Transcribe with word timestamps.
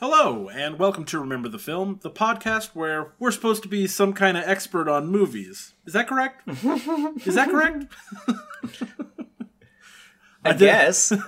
Hello, 0.00 0.48
and 0.48 0.78
welcome 0.78 1.04
to 1.06 1.18
Remember 1.18 1.48
the 1.48 1.58
Film, 1.58 1.98
the 2.02 2.10
podcast 2.10 2.68
where 2.74 3.12
we're 3.18 3.32
supposed 3.32 3.62
to 3.64 3.68
be 3.68 3.86
some 3.86 4.12
kind 4.12 4.36
of 4.36 4.44
expert 4.46 4.88
on 4.88 5.08
movies. 5.08 5.74
Is 5.86 5.92
that 5.92 6.06
correct? 6.06 6.42
Is 7.26 7.34
that 7.34 7.48
correct? 7.50 7.86
I, 10.44 10.52
did- 10.52 10.58
guess. 10.60 11.12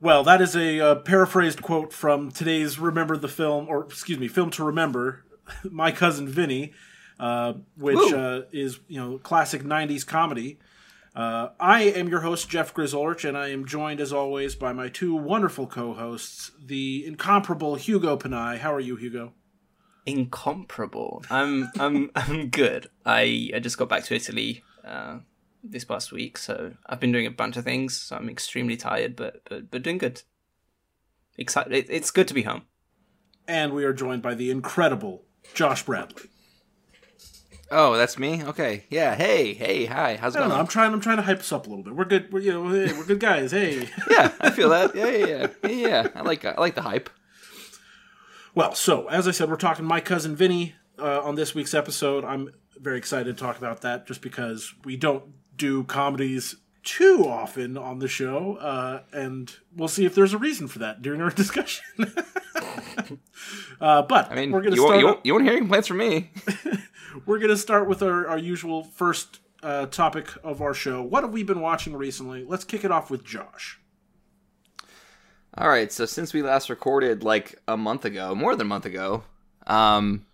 Well, 0.00 0.24
that 0.24 0.40
is 0.40 0.56
a 0.56 0.80
uh, 0.80 0.94
paraphrased 0.96 1.62
quote 1.62 1.92
from 1.92 2.32
today's 2.32 2.76
Remember 2.76 3.16
the 3.16 3.28
Film, 3.28 3.68
or 3.68 3.84
excuse 3.84 4.18
me, 4.18 4.26
Film 4.26 4.50
to 4.50 4.64
Remember, 4.64 5.24
My 5.70 5.92
Cousin 5.92 6.26
Vinny, 6.26 6.72
uh, 7.20 7.52
which 7.76 8.12
uh, 8.12 8.42
is, 8.50 8.80
you 8.88 8.98
know, 8.98 9.18
classic 9.18 9.62
90s 9.62 10.04
comedy. 10.04 10.58
Uh, 11.14 11.50
I 11.60 11.82
am 11.82 12.08
your 12.08 12.20
host, 12.20 12.48
Jeff 12.48 12.72
Grizzolrich, 12.72 13.28
and 13.28 13.36
I 13.36 13.48
am 13.48 13.66
joined, 13.66 14.00
as 14.00 14.12
always, 14.12 14.54
by 14.54 14.72
my 14.72 14.88
two 14.88 15.14
wonderful 15.14 15.66
co 15.66 15.92
hosts, 15.92 16.52
the 16.58 17.04
incomparable 17.06 17.74
Hugo 17.74 18.16
Panay. 18.16 18.58
How 18.58 18.72
are 18.72 18.80
you, 18.80 18.96
Hugo? 18.96 19.34
Incomparable. 20.06 21.22
I'm 21.30 21.70
I'm 21.78 22.10
I'm 22.16 22.48
good. 22.48 22.88
I 23.04 23.50
I 23.54 23.58
just 23.58 23.76
got 23.76 23.90
back 23.90 24.04
to 24.04 24.14
Italy 24.14 24.64
uh, 24.84 25.18
this 25.62 25.84
past 25.84 26.12
week, 26.12 26.38
so 26.38 26.72
I've 26.86 27.00
been 27.00 27.12
doing 27.12 27.26
a 27.26 27.30
bunch 27.30 27.58
of 27.58 27.64
things. 27.64 28.00
So 28.00 28.16
I'm 28.16 28.30
extremely 28.30 28.76
tired, 28.78 29.14
but 29.14 29.42
but 29.48 29.70
but 29.70 29.82
doing 29.82 29.98
good. 29.98 30.22
Excited. 31.36 31.72
It, 31.72 31.86
it's 31.90 32.10
good 32.10 32.28
to 32.28 32.34
be 32.34 32.42
home. 32.42 32.62
And 33.46 33.74
we 33.74 33.84
are 33.84 33.92
joined 33.92 34.22
by 34.22 34.34
the 34.34 34.50
incredible 34.50 35.24
Josh 35.52 35.84
Bradley. 35.84 36.30
Oh, 37.74 37.96
that's 37.96 38.18
me. 38.18 38.44
Okay. 38.44 38.84
Yeah. 38.90 39.14
Hey. 39.14 39.54
Hey. 39.54 39.86
Hi. 39.86 40.16
How's 40.16 40.34
it 40.34 40.38
I 40.38 40.40
don't 40.40 40.48
going? 40.48 40.58
know. 40.58 40.60
I'm 40.60 40.68
trying. 40.68 40.92
I'm 40.92 41.00
trying 41.00 41.16
to 41.16 41.22
hype 41.22 41.40
us 41.40 41.50
up 41.52 41.66
a 41.66 41.70
little 41.70 41.82
bit. 41.82 41.96
We're 41.96 42.04
good. 42.04 42.32
We're 42.32 42.40
you 42.40 42.52
know. 42.52 42.68
Hey, 42.68 42.92
we're 42.92 43.04
good 43.04 43.20
guys. 43.20 43.50
Hey. 43.50 43.88
yeah, 44.10 44.32
I 44.40 44.50
feel 44.50 44.68
that. 44.68 44.94
Yeah, 44.94 45.08
yeah, 45.08 45.26
yeah, 45.26 45.46
yeah. 45.64 45.70
yeah. 45.70 46.08
I 46.14 46.20
like. 46.20 46.44
I 46.44 46.54
like 46.58 46.74
the 46.74 46.82
hype. 46.82 47.08
Well, 48.54 48.74
so 48.74 49.08
as 49.08 49.26
I 49.26 49.30
said, 49.30 49.48
we're 49.48 49.56
talking 49.56 49.86
my 49.86 50.00
cousin 50.00 50.36
Vinny 50.36 50.74
uh, 50.98 51.22
on 51.22 51.34
this 51.34 51.54
week's 51.54 51.72
episode. 51.72 52.24
I'm 52.24 52.52
very 52.78 52.98
excited 52.98 53.36
to 53.36 53.42
talk 53.42 53.56
about 53.56 53.80
that, 53.80 54.06
just 54.06 54.20
because 54.20 54.74
we 54.84 54.96
don't 54.96 55.24
do 55.56 55.84
comedies 55.84 56.56
too 56.82 57.24
often 57.26 57.78
on 57.78 58.00
the 58.00 58.08
show, 58.08 58.56
uh, 58.56 59.02
and 59.12 59.56
we'll 59.74 59.88
see 59.88 60.04
if 60.04 60.14
there's 60.14 60.34
a 60.34 60.38
reason 60.38 60.68
for 60.68 60.80
that 60.80 61.00
during 61.00 61.22
our 61.22 61.30
discussion. 61.42 61.84
uh, 63.80 64.02
but 64.02 64.30
I 64.30 64.34
mean, 64.34 64.50
we're 64.50 64.62
gonna 64.62 64.76
you, 64.76 64.82
start. 64.82 65.00
you, 65.00 65.18
you 65.24 65.32
won't 65.32 65.44
hear 65.44 65.52
any 65.52 65.60
complaints 65.60 65.88
from 65.88 65.98
me. 65.98 66.30
We're 67.26 67.38
gonna 67.38 67.56
start 67.56 67.88
with 67.88 68.02
our, 68.02 68.26
our 68.26 68.38
usual 68.38 68.84
first 68.84 69.40
uh, 69.62 69.86
topic 69.86 70.28
of 70.42 70.60
our 70.60 70.74
show. 70.74 71.02
What 71.02 71.22
have 71.22 71.32
we 71.32 71.42
been 71.42 71.60
watching 71.60 71.94
recently? 71.94 72.44
Let's 72.44 72.64
kick 72.64 72.84
it 72.84 72.90
off 72.90 73.10
with 73.10 73.24
Josh. 73.24 73.78
All 75.56 75.68
right. 75.68 75.92
So 75.92 76.06
since 76.06 76.32
we 76.32 76.42
last 76.42 76.70
recorded 76.70 77.22
like 77.22 77.58
a 77.68 77.76
month 77.76 78.04
ago, 78.04 78.34
more 78.34 78.56
than 78.56 78.66
a 78.66 78.68
month 78.68 78.86
ago, 78.86 79.24
um, 79.66 80.24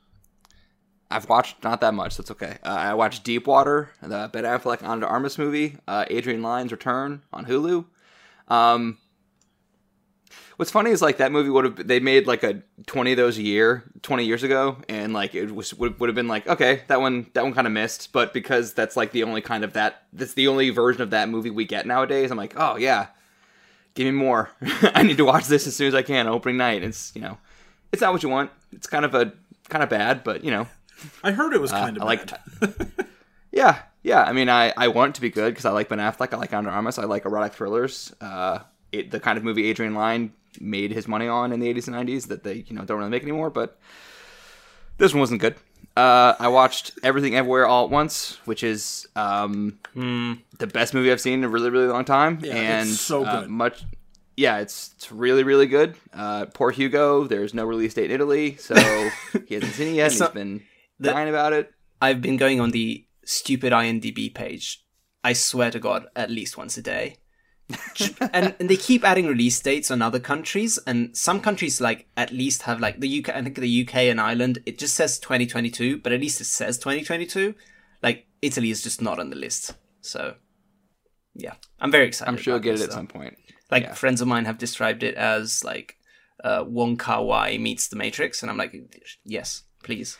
I've 1.11 1.29
watched 1.29 1.65
not 1.65 1.81
that 1.81 1.95
much. 1.95 2.17
That's 2.17 2.31
okay. 2.31 2.59
Uh, 2.63 2.69
I 2.69 2.95
watched 2.95 3.25
Deepwater, 3.25 3.91
the 4.03 4.31
Ben 4.33 4.45
Affleck 4.45 4.83
Ana 4.83 5.01
de 5.01 5.07
Armas 5.07 5.39
movie, 5.39 5.77
uh, 5.89 6.05
Adrian 6.09 6.43
Lyne's 6.43 6.71
Return 6.71 7.23
on 7.33 7.47
Hulu. 7.47 7.87
Um, 8.49 8.99
what's 10.59 10.73
funny 10.73 10.91
is 10.91 11.01
like 11.01 11.19
that 11.19 11.31
movie 11.31 11.49
would 11.49 11.65
have 11.65 11.87
they 11.87 12.01
made 12.01 12.27
like 12.27 12.43
a 12.43 12.63
20 12.87 13.13
of 13.13 13.17
those 13.17 13.39
a 13.39 13.43
year 13.43 13.85
20 14.03 14.25
years 14.25 14.43
ago 14.43 14.77
and 14.89 15.13
like 15.13 15.33
it 15.37 15.55
was 15.55 15.73
would, 15.75 15.99
would 16.01 16.09
have 16.09 16.17
been 16.17 16.27
like 16.27 16.47
okay 16.49 16.83
that 16.89 17.01
one 17.01 17.27
that 17.33 17.45
one 17.45 17.55
kind 17.55 17.67
of 17.67 17.73
missed. 17.73 18.13
But 18.13 18.35
because 18.35 18.75
that's 18.75 18.97
like 18.97 19.13
the 19.13 19.23
only 19.23 19.41
kind 19.41 19.63
of 19.63 19.73
that 19.75 20.03
that's 20.13 20.35
the 20.35 20.49
only 20.49 20.71
version 20.71 21.01
of 21.01 21.11
that 21.11 21.29
movie 21.29 21.51
we 21.51 21.65
get 21.65 21.87
nowadays 21.87 22.31
i'm 22.31 22.37
like 22.37 22.55
oh 22.57 22.77
yeah. 22.77 23.07
Give 23.95 24.05
me 24.05 24.13
more. 24.13 24.51
I 24.95 25.03
need 25.03 25.17
to 25.17 25.25
watch 25.25 25.47
this 25.47 25.67
as 25.67 25.75
soon 25.75 25.89
as 25.89 25.95
i 25.95 26.03
can 26.03 26.27
opening 26.29 26.57
night. 26.57 26.83
It's 26.83 27.13
you 27.15 27.23
know 27.23 27.39
it's 27.93 28.03
not 28.03 28.13
what 28.13 28.23
you 28.23 28.29
want. 28.29 28.51
It's 28.73 28.87
kind 28.87 29.05
of 29.05 29.15
a 29.15 29.33
kind 29.69 29.83
of 29.85 29.89
bad 29.89 30.25
but 30.25 30.43
you 30.45 30.51
know. 30.51 30.67
I 31.23 31.31
heard 31.31 31.53
it 31.55 31.61
was 31.61 31.71
kind 31.71 31.97
of 31.97 32.03
Uh, 32.03 32.07
I 32.07 32.09
like 32.09 32.31
yeah 33.53 33.83
yeah. 34.03 34.23
I 34.23 34.33
mean 34.33 34.49
i 34.49 34.73
i 34.77 34.89
want 34.89 35.11
it 35.11 35.15
to 35.15 35.21
be 35.21 35.31
good 35.31 35.51
because 35.55 35.65
i 35.65 35.71
like 35.71 35.89
ben 35.89 35.99
affleck 36.01 36.33
i 36.35 36.37
like 36.37 36.51
de 36.51 36.57
armas 36.57 36.99
i 36.99 37.05
like 37.05 37.25
erotic 37.25 37.53
thrillers. 37.55 38.13
Uh 38.21 38.61
it, 38.91 39.11
the 39.11 39.21
kind 39.21 39.37
of 39.37 39.45
movie 39.45 39.69
adrian 39.69 39.95
lyne 39.95 40.33
made 40.61 40.93
his 40.93 41.07
money 41.09 41.29
on 41.29 41.53
in 41.53 41.61
the 41.61 41.73
80s 41.73 41.87
and 41.89 41.97
90s 42.09 42.29
that 42.29 42.43
they 42.45 42.65
you 42.67 42.75
know 42.77 42.85
don't 42.85 42.99
really 42.99 43.11
make 43.11 43.23
anymore 43.23 43.51
but 43.51 43.79
this 44.99 45.13
one 45.13 45.21
wasn't 45.21 45.41
good 45.41 45.55
uh, 45.97 46.37
I 46.39 46.47
watched 46.49 46.93
Everything 47.03 47.35
Everywhere 47.35 47.67
All 47.67 47.85
at 47.87 47.91
Once, 47.91 48.39
which 48.45 48.63
is 48.63 49.09
um, 49.17 49.81
the 49.97 50.67
best 50.73 50.95
movie 50.95 51.11
I've 51.11 51.21
seen 51.21 51.41
in 51.41 51.45
a 51.45 51.49
really, 51.49 51.71
really 51.71 51.89
long 51.89 52.05
time, 52.05 52.39
Yeah, 52.41 52.55
and 52.55 52.89
it's 52.89 53.01
so 53.01 53.25
uh, 53.25 53.41
good. 53.41 53.51
much, 53.51 53.83
yeah, 54.37 54.59
it's 54.59 54.93
it's 54.95 55.11
really, 55.11 55.43
really 55.43 55.67
good. 55.67 55.97
Uh, 56.13 56.47
poor 56.55 56.71
Hugo, 56.71 57.25
there's 57.25 57.53
no 57.53 57.65
release 57.65 57.95
date 57.95 58.11
in 58.11 58.15
Italy, 58.15 58.55
so 58.61 58.77
he 59.49 59.55
hasn't 59.55 59.73
seen 59.75 59.89
it 59.89 59.97
yet. 59.97 60.13
he's 60.13 60.29
been 60.29 60.63
the- 61.01 61.11
dying 61.11 61.29
about 61.29 61.53
it. 61.53 61.73
I've 62.01 62.23
been 62.23 62.37
going 62.37 62.61
on 62.61 62.71
the 62.71 63.05
stupid 63.25 63.73
IMDb 63.73 64.33
page. 64.33 64.85
I 65.25 65.33
swear 65.33 65.73
to 65.73 65.81
God, 65.81 66.07
at 66.15 66.31
least 66.31 66.57
once 66.57 66.77
a 66.79 66.83
day. 66.83 67.17
And, 68.33 68.55
and 68.59 68.71
they 68.71 68.77
keep 68.77 69.05
adding 69.05 69.27
release 69.27 69.61
dates 69.61 69.91
on 69.91 70.01
other 70.03 70.21
countries, 70.21 70.79
and 70.87 71.17
some 71.17 71.41
countries 71.41 71.81
like 71.81 72.07
at 72.17 72.33
least 72.33 72.63
have 72.63 72.81
like 72.81 73.01
the 73.01 73.19
UK. 73.19 73.35
I 73.35 73.43
think 73.43 73.57
the 73.57 73.83
UK 73.87 73.95
and 73.97 74.21
Ireland 74.21 74.59
it 74.67 74.79
just 74.79 74.95
says 74.95 75.19
2022, 75.19 75.99
but 75.99 76.13
at 76.13 76.21
least 76.21 76.41
it 76.41 76.45
says 76.47 76.79
2022. 76.79 77.55
Like 78.03 78.27
Italy 78.43 78.71
is 78.71 78.83
just 78.83 79.03
not 79.03 79.19
on 79.19 79.31
the 79.31 79.37
list, 79.37 79.75
so 80.01 80.35
yeah, 81.35 81.55
I'm 81.81 81.91
very 81.91 82.07
excited. 82.07 82.31
I'm 82.31 82.37
sure 82.39 82.55
you'll 82.55 82.61
get 82.63 82.75
it 82.77 82.81
at 82.83 82.89
though. 82.91 82.95
some 82.97 83.07
point. 83.07 83.37
Like 83.71 83.83
Yeah. 83.83 83.95
friends 83.95 84.21
of 84.21 84.29
mine 84.29 84.47
have 84.47 84.57
described 84.59 85.03
it 85.03 85.15
as 85.17 85.63
like 85.65 85.97
uh, 86.43 86.65
Wong 86.67 86.97
Kar 86.97 87.23
Wai 87.25 87.59
meets 87.59 87.89
The 87.89 87.97
Matrix, 87.97 88.43
and 88.43 88.51
I'm 88.51 88.57
like, 88.57 88.75
yes, 89.25 89.65
please, 89.83 90.17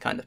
kind 0.00 0.20
of. 0.20 0.26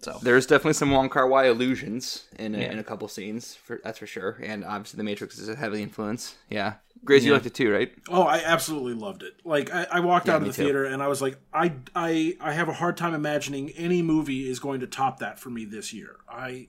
So 0.00 0.18
There's 0.22 0.46
definitely 0.46 0.74
some 0.74 0.90
Wong 0.90 1.08
Kar 1.08 1.26
Wai 1.26 1.46
illusions 1.48 2.24
in 2.38 2.54
a, 2.54 2.58
Yeah. 2.58 2.72
in 2.72 2.78
a 2.78 2.84
couple 2.84 3.08
scenes, 3.08 3.54
for, 3.54 3.80
that's 3.82 3.98
for 3.98 4.06
sure. 4.06 4.38
And 4.42 4.64
obviously, 4.64 4.98
The 4.98 5.04
Matrix 5.04 5.38
is 5.38 5.48
a 5.48 5.56
heavy 5.56 5.82
influence. 5.82 6.36
Yeah, 6.50 6.74
Grace, 7.04 7.24
you 7.24 7.32
liked 7.32 7.46
it 7.46 7.54
too, 7.54 7.72
right? 7.72 7.92
Oh, 8.08 8.22
I 8.22 8.38
absolutely 8.44 8.94
loved 8.94 9.22
it. 9.22 9.34
Like 9.44 9.72
I, 9.72 9.86
I 9.92 10.00
walked 10.00 10.28
out 10.28 10.42
of 10.42 10.46
the 10.48 10.52
too. 10.52 10.64
theater 10.64 10.84
and 10.84 11.02
I 11.02 11.08
was 11.08 11.22
like, 11.22 11.38
I, 11.52 11.72
I, 11.94 12.36
I 12.40 12.52
have 12.52 12.68
a 12.68 12.72
hard 12.74 12.96
time 12.96 13.14
imagining 13.14 13.70
any 13.70 14.02
movie 14.02 14.48
is 14.48 14.58
going 14.58 14.80
to 14.80 14.86
top 14.86 15.18
that 15.20 15.38
for 15.40 15.50
me 15.50 15.64
this 15.64 15.92
year. 15.92 16.16
I 16.28 16.68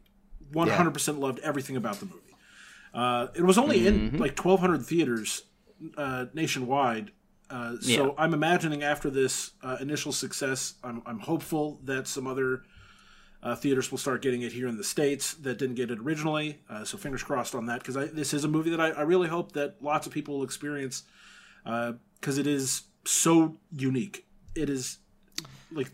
100% 0.54 1.20
loved 1.20 1.40
everything 1.40 1.76
about 1.76 2.00
the 2.00 2.06
movie. 2.06 2.22
Uh, 2.94 3.28
it 3.36 3.44
was 3.44 3.58
only 3.58 3.80
Mm-hmm. 3.82 4.16
in 4.16 4.18
like 4.20 4.38
1,200 4.40 4.86
theaters 4.86 5.44
uh, 5.98 6.26
nationwide. 6.34 7.12
Uh, 7.50 7.74
so 7.82 8.06
Yeah. 8.08 8.10
I'm 8.18 8.34
imagining 8.34 8.84
after 8.84 9.10
this 9.10 9.52
uh, 9.62 9.78
initial 9.82 10.12
success, 10.12 10.76
I'm, 10.84 11.02
I'm 11.06 11.20
hopeful 11.20 11.80
that 11.84 12.08
some 12.08 12.26
other 12.28 12.64
uh, 13.48 13.56
theaters 13.56 13.92
will 13.92 13.98
start 13.98 14.22
getting 14.22 14.42
it 14.42 14.52
here 14.52 14.68
in 14.68 14.76
the 14.76 14.84
states 14.84 15.34
that 15.36 15.58
didn't 15.58 15.76
get 15.76 15.90
it 15.90 16.00
originally. 16.00 16.60
Uh, 16.70 16.84
so 16.84 16.98
fingers 16.98 17.24
crossed 17.24 17.56
on 17.56 17.66
that 17.68 17.80
because 17.80 17.96
this 18.12 18.34
is 18.34 18.44
a 18.44 18.48
movie 18.48 18.70
that 18.70 18.82
I, 18.82 18.90
I 18.90 19.02
really 19.04 19.30
hope 19.30 19.54
that 19.54 19.82
lots 19.82 20.06
of 20.06 20.14
people 20.14 20.38
will 20.38 20.44
experience 20.44 21.04
because 21.64 22.38
it 22.38 22.46
is 22.46 22.84
so 23.06 23.58
unique. 23.72 24.26
It 24.54 24.70
is 24.70 24.98
like 25.72 25.92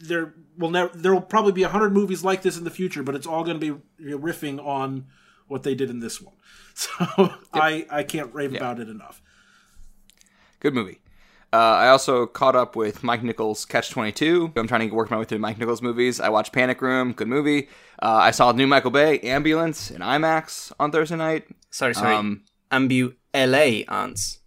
there 0.00 0.34
will 0.56 0.70
never 0.70 0.90
there 0.96 1.14
will 1.14 1.20
probably 1.20 1.52
be 1.52 1.62
a 1.62 1.68
hundred 1.68 1.92
movies 1.92 2.24
like 2.24 2.42
this 2.42 2.58
in 2.58 2.64
the 2.64 2.70
future, 2.70 3.04
but 3.04 3.14
it's 3.14 3.26
all 3.26 3.44
going 3.44 3.60
to 3.60 3.80
be 3.98 4.12
riffing 4.16 4.64
on 4.64 5.06
what 5.46 5.62
they 5.62 5.74
did 5.74 5.90
in 5.90 6.00
this 6.00 6.20
one. 6.20 6.34
So 6.78 7.32
I 7.52 7.86
I 7.90 8.04
can't 8.04 8.32
rave 8.32 8.54
about 8.54 8.78
it 8.78 8.88
enough. 8.88 9.20
Good 10.60 10.74
movie. 10.74 11.00
Uh, 11.52 11.56
I 11.56 11.88
also 11.88 12.26
caught 12.26 12.54
up 12.54 12.76
with 12.76 13.02
Mike 13.02 13.22
Nichols' 13.22 13.64
Catch 13.64 13.90
22. 13.90 14.52
I'm 14.54 14.68
trying 14.68 14.88
to 14.88 14.94
work 14.94 15.10
my 15.10 15.18
way 15.18 15.24
through 15.24 15.38
Mike 15.38 15.58
Nichols 15.58 15.80
movies. 15.80 16.20
I 16.20 16.28
watched 16.28 16.52
Panic 16.52 16.82
Room, 16.82 17.12
good 17.12 17.28
movie. 17.28 17.68
Uh, 18.02 18.16
I 18.16 18.32
saw 18.32 18.52
new 18.52 18.66
Michael 18.66 18.90
Bay, 18.90 19.18
Ambulance, 19.20 19.90
in 19.90 20.02
IMAX 20.02 20.72
on 20.78 20.92
Thursday 20.92 21.16
night. 21.16 21.46
sorry, 21.70 21.94
sorry. 21.94 22.14
Um, 22.14 22.42
Ambu 22.70 23.14
LA 23.34 23.84
you. 23.94 24.38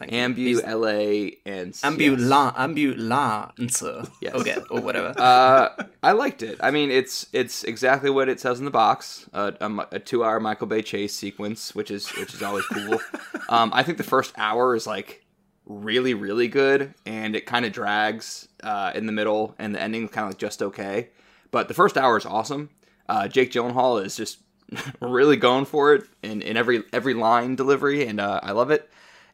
Ambu, 0.00 0.62
LA, 0.62 1.50
and 1.50 1.72
Ambula, 1.72 2.54
ambulance. 2.58 3.82
Yes. 4.20 4.34
Okay, 4.34 4.56
or 4.70 4.80
whatever. 4.80 5.14
uh, 5.18 5.70
I 6.02 6.12
liked 6.12 6.42
it. 6.42 6.58
I 6.62 6.70
mean, 6.70 6.90
it's 6.90 7.26
it's 7.32 7.64
exactly 7.64 8.10
what 8.10 8.28
it 8.28 8.38
says 8.38 8.58
in 8.58 8.66
the 8.66 8.70
box. 8.70 9.28
Uh, 9.32 9.52
a, 9.60 9.86
a 9.92 9.98
two-hour 9.98 10.38
Michael 10.40 10.66
Bay 10.66 10.82
chase 10.82 11.16
sequence, 11.16 11.74
which 11.74 11.90
is 11.90 12.08
which 12.10 12.34
is 12.34 12.42
always 12.42 12.66
cool. 12.66 13.00
um, 13.48 13.70
I 13.72 13.82
think 13.82 13.96
the 13.96 14.04
first 14.04 14.34
hour 14.36 14.74
is 14.74 14.86
like 14.86 15.24
really 15.66 16.14
really 16.14 16.48
good, 16.48 16.94
and 17.04 17.36
it 17.36 17.46
kind 17.46 17.66
of 17.66 17.72
drags 17.72 18.48
uh, 18.62 18.92
in 18.94 19.06
the 19.06 19.12
middle, 19.12 19.54
and 19.58 19.74
the 19.74 19.80
ending 19.80 20.04
is 20.04 20.10
kind 20.10 20.24
of 20.26 20.30
like 20.30 20.38
just 20.38 20.62
okay. 20.62 21.10
But 21.50 21.68
the 21.68 21.74
first 21.74 21.96
hour 21.96 22.16
is 22.16 22.26
awesome. 22.26 22.70
Uh, 23.08 23.28
Jake 23.28 23.52
Gyllenhaal 23.52 24.04
is 24.04 24.16
just 24.16 24.38
really 25.00 25.36
going 25.36 25.64
for 25.64 25.94
it 25.94 26.04
in, 26.22 26.42
in 26.42 26.56
every 26.56 26.82
every 26.92 27.14
line 27.14 27.56
delivery, 27.56 28.06
and 28.06 28.20
uh, 28.20 28.40
I 28.42 28.52
love 28.52 28.70
it. 28.70 28.90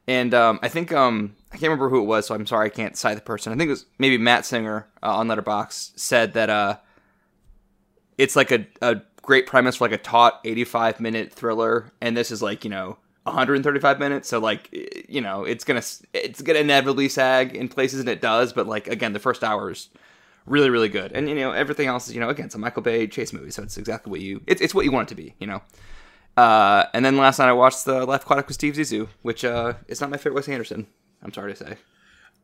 And 0.09 0.35
um, 0.35 0.59
I 0.63 0.69
think 0.69 0.93
um, 0.93 1.37
I 1.53 1.57
can't 1.57 1.65
remember 1.65 1.89
who 1.89 2.01
it 2.01 2.07
was, 2.07 2.27
so 2.27 2.35
I'm 2.35 2.47
sorry 2.47 2.67
I 2.67 2.71
can't 2.71 2.97
cite 2.97 3.17
the 3.17 3.23
person. 3.23 3.53
I 3.53 3.57
think 3.57 3.69
it 3.69 3.73
was 3.73 3.87
maybe 3.99 4.19
Matt 4.19 4.45
Singer 4.45 4.89
uh, 5.03 5.17
on 5.17 5.29
Letterboxd 5.29 5.99
said 5.99 6.33
that 6.33 6.51
uh, 6.51 6.79
it's 8.19 8.35
like 8.35 8.51
a, 8.51 8.67
a 8.81 9.03
great 9.23 9.47
premise 9.47 9.77
for 9.77 9.85
like 9.85 9.93
a 9.93 10.03
taut 10.03 10.41
85 10.45 11.01
minute 11.01 11.33
thriller, 11.33 11.93
and 12.01 12.17
this 12.17 12.31
is 12.31 12.43
like 12.43 12.65
you 12.65 12.71
know 12.71 12.99
135 13.25 13.99
minutes, 13.99 14.29
so 14.29 14.39
like 14.39 14.69
you 15.09 15.21
know, 15.21 15.45
it's 15.45 15.65
gonna 15.65 15.83
it's 16.13 16.43
gonna 16.43 16.61
inevitably 16.61 17.09
sag 17.09 17.55
in 17.55 17.69
places, 17.69 18.01
and 18.01 18.09
it 18.09 18.21
does. 18.21 18.53
But 18.53 18.67
like 18.67 18.89
again, 18.89 19.13
the 19.13 19.19
first 19.19 19.45
hour 19.45 19.71
is 19.71 19.89
really 20.47 20.71
really 20.71 20.89
good, 20.89 21.13
and 21.13 21.29
you 21.29 21.35
know 21.35 21.53
everything 21.53 21.89
else 21.89 22.09
is 22.09 22.15
you 22.15 22.21
know 22.21 22.29
again 22.29 22.47
it's 22.47 22.55
a 22.55 22.59
Michael 22.59 22.83
Bay 22.83 23.07
chase 23.07 23.33
movie, 23.33 23.51
so 23.51 23.63
it's 23.63 23.79
exactly 23.79 24.11
what 24.11 24.21
you 24.21 24.43
it's 24.47 24.61
it's 24.61 24.75
what 24.75 24.85
you 24.85 24.93
want 24.93 25.09
it 25.09 25.15
to 25.15 25.23
be, 25.23 25.35
you 25.39 25.47
know. 25.47 25.63
Uh, 26.37 26.87
and 26.95 27.05
then 27.05 27.17
last 27.17 27.39
night 27.39 27.49
I 27.49 27.53
watched 27.53 27.85
the 27.85 28.07
Life 28.07 28.23
Aquatic 28.23 28.49
with 28.49 28.55
Steve 28.55 28.75
Zissou, 28.75 29.09
which 29.21 29.45
uh, 29.45 29.75
is 29.87 30.01
not 30.01 30.11
my 30.11 30.17
favorite 30.17 30.35
Wes 30.35 30.49
Anderson. 30.49 30.87
I'm 31.23 31.33
sorry 31.33 31.53
to 31.53 31.65
say. 31.65 31.77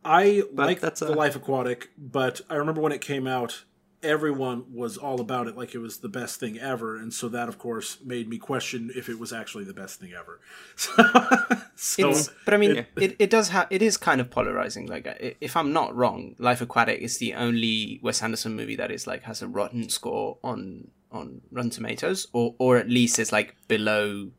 I 0.05 0.45
like 0.53 0.81
that's, 0.81 1.01
the 1.01 1.13
uh, 1.13 1.17
Life 1.17 1.37
Aquatic, 1.37 1.91
but 1.97 2.41
I 2.49 2.57
remember 2.57 2.81
when 2.81 2.93
it 2.93 3.01
came 3.01 3.27
out, 3.27 3.65
everyone 4.03 4.65
was 4.73 4.97
all 4.97 5.21
about 5.21 5.47
it 5.49 5.57
like 5.57 5.75
it 5.75 5.79
was 5.79 5.99
the 5.99 6.09
best 6.09 6.39
thing 6.41 6.59
ever, 6.59 6.97
and 6.97 7.13
so 7.13 7.29
that, 7.29 7.49
of 7.49 7.59
course, 7.59 7.99
made 8.05 8.29
me 8.29 8.39
question 8.39 8.91
if 8.95 9.09
it 9.09 9.19
was 9.19 9.33
actually 9.33 9.65
the 9.65 9.75
best 9.75 10.01
thing 10.01 10.13
ever. 10.19 10.41
so, 11.77 12.11
It's, 12.11 12.31
but 12.45 12.55
I 12.55 12.57
mean, 12.57 12.77
it- 12.79 12.87
it, 12.97 13.17
it, 13.19 13.31
does 13.31 13.49
have 13.51 13.67
it 13.71 13.83
is 13.83 13.97
kind 13.97 14.21
of 14.21 14.31
polarizing. 14.31 14.87
Like, 14.87 15.07
uh, 15.07 15.15
if 15.41 15.57
I'm 15.57 15.73
not 15.73 15.95
wrong, 15.97 16.35
Life 16.39 16.61
Aquatic 16.61 17.01
is 17.01 17.19
the 17.19 17.35
only 17.35 18.01
Wes 18.03 18.23
Anderson 18.23 18.55
movie 18.55 18.77
that 18.77 18.91
is 18.91 19.07
like 19.07 19.23
has 19.25 19.43
a 19.43 19.49
rotten 19.49 19.89
score 19.89 20.39
on 20.43 20.89
on 21.11 21.41
Rotten 21.51 21.71
Tomatoes, 21.71 22.27
or 22.33 22.55
or 22.59 22.77
at 22.77 22.89
least 22.89 23.19
is 23.19 23.33
like 23.33 23.57
below. 23.69 24.31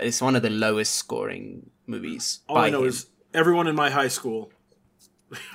It's 0.00 0.20
one 0.20 0.36
of 0.36 0.42
the 0.42 0.50
lowest 0.50 0.94
scoring 0.94 1.70
movies. 1.86 2.40
all 2.48 2.58
I 2.58 2.70
know 2.70 2.82
him. 2.82 2.88
is 2.88 3.06
everyone 3.32 3.66
in 3.66 3.74
my 3.76 3.88
high 3.88 4.08
school 4.08 4.52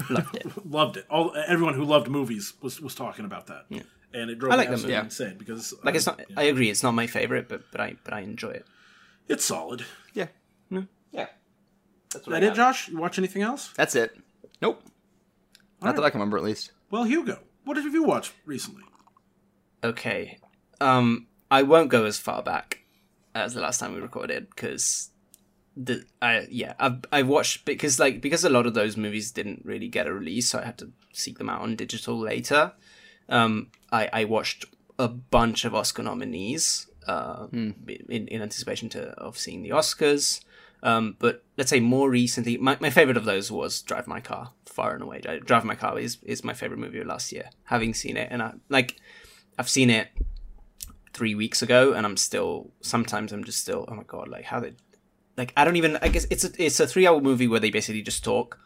loved 0.10 0.36
it. 0.36 0.45
loved 0.69 0.98
it. 0.98 1.06
All 1.10 1.36
everyone 1.48 1.74
who 1.74 1.83
loved 1.83 2.07
movies 2.07 2.54
was 2.62 2.80
was 2.81 2.95
talking 2.95 3.25
about 3.25 3.48
that, 3.48 3.66
and 4.13 4.30
it 4.30 4.39
drove 4.39 4.54
I 4.54 4.56
like 4.56 4.66
me 4.66 4.66
them, 4.66 4.74
absolutely 4.74 4.94
yeah. 4.94 5.04
insane 5.04 5.38
because 5.38 5.74
Like, 5.83 5.95
uh, 5.95 5.98
it's 5.98 6.06
not. 6.06 6.22
I 6.38 6.44
agree, 6.44 6.69
it's 6.69 6.83
not 6.83 6.92
my 6.94 7.07
favorite, 7.07 7.50
but 7.50 7.63
but 7.72 7.81
I 7.81 7.95
but 8.04 8.13
I 8.13 8.22
enjoy 8.22 8.51
it. 8.51 8.66
it's 9.27 9.45
solid. 9.45 9.86
Yeah, 10.13 10.27
yeah. 11.12 11.27
That's 12.13 12.27
Is 12.27 12.31
that 12.31 12.44
it, 12.44 12.54
Josh? 12.54 12.88
You 12.88 12.98
watch 12.98 13.18
anything 13.18 13.42
else? 13.42 13.74
That's 13.75 13.95
it. 13.95 14.18
Nope. 14.62 14.81
Not 15.81 15.95
that 15.98 16.04
I 16.06 16.10
can 16.10 16.19
remember, 16.19 16.38
at 16.38 16.44
least. 16.44 16.72
Well, 16.89 17.04
Hugo, 17.04 17.39
what 17.66 17.75
have 17.77 17.94
you 17.94 18.04
watched 18.04 18.31
recently? 18.45 18.83
Okay. 19.83 20.39
Um, 20.80 21.27
I 21.51 21.63
won't 21.63 21.89
go 21.89 22.06
as 22.06 22.18
far 22.18 22.42
back 22.42 22.80
as 23.33 23.54
the 23.54 23.62
last 23.62 23.80
time 23.80 23.94
we 23.94 24.00
recorded 24.00 24.50
because 24.50 25.12
the 25.75 26.06
I 26.22 26.48
yeah 26.50 26.74
I've 26.80 27.04
I 27.12 27.24
watched 27.24 27.66
because 27.66 28.00
like 28.00 28.22
because 28.22 28.44
a 28.44 28.50
lot 28.50 28.66
of 28.66 28.74
those 28.74 28.95
movies 28.95 29.31
didn't 29.31 29.63
really 29.66 29.88
get 29.88 30.07
a 30.07 30.13
release, 30.13 30.50
so 30.50 30.60
I 30.60 30.66
had 30.66 30.77
to 30.80 30.92
seek 31.13 31.38
them 31.38 31.50
out 31.50 31.62
on 31.62 31.75
digital 31.75 32.18
later. 32.18 32.74
Um, 33.27 33.72
I 33.92 34.10
I 34.12 34.25
watched 34.25 34.66
a 34.98 35.07
bunch 35.07 35.66
of 35.66 35.75
Oscar 35.75 36.04
nominees 36.04 36.88
uh, 37.07 37.48
in 37.51 38.27
in 38.27 38.42
anticipation 38.42 38.89
to 38.89 39.10
of 39.12 39.38
seeing 39.38 39.63
the 39.63 39.72
Oscars. 39.72 40.42
Um, 40.83 41.16
but 41.18 41.44
let's 41.57 41.72
say 41.72 41.80
more 41.80 42.12
recently, 42.12 42.57
my, 42.57 42.77
my 42.80 42.92
favorite 42.92 43.18
of 43.18 43.25
those 43.25 43.51
was 43.51 43.81
Drive 43.81 44.06
My 44.06 44.19
Car, 44.19 44.51
far 44.68 44.94
and 44.94 45.01
away. 45.01 45.19
Drive 45.44 45.66
My 45.66 45.74
Car 45.74 45.98
is, 45.98 46.19
is 46.22 46.44
my 46.44 46.54
favorite 46.54 46.80
movie 46.80 47.00
of 47.00 47.07
last 47.07 47.31
year. 47.31 47.50
Having 47.63 47.95
seen 47.95 48.18
it, 48.18 48.27
and 48.30 48.44
I 48.44 48.54
like, 48.69 48.98
I've 49.57 49.69
seen 49.69 49.89
it 49.89 50.10
three 51.12 51.33
weeks 51.33 51.63
ago, 51.63 51.94
and 51.94 52.06
I'm 52.06 52.18
still 52.18 52.72
sometimes 52.81 53.31
I'm 53.31 53.44
just 53.44 53.62
still 53.62 53.86
oh 53.88 53.95
my 53.95 54.04
god, 54.04 54.27
like 54.27 54.45
how 54.45 54.60
did 54.60 54.75
like 55.37 55.53
I 55.57 55.63
don't 55.65 55.75
even 55.75 55.97
I 56.01 56.07
guess 56.09 56.25
it's 56.29 56.43
a 56.43 56.63
it's 56.63 56.79
a 56.79 56.87
three 56.87 57.07
hour 57.07 57.19
movie 57.21 57.47
where 57.47 57.59
they 57.59 57.69
basically 57.71 58.01
just 58.01 58.23
talk, 58.23 58.59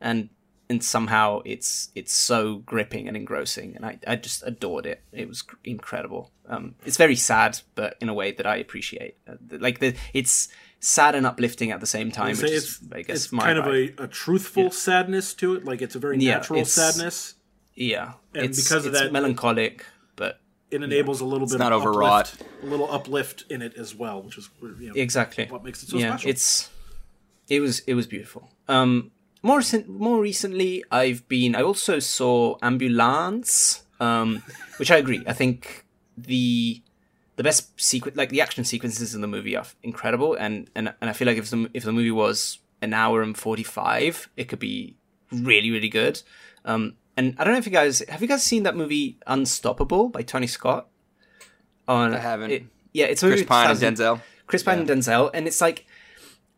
and 0.00 0.28
and 0.70 0.82
somehow 0.82 1.42
it's 1.44 1.90
it's 1.94 2.12
so 2.12 2.56
gripping 2.58 3.08
and 3.08 3.16
engrossing, 3.16 3.74
and 3.76 3.84
I 3.84 3.98
I 4.06 4.16
just 4.16 4.42
adored 4.46 4.86
it. 4.86 5.02
It 5.12 5.28
was 5.28 5.44
incredible. 5.64 6.30
Um, 6.48 6.74
it's 6.84 6.96
very 6.96 7.16
sad, 7.16 7.60
but 7.74 7.96
in 8.00 8.08
a 8.08 8.14
way 8.14 8.32
that 8.32 8.46
I 8.46 8.56
appreciate. 8.56 9.16
Uh, 9.28 9.34
like 9.60 9.78
the 9.80 9.94
it's 10.12 10.48
sad 10.80 11.14
and 11.14 11.26
uplifting 11.26 11.70
at 11.70 11.80
the 11.80 11.86
same 11.86 12.10
time, 12.10 12.30
which 12.36 12.42
it's 12.42 12.52
is 12.52 12.80
I 12.92 13.02
guess 13.02 13.24
it's 13.24 13.30
kind 13.30 13.58
of 13.58 13.66
a, 13.66 13.92
a 13.98 14.08
truthful 14.08 14.70
sadness 14.70 15.34
to 15.34 15.54
it. 15.54 15.64
Like 15.64 15.82
it's 15.82 15.94
a 15.94 15.98
very 15.98 16.18
Yeah, 16.18 16.34
natural 16.38 16.64
sadness. 16.64 17.34
yeah. 17.74 18.14
and 18.34 18.46
it's, 18.46 18.62
because 18.62 18.86
of 18.86 18.92
it's 18.92 19.00
that- 19.02 19.12
melancholic, 19.12 19.84
It 20.72 20.82
enables 20.82 21.20
a 21.20 21.24
little 21.24 21.46
bit 21.46 21.54
It's 21.54 21.58
not 21.66 21.72
of 21.72 21.82
overwrought. 21.82 22.32
uplift, 22.32 22.62
a 22.62 22.66
little 22.66 22.90
uplift 22.90 23.44
in 23.50 23.60
it 23.62 23.74
as 23.76 23.94
well, 23.94 24.22
which 24.22 24.38
is 24.38 24.48
you 24.62 24.88
know, 24.88 24.94
exactly. 24.94 25.46
what 25.46 25.62
makes 25.62 25.82
it 25.82 25.88
so 25.90 25.98
yeah 25.98 26.08
special. 26.16 26.30
it's 26.30 26.70
it 27.48 27.60
was 27.60 27.80
it 27.80 27.94
was 27.94 28.06
beautiful. 28.06 28.50
Um 28.68 29.10
more 29.42 29.60
more 29.88 30.20
recently 30.20 30.84
i've 30.92 31.26
been 31.28 31.56
i 31.56 31.62
also 31.62 31.98
saw 31.98 32.56
ambulance 32.62 33.82
um 33.98 34.42
which 34.78 34.90
i 34.90 34.96
agree. 34.96 35.22
I 35.26 35.32
think 35.32 35.84
the 36.16 36.80
the 37.36 37.42
best 37.42 37.80
sequence 37.80 38.16
like 38.16 38.28
the 38.30 38.40
action 38.40 38.64
sequences 38.64 39.14
in 39.16 39.20
the 39.20 39.26
movie 39.26 39.56
are 39.56 39.66
incredible 39.82 40.34
and 40.34 40.70
and, 40.76 40.94
and 41.00 41.10
i 41.10 41.12
feel 41.12 41.26
like 41.26 41.38
if 41.38 41.50
the 41.50 41.68
if 41.74 41.82
the 41.84 41.92
movie 41.92 42.10
was 42.12 42.58
an 42.82 42.92
hour 42.94 43.20
and 43.22 43.36
45 43.36 44.28
it 44.36 44.44
could 44.48 44.58
be 44.60 44.96
really 45.32 45.70
really 45.70 45.88
good. 45.88 46.22
Um 46.64 46.94
and 47.16 47.34
i 47.38 47.44
don't 47.44 47.52
know 47.52 47.58
if 47.58 47.66
you 47.66 47.72
guys 47.72 48.02
have 48.08 48.22
you 48.22 48.28
guys 48.28 48.42
seen 48.42 48.62
that 48.62 48.76
movie 48.76 49.18
unstoppable 49.26 50.08
by 50.08 50.22
tony 50.22 50.46
scott 50.46 50.88
on 51.88 52.14
I 52.14 52.18
haven't. 52.18 52.50
it- 52.50 52.64
yeah 52.92 53.06
it's 53.06 53.20
Chris 53.22 53.42
Pine 53.44 53.70
and 53.70 53.78
Denzel. 53.78 54.20
Chris 54.46 54.62
Pine 54.62 54.80
and 54.80 54.88
Denzel, 54.88 55.30
and 55.32 55.46
it's 55.46 55.60
like 55.60 55.86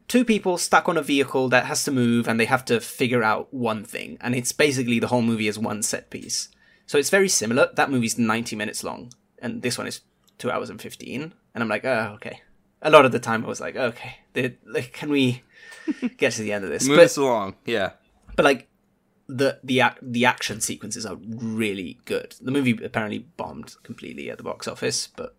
two 0.09 0.25
people 0.25 0.59
stuck 0.59 0.89
on 0.89 0.97
a 0.97 1.03
vehicle 1.03 1.49
that 1.49 1.65
has 1.67 1.85
to 1.85 1.93
move, 1.93 2.27
and 2.29 2.39
they 2.41 2.45
have 2.47 2.65
to 2.67 2.81
figure 2.81 3.23
out 3.23 3.55
one 3.55 3.85
thing, 3.85 4.19
and 4.21 4.35
it's 4.35 4.51
basically 4.53 4.99
the 4.99 5.07
whole 5.07 5.23
movie 5.23 5.47
is 5.49 5.59
one 5.59 5.83
set 5.83 6.11
piece. 6.11 6.49
So 6.87 6.99
it's 6.99 7.09
very 7.11 7.29
similar. 7.29 7.71
That 7.75 7.91
movie's 7.91 8.19
ninety 8.19 8.57
minutes 8.57 8.83
long, 8.83 9.13
and 9.39 9.63
this 9.63 9.79
one 9.79 9.87
is 9.87 10.01
two 10.39 10.51
hours 10.51 10.71
and 10.71 10.81
fifteen. 10.83 11.33
And 11.55 11.63
I'm 11.63 11.69
like, 11.69 11.85
oh, 11.85 12.13
okay. 12.17 12.41
A 12.83 12.91
lot 12.91 13.05
of 13.07 13.13
the 13.13 13.21
time, 13.21 13.45
I 13.45 13.49
was 13.49 13.61
like, 13.61 13.77
okay, 13.77 14.17
they- 14.35 14.57
like, 14.67 14.93
can 14.93 15.09
we 15.11 15.43
get 16.19 16.33
to 16.33 16.43
the 16.43 16.53
end 16.53 16.65
of 16.65 16.71
this? 16.71 16.87
Move 16.89 16.97
But 16.99 17.05
us 17.05 17.17
along. 17.17 17.55
Yeah. 17.65 17.93
but 18.37 18.45
like 18.45 18.69
the 19.27 19.59
the 19.63 19.83
the 20.03 20.25
action 20.25 20.61
sequences 20.61 21.07
are 21.07 21.17
really 21.17 21.99
good. 22.05 22.35
The 22.41 22.51
movie 22.51 22.79
apparently 22.85 23.21
bombed 23.37 23.77
completely 23.83 24.31
at 24.31 24.39
the 24.39 24.45
box 24.45 24.69
office, 24.69 25.07
but 25.07 25.37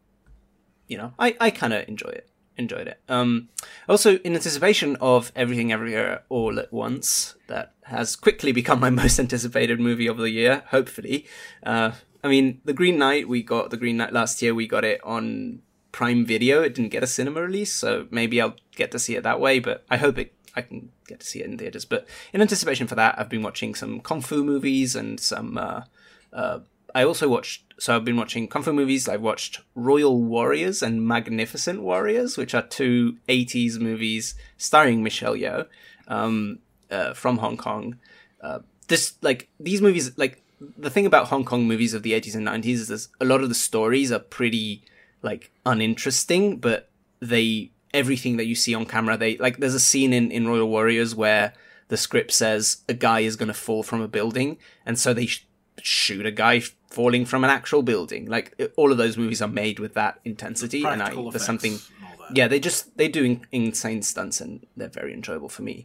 you 0.88 0.98
know, 0.98 1.14
I 1.20 1.36
I 1.40 1.52
kind 1.52 1.74
of 1.74 1.88
enjoy 1.88 2.10
it. 2.10 2.30
Enjoyed 2.58 2.88
it. 2.88 3.02
Um, 3.10 3.50
also 3.90 4.18
in 4.20 4.34
anticipation 4.34 4.96
of 5.02 5.32
Everything 5.36 5.74
Everywhere 5.74 6.24
All 6.30 6.58
at 6.58 6.72
Once, 6.72 7.36
that 7.48 7.74
has 7.84 8.16
quickly 8.16 8.54
become 8.54 8.80
my 8.80 8.90
most 9.02 9.20
anticipated 9.20 9.80
movie 9.80 10.08
of 10.08 10.18
the 10.18 10.30
year. 10.30 10.64
Hopefully, 10.68 11.28
uh, 11.64 11.92
I 12.24 12.28
mean, 12.30 12.62
The 12.64 12.74
Green 12.74 12.98
Knight. 12.98 13.28
We 13.28 13.44
got 13.44 13.72
The 13.72 13.78
Green 13.78 13.98
Knight 13.98 14.14
last 14.14 14.42
year. 14.42 14.56
We 14.56 14.68
got 14.68 14.86
it 14.86 15.02
on 15.04 15.62
Prime 15.92 16.26
Video. 16.26 16.62
It 16.62 16.74
didn't 16.74 16.92
get 16.92 17.04
a 17.04 17.08
cinema 17.08 17.42
release, 17.42 17.74
so 17.74 18.08
maybe 18.10 18.42
I'll 18.42 18.56
get 18.76 18.92
to 18.92 19.00
see 19.00 19.16
it 19.16 19.24
that 19.24 19.40
way. 19.40 19.60
But 19.60 19.86
I 19.90 19.98
hope 19.98 20.18
it. 20.18 20.34
I 20.56 20.62
can 20.62 20.92
get 21.08 21.20
to 21.20 21.26
see 21.26 21.42
it 21.42 21.46
in 21.46 21.58
theaters. 21.58 21.86
But 21.86 22.08
in 22.34 22.42
anticipation 22.42 22.88
for 22.88 22.96
that, 22.96 23.18
I've 23.18 23.30
been 23.30 23.44
watching 23.44 23.76
some 23.76 24.00
kung 24.00 24.22
fu 24.22 24.44
movies 24.44 24.96
and 24.96 25.20
some. 25.20 25.58
Uh, 25.58 25.84
uh, 26.32 26.60
I 26.94 27.04
also 27.04 27.28
watched. 27.28 27.74
So 27.78 27.96
I've 27.96 28.06
been 28.06 28.18
watching 28.18 28.48
kung 28.48 28.64
fu 28.64 28.74
movies. 28.74 29.10
I've 29.10 29.22
watched 29.22 29.62
Royal 29.76 30.22
Warriors 30.22 30.82
and 30.82 31.06
Magnificent 31.06 31.82
Warriors, 31.82 32.38
which 32.38 32.54
are 32.54 32.62
two 32.62 33.18
'80s 33.28 33.80
movies 33.80 34.36
starring 34.58 35.04
Michelle 35.04 35.36
Yeoh 35.36 35.68
um, 36.08 36.60
uh, 36.90 37.14
from 37.14 37.40
Hong 37.40 37.58
Kong. 37.58 38.00
Uh, 38.42 38.60
this 38.88 39.16
like 39.22 39.50
these 39.60 39.82
movies 39.82 40.18
like 40.18 40.42
the 40.78 40.90
thing 40.90 41.06
about 41.06 41.28
Hong 41.28 41.44
Kong 41.44 41.68
movies 41.68 41.94
of 41.94 42.04
the 42.04 42.14
80s 42.14 42.36
and 42.36 42.48
90s 42.48 42.90
is 42.90 43.10
a 43.20 43.26
lot 43.26 43.42
of 43.42 43.50
the 43.50 43.56
stories 43.56 44.12
are 44.12 44.20
pretty 44.20 44.84
like 45.22 45.52
uninteresting, 45.66 46.58
but 46.58 46.90
they 47.20 47.72
everything 48.02 48.38
that 48.38 48.46
you 48.52 48.56
see 48.56 48.74
on 48.80 48.86
camera 48.86 49.16
they 49.24 49.32
like 49.46 49.56
there's 49.62 49.74
a 49.84 49.86
scene 49.92 50.12
in 50.20 50.26
in 50.38 50.48
Royal 50.48 50.70
Warriors 50.76 51.12
where 51.24 51.46
the 51.88 51.98
script 51.98 52.32
says 52.32 52.64
a 52.90 52.94
guy 53.08 53.20
is 53.30 53.36
going 53.40 53.48
to 53.56 53.60
fall 53.68 53.84
from 53.90 54.02
a 54.02 54.08
building 54.18 54.50
and 54.88 54.96
so 55.04 55.14
they 55.14 55.28
sh- 55.28 55.46
shoot 55.82 56.26
a 56.26 56.32
guy 56.46 56.56
falling 56.90 57.26
from 57.32 57.44
an 57.44 57.50
actual 57.60 57.84
building 57.92 58.24
like 58.36 58.48
it- 58.58 58.74
all 58.80 58.92
of 58.92 58.98
those 58.98 59.16
movies 59.24 59.42
are 59.42 59.54
made 59.64 59.78
with 59.84 59.94
that 60.02 60.14
intensity 60.26 60.82
and 60.92 61.02
I 61.04 61.10
there's 61.32 61.46
something 61.46 61.74
and 61.74 61.82
all 62.08 62.18
that. 62.28 62.38
yeah 62.38 62.48
they 62.52 62.60
just 62.70 62.82
they 62.98 63.08
do 63.08 63.24
in- 63.30 63.46
insane 63.52 64.02
stunts 64.12 64.38
and 64.44 64.52
they're 64.78 64.96
very 65.02 65.14
enjoyable 65.20 65.50
for 65.58 65.64
me 65.70 65.76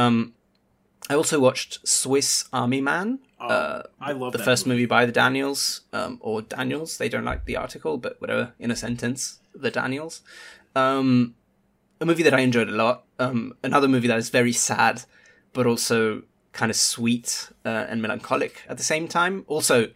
um 0.00 0.16
i 1.10 1.14
also 1.14 1.36
watched 1.48 1.72
swiss 1.86 2.30
army 2.52 2.80
man 2.92 3.18
uh 3.40 3.82
I 4.00 4.12
love 4.12 4.32
the 4.32 4.44
first 4.50 4.66
movie. 4.66 4.80
movie 4.82 4.86
by 4.96 5.02
the 5.06 5.12
daniels 5.22 5.82
um 5.98 6.12
or 6.20 6.42
daniels 6.42 6.90
they 7.00 7.08
don't 7.12 7.24
like 7.32 7.44
the 7.44 7.56
article 7.64 7.94
but 8.04 8.12
whatever 8.20 8.44
in 8.58 8.70
a 8.76 8.76
sentence 8.86 9.38
the 9.66 9.70
daniels 9.80 10.14
um 10.74 11.34
a 12.00 12.06
movie 12.06 12.22
that 12.22 12.34
i 12.34 12.40
enjoyed 12.40 12.68
a 12.68 12.72
lot 12.72 13.04
um 13.18 13.54
another 13.62 13.88
movie 13.88 14.08
that 14.08 14.18
is 14.18 14.30
very 14.30 14.52
sad 14.52 15.02
but 15.52 15.66
also 15.66 16.22
kind 16.52 16.70
of 16.70 16.76
sweet 16.76 17.50
uh, 17.64 17.86
and 17.88 18.00
melancholic 18.02 18.62
at 18.68 18.76
the 18.76 18.82
same 18.82 19.06
time 19.06 19.44
also 19.46 19.88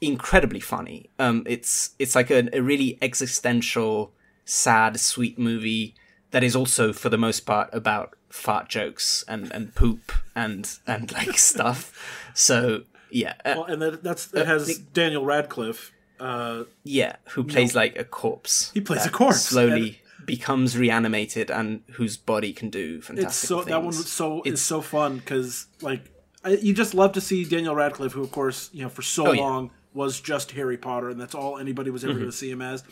incredibly 0.00 0.60
funny. 0.60 1.10
Um, 1.18 1.42
it's 1.46 1.94
it's 1.98 2.14
like 2.14 2.30
a, 2.30 2.48
a 2.52 2.60
really 2.60 2.98
existential, 3.02 4.12
sad, 4.44 5.00
sweet 5.00 5.38
movie 5.38 5.94
that 6.30 6.42
is 6.44 6.56
also, 6.56 6.92
for 6.92 7.08
the 7.08 7.18
most 7.18 7.40
part, 7.40 7.70
about 7.72 8.14
fart 8.28 8.68
jokes 8.68 9.24
and, 9.28 9.50
and 9.52 9.74
poop 9.74 10.12
and 10.34 10.78
and 10.86 11.12
like 11.12 11.38
stuff. 11.52 12.30
So 12.34 12.82
yeah, 13.10 13.34
uh, 13.44 13.54
Well, 13.56 13.64
and 13.64 13.82
that, 13.82 14.02
that's 14.02 14.32
it 14.32 14.46
has 14.46 14.78
Daniel 14.78 15.24
Radcliffe. 15.24 15.92
Uh, 16.18 16.64
yeah, 16.84 17.16
who 17.30 17.44
plays 17.44 17.74
like 17.74 17.98
a 17.98 18.04
corpse? 18.04 18.70
He 18.72 18.80
plays 18.80 19.04
a 19.04 19.10
corpse, 19.10 19.42
slowly. 19.42 20.00
Becomes 20.26 20.76
reanimated 20.76 21.50
and 21.50 21.82
whose 21.92 22.16
body 22.16 22.52
can 22.52 22.68
do 22.68 23.00
fantastic 23.00 23.28
It's 23.28 23.36
so 23.36 23.56
things. 23.58 23.68
that 23.68 23.78
one 23.78 23.86
was 23.86 24.10
so 24.10 24.40
is 24.42 24.46
It's- 24.54 24.60
so 24.62 24.80
fun 24.82 25.18
because 25.18 25.66
like 25.80 26.10
I, 26.44 26.50
you 26.50 26.74
just 26.74 26.94
love 26.94 27.12
to 27.12 27.20
see 27.20 27.44
Daniel 27.44 27.74
Radcliffe, 27.74 28.12
who 28.12 28.22
of 28.22 28.30
course 28.30 28.68
you 28.72 28.82
know 28.82 28.88
for 28.88 29.02
so 29.02 29.22
Oh, 29.28 29.32
yeah. 29.32 29.40
Mm-hmm. 29.40 29.40
long 29.40 29.70
was 29.94 30.20
just 30.20 30.50
Harry 30.52 30.76
Potter, 30.76 31.08
and 31.08 31.18
that's 31.20 31.34
all 31.34 31.56
anybody 31.58 31.90
was 31.90 32.04
ever 32.04 32.12
going 32.12 32.26
to 32.26 32.32
see 32.32 32.50
him 32.50 32.60
as. 32.60 32.84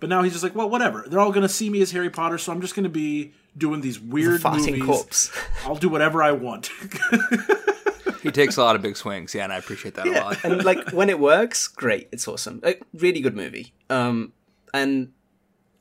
But 0.00 0.08
now 0.10 0.22
he's 0.22 0.32
just 0.32 0.42
like, 0.44 0.54
well, 0.54 0.68
whatever. 0.68 1.04
They're 1.08 1.18
all 1.20 1.30
going 1.32 1.42
to 1.42 1.48
see 1.48 1.70
me 1.70 1.80
as 1.80 1.92
Harry 1.92 2.10
Potter, 2.10 2.36
so 2.36 2.52
I'm 2.52 2.60
just 2.60 2.74
going 2.74 2.82
to 2.84 2.90
be 2.90 3.32
doing 3.56 3.80
these 3.80 3.98
weird 3.98 4.40
farting 4.42 4.66
movies. 4.72 4.82
corpse. 4.84 5.30
I'll 5.64 5.76
do 5.76 5.88
whatever 5.88 6.22
I 6.22 6.32
want. 6.32 6.68
He 8.22 8.30
takes 8.30 8.56
a 8.56 8.62
lot 8.62 8.76
of 8.76 8.82
big 8.82 8.96
swings, 8.96 9.34
yeah, 9.34 9.44
and 9.44 9.52
I 9.52 9.56
appreciate 9.56 9.94
that 9.94 10.06
a 10.06 10.10
lot. 10.12 10.44
and 10.44 10.62
like 10.64 10.90
when 10.90 11.08
it 11.10 11.18
works, 11.18 11.66
great. 11.68 12.08
It's 12.12 12.28
awesome. 12.28 12.60
A 12.64 12.76
really 12.94 13.20
good 13.20 13.34
movie. 13.34 13.72
Um, 13.90 14.32
and 14.72 15.12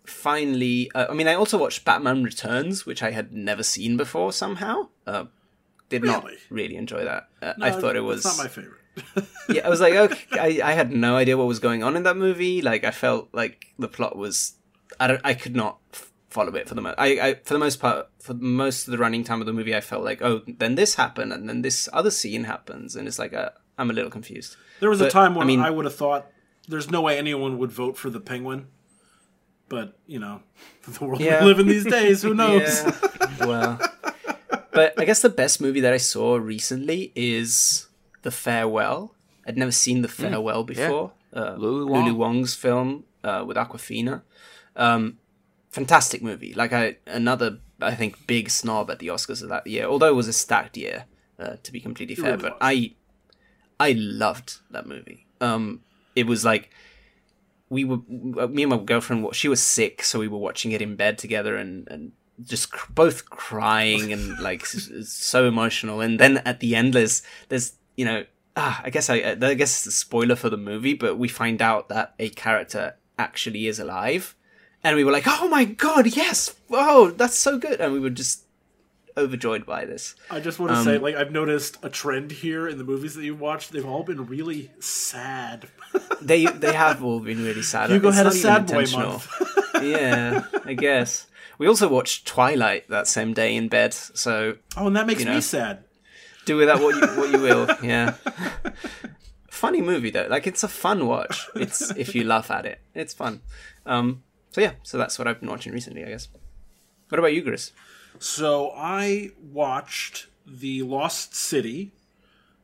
finally, 0.05 0.91
uh, 0.95 1.07
I 1.09 1.13
mean, 1.13 1.27
I 1.27 1.33
also 1.35 1.57
watched 1.57 1.85
Batman 1.85 2.23
Returns, 2.23 2.85
which 2.85 3.03
I 3.03 3.11
had 3.11 3.33
never 3.33 3.63
seen 3.63 3.97
before. 3.97 4.31
Somehow, 4.33 4.89
uh, 5.07 5.25
did 5.89 6.03
not 6.03 6.23
Really? 6.23 6.37
really 6.49 6.75
enjoy 6.75 7.03
that. 7.03 7.27
Uh, 7.41 7.53
I 7.61 7.71
thought 7.71 7.95
it 7.95 8.01
was 8.01 8.23
not 8.23 8.37
my 8.37 8.47
favorite. 8.47 8.77
yeah, 9.49 9.65
I 9.65 9.69
was 9.69 9.81
like, 9.81 9.93
okay, 10.05 10.61
I, 10.63 10.71
I 10.71 10.73
had 10.73 10.91
no 10.91 11.15
idea 11.15 11.37
what 11.37 11.47
was 11.47 11.59
going 11.59 11.83
on 11.83 11.95
in 11.95 12.03
that 12.03 12.17
movie. 12.17 12.61
Like, 12.61 12.83
I 12.83 12.91
felt 12.91 13.29
like 13.33 13.67
the 13.79 13.87
plot 13.87 14.17
was, 14.17 14.53
I 14.99 15.07
don't, 15.07 15.21
I 15.23 15.33
could 15.33 15.55
not 15.55 15.79
f- 15.93 16.11
follow 16.29 16.53
it 16.55 16.67
for 16.67 16.75
the 16.75 16.81
most. 16.81 16.95
I, 16.97 17.07
I, 17.19 17.33
for 17.43 17.53
the 17.53 17.59
most 17.59 17.79
part, 17.79 18.09
for 18.19 18.33
most 18.33 18.87
of 18.87 18.91
the 18.91 18.97
running 18.97 19.23
time 19.23 19.39
of 19.41 19.45
the 19.47 19.53
movie, 19.53 19.75
I 19.75 19.81
felt 19.81 20.03
like, 20.03 20.21
oh, 20.21 20.41
then 20.47 20.75
this 20.75 20.95
happened, 20.95 21.31
and 21.33 21.47
then 21.47 21.61
this 21.61 21.87
other 21.93 22.11
scene 22.11 22.45
happens, 22.45 22.95
and 22.95 23.07
it's 23.07 23.19
like, 23.19 23.33
uh, 23.33 23.49
I'm 23.77 23.89
a 23.89 23.93
little 23.93 24.11
confused. 24.11 24.55
There 24.79 24.89
was 24.89 25.01
a 25.01 25.09
time 25.09 25.35
when 25.35 25.43
I 25.43 25.47
mean- 25.47 25.59
I 25.61 25.69
would 25.69 25.85
have 25.85 25.95
thought 25.95 26.27
there's 26.67 26.89
no 26.91 27.01
way 27.01 27.17
anyone 27.17 27.57
would 27.57 27.71
vote 27.71 27.97
for 27.97 28.09
the 28.09 28.19
Penguin, 28.19 28.67
but 29.71 29.97
you 30.05 30.19
know, 30.19 30.41
the 30.85 31.05
world 31.05 31.21
Yeah. 31.21 31.39
we 31.39 31.45
live 31.47 31.59
in 31.59 31.67
these 31.67 31.85
days, 31.85 32.21
who 32.21 32.33
knows? 32.43 32.83
Yeah. 32.83 32.91
well, 33.47 33.79
but 34.73 34.93
I 34.99 35.05
guess 35.05 35.21
the 35.21 35.29
best 35.29 35.61
movie 35.61 35.79
that 35.79 35.93
I 35.93 35.97
saw 35.97 36.35
recently 36.35 37.11
is 37.15 37.87
The 38.21 38.31
Farewell. 38.31 39.15
I'd 39.47 39.57
never 39.57 39.71
seen 39.71 40.01
The 40.01 40.07
Farewell 40.09 40.63
before. 40.65 41.13
Uh, 41.33 41.55
Lulu 41.57 41.87
Wang. 41.87 42.03
Lulu 42.05 42.15
Wong's 42.17 42.53
film 42.53 43.05
uh, 43.23 43.43
with 43.47 43.55
Awkwafina. 43.57 44.21
Um, 44.75 45.17
fantastic 45.69 46.21
movie. 46.21 46.53
Like 46.53 46.73
I 46.73 46.97
another, 47.07 47.59
I 47.81 47.95
think, 47.95 48.27
big 48.27 48.49
snob 48.49 48.91
at 48.91 48.99
the 48.99 49.07
Oscars 49.07 49.41
of 49.41 49.49
that 49.49 49.65
year. 49.65 49.85
Although 49.85 50.09
it 50.09 50.15
was 50.15 50.27
a 50.27 50.33
stacked 50.33 50.75
year, 50.77 51.05
uh, 51.39 51.55
to 51.63 51.71
be 51.71 51.79
completely 51.79 52.15
fair. 52.15 52.31
really 52.31 52.43
but 52.43 52.51
was. 52.53 52.59
I, 52.61 52.93
I 53.79 53.93
loved 53.97 54.57
that 54.69 54.85
movie. 54.85 55.25
Um, 55.39 55.81
it 56.15 56.27
was 56.27 56.43
like 56.45 56.69
we 57.71 57.85
were 57.85 57.99
me 58.49 58.63
and 58.63 58.69
my 58.69 58.77
girlfriend 58.77 59.33
she 59.33 59.47
was 59.47 59.63
sick 59.63 60.03
so 60.03 60.19
we 60.19 60.27
were 60.27 60.37
watching 60.37 60.73
it 60.73 60.81
in 60.81 60.95
bed 60.95 61.17
together 61.17 61.55
and 61.55 61.87
and 61.89 62.11
just 62.43 62.71
cr- 62.71 62.91
both 62.91 63.29
crying 63.29 64.11
and 64.11 64.39
like 64.41 64.65
so 64.65 65.47
emotional. 65.47 66.01
And 66.01 66.19
then 66.19 66.37
at 66.39 66.59
the 66.59 66.75
end 66.75 66.93
there's 66.93 67.21
there's 67.49 67.73
you 67.95 68.05
know 68.05 68.25
ah, 68.55 68.81
i 68.83 68.89
guess 68.89 69.09
i 69.09 69.15
i 69.15 69.53
guess 69.53 69.77
it's 69.77 69.87
a 69.87 69.91
spoiler 69.91 70.35
for 70.35 70.49
the 70.49 70.57
movie 70.57 70.93
but 70.93 71.17
we 71.17 71.27
find 71.27 71.61
out 71.61 71.87
that 71.89 72.13
a 72.19 72.29
character 72.29 72.95
actually 73.17 73.67
is 73.67 73.79
alive. 73.79 74.35
And 74.83 74.95
we 74.95 75.03
were 75.03 75.11
like 75.11 75.27
oh 75.27 75.47
my 75.47 75.65
god 75.65 76.15
yes! 76.15 76.55
Oh 76.69 77.11
that's 77.11 77.37
so 77.37 77.57
good! 77.57 77.79
And 77.79 77.93
we 77.93 77.99
were 77.99 78.09
just 78.09 78.43
overjoyed 79.17 79.65
by 79.65 79.85
this 79.85 80.15
I 80.29 80.39
just 80.39 80.59
want 80.59 80.71
to 80.73 80.83
say, 80.83 80.97
like, 80.97 81.15
I've 81.15 81.31
noticed 81.31 81.77
a 81.83 81.89
trend 81.89 82.31
here 82.31 82.67
in 82.67 82.77
the 82.77 82.83
movies 82.83 83.15
that 83.15 83.23
you've 83.23 83.39
watched. 83.41 83.71
They've 83.71 83.85
all 83.85 84.03
been 84.03 84.25
really 84.27 84.71
sad. 84.79 85.67
they 86.21 86.45
they 86.45 86.73
have 86.73 87.03
all 87.03 87.19
been 87.19 87.43
really 87.43 87.61
sad 87.61 87.89
Hugo 87.89 88.07
It's 88.09 88.17
had 88.17 88.27
a 88.27 88.31
sad 88.31 88.67
boy 88.67 88.85
month. 88.91 89.27
yeah, 89.81 90.45
I 90.65 90.73
guess. 90.73 91.27
We 91.57 91.67
also 91.67 91.87
watched 91.87 92.25
Twilight 92.25 92.87
that 92.89 93.07
same 93.07 93.33
day 93.33 93.55
in 93.55 93.67
bed, 93.67 93.93
so 93.93 94.55
Oh, 94.77 94.87
and 94.87 94.95
that 94.95 95.05
makes 95.07 95.23
You 95.23 95.29
me 95.31 95.41
sad. 95.41 95.83
do 96.45 96.57
with 96.57 96.67
that 96.67 96.79
what 96.81 96.95
you 96.95 97.07
what 97.21 97.29
you 97.31 97.39
will. 97.47 97.67
Yeah. 97.83 98.15
Funny 99.49 99.81
movie 99.81 100.09
though. 100.09 100.27
Like 100.29 100.47
it's 100.47 100.63
a 100.63 100.67
fun 100.67 101.05
watch. 101.07 101.47
It's 101.55 101.91
if 101.91 102.15
you 102.15 102.23
laugh 102.23 102.49
at 102.49 102.65
it. 102.65 102.79
It's 102.95 103.13
fun. 103.13 103.41
Um 103.85 104.23
so 104.51 104.61
yeah, 104.61 104.73
so 104.83 104.97
that's 104.97 105.19
what 105.19 105.27
I've 105.27 105.39
been 105.39 105.49
watching 105.49 105.71
recently, 105.73 106.03
I 106.03 106.09
guess. 106.09 106.29
What 107.09 107.19
about 107.19 107.33
you, 107.33 107.43
Chris? 107.43 107.71
So 108.21 108.71
I 108.75 109.31
watched 109.51 110.27
the 110.45 110.83
Lost 110.83 111.33
City, 111.35 111.91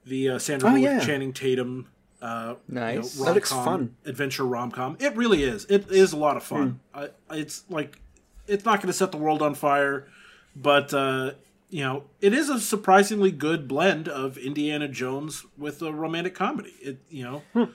the 0.05 0.29
uh, 0.29 0.39
Sandra 0.39 0.69
Oh, 0.69 0.73
Bullock, 0.73 0.83
yeah. 0.83 0.99
Channing 1.05 1.33
Tatum. 1.33 1.87
Uh, 2.21 2.55
Nice. 2.67 3.15
you 3.15 3.21
know, 3.21 3.25
That 3.25 3.35
looks 3.35 3.51
rom-com, 3.51 3.65
fun. 3.79 3.95
Adventure 4.05 4.45
rom 4.45 4.71
com. 4.71 4.97
It 4.99 5.15
really 5.15 5.41
is. 5.43 5.65
It 5.65 5.89
is 5.89 6.13
a 6.13 6.17
lot 6.17 6.37
of 6.37 6.43
fun. 6.43 6.79
Hmm. 6.93 6.99
I, 6.99 7.09
it's 7.37 7.63
like 7.69 7.99
it's 8.47 8.65
not 8.65 8.77
going 8.81 8.87
to 8.87 8.93
set 8.93 9.11
the 9.11 9.17
world 9.17 9.41
on 9.41 9.55
fire, 9.55 10.07
but 10.55 10.93
uh, 10.93 11.31
you 11.69 11.83
know 11.83 12.03
it 12.21 12.33
is 12.33 12.49
a 12.49 12.59
surprisingly 12.59 13.31
good 13.31 13.67
blend 13.67 14.07
of 14.07 14.37
Indiana 14.37 14.87
Jones 14.87 15.45
with 15.57 15.81
a 15.81 15.91
romantic 15.91 16.33
comedy. 16.35 16.73
It 16.81 16.99
you 17.09 17.23
know 17.23 17.43
Hmm. 17.53 17.71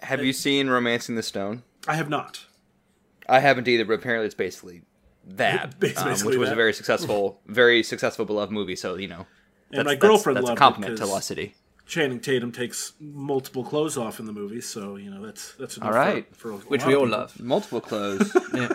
Have 0.00 0.22
you 0.24 0.32
seen 0.34 0.68
Romancing 0.68 1.14
the 1.14 1.22
Stone? 1.22 1.62
I 1.88 1.94
have 1.96 2.08
not. 2.10 2.44
I 3.28 3.40
haven't 3.40 3.66
either, 3.68 3.84
but 3.86 3.94
apparently 3.94 4.26
it's 4.26 4.34
basically 4.34 4.82
that, 5.26 5.74
It's 5.80 6.00
um, 6.00 6.08
which 6.26 6.36
was 6.36 6.48
that. 6.48 6.52
a 6.52 6.56
very 6.56 6.72
successful, 6.72 7.40
very 7.46 7.82
successful, 7.82 8.24
beloved 8.24 8.52
movie. 8.52 8.76
So 8.76 8.96
you 8.96 9.08
know, 9.08 9.26
And 9.72 9.84
my 9.86 9.94
girlfriend 9.94 10.36
that's, 10.36 10.48
that's 10.48 10.48
loved 10.50 10.58
a 10.58 10.64
compliment 10.64 10.92
it 10.92 10.96
to 10.96 11.02
'cause 11.02 11.10
Lost 11.10 11.28
City. 11.28 11.54
Channing 11.86 12.18
Tatum 12.20 12.50
takes 12.50 12.94
multiple 12.98 13.62
clothes 13.62 13.98
off 13.98 14.18
in 14.18 14.24
the 14.24 14.32
movie, 14.32 14.62
so 14.62 14.96
you 14.96 15.10
know 15.10 15.24
that's 15.24 15.52
that's 15.54 15.76
All 15.78 15.92
right. 15.92 16.26
for, 16.34 16.48
for 16.48 16.50
a 16.52 16.56
Which 16.70 16.86
we 16.86 16.94
all 16.94 17.02
people. 17.02 17.18
love. 17.18 17.38
Multiple 17.40 17.80
clothes. 17.80 18.34
Yeah. 18.54 18.68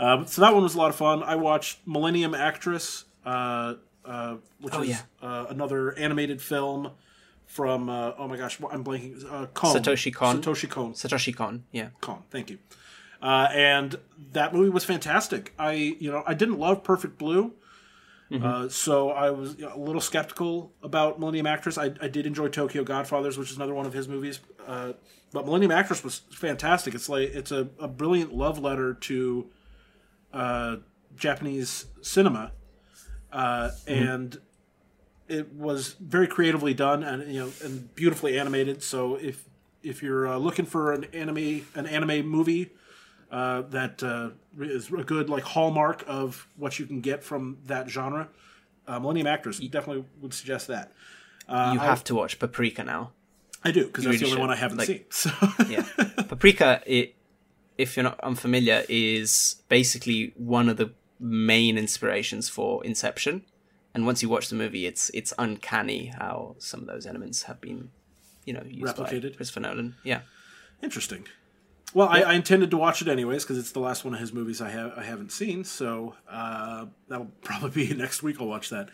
Um, 0.00 0.26
so 0.28 0.42
that 0.42 0.54
one 0.54 0.62
was 0.62 0.76
a 0.76 0.78
lot 0.78 0.90
of 0.90 0.96
fun. 0.96 1.24
I 1.24 1.34
watched 1.34 1.80
Millennium 1.84 2.32
Actress, 2.34 3.04
uh, 3.26 3.74
uh, 4.04 4.36
which 4.60 4.72
Oh, 4.74 4.82
is 4.82 4.90
yeah. 4.90 5.00
uh, 5.20 5.46
another 5.48 5.92
animated 5.98 6.40
film 6.40 6.92
from 7.46 7.88
uh, 7.90 8.12
oh 8.16 8.28
my 8.28 8.36
gosh, 8.36 8.58
I'm 8.70 8.84
blanking. 8.84 9.24
Uh, 9.28 9.46
Kon. 9.46 9.74
Satoshi 9.76 10.14
Kon. 10.14 10.40
Satoshi 10.40 10.70
Kon. 10.70 10.92
Satoshi 10.92 11.34
Kon, 11.34 11.64
yeah. 11.72 11.88
Kon. 12.00 12.22
Thank 12.30 12.50
you. 12.50 12.58
Uh, 13.20 13.48
and 13.52 13.98
that 14.32 14.54
movie 14.54 14.70
was 14.70 14.84
fantastic. 14.84 15.52
I 15.58 15.72
you 15.72 16.10
know 16.10 16.22
I 16.26 16.34
didn't 16.34 16.58
love 16.58 16.84
Perfect 16.84 17.18
Blue. 17.18 17.54
Mm-hmm. 18.30 18.44
Uh, 18.44 18.68
so 18.68 19.10
I 19.10 19.30
was 19.30 19.56
a 19.60 19.78
little 19.78 20.02
skeptical 20.02 20.72
about 20.82 21.18
Millennium 21.18 21.46
Actress. 21.46 21.78
I, 21.78 21.86
I 22.00 22.08
did 22.08 22.26
enjoy 22.26 22.48
Tokyo 22.48 22.84
Godfathers, 22.84 23.38
which 23.38 23.50
is 23.50 23.56
another 23.56 23.72
one 23.72 23.86
of 23.86 23.94
his 23.94 24.06
movies. 24.06 24.40
Uh, 24.66 24.92
but 25.32 25.46
Millennium 25.46 25.72
Actress 25.72 26.04
was 26.04 26.20
fantastic. 26.30 26.94
It's 26.94 27.08
like 27.08 27.30
it's 27.30 27.50
a, 27.50 27.68
a 27.78 27.88
brilliant 27.88 28.34
love 28.34 28.58
letter 28.58 28.94
to 28.94 29.46
uh, 30.32 30.76
Japanese 31.16 31.86
cinema, 32.02 32.52
uh, 33.32 33.70
and 33.86 34.38
it 35.26 35.52
was 35.54 35.94
very 36.00 36.26
creatively 36.26 36.74
done 36.74 37.02
and 37.02 37.32
you 37.32 37.40
know 37.40 37.52
and 37.64 37.94
beautifully 37.94 38.38
animated. 38.38 38.82
So 38.82 39.16
if 39.16 39.44
if 39.82 40.02
you're 40.02 40.26
uh, 40.26 40.36
looking 40.36 40.66
for 40.66 40.92
an 40.92 41.04
anime 41.14 41.66
an 41.74 41.86
anime 41.86 42.26
movie 42.26 42.72
uh, 43.30 43.62
that 43.62 44.02
uh, 44.02 44.30
is 44.60 44.90
a 44.90 45.02
good 45.04 45.28
like 45.28 45.42
hallmark 45.44 46.04
of 46.06 46.46
what 46.56 46.78
you 46.78 46.86
can 46.86 47.00
get 47.00 47.22
from 47.22 47.58
that 47.66 47.88
genre, 47.90 48.28
uh, 48.86 48.98
Millennium 48.98 49.26
Actress 49.26 49.58
definitely 49.58 50.04
would 50.20 50.32
suggest 50.34 50.66
that. 50.68 50.92
you 51.48 51.78
have 51.78 52.02
to 52.04 52.14
watch 52.14 52.38
Paprika 52.38 52.84
now. 52.84 53.12
I 53.64 53.72
do 53.72 53.86
because 53.86 54.04
that's 54.04 54.14
really 54.14 54.18
the 54.18 54.24
only 54.26 54.34
should. 54.36 54.40
one 54.40 54.50
I 54.50 54.56
haven't 54.56 54.78
Like- 54.78 54.86
seen. 54.86 55.04
So 55.10 55.30
yeah. 55.68 55.84
Paprika, 56.28 56.80
it, 56.86 57.14
if 57.76 57.96
you're 57.96 58.04
not 58.04 58.18
unfamiliar, 58.20 58.84
is 58.88 59.56
basically 59.68 60.32
one 60.36 60.68
of 60.68 60.76
the 60.76 60.92
main 61.20 61.76
inspirations 61.76 62.48
for 62.48 62.84
Inception. 62.84 63.42
And 63.94 64.06
once 64.06 64.22
you 64.22 64.28
watch 64.28 64.48
the 64.48 64.54
movie, 64.54 64.86
it's 64.86 65.10
it's 65.12 65.32
uncanny 65.38 66.06
how 66.18 66.54
some 66.58 66.80
of 66.80 66.86
those 66.86 67.04
elements 67.04 67.44
have 67.44 67.60
been, 67.60 67.90
you 68.44 68.52
know, 68.52 68.62
used 68.68 68.94
Replicated. 68.96 69.32
by 69.32 69.36
Christopher 69.36 69.60
Nolan. 69.60 69.96
Yeah. 70.04 70.20
Interesting. 70.82 71.26
Well, 71.94 72.08
I, 72.08 72.20
I 72.20 72.32
intended 72.34 72.70
to 72.72 72.76
watch 72.76 73.00
it 73.00 73.08
anyways 73.08 73.44
because 73.44 73.58
it's 73.58 73.72
the 73.72 73.80
last 73.80 74.04
one 74.04 74.14
of 74.14 74.20
his 74.20 74.32
movies 74.32 74.60
I 74.60 74.68
have 74.70 74.92
I 74.96 75.04
haven't 75.04 75.32
seen. 75.32 75.64
So 75.64 76.14
uh, 76.30 76.86
that'll 77.08 77.26
probably 77.42 77.86
be 77.86 77.94
next 77.94 78.22
week. 78.22 78.36
I'll 78.40 78.46
watch 78.46 78.70
that. 78.70 78.90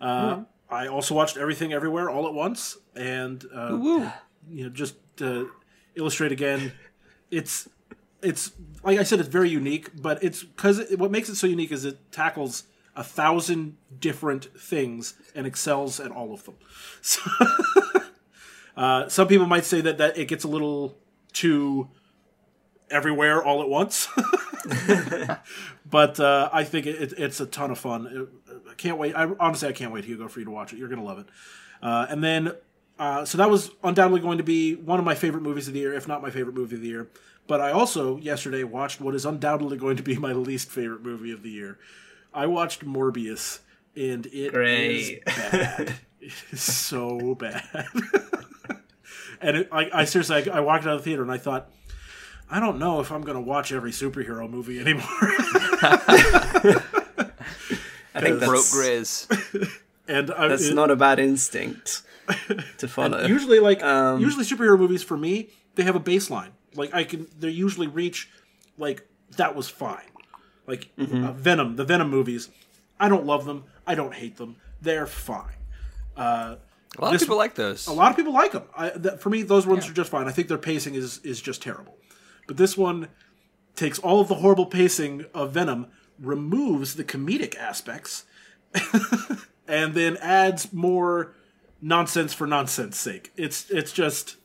Uh, 0.00 0.42
I 0.70 0.86
also 0.86 1.14
watched 1.14 1.36
Everything 1.36 1.72
Everywhere 1.72 2.10
all 2.10 2.26
at 2.26 2.34
once, 2.34 2.76
and 2.94 3.44
uh, 3.54 4.10
you 4.50 4.64
know, 4.64 4.68
just 4.70 4.94
to 5.16 5.50
illustrate 5.94 6.32
again, 6.32 6.72
it's 7.30 7.68
it's 8.22 8.52
like 8.82 8.98
I 8.98 9.02
said, 9.02 9.20
it's 9.20 9.28
very 9.28 9.48
unique. 9.48 10.00
But 10.00 10.22
it's 10.22 10.42
because 10.42 10.78
it, 10.78 10.98
what 10.98 11.10
makes 11.10 11.28
it 11.28 11.36
so 11.36 11.46
unique 11.46 11.72
is 11.72 11.84
it 11.84 12.12
tackles 12.12 12.64
a 12.96 13.04
thousand 13.04 13.76
different 13.98 14.46
things 14.58 15.14
and 15.34 15.46
excels 15.46 16.00
at 16.00 16.10
all 16.10 16.32
of 16.32 16.44
them. 16.44 16.56
So, 17.00 17.22
uh, 18.76 19.08
some 19.08 19.28
people 19.28 19.46
might 19.46 19.64
say 19.64 19.80
that 19.80 19.98
that 19.98 20.18
it 20.18 20.26
gets 20.26 20.44
a 20.44 20.48
little 20.48 20.98
too 21.32 21.88
everywhere 22.90 23.42
all 23.44 23.62
at 23.62 23.68
once. 23.68 24.08
but 25.90 26.20
uh, 26.20 26.48
I 26.52 26.64
think 26.64 26.86
it, 26.86 27.12
it's 27.16 27.40
a 27.40 27.46
ton 27.46 27.70
of 27.70 27.78
fun. 27.78 28.28
I 28.70 28.74
can't 28.74 28.98
wait. 28.98 29.14
I, 29.14 29.28
honestly, 29.40 29.68
I 29.68 29.72
can't 29.72 29.92
wait, 29.92 30.04
Hugo, 30.04 30.28
for 30.28 30.38
you 30.40 30.44
to 30.46 30.50
watch 30.50 30.72
it. 30.72 30.78
You're 30.78 30.88
going 30.88 31.00
to 31.00 31.06
love 31.06 31.18
it. 31.18 31.26
Uh, 31.82 32.06
and 32.08 32.22
then 32.22 32.52
Uh, 32.98 33.24
so 33.24 33.38
that 33.38 33.48
was 33.48 33.70
undoubtedly 33.84 34.20
going 34.20 34.38
to 34.38 34.44
be 34.44 34.74
one 34.74 34.98
of 34.98 35.04
my 35.04 35.14
favorite 35.14 35.42
movies 35.42 35.68
of 35.68 35.74
the 35.74 35.80
year, 35.80 35.94
if 35.94 36.08
not 36.08 36.20
my 36.20 36.30
favorite 36.30 36.56
movie 36.56 36.74
of 36.74 36.82
the 36.82 36.88
year. 36.88 37.08
But 37.46 37.60
I 37.60 37.70
also 37.70 38.18
yesterday 38.18 38.64
watched 38.64 39.00
what 39.00 39.14
is 39.14 39.24
undoubtedly 39.24 39.78
going 39.78 39.96
to 39.96 40.02
be 40.02 40.16
my 40.28 40.32
least 40.32 40.68
favorite 40.70 41.02
movie 41.02 41.30
of 41.30 41.42
the 41.42 41.50
year. 41.50 41.78
I 42.34 42.46
watched 42.46 42.84
Morbius, 42.84 43.60
and 43.96 44.26
it 44.26 44.32
is 44.32 44.52
Great. 44.52 45.24
bad. 45.24 45.94
it 46.20 46.32
is 46.50 46.60
so 46.62 47.34
bad. 47.36 47.86
and 49.40 49.56
it, 49.58 49.68
I, 49.72 49.90
I 49.92 50.04
seriously, 50.04 50.50
I, 50.50 50.58
I 50.58 50.60
walked 50.60 50.84
out 50.84 50.94
of 50.94 50.98
the 51.00 51.04
theater 51.04 51.22
and 51.22 51.30
I 51.32 51.38
thought, 51.38 51.70
I 52.50 52.60
don't 52.60 52.78
know 52.78 53.00
if 53.00 53.12
I'm 53.12 53.22
going 53.22 53.34
to 53.36 53.40
watch 53.42 53.72
every 53.72 53.90
superhero 53.90 54.48
movie 54.48 54.80
anymore. 54.80 55.04
I 58.14 58.20
think 58.20 58.38
Broke 58.40 58.64
that's, 58.64 58.74
Grizz. 58.74 59.70
and 60.08 60.30
I, 60.30 60.48
that's 60.48 60.68
it- 60.68 60.74
not 60.74 60.90
a 60.90 60.96
bad 60.96 61.18
instinct 61.18 62.02
to 62.78 62.88
follow. 62.88 63.24
usually 63.26 63.60
like 63.60 63.82
Um, 63.82 64.20
usually 64.20 64.44
superhero 64.44 64.78
movies 64.78 65.02
for 65.02 65.16
me 65.16 65.48
they 65.76 65.82
have 65.84 65.96
a 65.96 66.00
baseline 66.00 66.50
like 66.74 66.92
i 66.92 67.02
can 67.04 67.26
they 67.38 67.48
usually 67.48 67.86
reach 67.86 68.28
like 68.76 69.06
that 69.36 69.54
was 69.54 69.68
fine 69.68 70.10
like 70.66 70.90
Mm-hmm. 70.98 71.24
uh, 71.24 71.32
venom 71.32 71.76
the 71.76 71.84
venom 71.84 72.10
movies 72.10 72.50
i 73.00 73.08
don't 73.08 73.24
love 73.24 73.46
them 73.46 73.64
i 73.86 73.94
don't 73.94 74.12
hate 74.14 74.36
them 74.36 74.56
they're 74.82 75.06
fine 75.06 75.54
uh, 76.18 76.56
A 76.98 77.00
lot 77.00 77.12
This- 77.12 77.22
of 77.22 77.28
people 77.28 77.38
like 77.38 77.54
those. 77.54 77.86
a 77.86 77.92
lot 77.92 78.10
of 78.10 78.16
people 78.16 78.32
like 78.34 78.52
them 78.52 78.64
I, 78.76 78.90
that, 78.90 79.20
for 79.22 79.30
me 79.30 79.40
those 79.42 79.66
ones 79.66 79.88
are 79.88 79.92
just 79.94 80.10
fine 80.10 80.26
i 80.28 80.32
think 80.32 80.48
their 80.48 80.58
pacing 80.58 80.96
is 80.96 81.20
is 81.24 81.40
just 81.40 81.62
terrible 81.62 81.96
but 82.48 82.56
this 82.56 82.76
one 82.76 83.06
takes 83.76 84.00
all 84.00 84.20
of 84.20 84.26
the 84.26 84.36
horrible 84.36 84.66
pacing 84.66 85.24
of 85.32 85.52
venom 85.52 85.86
removes 86.18 86.96
the 86.96 87.04
comedic 87.04 87.56
aspects 87.56 88.24
and 89.68 89.94
then 89.94 90.16
adds 90.16 90.72
more 90.72 91.32
nonsense 91.80 92.34
for 92.34 92.44
nonsense 92.44 92.96
sake 92.96 93.30
it's 93.36 93.70
it's 93.70 93.92
just 93.92 94.36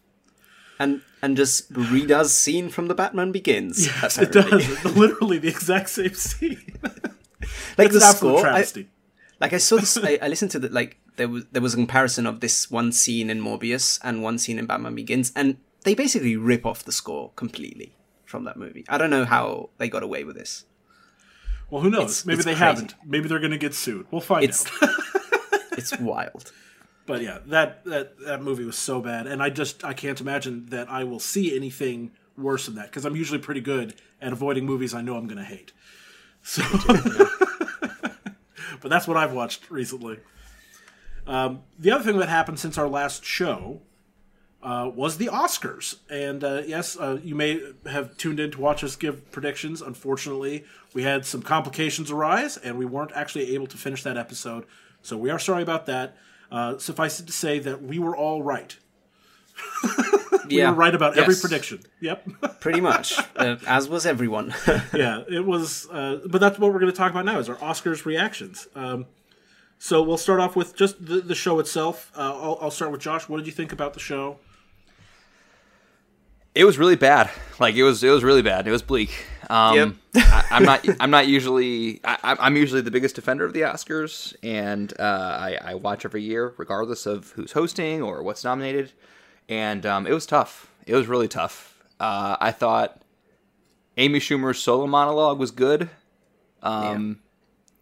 and 0.79 1.01
and 1.21 1.37
just 1.37 1.71
redoes 1.73 2.29
scene 2.29 2.69
from 2.69 2.87
the 2.87 2.95
Batman 2.95 3.31
Begins. 3.31 3.87
Yes, 3.87 4.17
it 4.17 4.31
does. 4.31 4.85
Literally 4.97 5.37
the 5.37 5.47
exact 5.47 5.89
same 5.89 6.13
scene. 6.13 6.77
like 7.77 7.87
It's 7.87 7.95
the 7.95 8.01
score. 8.01 8.45
I, 8.45 8.65
like 9.39 9.53
I 9.53 9.57
saw 9.57 9.77
this. 9.77 9.97
I, 9.97 10.19
I 10.21 10.27
listened 10.27 10.51
to 10.51 10.59
the 10.59 10.69
like 10.69 10.97
there 11.15 11.29
was 11.29 11.45
there 11.51 11.61
was 11.61 11.73
a 11.73 11.77
comparison 11.77 12.27
of 12.27 12.39
this 12.39 12.69
one 12.69 12.91
scene 12.91 13.29
in 13.29 13.39
Morbius 13.39 13.99
and 14.03 14.21
one 14.21 14.37
scene 14.37 14.59
in 14.59 14.65
Batman 14.65 14.95
Begins, 14.95 15.31
and 15.35 15.57
they 15.83 15.93
basically 15.95 16.35
rip 16.37 16.65
off 16.65 16.83
the 16.83 16.91
score 16.91 17.31
completely 17.35 17.93
from 18.25 18.43
that 18.45 18.57
movie. 18.57 18.85
I 18.89 18.97
don't 18.97 19.09
know 19.09 19.25
how 19.25 19.69
they 19.77 19.89
got 19.89 20.03
away 20.03 20.23
with 20.23 20.35
this. 20.35 20.65
well, 21.69 21.81
who 21.81 21.89
knows? 21.89 22.03
it's- 22.03 22.25
Maybe 22.25 22.35
it's 22.37 22.45
they 22.45 22.51
crazy. 22.53 22.63
haven't. 22.65 22.95
Maybe 23.05 23.27
they're 23.27 23.39
going 23.39 23.51
to 23.51 23.57
get 23.57 23.73
sued. 23.73 24.07
We'll 24.11 24.21
find 24.21 24.43
It's 24.45 24.65
out. 24.81 24.89
it's 25.77 25.97
wild. 25.99 26.51
But 27.05 27.21
yeah, 27.21 27.39
that, 27.47 27.83
that 27.85 28.17
that 28.25 28.41
movie 28.41 28.63
was 28.63 28.77
so 28.77 29.01
bad, 29.01 29.27
and 29.27 29.43
I 29.43 29.49
just 29.49 29.83
I 29.83 29.93
can't 29.93 30.21
imagine 30.21 30.67
that 30.67 30.89
I 30.89 31.03
will 31.03 31.19
see 31.19 31.53
anything 31.55 32.11
worse 32.37 32.65
than 32.67 32.75
that 32.75 32.85
because 32.85 33.03
I'm 33.05 33.15
usually 33.17 33.39
pretty 33.39 33.59
good 33.61 33.95
at 34.21 34.31
avoiding 34.31 34.65
movies 34.65 34.93
I 34.93 35.01
know 35.01 35.17
I'm 35.17 35.27
going 35.27 35.37
to 35.37 35.43
hate. 35.43 35.73
So, 36.43 36.63
but 38.81 38.89
that's 38.89 39.07
what 39.07 39.17
I've 39.17 39.33
watched 39.33 39.69
recently. 39.69 40.19
Um, 41.27 41.61
the 41.79 41.91
other 41.91 42.03
thing 42.03 42.17
that 42.19 42.29
happened 42.29 42.59
since 42.59 42.77
our 42.77 42.87
last 42.87 43.23
show 43.25 43.81
uh, 44.63 44.89
was 44.93 45.17
the 45.17 45.27
Oscars, 45.27 45.97
and 46.09 46.43
uh, 46.43 46.61
yes, 46.65 46.97
uh, 46.97 47.19
you 47.21 47.35
may 47.35 47.61
have 47.85 48.15
tuned 48.17 48.39
in 48.39 48.49
to 48.51 48.61
watch 48.61 48.83
us 48.83 48.95
give 48.95 49.29
predictions. 49.31 49.81
Unfortunately, 49.81 50.63
we 50.93 51.03
had 51.03 51.25
some 51.25 51.41
complications 51.41 52.09
arise, 52.09 52.57
and 52.57 52.77
we 52.77 52.85
weren't 52.85 53.11
actually 53.13 53.53
able 53.53 53.67
to 53.67 53.77
finish 53.77 54.03
that 54.03 54.17
episode. 54.17 54.65
So 55.01 55.17
we 55.17 55.29
are 55.29 55.39
sorry 55.39 55.63
about 55.63 55.85
that. 55.87 56.15
Uh, 56.51 56.77
suffice 56.77 57.19
it 57.19 57.27
to 57.27 57.33
say 57.33 57.59
that 57.59 57.81
we 57.81 57.99
were 57.99 58.15
all 58.15 58.41
right. 58.41 58.77
We 60.47 60.57
yeah, 60.57 60.71
were 60.71 60.75
right 60.75 60.93
about 60.93 61.17
every 61.17 61.35
prediction. 61.35 61.79
Yep. 62.01 62.27
Pretty 62.59 62.81
much, 62.81 63.17
uh, 63.37 63.55
as 63.65 63.87
was 63.87 64.05
everyone. 64.05 64.53
yeah, 64.93 65.23
it 65.29 65.45
was. 65.45 65.87
Uh, 65.89 66.19
but 66.27 66.41
that's 66.41 66.59
what 66.59 66.73
we're 66.73 66.79
going 66.79 66.91
to 66.91 66.97
talk 66.97 67.11
about 67.11 67.23
now 67.23 67.39
is 67.39 67.47
our 67.47 67.55
Oscars 67.55 68.03
reactions. 68.05 68.67
Um, 68.75 69.05
so 69.79 70.01
we'll 70.01 70.17
start 70.17 70.39
off 70.39 70.55
with 70.55 70.75
just 70.75 71.05
the, 71.05 71.21
the 71.21 71.35
show 71.35 71.59
itself. 71.59 72.11
Uh, 72.15 72.21
I'll, 72.21 72.57
I'll 72.61 72.71
start 72.71 72.91
with 72.91 73.01
Josh. 73.01 73.29
What 73.29 73.37
did 73.37 73.45
you 73.45 73.53
think 73.53 73.71
about 73.71 73.93
the 73.93 73.99
show? 73.99 74.39
It 76.55 76.65
was 76.65 76.77
really 76.77 76.95
bad. 76.95 77.29
Like 77.59 77.75
it 77.75 77.83
was, 77.83 78.03
it 78.03 78.09
was 78.09 78.23
really 78.23 78.41
bad. 78.41 78.67
It 78.67 78.71
was 78.71 78.81
bleak. 78.81 79.11
Um, 79.49 79.75
Yep. 79.75 79.93
I, 80.15 80.45
I'm 80.51 80.63
not. 80.63 80.85
I'm 80.99 81.09
not 81.11 81.27
usually. 81.27 81.99
I, 82.03 82.17
I'm- 82.23 82.37
I'm 82.39 82.55
usually 82.57 82.81
the 82.81 82.91
biggest 82.91 83.15
defender 83.15 83.43
of 83.45 83.53
the 83.53 83.61
Oscars, 83.61 84.35
and 84.43 84.93
uh, 84.99 85.03
I, 85.03 85.57
I 85.61 85.75
watch 85.75 86.05
every 86.05 86.21
year, 86.23 86.53
regardless 86.57 87.05
of 87.05 87.31
who's 87.31 87.51
hosting 87.53 88.01
or 88.03 88.21
what's 88.23 88.43
nominated. 88.43 88.91
And 89.49 89.85
um, 89.85 90.05
it 90.07 90.13
was 90.13 90.25
tough. 90.25 90.69
It 90.85 90.95
was 90.95 91.07
really 91.07 91.27
tough. 91.27 91.81
Uh, 91.99 92.37
I 92.39 92.51
thought 92.51 93.01
Amy 93.97 94.19
Schumer's 94.19 94.59
solo 94.59 94.85
monologue 94.87 95.39
was 95.39 95.51
good. 95.51 95.89
Um, 96.61 97.19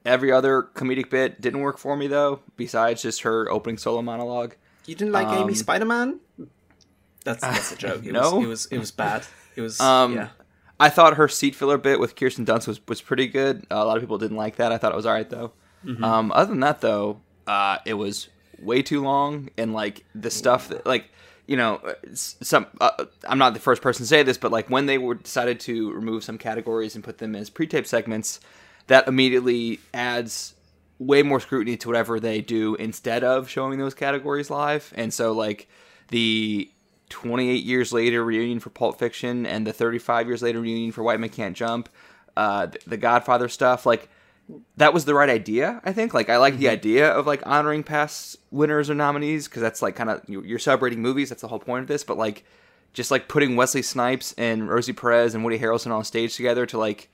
Every 0.04 0.32
other 0.32 0.64
comedic 0.74 1.10
bit 1.12 1.40
didn't 1.42 1.60
work 1.60 1.78
for 1.78 1.96
me 1.96 2.08
though. 2.08 2.40
Besides 2.58 3.04
just 3.04 3.22
her 3.22 3.50
opening 3.52 3.78
solo 3.78 4.02
monologue. 4.02 4.56
you 4.88 4.96
didn't 4.96 5.14
like 5.14 5.28
Amy 5.28 5.50
Um, 5.50 5.56
Spider 5.56 5.86
Man? 5.86 6.20
That's 7.24 7.42
that's 7.42 7.72
a 7.72 7.76
joke. 7.76 8.06
It 8.06 8.12
no. 8.14 8.38
was, 8.38 8.44
it 8.44 8.48
was 8.48 8.66
it 8.68 8.78
was 8.78 8.92
bad. 8.92 9.26
It 9.56 9.62
was 9.62 9.80
Um, 9.80 10.16
yeah. 10.16 10.30
I 10.80 10.90
thought 10.90 11.16
her 11.18 11.28
seat 11.28 11.54
filler 11.54 11.78
bit 11.78 12.00
with 12.00 12.16
Kirsten 12.16 12.44
Dunst 12.46 12.68
was, 12.68 12.80
was 12.88 13.02
pretty 13.02 13.28
good. 13.28 13.68
Uh, 13.70 13.76
a 13.76 13.86
lot 13.86 13.98
of 13.98 14.02
people 14.02 14.18
didn't 14.18 14.38
like 14.38 14.56
that. 14.56 14.72
I 14.72 14.80
thought 14.80 14.92
it 14.92 14.96
was 14.96 15.06
all 15.06 15.14
right 15.14 15.30
though. 15.30 15.52
Um, 16.04 16.32
other 16.32 16.50
than 16.52 16.60
that 16.62 16.82
though, 16.82 17.22
uh, 17.48 17.78
it 17.86 17.96
was 17.96 18.30
way 18.60 18.82
too 18.84 19.02
long 19.02 19.50
and 19.58 19.74
like 19.74 20.06
the 20.14 20.30
stuff 20.30 20.68
that 20.70 20.86
like 20.86 21.10
you 21.48 21.58
know 21.58 21.82
some 22.14 22.68
uh, 22.80 23.06
I'm 23.28 23.40
not 23.40 23.54
the 23.54 23.60
first 23.60 23.82
person 23.82 24.04
to 24.04 24.08
say 24.08 24.24
this, 24.24 24.38
but 24.38 24.52
like 24.52 24.70
when 24.70 24.86
they 24.86 24.98
were 24.98 25.16
decided 25.16 25.60
to 25.62 25.92
remove 25.92 26.24
some 26.24 26.38
categories 26.38 26.96
and 26.96 27.04
put 27.04 27.18
them 27.18 27.36
as 27.36 27.50
pre-tape 27.50 27.88
segments, 27.88 28.40
that 28.88 29.08
immediately 29.08 29.80
adds 29.94 30.54
way 31.00 31.24
more 31.24 31.40
scrutiny 31.40 31.78
to 31.78 31.88
whatever 31.88 32.20
they 32.20 32.42
do 32.42 32.76
instead 32.76 33.24
of 33.24 33.50
showing 33.50 33.80
those 33.80 33.96
categories 33.96 34.50
live. 34.52 34.94
And 34.96 35.12
so 35.12 35.32
like 35.32 35.68
the 36.10 36.70
28 37.12 37.64
years 37.64 37.94
later 37.94 38.24
reunion 38.24 38.60
for 38.60 38.70
Pulp 38.72 38.98
Fiction 38.98 39.46
and 39.46 39.68
the 39.68 39.74
35 39.74 40.28
years 40.28 40.42
later 40.42 40.60
reunion 40.62 40.92
for 40.92 41.04
White 41.04 41.20
Man 41.20 41.30
Can't 41.30 41.56
Jump, 41.56 41.90
uh, 42.36 42.68
the 42.88 42.98
Godfather 42.98 43.48
stuff, 43.50 43.86
like 43.86 44.10
that 44.78 44.94
was 44.94 45.06
the 45.06 45.14
right 45.14 45.30
idea. 45.30 45.82
I 45.86 45.94
think. 45.94 46.14
Like 46.14 46.30
I 46.30 46.38
like 46.38 46.58
the 46.58 46.68
idea 46.70 47.10
of 47.12 47.28
like 47.28 47.42
honoring 47.46 47.84
past 47.84 48.38
winners 48.50 48.90
or 48.90 48.96
nominees 48.96 49.48
because 49.48 49.62
that's 49.62 49.82
like 49.82 49.96
kind 49.96 50.10
of 50.10 50.22
you're 50.28 50.60
celebrating 50.60 51.02
movies. 51.02 51.30
That's 51.30 51.42
the 51.42 51.48
whole 51.48 51.60
point 51.60 51.84
of 51.84 51.88
this. 51.88 52.04
But 52.04 52.18
like 52.18 52.44
just 52.94 53.12
like 53.12 53.28
putting 53.30 53.56
Wesley 53.56 53.82
Snipes 53.82 54.34
and 54.38 54.68
Rosie 54.68 54.92
Perez 54.94 55.34
and 55.36 55.44
Woody 55.46 55.60
Harrelson 55.60 55.92
on 55.92 56.04
stage 56.04 56.36
together 56.36 56.66
to 56.66 56.78
like 56.78 57.10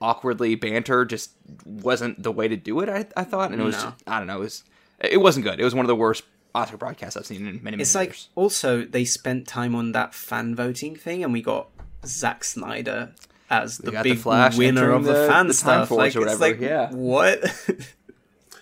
awkwardly 0.00 0.56
banter 0.56 1.04
just 1.04 1.30
wasn't 1.64 2.20
the 2.22 2.32
way 2.32 2.48
to 2.48 2.56
do 2.56 2.80
it. 2.80 2.88
I, 2.88 3.06
I 3.16 3.22
thought, 3.24 3.52
and 3.52 3.60
it 3.60 3.64
was 3.64 3.76
No. 3.76 3.82
just, 3.90 4.02
I 4.06 4.18
don't 4.18 4.26
know, 4.26 4.36
it 4.38 4.40
was 4.40 4.64
it 4.98 5.20
wasn't 5.20 5.44
good. 5.44 5.60
It 5.60 5.64
was 5.64 5.74
one 5.74 5.84
of 5.84 5.88
the 5.88 5.94
worst 5.96 6.24
Oscar 6.54 6.76
broadcasts 6.76 7.16
I've 7.16 7.26
seen 7.26 7.38
in 7.38 7.44
many 7.44 7.60
many 7.76 7.82
It's 7.82 7.94
like 7.94 8.16
also 8.34 8.84
they 8.84 9.04
spent 9.04 9.46
time 9.46 9.74
on 9.74 9.92
that 9.92 10.14
fan 10.14 10.54
voting 10.54 10.96
thing, 10.96 11.24
and 11.24 11.32
we 11.32 11.42
got 11.42 11.68
Zack 12.04 12.44
Snyder 12.44 13.12
as 13.50 13.78
the 13.78 13.92
got 13.92 14.04
the 14.04 14.10
big 14.10 14.18
Flash 14.18 14.56
winner 14.56 14.82
entering 14.82 14.96
of 14.96 15.04
the, 15.04 15.12
the- 15.12 15.28
fan 15.28 15.46
the 15.46 15.54
Time 15.54 15.84
stuff. 15.84 15.88
Force 15.88 16.14
like, 16.14 16.16
or 16.16 16.26
it's 16.26 16.40
like, 16.40 16.60
yeah. 16.60 16.90
what? 16.90 17.42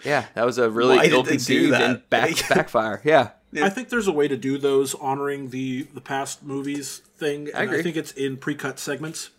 Yeah, 0.04 0.26
that 0.34 0.46
was 0.46 0.58
a 0.58 0.70
really 0.70 0.96
Why 0.96 1.02
did 1.02 1.10
they 1.10 1.10
do 1.10 1.16
ill-conceived 1.16 1.72
that? 1.72 1.82
and 1.82 2.10
back, 2.10 2.30
backfire. 2.48 3.00
Yeah, 3.04 3.30
I 3.60 3.68
think 3.68 3.88
there's 3.88 4.06
a 4.06 4.12
way 4.12 4.28
to 4.28 4.36
do 4.36 4.58
those 4.58 4.94
honoring 4.94 5.50
the 5.50 5.82
the 5.94 6.00
past 6.00 6.42
movies 6.42 6.98
thing. 7.16 7.48
And 7.48 7.56
I, 7.56 7.62
agree. 7.64 7.80
I 7.80 7.82
think 7.82 7.96
it's 7.96 8.12
in 8.12 8.36
pre-cut 8.36 8.78
segments. 8.78 9.30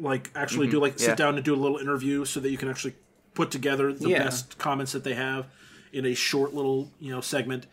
Like 0.00 0.30
actually 0.34 0.66
do 0.66 0.74
mm-hmm. 0.74 0.82
like 0.82 0.98
sit 0.98 1.10
yeah. 1.10 1.14
down 1.14 1.36
and 1.36 1.44
do 1.44 1.54
a 1.54 1.56
little 1.56 1.78
interview 1.78 2.24
so 2.24 2.40
that 2.40 2.50
you 2.50 2.58
can 2.58 2.68
actually 2.68 2.94
put 3.34 3.50
together 3.50 3.92
the 3.92 4.10
Yeah. 4.10 4.24
best 4.24 4.58
comments 4.58 4.92
that 4.92 5.04
they 5.04 5.14
have 5.14 5.46
in 5.92 6.04
a 6.04 6.14
short 6.14 6.52
little 6.54 6.90
you 6.98 7.12
know 7.12 7.20
segment 7.20 7.66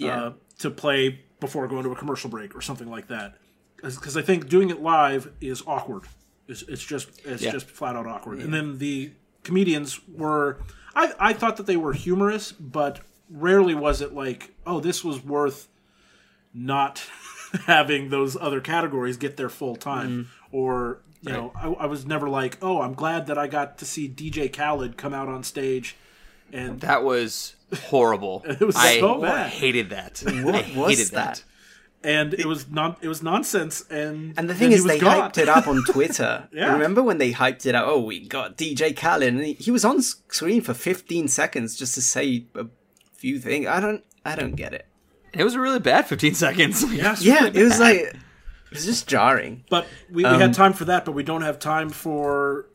yeah, 0.00 0.24
uh, 0.24 0.32
to 0.60 0.70
play 0.70 1.20
before 1.40 1.66
going 1.68 1.84
to 1.84 1.92
a 1.92 1.96
commercial 1.96 2.28
break 2.30 2.54
or 2.54 2.60
something 2.60 2.90
like 2.90 3.08
that. 3.08 3.36
Because 3.76 4.16
I 4.16 4.22
think 4.22 4.48
doing 4.48 4.68
it 4.70 4.82
live 4.82 5.30
is 5.40 5.62
awkward. 5.66 6.04
It's, 6.48 6.62
it's 6.62 6.84
just 6.84 7.08
it's 7.24 7.42
Yeah. 7.42 7.52
just 7.52 7.70
flat 7.70 7.96
out 7.96 8.06
awkward. 8.06 8.40
And 8.40 8.52
then 8.52 8.78
the 8.78 9.12
comedians 9.44 10.00
were 10.08 10.60
I 10.94 11.12
I 11.18 11.32
thought 11.32 11.56
that 11.56 11.66
they 11.66 11.76
were 11.76 11.92
humorous, 11.94 12.52
but 12.52 13.00
rarely 13.30 13.74
was 13.74 14.00
it 14.02 14.12
like 14.12 14.54
oh 14.66 14.80
this 14.80 15.02
was 15.04 15.24
worth 15.24 15.68
not 16.52 17.02
having 17.66 18.10
those 18.10 18.36
other 18.36 18.60
categories 18.60 19.16
get 19.16 19.36
their 19.36 19.48
full 19.48 19.76
time 19.76 20.28
or 20.52 21.00
you 21.22 21.30
know 21.32 21.52
I, 21.54 21.68
I 21.68 21.86
was 21.86 22.04
never 22.06 22.28
like 22.28 22.58
oh 22.60 22.80
I'm 22.80 22.94
glad 22.94 23.26
that 23.28 23.38
I 23.38 23.46
got 23.46 23.78
to 23.78 23.84
see 23.84 24.08
DJ 24.08 24.52
Khaled 24.52 24.96
come 24.96 25.14
out 25.14 25.28
on 25.28 25.42
stage 25.44 25.96
and 26.52 26.80
that 26.80 27.02
was 27.04 27.54
horrible. 27.88 28.42
It 28.48 28.60
was 28.60 28.76
I 28.76 29.00
so 29.00 29.20
bad. 29.20 29.50
hated 29.50 29.90
that. 29.90 30.22
What 30.44 30.54
I 30.54 30.72
was 30.76 30.98
hated 30.98 31.12
that? 31.14 31.44
and 32.02 32.32
it 32.34 32.46
was 32.46 32.68
non 32.70 32.96
it 33.02 33.08
was 33.08 33.22
nonsense 33.22 33.84
and 33.90 34.32
And 34.38 34.48
the 34.48 34.54
thing 34.54 34.72
is, 34.72 34.84
they 34.84 34.98
gone. 34.98 35.30
hyped 35.30 35.38
it 35.38 35.48
up 35.48 35.66
on 35.68 35.84
Twitter. 35.84 36.48
Yeah. 36.52 36.72
Remember 36.72 37.02
when 37.02 37.18
they 37.18 37.32
hyped 37.32 37.66
it 37.66 37.74
up? 37.74 37.84
Oh, 37.86 38.00
we 38.00 38.26
got 38.26 38.56
DJ 38.56 38.96
Khaled, 38.96 39.28
and 39.34 39.44
he, 39.44 39.52
he 39.54 39.70
was 39.70 39.84
on 39.84 40.00
screen 40.02 40.62
for 40.62 40.74
15 40.74 41.28
seconds 41.28 41.76
just 41.76 41.94
to 41.94 42.00
say 42.02 42.46
a 42.54 42.66
few 43.16 43.38
things. 43.38 43.66
I 43.66 43.80
don't, 43.80 44.02
I 44.24 44.34
don't 44.34 44.56
get 44.56 44.72
it. 44.72 44.86
It 45.34 45.44
was 45.44 45.54
a 45.54 45.60
really 45.60 45.78
bad 45.78 46.06
15 46.06 46.34
seconds. 46.34 46.82
Yeah, 46.92 47.12
it's 47.12 47.22
Yeah, 47.22 47.44
really 47.44 47.60
it 47.60 47.64
was 47.64 47.78
like 47.78 47.96
it 47.98 48.16
was 48.70 48.84
just 48.86 49.06
jarring. 49.06 49.64
But 49.68 49.86
we, 50.10 50.22
we 50.24 50.28
Um, 50.28 50.40
had 50.40 50.54
time 50.54 50.72
for 50.72 50.86
that, 50.86 51.04
but 51.04 51.12
we 51.12 51.22
don't 51.22 51.42
have 51.42 51.58
time 51.58 51.90
for 51.90 52.66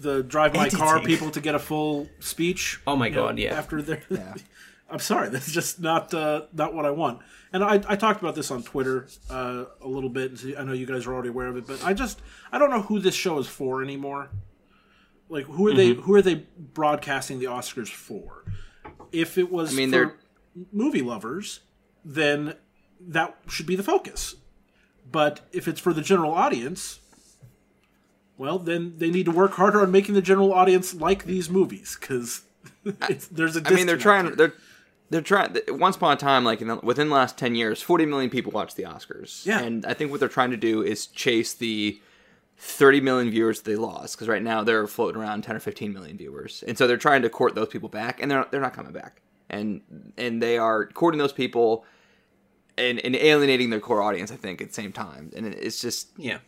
the 0.00 0.22
drive 0.22 0.54
my 0.54 0.68
car 0.68 1.00
people 1.00 1.30
to 1.30 1.40
get 1.40 1.54
a 1.54 1.58
full 1.58 2.08
speech. 2.20 2.80
Oh 2.86 2.96
my 2.96 3.06
you 3.08 3.14
know, 3.14 3.26
God, 3.26 3.38
yeah. 3.38 3.54
After 3.54 3.82
their, 3.82 4.02
I'm 4.90 4.98
sorry, 4.98 5.28
that's 5.28 5.50
just 5.52 5.80
not 5.80 6.12
uh, 6.14 6.42
not 6.52 6.74
what 6.74 6.86
I 6.86 6.90
want. 6.90 7.20
And 7.52 7.64
I, 7.64 7.74
I 7.88 7.96
talked 7.96 8.20
about 8.20 8.34
this 8.36 8.50
on 8.50 8.62
Twitter 8.62 9.08
uh, 9.28 9.64
a 9.80 9.88
little 9.88 10.10
bit. 10.10 10.30
and 10.30 10.38
so 10.38 10.52
I 10.58 10.62
know 10.64 10.72
you 10.72 10.86
guys 10.86 11.06
are 11.06 11.12
already 11.12 11.28
aware 11.30 11.48
of 11.48 11.56
it, 11.56 11.66
but 11.66 11.84
I 11.84 11.94
just 11.94 12.20
I 12.52 12.58
don't 12.58 12.70
know 12.70 12.82
who 12.82 12.98
this 13.00 13.14
show 13.14 13.38
is 13.38 13.46
for 13.48 13.82
anymore. 13.82 14.30
Like 15.28 15.46
who 15.46 15.66
are 15.68 15.74
they 15.74 15.92
Mm-hmm. 15.92 16.02
who 16.02 16.14
are 16.14 16.22
they 16.22 16.46
broadcasting 16.58 17.38
the 17.38 17.46
Oscars 17.46 17.88
for? 17.88 18.44
If 19.12 19.38
it 19.38 19.50
was 19.50 19.72
I 19.72 19.76
mean, 19.76 19.90
for 19.90 19.96
they're- 19.96 20.16
movie 20.72 21.02
lovers, 21.02 21.60
then 22.04 22.54
that 23.00 23.36
should 23.48 23.66
be 23.66 23.76
the 23.76 23.82
focus. 23.82 24.36
But 25.10 25.40
if 25.52 25.66
it's 25.66 25.80
for 25.80 25.92
the 25.92 26.02
general 26.02 26.32
audience, 26.32 27.00
well, 28.40 28.58
then 28.58 28.94
they 28.96 29.10
need 29.10 29.26
to 29.26 29.30
work 29.30 29.52
harder 29.52 29.82
on 29.82 29.90
making 29.90 30.14
the 30.14 30.22
general 30.22 30.54
audience 30.54 30.94
like 30.94 31.24
these 31.24 31.50
movies 31.50 31.98
because 32.00 32.40
there's 33.30 33.54
a. 33.54 33.62
I 33.66 33.74
mean, 33.74 33.86
they're 33.86 33.98
trying. 33.98 34.24
here. 34.24 34.34
They're 34.34 34.54
they're 35.10 35.20
trying. 35.20 35.54
Once 35.68 35.96
upon 35.96 36.14
a 36.14 36.16
time, 36.16 36.42
like 36.42 36.62
in 36.62 36.68
the, 36.68 36.76
within 36.76 37.10
the 37.10 37.14
last 37.14 37.36
ten 37.36 37.54
years, 37.54 37.82
forty 37.82 38.06
million 38.06 38.30
people 38.30 38.50
watched 38.50 38.76
the 38.76 38.84
Oscars. 38.84 39.44
Yeah. 39.44 39.60
and 39.60 39.84
I 39.84 39.92
think 39.92 40.10
what 40.10 40.20
they're 40.20 40.28
trying 40.30 40.52
to 40.52 40.56
do 40.56 40.82
is 40.82 41.06
chase 41.06 41.52
the 41.52 42.00
thirty 42.56 43.02
million 43.02 43.30
viewers 43.30 43.60
they 43.60 43.76
lost 43.76 44.16
because 44.16 44.26
right 44.26 44.42
now 44.42 44.64
they're 44.64 44.86
floating 44.86 45.20
around 45.20 45.42
ten 45.44 45.54
or 45.54 45.60
fifteen 45.60 45.92
million 45.92 46.16
viewers, 46.16 46.64
and 46.66 46.78
so 46.78 46.86
they're 46.86 46.96
trying 46.96 47.20
to 47.20 47.28
court 47.28 47.54
those 47.54 47.68
people 47.68 47.90
back, 47.90 48.22
and 48.22 48.30
they're 48.30 48.46
they're 48.50 48.62
not 48.62 48.72
coming 48.72 48.92
back, 48.92 49.20
and 49.50 49.82
and 50.16 50.42
they 50.42 50.56
are 50.56 50.86
courting 50.86 51.18
those 51.18 51.34
people. 51.34 51.84
And, 52.78 52.98
and 53.00 53.14
alienating 53.14 53.68
their 53.68 53.80
core 53.80 54.00
audience, 54.00 54.32
I 54.32 54.36
think, 54.36 54.62
at 54.62 54.68
the 54.68 54.72
same 54.72 54.90
time, 54.90 55.30
and 55.36 55.44
it's 55.44 55.82
just 55.82 56.08
Yeah. 56.16 56.38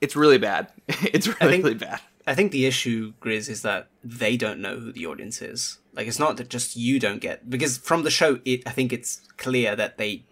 It's 0.00 0.16
really 0.16 0.38
bad. 0.38 0.72
it's 0.88 1.26
really, 1.26 1.52
think- 1.52 1.64
really 1.64 1.74
bad. 1.74 2.00
I 2.26 2.34
think 2.34 2.52
the 2.52 2.66
issue, 2.66 3.14
Grizz, 3.22 3.48
is 3.48 3.62
that 3.62 3.88
they 4.04 4.36
don't 4.36 4.60
know 4.60 4.76
who 4.78 4.92
the 4.92 5.06
audience 5.06 5.40
is. 5.40 5.78
Like, 5.94 6.06
it's 6.06 6.18
not 6.18 6.36
that 6.36 6.50
just 6.50 6.76
you 6.76 7.00
don't 7.00 7.20
get 7.20 7.48
because 7.48 7.78
from 7.78 8.02
the 8.02 8.10
show, 8.10 8.38
it 8.44 8.66
I 8.66 8.70
think 8.70 8.92
it's 8.92 9.22
clear 9.38 9.74
that 9.74 9.96
they 9.96 10.24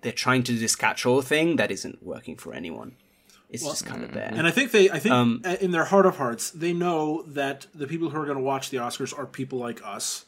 they're 0.00 0.12
trying 0.12 0.42
to 0.44 0.52
do 0.52 0.58
this 0.58 0.74
catch-all 0.74 1.20
thing 1.22 1.56
that 1.56 1.70
isn't 1.70 2.02
working 2.02 2.36
for 2.36 2.54
anyone. 2.54 2.96
It's 3.50 3.62
just 3.62 3.86
kind 3.86 4.02
of 4.02 4.12
there. 4.12 4.30
And 4.34 4.46
I 4.46 4.50
think 4.50 4.72
they, 4.72 4.90
I 4.90 4.98
think 4.98 5.14
Um, 5.14 5.42
in 5.60 5.70
their 5.70 5.84
heart 5.84 6.06
of 6.06 6.16
hearts, 6.16 6.50
they 6.50 6.72
know 6.72 7.22
that 7.28 7.66
the 7.74 7.86
people 7.86 8.10
who 8.10 8.18
are 8.18 8.24
going 8.24 8.38
to 8.38 8.42
watch 8.42 8.70
the 8.70 8.78
Oscars 8.78 9.16
are 9.16 9.26
people 9.26 9.58
like 9.58 9.80
us. 9.84 10.24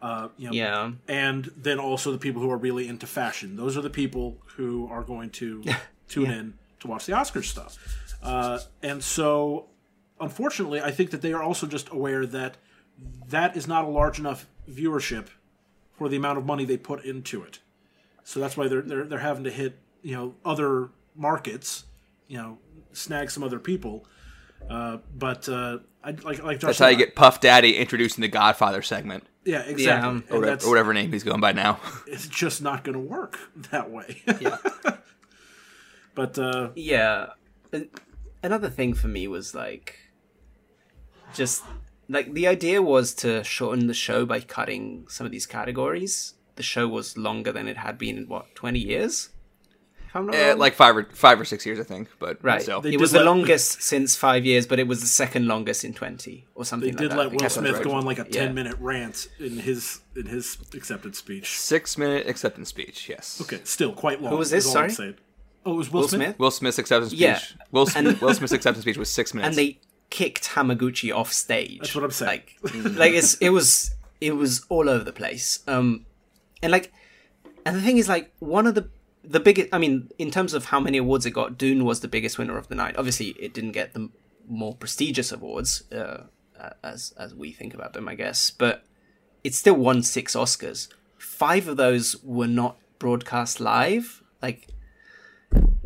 Uh, 0.00 0.28
you 0.38 0.46
know, 0.46 0.52
yeah, 0.54 0.92
and 1.08 1.50
then 1.56 1.78
also 1.78 2.12
the 2.12 2.18
people 2.18 2.40
who 2.40 2.50
are 2.50 2.56
really 2.56 2.86
into 2.86 3.06
fashion. 3.06 3.56
Those 3.56 3.76
are 3.76 3.82
the 3.82 3.90
people 3.90 4.38
who 4.56 4.88
are 4.90 5.02
going 5.02 5.30
to 5.30 5.64
tune 6.08 6.30
in 6.30 6.54
to 6.86 6.90
watch 6.90 7.06
the 7.06 7.12
Oscars 7.12 7.44
stuff. 7.44 7.78
Uh, 8.22 8.58
and 8.82 9.02
so, 9.02 9.66
unfortunately, 10.20 10.80
I 10.80 10.90
think 10.90 11.10
that 11.10 11.22
they 11.22 11.32
are 11.32 11.42
also 11.42 11.66
just 11.66 11.88
aware 11.90 12.26
that 12.26 12.56
that 13.28 13.56
is 13.56 13.66
not 13.66 13.84
a 13.84 13.88
large 13.88 14.18
enough 14.18 14.46
viewership 14.68 15.28
for 15.92 16.08
the 16.08 16.16
amount 16.16 16.38
of 16.38 16.46
money 16.46 16.64
they 16.64 16.76
put 16.76 17.04
into 17.04 17.42
it. 17.42 17.60
So 18.24 18.40
that's 18.40 18.56
why 18.56 18.68
they're 18.68 18.82
they're, 18.82 19.04
they're 19.04 19.18
having 19.18 19.44
to 19.44 19.50
hit 19.50 19.78
you 20.02 20.14
know 20.14 20.34
other 20.44 20.90
markets, 21.14 21.84
you 22.28 22.38
know, 22.38 22.58
snag 22.92 23.30
some 23.30 23.42
other 23.42 23.58
people. 23.58 24.06
Uh, 24.68 24.98
but 25.14 25.48
uh, 25.48 25.78
I 26.02 26.10
like 26.10 26.42
like 26.42 26.58
Josh 26.58 26.68
That's 26.68 26.78
how 26.78 26.88
you 26.88 26.98
said, 26.98 27.06
get 27.06 27.14
Puff 27.14 27.40
Daddy 27.40 27.76
introducing 27.76 28.22
the 28.22 28.28
Godfather 28.28 28.82
segment, 28.82 29.24
yeah 29.44 29.60
exactly 29.60 29.84
Yeah, 29.84 30.06
um, 30.06 30.24
or 30.30 30.40
whatever, 30.40 30.66
or 30.66 30.68
whatever 30.70 30.94
name 30.94 31.12
he's 31.12 31.24
going 31.24 31.40
by 31.40 31.52
now. 31.52 31.78
it's 32.06 32.26
just 32.26 32.62
not 32.62 32.82
going 32.82 32.94
to 32.94 33.00
work 33.00 33.38
that 33.70 33.90
way. 33.90 34.22
yeah. 34.40 34.58
but 36.16 36.36
uh, 36.38 36.70
Yeah. 36.74 37.26
Another 38.42 38.68
thing 38.70 38.94
for 38.94 39.08
me 39.08 39.28
was 39.28 39.54
like 39.54 39.98
just 41.34 41.62
like 42.08 42.32
the 42.32 42.46
idea 42.46 42.80
was 42.82 43.14
to 43.14 43.42
shorten 43.44 43.86
the 43.86 43.94
show 43.94 44.24
by 44.24 44.40
cutting 44.40 45.06
some 45.08 45.24
of 45.26 45.32
these 45.32 45.46
categories. 45.46 46.34
The 46.56 46.62
show 46.62 46.86
was 46.88 47.16
longer 47.18 47.52
than 47.52 47.68
it 47.68 47.76
had 47.76 47.98
been 47.98 48.16
in 48.16 48.28
what, 48.28 48.54
20 48.54 48.78
years? 48.78 49.30
If 50.08 50.14
I'm 50.16 50.26
not 50.26 50.34
Eh, 50.36 50.50
wrong? 50.50 50.58
like 50.58 50.74
five 50.74 50.96
or 50.96 51.04
five 51.12 51.38
or 51.40 51.44
six 51.44 51.66
years, 51.66 51.78
I 51.80 51.82
think. 51.82 52.08
But 52.18 52.38
right. 52.42 52.62
still. 52.62 52.78
It 52.78 52.92
did 52.92 53.00
was 53.00 53.10
the 53.12 53.18
let- 53.18 53.26
longest 53.26 53.82
since 53.82 54.16
5 54.16 54.46
years, 54.46 54.66
but 54.66 54.78
it 54.78 54.86
was 54.86 55.00
the 55.00 55.06
second 55.08 55.46
longest 55.48 55.84
in 55.84 55.92
20 55.92 56.46
or 56.54 56.64
something 56.64 56.90
they 56.92 56.96
did 56.96 57.10
that. 57.10 57.18
let 57.18 57.26
I 57.26 57.30
Will 57.34 57.50
Smith 57.50 57.82
go 57.82 57.92
on 57.92 58.04
like 58.06 58.18
a 58.20 58.26
Yeah. 58.30 58.44
ten 58.46 58.54
minute 58.54 58.76
rant 58.80 59.28
in 59.40 59.58
his 59.58 60.00
in 60.14 60.26
his 60.26 60.56
acceptance 60.72 61.18
speech. 61.18 61.58
Six 61.58 61.98
minute 61.98 62.26
acceptance 62.28 62.68
speech. 62.70 63.08
Yes. 63.08 63.38
Okay, 63.42 63.60
still 63.64 63.92
quite 63.92 64.22
long. 64.22 64.30
Who 64.30 64.38
was 64.38 64.50
this, 64.50 64.64
is 64.64 64.74
all 64.76 64.84
I'm 64.84 64.90
sorry? 64.90 65.16
Saying. 65.66 65.72
Oh, 65.72 65.74
it 65.74 65.78
was 65.78 65.92
Will, 65.92 66.00
Will 66.02 66.08
Smith. 66.08 66.20
Smith? 66.28 66.38
Will 66.38 66.50
Smith's 66.50 66.78
acceptance 66.78 67.10
speech. 67.12 67.20
Yeah. 67.20 67.40
Will 67.72 67.86
Smith, 67.86 68.20
Will 68.20 68.34
Smith's 68.34 68.52
acceptance 68.52 68.82
speech 68.82 68.96
was 68.96 69.10
six 69.10 69.34
minutes. 69.34 69.48
and 69.48 69.58
they 69.58 69.80
kicked 70.10 70.50
Hamaguchi 70.50 71.14
off 71.14 71.32
stage. 71.32 71.78
That's 71.80 71.94
what 71.94 72.04
I'm 72.04 72.10
saying. 72.10 72.42
Like, 72.62 72.96
like 72.96 73.12
it's 73.12 73.34
it 73.38 73.50
was 73.50 73.94
it 74.20 74.36
was 74.36 74.64
all 74.68 74.88
over 74.88 75.04
the 75.04 75.12
place. 75.12 75.60
Um, 75.66 76.06
and 76.62 76.72
like, 76.72 76.92
and 77.64 77.76
the 77.76 77.82
thing 77.82 77.98
is, 77.98 78.08
like, 78.08 78.32
one 78.38 78.66
of 78.66 78.74
the 78.74 78.88
the 79.24 79.40
biggest. 79.40 79.68
I 79.72 79.78
mean, 79.78 80.10
in 80.18 80.30
terms 80.30 80.54
of 80.54 80.66
how 80.66 80.80
many 80.80 80.98
awards 80.98 81.26
it 81.26 81.32
got, 81.32 81.58
Dune 81.58 81.84
was 81.84 82.00
the 82.00 82.08
biggest 82.08 82.38
winner 82.38 82.56
of 82.56 82.68
the 82.68 82.74
night. 82.74 82.96
Obviously, 82.96 83.28
it 83.30 83.52
didn't 83.52 83.72
get 83.72 83.92
the 83.92 84.08
more 84.48 84.74
prestigious 84.74 85.32
awards, 85.32 85.82
uh, 85.92 86.24
as 86.82 87.12
as 87.18 87.34
we 87.34 87.52
think 87.52 87.74
about 87.74 87.92
them, 87.92 88.08
I 88.08 88.14
guess. 88.14 88.50
But 88.50 88.84
it 89.44 89.54
still 89.54 89.74
won 89.74 90.02
six 90.02 90.34
Oscars. 90.34 90.88
Five 91.18 91.68
of 91.68 91.76
those 91.76 92.16
were 92.22 92.46
not 92.46 92.78
broadcast 92.98 93.60
live. 93.60 94.22
Like, 94.40 94.68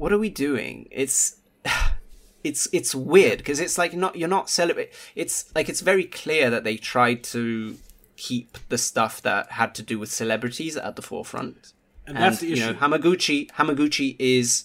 what 0.00 0.14
are 0.14 0.18
we 0.18 0.30
doing? 0.30 0.88
It's 0.90 1.36
it's 2.44 2.66
it's 2.72 2.94
weird 2.94 3.38
because 3.38 3.60
it's 3.60 3.76
like 3.76 3.92
not 3.92 4.16
you're 4.16 4.28
not 4.28 4.48
celebrate. 4.48 4.92
It's 5.14 5.54
like 5.54 5.68
it's 5.68 5.82
very 5.82 6.04
clear 6.04 6.48
that 6.48 6.64
they 6.64 6.76
tried 6.76 7.22
to 7.24 7.76
keep 8.16 8.56
the 8.70 8.78
stuff 8.78 9.20
that 9.22 9.52
had 9.52 9.74
to 9.74 9.82
do 9.82 9.98
with 9.98 10.10
celebrities 10.10 10.76
at 10.76 10.96
the 10.96 11.02
forefront. 11.02 11.74
And 12.06 12.16
that's 12.16 12.40
the 12.40 12.48
you 12.48 12.56
know, 12.56 12.70
issue. 12.70 12.78
Hamaguchi 12.78 13.50
Hamaguchi 13.52 14.16
is 14.18 14.64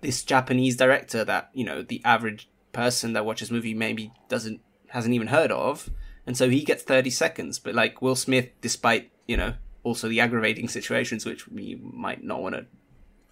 this 0.00 0.22
Japanese 0.22 0.76
director 0.78 1.24
that 1.24 1.50
you 1.52 1.64
know 1.64 1.82
the 1.82 2.00
average 2.04 2.48
person 2.72 3.12
that 3.12 3.26
watches 3.26 3.50
movie 3.50 3.74
maybe 3.74 4.12
doesn't 4.30 4.62
hasn't 4.88 5.14
even 5.14 5.28
heard 5.28 5.52
of, 5.52 5.90
and 6.26 6.38
so 6.38 6.48
he 6.48 6.64
gets 6.64 6.82
thirty 6.82 7.10
seconds. 7.10 7.58
But 7.58 7.74
like 7.74 8.00
Will 8.00 8.16
Smith, 8.16 8.48
despite 8.62 9.12
you 9.26 9.36
know 9.36 9.52
also 9.82 10.08
the 10.08 10.20
aggravating 10.20 10.68
situations 10.78 11.26
which 11.26 11.46
we 11.48 11.78
might 11.82 12.24
not 12.24 12.40
want 12.40 12.54
to 12.54 12.64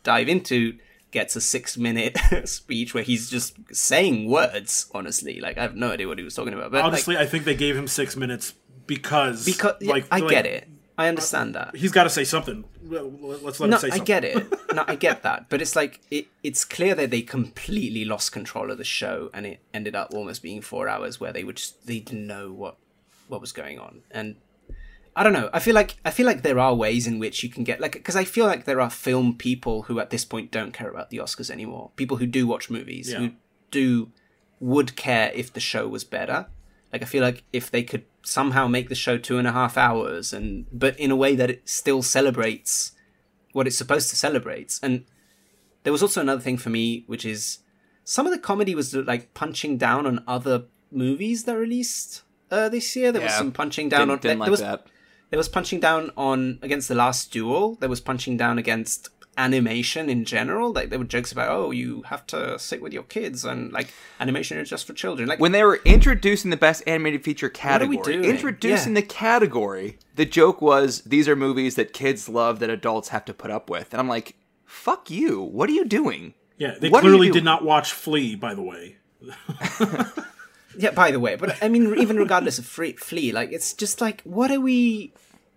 dive 0.03 0.29
into, 0.29 0.79
gets 1.11 1.37
a 1.37 1.41
six 1.41 1.77
minute 1.77 2.17
speech 2.49 2.95
where 2.95 3.03
he's 3.03 3.31
just 3.31 3.57
saying 3.75 4.29
words. 4.29 4.91
Honestly, 4.95 5.41
like 5.41 5.59
I 5.59 5.63
have 5.63 5.77
no 5.77 5.93
idea 5.93 6.09
what 6.09 6.19
he 6.19 6.25
was 6.25 6.35
talking 6.35 6.55
about. 6.55 6.71
But 6.71 6.79
like, 6.79 6.85
Honestly, 6.87 7.17
I 7.17 7.27
think 7.27 7.45
they 7.45 7.55
gave 7.55 7.77
him 7.77 7.89
six 7.89 8.17
minutes 8.17 8.55
because 8.87 9.45
because 9.45 9.77
yeah, 9.81 9.91
like 9.91 10.07
I 10.11 10.19
like, 10.19 10.31
get 10.31 10.47
it, 10.47 10.69
I 10.97 11.09
understand 11.09 11.55
that. 11.55 11.77
He's 11.77 11.93
got 11.93 12.05
to 12.05 12.11
say 12.11 12.25
something. 12.25 12.65
Let's 12.83 13.61
let 13.61 13.71
No, 13.71 13.77
him 13.77 13.81
say 13.81 13.89
something. 13.91 14.01
I 14.01 14.05
get 14.05 14.25
it. 14.25 14.55
No, 14.75 14.85
I 14.87 14.97
get 14.97 15.23
that. 15.23 15.49
But 15.49 15.63
it's 15.63 15.75
like 15.75 16.01
it, 16.11 16.27
it's 16.43 16.63
clear 16.63 16.95
that 16.95 17.11
they 17.11 17.23
completely 17.23 18.05
lost 18.05 18.33
control 18.33 18.71
of 18.71 18.77
the 18.77 18.85
show, 18.85 19.31
and 19.33 19.47
it 19.47 19.61
ended 19.73 19.97
up 19.97 20.13
almost 20.13 20.43
being 20.43 20.61
four 20.61 20.91
hours 20.91 21.19
where 21.19 21.33
they 21.33 21.43
would 21.43 21.57
just 21.57 21.87
they 21.87 22.01
didn't 22.01 22.27
know 22.27 22.53
what 22.53 22.77
what 23.29 23.41
was 23.41 23.51
going 23.53 23.79
on, 23.79 24.03
and 24.11 24.37
I 25.19 25.25
don't 25.25 25.33
know. 25.33 25.51
I 25.53 25.59
feel 25.59 25.75
like 25.75 25.97
I 26.05 26.11
feel 26.13 26.27
like 26.27 26.43
there 26.43 26.61
are 26.61 26.73
ways 26.73 27.09
in 27.09 27.19
which 27.19 27.43
you 27.43 27.49
can 27.49 27.65
get 27.65 27.81
like 27.81 27.93
because 27.93 28.15
I 28.15 28.23
feel 28.23 28.47
like 28.47 28.67
there 28.67 28.81
are 28.81 28.89
film 28.89 29.35
people 29.37 29.83
who 29.83 29.99
at 29.99 30.11
this 30.11 30.25
point 30.25 30.53
don't 30.53 30.73
care 30.73 30.89
about 30.89 31.11
the 31.11 31.17
Oscars 31.17 31.51
anymore. 31.51 31.91
People 31.97 32.19
who 32.19 32.27
do 32.27 32.47
watch 32.47 32.71
movies 32.71 33.11
Yeah. 33.11 33.19
who 33.19 33.31
do 33.73 34.13
would 34.61 34.95
care 34.95 35.33
if 35.35 35.53
the 35.53 35.59
show 35.59 35.89
was 35.89 36.05
better. 36.05 36.47
Like 36.93 37.03
I 37.03 37.07
feel 37.07 37.23
like 37.23 37.43
if 37.53 37.69
they 37.69 37.83
could 37.83 38.05
somehow 38.23 38.69
make 38.69 38.89
the 38.89 38.95
show 38.95 39.19
two 39.19 39.39
and 39.39 39.49
a 39.49 39.53
half 39.53 39.77
hours 39.77 40.33
and 40.33 40.67
but 40.71 40.97
in 41.01 41.11
a 41.11 41.17
way 41.17 41.35
that 41.35 41.51
it 41.51 41.69
still 41.69 42.01
celebrates 42.03 42.93
what 43.53 43.67
it's 43.67 43.77
supposed 43.77 44.11
to 44.11 44.17
celebrate. 44.17 44.79
And 44.85 45.05
there 45.83 45.93
was 45.93 46.03
also 46.03 46.21
another 46.21 46.41
thing 46.41 46.59
for 46.59 46.71
me, 46.71 47.03
which 47.09 47.25
is 47.25 47.59
some 48.05 48.25
of 48.25 48.33
the 48.33 48.39
comedy 48.39 48.77
was 48.77 48.95
like 48.95 49.35
punching 49.35 49.79
down 49.79 50.07
on 50.07 50.23
other 50.29 50.67
movies 50.93 51.43
that 51.45 51.57
released 51.57 52.23
uh, 52.53 52.69
this 52.69 52.95
year. 52.95 53.11
There 53.11 53.23
was 53.23 53.35
some 53.35 53.51
punching 53.51 53.89
down 53.89 54.03
didn't, 54.03 54.11
on 54.13 54.19
didn't 54.19 54.29
there 54.29 54.37
like 54.39 54.51
was 54.53 54.61
that. 54.61 54.87
There 55.31 55.39
was 55.39 55.49
punching 55.49 55.81
down 55.81 56.11
on 56.17 56.59
against 56.63 56.89
the 56.89 56.95
last 56.95 57.31
duel. 57.33 57.75
There 57.77 57.89
was 57.89 58.01
punching 58.01 58.37
down 58.39 58.59
against 58.59 59.11
animation 59.37 60.09
in 60.09 60.25
general. 60.25 60.73
Like 60.73 60.91
there 60.91 60.99
were 60.99 61.05
jokes 61.05 61.31
about, 61.33 61.51
oh, 61.51 61.71
you 61.71 62.03
have 62.07 62.27
to 62.29 62.59
sit 62.59 62.83
with 62.83 62.93
your 62.93 63.05
kids 63.05 63.45
and 63.45 63.73
like 63.73 63.93
animation 64.19 64.59
is 64.59 64.69
just 64.69 64.87
for 64.87 64.95
children. 64.95 65.29
Like 65.29 65.39
When 65.39 65.53
they 65.53 65.63
were 65.63 65.81
introducing 65.85 66.51
the 66.51 66.57
best 66.57 66.83
animated 66.89 67.23
feature 67.25 67.47
are 67.47 67.51
we 67.51 67.53
category, 67.55 68.03
doing? 68.17 68.25
introducing 68.25 68.95
Yeah. 68.97 69.01
the 69.03 69.07
category, 69.07 69.99
the 70.17 70.25
joke 70.27 70.61
was 70.61 71.03
these 71.03 71.29
are 71.29 71.37
movies 71.37 71.77
that 71.77 71.93
kids 71.93 72.29
love 72.29 72.59
that 72.59 72.71
adults 72.71 73.11
have 73.11 73.25
to 73.27 73.35
put 73.35 73.51
up 73.51 73.71
with. 73.71 73.93
And 73.93 74.01
I'm 74.01 74.09
like, 74.09 74.35
fuck 74.65 75.09
you. 75.09 75.41
What 75.41 75.69
are 75.71 75.73
you 75.75 75.85
doing? 75.85 76.35
Yeah, 76.57 76.75
they 76.81 76.89
What 76.89 77.03
clearly 77.03 77.31
did 77.31 77.45
not 77.45 77.65
watch 77.65 77.93
Flee, 77.93 78.35
by 78.35 78.55
the 78.55 78.63
way. 78.63 78.97
Yeah, 80.79 80.93
by 80.93 81.11
the 81.11 81.21
way, 81.21 81.35
but 81.37 81.57
I 81.63 81.69
mean, 81.69 81.95
even 81.99 82.17
regardless 82.17 82.59
of 82.59 82.65
free, 82.67 82.93
Flee, 82.93 83.33
like 83.33 83.51
it's 83.53 83.73
just 83.75 84.01
like, 84.01 84.23
what 84.25 84.51
are 84.51 84.61
we? 84.61 85.13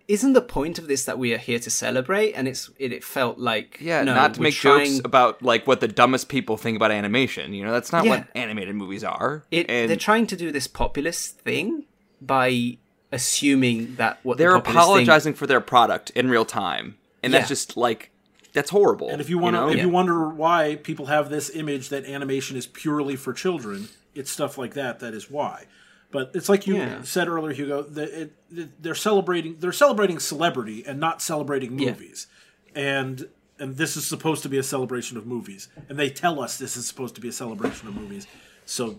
isn't 0.08 0.32
the 0.32 0.42
point 0.42 0.78
of 0.80 0.88
this 0.88 1.04
that 1.04 1.16
we 1.16 1.32
are 1.32 1.38
here 1.38 1.60
to 1.60 1.70
celebrate? 1.70 2.32
And 2.34 2.48
it's 2.48 2.70
it, 2.78 2.92
it 2.92 3.04
felt 3.04 3.38
like 3.38 3.78
Yeah, 3.80 4.02
no, 4.02 4.14
not 4.14 4.34
to 4.34 4.42
make 4.42 4.52
trying- 4.54 4.86
jokes 4.96 5.00
about 5.04 5.42
like 5.42 5.66
what 5.66 5.80
the 5.80 5.86
dumbest 5.88 6.28
people 6.28 6.56
think 6.56 6.76
about 6.76 6.90
animation. 6.90 7.54
You 7.54 7.64
know, 7.64 7.72
that's 7.72 7.92
not 7.92 8.04
Yeah. 8.04 8.10
what 8.10 8.26
animated 8.34 8.74
movies 8.74 9.04
are. 9.04 9.44
It, 9.50 9.70
and 9.70 9.88
they're 9.88 9.96
trying 9.96 10.26
to 10.26 10.36
do 10.36 10.50
this 10.50 10.66
populist 10.66 11.38
thing 11.40 11.84
by 12.20 12.78
assuming 13.12 13.94
that 13.96 14.18
what 14.24 14.38
they're 14.38 14.52
the 14.54 14.58
populist 14.60 14.74
thing- 14.74 14.92
apologizing 14.92 15.34
for 15.34 15.46
their 15.46 15.60
product 15.60 16.10
in 16.10 16.28
real 16.28 16.44
time, 16.44 16.96
and 17.22 17.32
that's 17.32 17.44
Yeah. 17.44 17.48
just 17.48 17.76
like 17.76 18.10
that's 18.52 18.70
horrible. 18.70 19.08
And 19.08 19.20
if 19.20 19.30
you 19.30 19.38
want 19.38 19.54
to, 19.56 19.60
know? 19.60 19.68
if 19.70 19.78
you 19.78 19.88
wonder 19.88 20.28
why 20.28 20.76
people 20.82 21.06
have 21.06 21.30
this 21.30 21.48
image 21.54 21.88
that 21.88 22.04
animation 22.04 22.54
is 22.56 22.66
purely 22.66 23.16
for 23.16 23.32
children, 23.32 23.88
it's 24.14 24.30
stuff 24.30 24.58
like 24.58 24.74
that 24.74 25.00
that 25.00 25.14
is 25.14 25.30
why. 25.30 25.66
But 26.10 26.30
it's 26.34 26.48
like 26.48 26.66
you 26.66 26.76
Yeah. 26.76 27.02
said 27.02 27.26
earlier, 27.28 27.54
Hugo. 27.54 27.82
That 27.82 28.10
it, 28.50 28.82
they're 28.82 28.94
celebrating 28.94 29.56
they're 29.60 29.72
celebrating 29.72 30.18
celebrity 30.18 30.84
and 30.86 31.00
not 31.00 31.22
celebrating 31.22 31.78
Yeah. 31.78 31.90
movies. 31.92 32.26
And 32.74 33.28
and 33.58 33.76
this 33.76 33.96
is 33.96 34.06
supposed 34.06 34.42
to 34.42 34.48
be 34.48 34.58
a 34.58 34.62
celebration 34.62 35.16
of 35.16 35.24
movies, 35.26 35.68
and 35.88 35.98
they 35.98 36.10
tell 36.10 36.40
us 36.40 36.58
this 36.58 36.76
is 36.76 36.86
supposed 36.86 37.14
to 37.14 37.20
be 37.20 37.28
a 37.28 37.32
celebration 37.32 37.86
of 37.88 37.94
movies. 37.94 38.26
So 38.66 38.98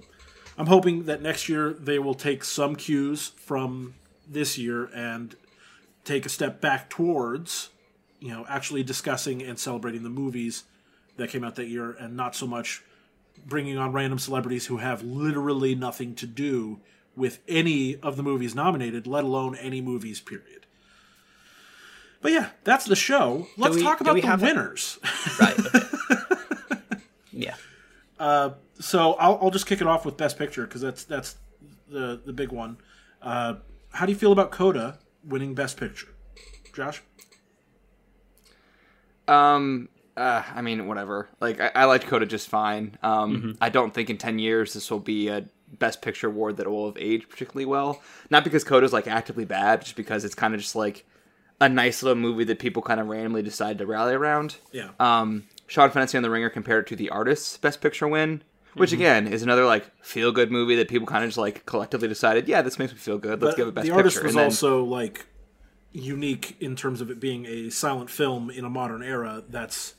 I'm 0.57 0.67
hoping 0.67 1.03
that 1.05 1.21
next 1.21 1.49
year 1.49 1.73
they 1.73 1.99
will 1.99 2.13
take 2.13 2.43
some 2.43 2.75
cues 2.75 3.29
from 3.37 3.95
this 4.27 4.57
year 4.57 4.85
and 4.95 5.35
take 6.05 6.25
a 6.25 6.29
step 6.29 6.61
back 6.61 6.89
towards 6.89 7.69
you 8.19 8.29
know 8.29 8.45
actually 8.47 8.83
discussing 8.83 9.41
and 9.43 9.59
celebrating 9.59 10.03
the 10.03 10.09
movies 10.09 10.63
that 11.17 11.29
came 11.29 11.43
out 11.43 11.55
that 11.55 11.67
year 11.67 11.91
and 11.91 12.15
not 12.15 12.35
so 12.35 12.47
much 12.47 12.81
bringing 13.45 13.77
on 13.77 13.91
random 13.91 14.19
celebrities 14.19 14.67
who 14.67 14.77
have 14.77 15.01
literally 15.03 15.75
nothing 15.75 16.15
to 16.15 16.25
do 16.27 16.79
with 17.15 17.39
any 17.47 17.97
of 17.97 18.17
the 18.17 18.23
movies 18.23 18.55
nominated 18.55 19.05
let 19.05 19.23
alone 19.23 19.55
any 19.55 19.81
movies 19.81 20.19
period. 20.19 20.65
But 22.21 22.31
yeah 22.31 22.49
that's 22.63 22.85
the 22.85 22.95
show. 22.95 23.47
Let's 23.57 23.75
we- 23.75 23.83
talk 23.83 24.01
about 24.01 24.15
the 24.15 24.21
have 24.21 24.41
a- 24.41 24.45
winners. 24.45 24.99
Right? 25.39 25.59
okay. 25.59 25.87
yeah, 27.31 27.55
so 28.79 29.13
I'll, 29.13 29.39
I'll 29.41 29.51
just 29.51 29.65
kick 29.65 29.81
it 29.81 29.87
off 29.87 30.05
with 30.05 30.17
best 30.17 30.37
picture 30.37 30.65
because 30.65 30.81
that's 30.81 31.03
that's 31.03 31.35
the 31.89 32.21
the 32.25 32.33
big 32.33 32.51
one. 32.51 32.77
Uh, 33.21 33.55
how 33.91 34.05
do 34.05 34.11
you 34.11 34.17
feel 34.17 34.31
about 34.31 34.51
coda 34.51 34.99
winning 35.23 35.53
best 35.53 35.77
picture? 35.77 36.07
Josh? 36.73 37.01
Um, 39.27 39.89
uh, 40.17 40.43
I 40.53 40.61
mean, 40.61 40.87
whatever. 40.87 41.29
Like, 41.39 41.59
I, 41.59 41.71
I 41.75 41.85
liked 41.85 42.05
Coda 42.07 42.25
just 42.25 42.47
fine. 42.49 42.97
Um, 43.03 43.35
Mm-hmm. 43.35 43.51
I 43.61 43.69
don't 43.69 43.93
think 43.93 44.09
in 44.09 44.17
ten 44.17 44.39
years 44.39 44.73
this 44.73 44.89
will 44.91 44.99
be 44.99 45.27
a 45.29 45.45
Best 45.79 46.01
Picture 46.03 46.27
award 46.27 46.57
that 46.57 46.69
will 46.69 46.85
have 46.85 46.97
aged 46.97 47.29
particularly 47.29 47.65
well. 47.65 48.01
Not 48.29 48.43
because 48.43 48.63
Coda's 48.63 48.93
like 48.93 49.07
actively 49.07 49.45
bad, 49.45 49.81
just 49.81 49.95
because 49.95 50.23
it's 50.23 50.35
kind 50.35 50.53
of 50.53 50.59
just 50.61 50.75
like 50.75 51.05
a 51.61 51.67
nice 51.69 52.03
little 52.03 52.15
movie 52.21 52.43
that 52.43 52.59
people 52.59 52.81
kind 52.81 52.99
of 52.99 53.07
randomly 53.07 53.41
decide 53.41 53.77
to 53.79 53.85
rally 53.85 54.13
around. 54.13 54.57
yeah 54.71 54.89
Um, 54.99 55.45
Sean 55.67 55.89
Fennessey 55.89 56.17
on 56.17 56.23
The 56.23 56.29
Ringer 56.29 56.49
compared 56.49 56.85
it 56.85 56.89
to 56.89 56.95
The 56.95 57.09
Artist's 57.09 57.57
Best 57.57 57.81
Picture 57.81 58.07
win, 58.07 58.43
which 58.75 58.91
Mm-hmm. 58.91 59.01
again 59.01 59.27
is 59.27 59.41
another 59.43 59.65
like 59.65 59.89
feel 60.03 60.31
good 60.31 60.51
movie 60.51 60.75
that 60.75 60.89
people 60.89 61.07
kind 61.07 61.23
of 61.23 61.29
just 61.29 61.37
like 61.39 61.65
collectively 61.65 62.07
decided, 62.07 62.47
yeah, 62.47 62.61
this 62.61 62.77
makes 62.77 62.91
me 62.91 62.97
feel 62.99 63.17
good. 63.17 63.41
Let's 63.41 63.53
But 63.55 63.57
give 63.57 63.67
it 63.69 63.73
Best 63.75 63.85
the 63.87 63.93
Picture. 63.93 63.97
artist 63.97 64.23
was 64.23 64.35
then- 64.35 64.43
also 64.45 64.83
like 64.83 65.25
unique 65.91 66.57
in 66.59 66.75
terms 66.75 67.01
of 67.01 67.09
it 67.11 67.19
being 67.19 67.45
a 67.45 67.69
silent 67.69 68.09
film 68.09 68.49
in 68.49 68.65
a 68.65 68.69
modern 68.69 69.03
era. 69.03 69.43
That's 69.47 69.93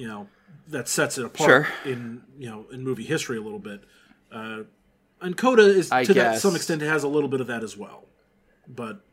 you 0.00 0.08
know 0.08 0.26
that 0.68 0.88
sets 0.88 1.18
it 1.18 1.26
apart 1.26 1.48
Sure. 1.48 1.68
in 1.84 2.22
you 2.38 2.48
know 2.48 2.64
in 2.72 2.82
movie 2.82 3.04
history 3.04 3.36
a 3.36 3.42
little 3.42 3.58
bit. 3.58 3.82
Uh, 4.32 4.62
and 5.20 5.36
Coda 5.36 5.64
is 5.64 5.92
I 5.92 6.04
to 6.04 6.14
that, 6.14 6.40
some 6.40 6.56
extent 6.56 6.80
it 6.80 6.86
has 6.86 7.02
a 7.04 7.08
little 7.08 7.28
bit 7.28 7.42
of 7.42 7.48
that 7.48 7.62
as 7.62 7.76
well. 7.76 8.06
But 8.66 9.04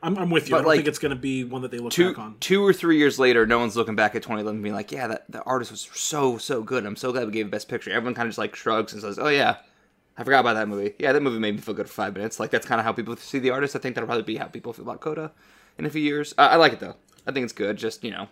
I'm, 0.00 0.16
I'm 0.16 0.30
with 0.30 0.48
you. 0.48 0.54
I 0.54 0.58
don't 0.58 0.68
like, 0.68 0.76
think 0.76 0.88
it's 0.88 1.00
going 1.00 1.10
to 1.10 1.16
be 1.20 1.42
one 1.42 1.62
that 1.62 1.72
they 1.72 1.78
look 1.78 1.92
two 1.92 2.10
back 2.10 2.20
on. 2.20 2.36
two 2.38 2.64
or 2.64 2.72
three 2.72 2.98
years 2.98 3.18
later, 3.18 3.46
no 3.46 3.58
one's 3.58 3.74
looking 3.76 3.96
back 3.96 4.14
at 4.14 4.22
2011 4.22 4.62
being 4.62 4.74
like, 4.74 4.92
yeah, 4.92 5.08
that 5.08 5.24
the 5.28 5.42
artist 5.42 5.72
was 5.72 5.88
so 5.92 6.38
so 6.38 6.62
good. 6.62 6.86
I'm 6.86 6.94
so 6.94 7.10
glad 7.10 7.26
we 7.26 7.32
gave 7.32 7.50
Best 7.50 7.68
Picture. 7.68 7.90
Everyone 7.90 8.14
kind 8.14 8.26
of 8.26 8.30
just 8.30 8.38
like 8.38 8.54
shrugs 8.54 8.92
and 8.92 9.02
says, 9.02 9.18
oh 9.18 9.28
yeah, 9.28 9.56
I 10.16 10.22
forgot 10.22 10.40
about 10.40 10.54
that 10.54 10.68
movie. 10.68 10.94
Yeah, 11.00 11.12
that 11.12 11.22
movie 11.22 11.40
made 11.40 11.56
me 11.56 11.60
feel 11.60 11.74
good 11.74 11.88
for 11.88 11.94
five 11.94 12.14
minutes. 12.14 12.38
Like 12.38 12.50
that's 12.50 12.66
kind 12.66 12.78
of 12.78 12.84
how 12.84 12.92
people 12.92 13.16
see 13.16 13.40
the 13.40 13.50
artist. 13.50 13.74
I 13.74 13.80
think 13.80 13.96
that'll 13.96 14.06
probably 14.06 14.22
be 14.22 14.36
how 14.36 14.46
people 14.46 14.72
feel 14.72 14.84
about 14.84 15.00
Coda 15.00 15.32
in 15.78 15.84
a 15.86 15.90
few 15.90 16.02
years. 16.02 16.32
I, 16.38 16.48
I 16.48 16.56
like 16.56 16.74
it 16.74 16.80
though. 16.80 16.94
I 17.26 17.32
think 17.32 17.42
it's 17.42 17.52
good. 17.52 17.76
Just 17.76 18.04
you 18.04 18.12
know, 18.12 18.28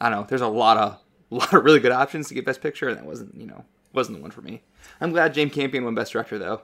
I 0.00 0.08
don't 0.10 0.20
know. 0.20 0.26
There's 0.28 0.40
a 0.40 0.48
lot 0.48 0.76
of 0.76 0.98
lot 1.30 1.52
of 1.52 1.64
really 1.64 1.80
good 1.80 1.92
options 1.92 2.28
to 2.28 2.34
get 2.34 2.44
Best 2.44 2.60
Picture, 2.60 2.88
and 2.88 2.96
that 2.98 3.04
wasn't 3.04 3.34
you 3.34 3.46
know 3.46 3.64
wasn't 3.92 4.18
the 4.18 4.22
one 4.22 4.30
for 4.30 4.42
me. 4.42 4.62
I'm 5.00 5.12
glad 5.12 5.34
Jane 5.34 5.50
Campion 5.50 5.84
won 5.84 5.94
Best 5.94 6.12
Director 6.12 6.38
though. 6.38 6.62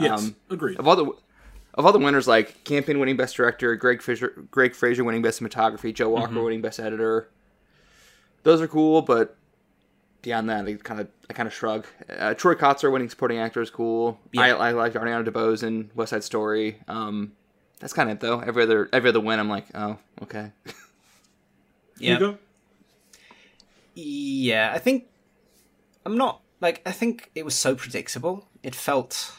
Yes, 0.00 0.32
agreed. 0.50 0.78
Of 0.78 0.88
all 0.88 0.96
the 0.96 1.12
of 1.74 1.86
all 1.86 1.92
the 1.92 1.98
winners, 1.98 2.26
like 2.28 2.64
Campion 2.64 2.98
winning 2.98 3.16
Best 3.16 3.36
Director, 3.36 3.74
Greig 3.76 4.02
Fraser, 4.02 4.28
Greig 4.50 4.74
Fraser 4.74 5.04
winning 5.04 5.22
Best 5.22 5.40
Cinematography, 5.40 5.94
Joe 5.94 6.08
Walker 6.10 6.32
Mm-hmm. 6.32 6.42
winning 6.44 6.60
Best 6.62 6.80
Editor. 6.80 7.28
Those 8.42 8.60
are 8.60 8.68
cool, 8.68 9.02
but 9.02 9.36
beyond 10.22 10.50
that, 10.50 10.66
I 10.66 10.74
kind 10.74 11.00
of 11.00 11.08
I 11.30 11.32
kind 11.34 11.46
of 11.46 11.52
shrug. 11.54 11.86
Uh, 12.10 12.34
Troy 12.34 12.54
Kotsur 12.54 12.90
winning 12.92 13.08
Supporting 13.08 13.38
Actor 13.38 13.62
is 13.62 13.70
cool. 13.70 14.18
I, 14.36 14.50
I 14.50 14.72
liked 14.72 14.96
Ariana 14.96 15.26
DeBose 15.26 15.62
in 15.62 15.90
West 15.94 16.10
Side 16.10 16.24
Story. 16.24 16.78
Um, 16.88 17.32
that's 17.78 17.92
kind 17.92 18.10
of 18.10 18.16
it 18.16 18.20
though. 18.20 18.40
Every 18.40 18.64
other 18.64 18.88
every 18.92 19.10
other 19.10 19.20
win, 19.20 19.38
I'm 19.38 19.48
like, 19.48 19.66
oh, 19.74 19.98
okay. 20.22 20.50
yeah. 21.98 22.18
Yeah, 23.94 24.72
I 24.74 24.78
think 24.78 25.06
I'm 26.04 26.16
not 26.16 26.40
like 26.60 26.82
I 26.86 26.92
think 26.92 27.30
it 27.34 27.44
was 27.44 27.54
so 27.54 27.74
predictable. 27.74 28.48
It 28.62 28.74
felt 28.74 29.36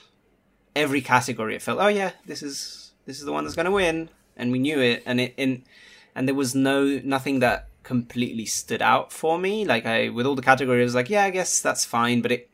every 0.76 1.02
category. 1.02 1.56
It 1.56 1.62
felt 1.62 1.80
oh 1.80 1.88
yeah, 1.88 2.12
this 2.26 2.44
is 2.44 2.92
this 3.06 3.20
is 3.20 3.26
the 3.26 3.32
one 3.32 3.44
that's 3.44 3.56
going 3.56 3.66
to 3.66 3.72
win, 3.72 4.10
and 4.38 4.52
we 4.52 4.60
knew 4.60 4.80
it. 4.80 5.04
And 5.06 5.20
it 5.20 5.34
in 5.38 5.64
and 6.16 6.28
there 6.28 6.36
was 6.36 6.54
no 6.54 7.02
nothing 7.04 7.40
that 7.40 7.70
completely 7.84 8.46
stood 8.46 8.82
out 8.82 9.12
for 9.12 9.38
me. 9.38 9.66
Like 9.66 9.86
I 9.86 10.10
with 10.10 10.26
all 10.26 10.36
the 10.36 10.42
categories, 10.42 10.96
like 10.96 11.10
yeah, 11.10 11.24
I 11.24 11.30
guess 11.30 11.62
that's 11.62 11.86
fine. 11.86 12.22
But 12.22 12.32
it 12.32 12.50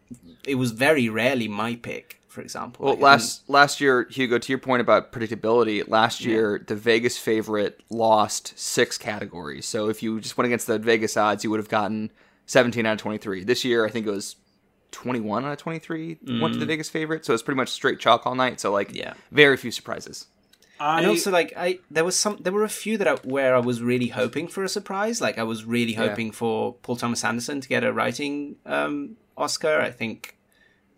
it 0.45 0.55
was 0.55 0.71
very 0.71 1.09
rarely 1.09 1.47
my 1.47 1.75
pick. 1.75 2.18
For 2.29 2.41
example, 2.41 2.85
Well, 2.85 2.93
Like, 2.93 3.01
last 3.03 3.49
last 3.49 3.81
year, 3.81 4.07
Hugo, 4.09 4.37
to 4.37 4.51
your 4.51 4.59
point 4.59 4.81
about 4.81 5.11
predictability, 5.11 5.87
last 5.87 6.23
year 6.23 6.63
the 6.65 6.75
Vegas 6.75 7.17
favorite 7.17 7.81
lost 7.89 8.57
six 8.57 8.97
categories. 8.97 9.65
So 9.65 9.89
if 9.89 10.01
you 10.03 10.19
just 10.21 10.37
went 10.37 10.45
against 10.45 10.67
the 10.67 10.79
Vegas 10.79 11.17
odds, 11.17 11.43
you 11.43 11.49
would 11.49 11.59
have 11.59 11.69
gotten 11.69 12.11
17 12.45 12.85
out 12.85 12.93
of 12.93 12.99
23. 12.99 13.43
This 13.43 13.65
year, 13.65 13.85
I 13.85 13.89
think 13.89 14.05
it 14.07 14.11
was 14.11 14.35
21 14.91 15.45
out 15.45 15.51
of 15.51 15.57
23 15.57 16.17
went 16.39 16.53
to 16.53 16.59
the 16.59 16.65
Vegas 16.65 16.89
favorite. 16.89 17.25
So 17.25 17.33
it's 17.33 17.43
pretty 17.43 17.57
much 17.57 17.69
straight 17.69 17.99
chalk 17.99 18.25
all 18.25 18.35
night. 18.35 18.59
So 18.59 18.71
like, 18.71 18.93
Yeah. 18.93 19.13
very 19.31 19.57
few 19.57 19.71
surprises. 19.71 20.27
I, 20.79 20.99
and 20.99 21.07
also 21.07 21.29
like 21.29 21.51
I 21.57 21.79
there 21.91 22.05
was 22.05 22.15
some 22.15 22.37
there 22.39 22.53
were 22.53 22.63
a 22.63 22.69
few 22.69 22.97
that 22.99 23.07
I, 23.07 23.15
where 23.15 23.53
I 23.53 23.59
was 23.59 23.81
really 23.81 24.07
hoping 24.07 24.47
for 24.47 24.63
a 24.63 24.69
surprise. 24.69 25.19
Like 25.19 25.37
I 25.37 25.43
was 25.43 25.65
really 25.65 25.93
hoping 25.93 26.31
for 26.31 26.75
Paul 26.75 26.95
Thomas 26.95 27.23
Anderson 27.25 27.59
to 27.59 27.67
get 27.67 27.83
a 27.83 27.91
writing 27.91 28.55
um, 28.65 29.17
Oscar. 29.37 29.81
I 29.81 29.91
think 29.91 30.37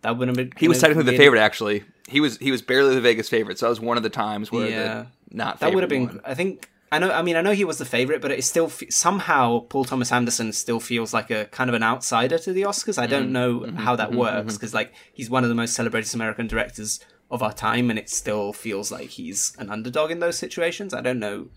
that 0.02 0.18
would 0.18 0.28
have 0.28 0.36
been. 0.36 0.52
He 0.56 0.68
was 0.68 0.80
technically 0.80 1.04
the 1.04 1.12
really- 1.12 1.24
favorite, 1.24 1.40
actually. 1.40 1.84
He 2.08 2.20
was 2.20 2.36
he 2.38 2.50
was 2.50 2.60
barely 2.60 2.94
the 2.94 3.00
Vegas 3.00 3.28
favorite. 3.28 3.58
So 3.58 3.66
that 3.66 3.70
was 3.70 3.80
one 3.80 3.96
of 3.96 4.02
the 4.02 4.10
times 4.10 4.52
where 4.52 4.68
Yeah. 4.68 5.06
the 5.30 5.36
not 5.36 5.60
That 5.60 5.72
would 5.72 5.82
have 5.82 5.90
been. 5.90 6.06
won. 6.06 6.20
I 6.24 6.34
think. 6.34 6.68
I 6.90 6.98
know. 6.98 7.10
I 7.10 7.22
mean, 7.22 7.36
I 7.36 7.40
know 7.40 7.52
he 7.52 7.64
was 7.64 7.78
the 7.78 7.86
favorite, 7.86 8.20
but 8.20 8.30
it 8.30 8.44
still 8.44 8.68
fe- 8.68 8.90
somehow 8.90 9.60
Paul 9.60 9.84
Thomas 9.84 10.12
Anderson 10.12 10.52
still 10.52 10.78
feels 10.78 11.14
like 11.14 11.30
a 11.30 11.46
kind 11.46 11.70
of 11.70 11.74
an 11.74 11.82
outsider 11.82 12.36
to 12.38 12.52
the 12.52 12.62
Oscars. 12.62 12.98
I 12.98 13.06
mm. 13.06 13.08
Mm-hmm. 13.08 13.10
don't 13.10 13.32
know 13.32 13.82
how 13.82 13.96
that 13.96 14.10
mm-hmm. 14.10 14.18
works 14.18 14.36
mm-hmm. 14.36 14.56
because 14.56 14.74
like 14.74 14.92
he's 15.12 15.30
one 15.30 15.42
of 15.42 15.48
the 15.48 15.54
most 15.54 15.74
celebrated 15.74 16.14
American 16.14 16.48
directors 16.48 17.00
of 17.30 17.42
our 17.42 17.52
time, 17.52 17.88
and 17.88 17.98
it 17.98 18.10
still 18.10 18.52
feels 18.52 18.92
like 18.92 19.08
he's 19.08 19.54
an 19.58 19.70
underdog 19.70 20.10
in 20.10 20.18
those 20.18 20.36
situations. 20.36 20.92
I 20.92 21.00
don't 21.00 21.18
know 21.18 21.48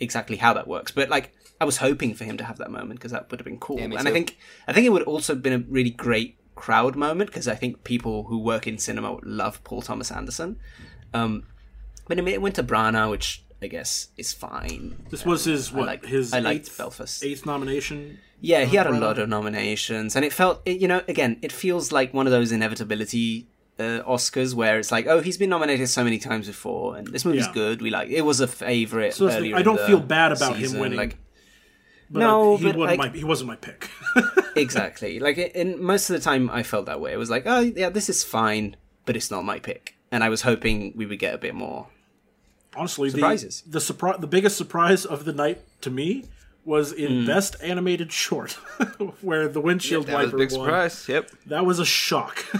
exactly 0.00 0.36
how 0.36 0.52
that 0.54 0.66
works, 0.66 0.90
but 0.90 1.08
like 1.08 1.32
I 1.60 1.64
was 1.64 1.76
hoping 1.76 2.14
for 2.14 2.24
him 2.24 2.36
to 2.38 2.44
have 2.44 2.58
that 2.58 2.70
moment 2.70 2.98
because 2.98 3.12
that 3.12 3.30
would 3.30 3.38
have 3.38 3.44
been 3.44 3.60
cool. 3.60 3.78
Yeah, 3.78 3.86
me 3.86 3.96
and 3.96 4.08
I 4.08 4.12
think 4.12 4.38
I 4.66 4.72
think 4.72 4.86
it 4.86 4.90
would 4.90 5.02
also 5.02 5.34
have 5.34 5.42
been 5.42 5.52
a 5.52 5.58
really 5.58 5.90
great 5.90 6.36
crowd 6.54 6.96
moment 6.96 7.30
because 7.30 7.48
I 7.48 7.54
think 7.54 7.84
people 7.84 8.24
who 8.24 8.38
work 8.38 8.66
in 8.66 8.78
cinema 8.78 9.18
love 9.22 9.62
Paul 9.64 9.82
Thomas 9.82 10.10
Anderson. 10.10 10.56
Um, 11.12 11.46
but 12.08 12.18
I 12.18 12.20
mean, 12.20 12.34
it 12.34 12.42
went 12.42 12.54
to 12.56 12.62
Branagh, 12.62 13.10
which 13.10 13.42
I 13.62 13.66
guess 13.66 14.08
is 14.16 14.32
fine. 14.32 14.96
this 15.10 15.24
was 15.24 15.44
his 15.44 15.72
what 15.72 15.86
like- 15.86 16.04
his 16.04 16.32
I 16.32 16.40
liked 16.40 16.66
eighth, 16.66 16.78
Belfast. 16.78 17.24
eighth 17.24 17.46
nomination. 17.46 18.18
Yeah, 18.40 18.64
he 18.66 18.76
had 18.76 18.86
a 18.86 18.92
lot 18.92 19.18
of 19.18 19.28
nominations, 19.30 20.16
and 20.16 20.24
it 20.24 20.30
felt, 20.30 20.60
it, 20.66 20.78
you 20.78 20.86
know, 20.86 21.00
again, 21.08 21.38
it 21.40 21.50
feels 21.50 21.92
like 21.92 22.12
one 22.12 22.26
of 22.26 22.30
those 22.32 22.52
inevitability 22.52 23.48
uh, 23.78 24.02
Oscars 24.06 24.52
where 24.54 24.78
it's 24.78 24.92
like, 24.92 25.06
oh, 25.06 25.20
he's 25.20 25.38
been 25.38 25.48
nominated 25.48 25.88
so 25.88 26.04
many 26.04 26.18
times 26.18 26.46
before, 26.46 26.96
and 26.96 27.06
this 27.08 27.24
movie's 27.24 27.46
Yeah. 27.46 27.52
good. 27.54 27.80
We 27.80 27.88
like 27.90 28.10
it 28.10 28.20
was 28.22 28.40
a 28.40 28.46
favorite. 28.46 29.14
So 29.14 29.30
earlier 29.30 29.56
I 29.56 29.62
don't 29.62 29.80
feel 29.80 29.98
bad 29.98 30.32
about 30.32 30.56
him 30.56 30.60
season, 30.62 30.80
winning. 30.80 30.98
Like 30.98 31.16
But 32.10 32.20
No, 32.20 32.54
I- 32.54 32.58
he 32.58 32.64
but, 32.66 32.76
wasn't 32.76 32.98
like- 33.00 33.12
my 33.12 33.18
he 33.18 33.24
wasn't 33.24 33.48
my 33.48 33.56
pick. 33.56 33.90
exactly, 34.56 35.18
like 35.20 35.38
in 35.38 35.82
most 35.82 36.10
of 36.10 36.14
the 36.16 36.20
time, 36.22 36.50
I 36.50 36.62
felt 36.62 36.86
that 36.86 37.00
way. 37.00 37.12
It 37.12 37.16
was 37.18 37.30
like, 37.30 37.44
oh, 37.46 37.60
yeah, 37.60 37.88
this 37.90 38.08
is 38.08 38.22
fine, 38.24 38.76
but 39.06 39.16
it's 39.16 39.30
not 39.30 39.44
my 39.44 39.58
pick, 39.58 39.96
and 40.12 40.22
I 40.22 40.28
was 40.28 40.42
hoping 40.42 40.92
we 40.96 41.06
would 41.06 41.18
get 41.18 41.34
a 41.34 41.38
bit 41.38 41.54
more. 41.54 41.88
Honestly, 42.76 43.08
Surprises. 43.10 43.62
the 43.62 43.70
the 43.72 43.80
surprise, 43.80 44.16
the 44.20 44.26
biggest 44.26 44.56
surprise 44.56 45.04
of 45.04 45.24
the 45.24 45.32
night 45.32 45.60
to 45.82 45.90
me 45.90 46.24
was 46.64 46.92
in 46.92 47.20
Hmm. 47.20 47.26
Best 47.26 47.56
Animated 47.62 48.10
Short, 48.12 48.52
where 49.20 49.48
the 49.48 49.60
windshield 49.60 50.06
That 50.06 50.16
was 50.16 50.22
a 50.24 50.26
wiper 50.28 50.38
big 50.38 50.52
won. 50.52 50.66
surprise. 50.66 51.08
Yep. 51.08 51.30
That 51.46 51.64
was 51.66 51.78
a 51.78 51.84
shock. 51.84 52.44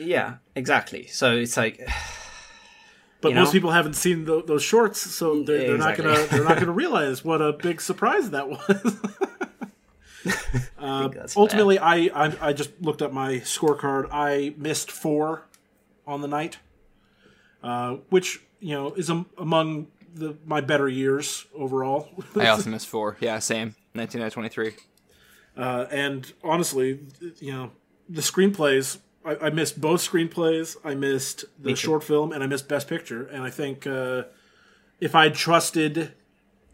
Yeah, 0.00 0.36
exactly. 0.54 1.08
So 1.08 1.32
it's 1.34 1.56
like 1.56 1.84
But 3.20 3.30
You 3.30 3.34
most 3.34 3.48
know? 3.48 3.52
people 3.52 3.70
haven't 3.72 3.94
seen 3.94 4.24
tho- 4.26 4.42
those 4.42 4.62
shorts, 4.62 5.00
so 5.00 5.42
they're, 5.42 5.58
they're 5.58 5.74
Exactly. 5.74 6.04
not 6.04 6.14
gonna 6.16 6.26
they're 6.28 6.44
not 6.44 6.58
gonna 6.60 6.72
realize 6.84 7.24
what 7.24 7.42
a 7.42 7.52
big 7.52 7.80
surprise 7.80 8.30
that 8.30 8.48
was. 8.48 8.96
Uh, 10.78 11.10
ultimately, 11.36 11.78
I, 11.78 12.10
I 12.14 12.36
I 12.48 12.52
just 12.52 12.70
looked 12.80 13.02
up 13.02 13.12
my 13.12 13.34
scorecard. 13.40 14.08
I 14.12 14.54
missed 14.56 14.90
four 14.90 15.46
on 16.06 16.22
the 16.22 16.28
night, 16.28 16.58
uh, 17.62 17.96
which 18.10 18.40
you 18.60 18.74
know 18.74 18.92
is 18.94 19.10
am- 19.10 19.26
among 19.36 19.88
the 20.14 20.36
my 20.46 20.60
better 20.60 20.88
years 20.88 21.46
overall. 21.54 22.08
I 22.36 22.48
also 22.48 22.70
missed 22.70 22.86
four. 22.88 23.16
Yeah, 23.20 23.38
same. 23.38 23.74
19 23.94 24.20
out 24.20 24.26
of 24.28 24.32
23. 24.34 24.74
Uh, 25.56 25.86
and 25.90 26.32
honestly, 26.44 27.00
you 27.40 27.52
know, 27.52 27.70
the 28.08 28.20
screenplays. 28.22 28.98
I, 29.28 29.46
I 29.46 29.50
missed 29.50 29.80
both 29.80 30.00
screenplays. 30.00 30.76
I 30.84 30.94
missed 30.94 31.44
the 31.58 31.70
too. 31.70 31.76
short 31.76 32.04
film, 32.04 32.32
and 32.32 32.42
I 32.42 32.46
missed 32.46 32.68
Best 32.68 32.88
Picture. 32.88 33.26
And 33.26 33.42
I 33.42 33.50
think 33.50 33.86
uh, 33.86 34.24
if 35.00 35.14
I 35.14 35.28
trusted 35.28 36.12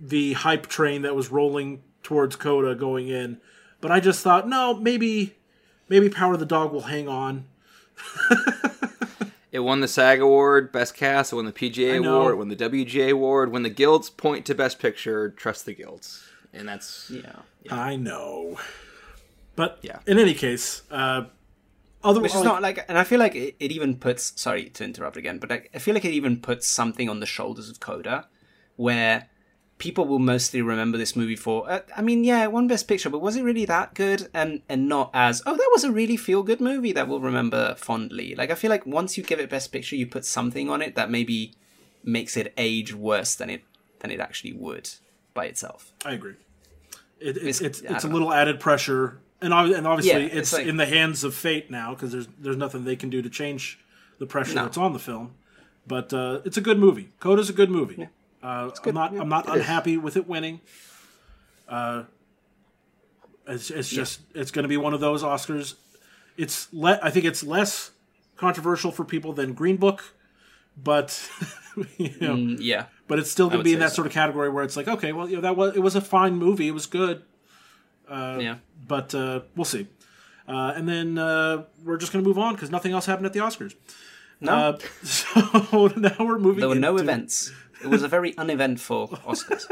the 0.01 0.35
hype 0.35 0.67
train 0.67 1.03
that 1.03 1.15
was 1.15 1.31
rolling 1.31 1.83
towards 2.03 2.37
Coda 2.37 2.75
going 2.75 3.09
in, 3.09 3.39
but 3.81 3.91
I 3.91 4.01
just 4.01 4.23
thought, 4.23 4.49
no, 4.49 4.75
maybe, 4.75 5.35
maybe 5.89 6.09
Power 6.09 6.35
of 6.35 6.41
the 6.41 6.47
Dog 6.47 6.73
will 6.73 6.83
hang 6.83 7.09
on. 7.09 7.47
It 9.53 9.61
won 9.63 9.79
the 9.79 9.87
SAG 9.87 10.21
Award, 10.21 10.73
Best 10.73 10.97
Cast. 10.97 11.33
It 11.33 11.37
won 11.37 11.45
the 11.45 11.53
PGA 11.53 12.05
Award. 12.05 12.33
It 12.33 12.37
won 12.39 12.49
the 12.49 12.57
WGA 12.57 13.13
Award. 13.13 13.53
When 13.53 13.63
the 13.63 13.71
guilds 13.71 14.11
point 14.11 14.45
to 14.47 14.55
Best 14.57 14.81
Picture, 14.81 15.31
trust 15.31 15.65
the 15.65 15.73
guilds. 15.73 16.25
And 16.53 16.67
that's 16.69 17.09
Yeah. 17.09 17.37
I 17.71 17.95
know, 17.95 18.59
but 19.55 19.79
Yeah. 19.81 20.01
in 20.09 20.19
any 20.19 20.35
case, 20.35 20.83
uh, 20.91 21.27
other 22.05 22.21
Which 22.21 22.35
is 22.35 22.43
not 22.43 22.63
like, 22.63 22.85
and 22.89 22.99
I 22.99 23.05
feel 23.05 23.19
like 23.19 23.35
it, 23.35 23.57
it 23.59 23.73
even 23.73 23.97
puts. 23.97 24.39
Sorry 24.41 24.69
to 24.71 24.85
interrupt 24.85 25.17
again, 25.17 25.39
but 25.39 25.51
I, 25.51 25.69
I 25.75 25.79
feel 25.79 25.95
like 25.95 26.05
it 26.05 26.13
even 26.13 26.41
puts 26.41 26.69
something 26.69 27.09
on 27.09 27.21
the 27.21 27.27
shoulders 27.27 27.69
of 27.71 27.81
Coda, 27.81 28.29
where 28.77 29.29
people 29.79 30.07
will 30.07 30.19
mostly 30.21 30.63
remember 30.63 30.97
this 30.99 31.17
movie 31.17 31.35
for. 31.37 31.69
Uh, 31.71 31.81
I 31.97 32.03
mean, 32.03 32.23
yeah, 32.23 32.47
one 32.47 32.69
Best 32.69 32.87
Picture, 32.87 33.11
but 33.11 33.21
was 33.21 33.37
it 33.37 33.43
really 33.43 33.65
that 33.65 33.95
good? 33.95 34.29
And 34.35 34.63
and 34.69 34.89
not 34.89 35.11
as 35.15 35.43
oh, 35.47 35.57
that 35.57 35.71
was 35.73 35.83
a 35.85 35.91
really 35.91 36.17
feel 36.17 36.43
good 36.43 36.61
movie 36.61 36.93
that 36.93 37.09
we'll 37.09 37.21
remember 37.21 37.75
fondly. 37.77 38.35
Like 38.35 38.51
I 38.51 38.55
feel 38.55 38.71
like 38.71 38.87
once 38.87 39.17
you 39.17 39.25
give 39.25 39.41
it 39.41 39.49
Best 39.51 39.73
Picture, 39.73 39.97
you 39.97 40.07
put 40.07 40.25
something 40.25 40.69
on 40.71 40.83
it 40.83 40.95
that 40.97 41.11
maybe 41.11 41.55
makes 42.05 42.37
it 42.37 42.53
age 42.59 42.95
worse 42.95 43.35
than 43.35 43.49
it 43.51 43.63
than 44.01 44.11
it 44.11 44.21
actually 44.21 44.53
would 44.53 44.91
by 45.33 45.47
itself. 45.47 45.93
I 46.05 46.13
agree. 46.13 46.35
It, 47.19 47.37
It's- 47.39 47.61
it's 47.61 47.61
it's, 47.61 47.81
it's 47.81 48.05
a 48.05 48.07
don't 48.09 48.13
little 48.13 48.33
added 48.33 48.61
pressure, 48.61 49.21
and 49.43 49.53
and 49.53 49.87
obviously 49.87 50.21
Yeah, 50.23 50.27
it's, 50.27 50.35
it's 50.37 50.53
like- 50.55 50.67
in 50.67 50.77
the 50.77 50.87
hands 50.87 51.25
of 51.25 51.35
fate 51.35 51.71
now 51.71 51.95
because 51.95 52.13
there's 52.13 52.29
there's 52.39 52.57
nothing 52.57 52.85
they 52.85 52.97
can 52.97 53.11
do 53.11 53.23
to 53.23 53.31
change 53.31 53.79
the 54.19 54.27
pressure 54.27 54.55
No. 54.55 54.63
that's 54.65 54.79
on 54.79 54.93
the 54.93 54.99
film. 54.99 55.35
But 55.87 56.13
uh, 56.15 56.41
it's 56.45 56.57
a 56.57 56.61
good 56.63 56.79
movie. 56.79 57.11
Coda's 57.21 57.51
a 57.51 57.53
good 57.53 57.71
movie. 57.71 58.09
Uh, 58.43 58.71
I'm 58.85 58.95
not 58.95 59.15
I'm 59.19 59.29
not 59.29 59.49
unhappy 59.49 59.97
with 59.99 60.17
it 60.17 60.27
winning. 60.29 60.61
Uh, 61.69 62.05
it's 63.47 63.71
it's 63.71 63.89
just 63.91 64.21
it's 64.35 64.51
going 64.51 64.63
to 64.65 64.69
be 64.69 64.77
one 64.77 64.95
of 64.95 65.01
those 65.01 65.23
Oscars. 65.23 65.75
It's 66.37 66.73
le- 66.73 66.99
I 67.03 67.11
think 67.11 67.25
it's 67.27 67.43
less 67.45 67.91
controversial 68.37 68.91
for 68.93 69.05
people 69.05 69.33
than 69.33 69.53
Green 69.53 69.77
Book, 69.77 70.15
but 70.83 71.29
you 71.99 72.15
know, 72.21 72.35
Mm, 72.37 72.57
yeah, 72.61 72.87
but 73.07 73.19
it's 73.19 73.31
still 73.31 73.49
going 73.49 73.59
to 73.61 73.65
be 73.65 73.75
in 73.75 73.81
that 73.81 73.91
so. 73.91 73.97
sort 73.97 74.07
of 74.07 74.13
category 74.13 74.49
where 74.49 74.65
it's 74.65 74.77
like, 74.77 74.89
okay, 74.89 75.13
well, 75.13 75.29
you 75.29 75.37
know, 75.37 75.43
that 75.43 75.57
was 75.57 75.77
it 75.77 75.81
was 75.81 75.95
a 75.95 76.01
fine 76.01 76.35
movie, 76.37 76.69
it 76.69 76.73
was 76.75 76.87
good, 76.87 77.23
yeah. 78.11 78.57
But 78.87 79.15
uh, 79.15 79.41
we'll 79.57 79.65
see. 79.65 79.87
Uh, 80.47 80.73
and 80.77 80.89
then 80.89 81.17
uh, 81.19 81.65
we're 81.83 81.97
just 81.97 82.13
going 82.13 82.23
to 82.23 82.29
move 82.29 82.39
on 82.39 82.55
because 82.55 82.71
nothing 82.71 82.93
else 82.93 83.07
happened 83.07 83.27
at 83.27 83.33
the 83.33 83.41
Oscars. 83.41 83.75
No, 84.41 84.53
Uh, 84.53 84.79
so 85.03 85.87
now 85.97 86.17
we're 86.21 86.39
moving. 86.39 86.61
there 86.61 86.69
were 86.69 86.75
no 86.75 86.97
events. 86.99 87.51
It 87.83 87.87
was 87.89 88.03
a 88.03 88.09
very 88.09 88.37
uneventful 88.37 89.09
Oscars. 89.27 89.65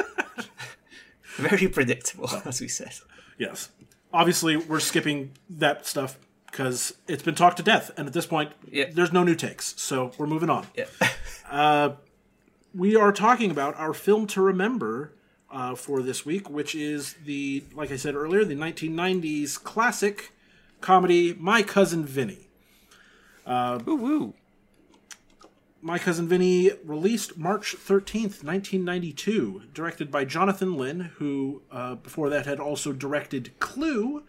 very 1.36 1.68
predictable, 1.68 2.28
as 2.44 2.60
we 2.60 2.68
said. 2.68 2.92
Yes, 3.38 3.70
obviously 4.12 4.56
we're 4.56 4.80
skipping 4.80 5.32
that 5.50 5.86
stuff 5.86 6.18
because 6.50 6.94
it's 7.08 7.22
been 7.22 7.34
talked 7.34 7.56
to 7.58 7.62
death, 7.62 7.90
and 7.96 8.06
at 8.06 8.12
this 8.12 8.26
point, 8.26 8.52
Yeah. 8.70 8.86
there's 8.92 9.12
no 9.12 9.22
new 9.24 9.34
takes. 9.34 9.74
So 9.80 10.12
we're 10.18 10.26
moving 10.26 10.50
on. 10.50 10.66
Yeah. 10.74 11.92
we 12.74 12.96
are 12.96 13.12
talking 13.12 13.50
about 13.50 13.74
our 13.78 13.92
film 13.94 14.26
to 14.28 14.40
remember 14.40 15.12
uh, 15.52 15.74
for 15.74 16.02
this 16.02 16.24
week, 16.24 16.48
which 16.48 16.74
is 16.74 17.14
the, 17.24 17.62
like 17.74 17.92
I 17.92 17.96
said 17.96 18.14
earlier, 18.14 18.44
the 18.44 18.56
1990s 18.56 19.62
classic 19.62 20.32
comedy 20.80 21.34
My 21.38 21.62
Cousin 21.62 22.04
Vinny. 22.04 22.48
woo 23.46 23.96
woo. 23.96 24.34
My 25.84 25.98
Cousin 25.98 26.28
Vinny 26.28 26.70
released 26.84 27.36
March 27.36 27.74
13th, 27.76 28.44
1992, 28.44 29.62
directed 29.74 30.12
by 30.12 30.24
Jonathan 30.24 30.76
Lynn, 30.76 31.10
who 31.16 31.62
uh, 31.72 31.96
before 31.96 32.30
that 32.30 32.46
had 32.46 32.60
also 32.60 32.92
directed 32.92 33.58
Clue, 33.58 34.22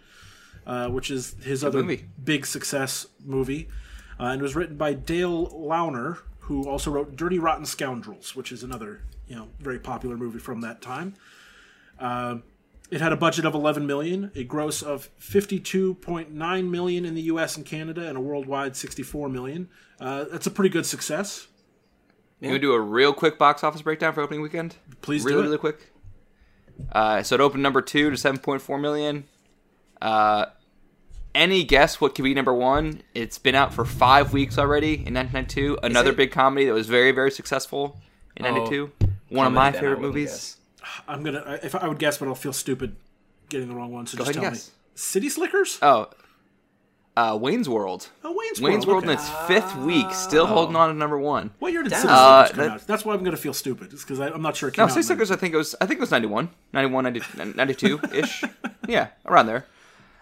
uh, 0.66 0.88
which 0.90 1.12
is 1.12 1.36
his 1.44 1.64
other 1.64 1.84
movie. 1.84 2.06
big 2.24 2.48
success 2.48 3.06
movie, 3.24 3.70
uh, 4.20 4.26
and 4.26 4.42
was 4.42 4.56
written 4.56 4.78
by 4.78 4.94
Dale 4.94 5.48
Launer, 5.52 6.20
who 6.40 6.68
also 6.68 6.90
wrote 6.90 7.16
Dirty 7.16 7.38
Rotten 7.38 7.66
Scoundrels, 7.66 8.36
which 8.36 8.52
is 8.52 8.64
another 8.64 9.02
you 9.34 9.40
know 9.40 9.48
very 9.60 9.80
popular 9.80 10.16
movie 10.16 10.38
from 10.38 10.62
that 10.62 10.80
time. 10.80 11.16
Uh, 11.98 12.36
it 12.92 13.02
had 13.02 13.12
a 13.12 13.16
budget 13.18 13.46
of 13.46 13.56
11 13.56 13.88
million, 13.88 14.32
a 14.36 14.44
gross 14.44 14.84
of 14.84 15.10
52.9 15.20 16.70
million 16.70 17.06
in 17.06 17.16
the 17.16 17.22
U.S. 17.24 17.58
and 17.58 17.66
Canada, 17.66 18.08
and 18.08 18.16
a 18.16 18.22
worldwide 18.22 18.76
64 18.76 19.30
million. 19.30 19.70
Uh, 20.00 20.26
that's 20.26 20.46
a 20.46 20.52
pretty 20.52 20.70
good 20.70 20.86
success. 20.86 21.48
You 22.42 22.50
want 22.50 22.62
to 22.62 22.68
do 22.68 22.74
a 22.74 22.80
real 22.80 23.12
quick 23.12 23.40
box 23.40 23.64
office 23.64 23.82
breakdown 23.82 24.14
for 24.14 24.22
opening 24.22 24.42
weekend? 24.42 24.76
Please 25.02 25.24
really, 25.24 25.38
do 25.38 25.40
it. 25.40 25.44
really 25.46 25.58
quick. 25.58 25.92
Uh, 26.92 27.24
so 27.24 27.34
it 27.34 27.42
opened 27.42 27.64
number 27.64 27.82
two 27.82 28.12
to 28.12 28.16
7.4 28.16 28.80
million. 28.80 29.24
Uh, 30.00 30.46
any 31.34 31.64
guess 31.64 32.00
what 32.00 32.14
could 32.14 32.24
be 32.24 32.36
number 32.36 32.54
one? 32.54 33.02
It's 33.16 33.40
been 33.40 33.56
out 33.56 33.74
for 33.74 33.86
five 33.86 34.32
weeks 34.34 34.60
already 34.60 34.94
in 34.94 35.16
1992. 35.16 35.80
Another 35.82 36.14
big 36.14 36.32
comedy 36.32 36.68
that 36.68 36.74
was 36.74 36.88
very, 36.88 37.12
very 37.12 37.32
successful 37.32 38.00
in 38.36 38.46
Oh, 38.46 38.52
92. 38.52 38.92
One 39.34 39.48
of 39.48 39.54
my 39.54 39.72
Comedy, 39.72 39.78
then 39.78 39.78
I 39.78 39.82
favorite 39.96 40.02
movies. 40.02 40.30
guess. 40.32 40.58
I'm 41.08 41.24
gonna. 41.24 41.44
I- 41.46 41.66
If 41.66 41.76
I 41.76 41.88
would 41.88 42.00
guess, 42.00 42.18
but 42.18 42.28
I'll 42.28 42.36
feel 42.36 42.54
stupid 42.54 42.96
getting 43.50 43.68
the 43.70 43.76
wrong 43.76 43.92
one. 43.92 44.06
So 44.08 44.18
Go 44.18 44.26
just 44.26 44.32
ahead 44.38 44.42
tell 44.42 44.48
and 44.52 44.56
guess. 44.58 44.68
me. 44.70 44.74
City 44.96 45.30
Slickers? 45.30 45.80
Oh, 45.82 46.10
uh, 47.16 47.38
Wayne's 47.40 47.70
World. 47.70 48.10
Oh, 48.24 48.32
Wayne's, 48.36 48.60
Wayne's 48.62 48.88
World 48.88 49.04
okay. 49.04 49.14
in 49.14 49.18
its 49.20 49.30
fifth 49.48 49.76
week, 49.78 50.12
still 50.14 50.48
holding 50.48 50.76
on 50.76 50.90
to 50.90 50.96
number 50.96 51.18
one. 51.20 51.52
What 51.60 51.72
year 51.72 51.84
did 51.84 51.90
Damn. 51.92 52.02
City 52.02 52.14
Uh, 52.14 52.46
Slickers 52.46 52.56
come 52.58 52.66
that- 52.68 52.74
out? 52.82 52.88
That's 52.88 53.06
why 53.06 53.14
I'm 53.14 53.24
gonna 53.24 53.38
feel 53.38 53.54
stupid. 53.54 53.94
It's 53.94 54.04
because 54.04 54.20
I'm 54.20 54.42
not 54.42 54.56
sure 54.56 54.70
it 54.70 54.74
came 54.74 54.82
No, 54.84 54.86
out. 54.86 54.94
City 54.94 55.04
Slickers, 55.04 55.30
I 55.32 55.36
think 55.36 55.54
it 55.54 55.58
was. 55.58 55.76
I 55.80 55.86
think 55.86 56.00
it 56.00 56.02
was 56.02 56.12
91, 56.12 56.50
91, 56.74 57.54
92 57.56 58.00
ish. 58.14 58.44
yeah, 58.88 59.08
around 59.26 59.46
there. 59.48 59.66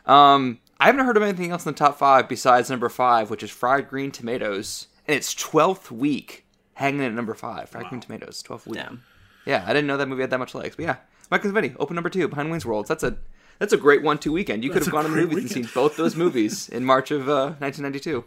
Um, 0.06 0.60
I 0.80 0.88
haven't 0.88 1.06
heard 1.06 1.16
of 1.18 1.24
anything 1.24 1.52
else 1.52 1.66
in 1.66 1.72
the 1.74 1.78
top 1.78 1.98
five 1.98 2.28
besides 2.28 2.70
number 2.70 2.90
five, 2.90 3.30
which 3.30 3.44
is 3.44 3.52
Fried 3.52 3.88
Green 3.90 4.12
Tomatoes, 4.12 4.88
and 5.08 5.16
it's 5.16 5.34
12th 5.36 5.92
week 5.92 6.46
hanging 6.82 7.02
at 7.02 7.14
number 7.14 7.34
five. 7.34 7.70
Fried 7.70 7.88
Green 7.88 8.02
Tomatoes, 8.02 8.44
12th 8.44 8.66
week. 8.68 8.76
Damn. 8.80 9.04
Yeah, 9.46 9.64
I 9.66 9.74
didn't 9.74 9.88
know 9.88 9.98
that 9.98 10.08
movie 10.08 10.22
had 10.22 10.30
that 10.32 10.40
much 10.40 10.54
legs, 10.54 10.76
but 10.76 10.84
yeah, 10.86 10.98
My 11.32 11.38
Cousin 11.38 11.54
Vinny, 11.54 11.74
open 11.80 11.96
number 11.96 12.10
two 12.10 12.28
behind 12.28 12.52
Wayne's 12.52 12.66
World. 12.66 12.88
That's 12.88 13.04
a 13.04 13.18
that's 13.60 13.74
a 13.74 13.78
great 13.78 14.02
one-two 14.02 14.32
weekend. 14.32 14.64
You 14.64 14.72
could 14.72 14.78
That's 14.78 14.88
have 14.88 14.92
gone 14.94 15.04
to 15.06 15.12
the 15.12 15.16
movies 15.18 15.38
and 15.38 15.52
seen 15.52 15.70
both 15.74 15.96
those 15.96 16.16
movies 16.16 16.68
in 16.78 16.84
March 16.84 17.12
of 17.12 17.30
uh, 17.30 17.54
1992. 17.60 18.24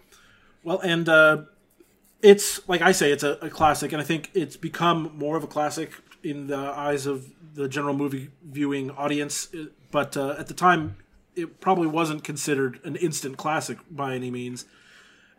Well, 0.62 0.78
and 0.78 1.08
uh, 1.08 1.42
it's 2.22 2.66
like 2.68 2.82
I 2.82 2.92
say, 2.92 3.10
it's 3.12 3.24
a, 3.24 3.32
a 3.42 3.50
classic, 3.50 3.92
and 3.92 4.00
I 4.00 4.04
think 4.04 4.30
it's 4.34 4.56
become 4.56 5.10
more 5.14 5.36
of 5.36 5.42
a 5.42 5.48
classic 5.48 5.90
in 6.22 6.46
the 6.46 6.56
eyes 6.56 7.06
of 7.06 7.26
the 7.54 7.68
general 7.68 7.94
movie 7.94 8.30
viewing 8.44 8.90
audience. 8.92 9.48
Uh, 9.52 9.66
But 9.90 10.16
uh, 10.16 10.36
at 10.38 10.46
the 10.46 10.54
time, 10.54 10.96
it 11.36 11.60
probably 11.60 11.88
wasn't 11.88 12.22
considered 12.24 12.80
an 12.84 12.96
instant 12.96 13.36
classic 13.36 13.78
by 13.90 14.14
any 14.14 14.30
means. 14.30 14.66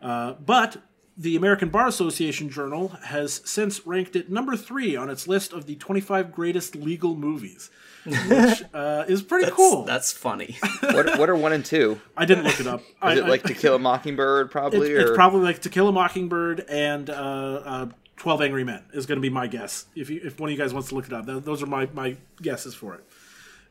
Uh, 0.02 0.34
but 0.34 0.76
the 1.16 1.34
American 1.36 1.70
Bar 1.70 1.86
Association 1.86 2.50
Journal 2.50 2.88
has 3.04 3.40
since 3.44 3.86
ranked 3.86 4.16
it 4.16 4.30
number 4.30 4.56
three 4.56 4.96
on 4.96 5.08
its 5.08 5.26
list 5.26 5.52
of 5.52 5.66
the 5.66 5.74
25 5.76 6.30
greatest 6.32 6.76
legal 6.76 7.14
movies, 7.16 7.70
which 8.04 8.62
uh, 8.74 9.04
is 9.08 9.22
pretty 9.22 9.50
cool. 9.50 9.84
That's 9.84 10.12
funny. 10.12 10.58
What, 10.82 11.18
what 11.18 11.28
are 11.30 11.36
one 11.36 11.52
and 11.52 11.64
two? 11.64 12.00
I 12.16 12.24
didn't 12.26 12.44
look 12.44 12.60
it 12.60 12.66
up. 12.66 12.82
I, 13.02 13.12
Is 13.12 13.18
it 13.18 13.24
I- 13.24 13.28
like 13.28 13.42
To 13.44 13.54
Kill 13.54 13.74
a 13.74 13.78
Mockingbird, 13.78 14.50
probably? 14.50 14.90
It's, 14.92 15.10
it's 15.10 15.16
probably 15.16 15.40
like 15.40 15.60
To 15.62 15.68
Kill 15.70 15.88
a 15.88 15.92
Mockingbird 15.92 16.60
and 16.68 17.08
uh, 17.10 17.12
uh, 17.12 17.86
Twelve 18.16 18.40
Angry 18.42 18.64
Men 18.64 18.82
is 18.92 19.04
going 19.06 19.16
to 19.16 19.22
be 19.22 19.30
my 19.30 19.46
guess. 19.46 19.86
If 19.94 20.10
you, 20.10 20.20
if 20.24 20.38
one 20.38 20.48
of 20.50 20.56
you 20.56 20.62
guys 20.62 20.72
wants 20.72 20.90
to 20.90 20.94
look 20.94 21.06
it 21.06 21.12
up, 21.12 21.26
Th- 21.26 21.42
those 21.42 21.62
are 21.62 21.66
my, 21.66 21.86
my 21.92 22.16
guesses 22.40 22.74
for 22.74 22.94
it. 22.94 23.04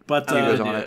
But 0.08 0.30
I'm 0.32 0.44
uh, 0.44 0.48
goes 0.50 0.58
gonna 0.60 0.70
on 0.72 0.76
it. 0.78 0.84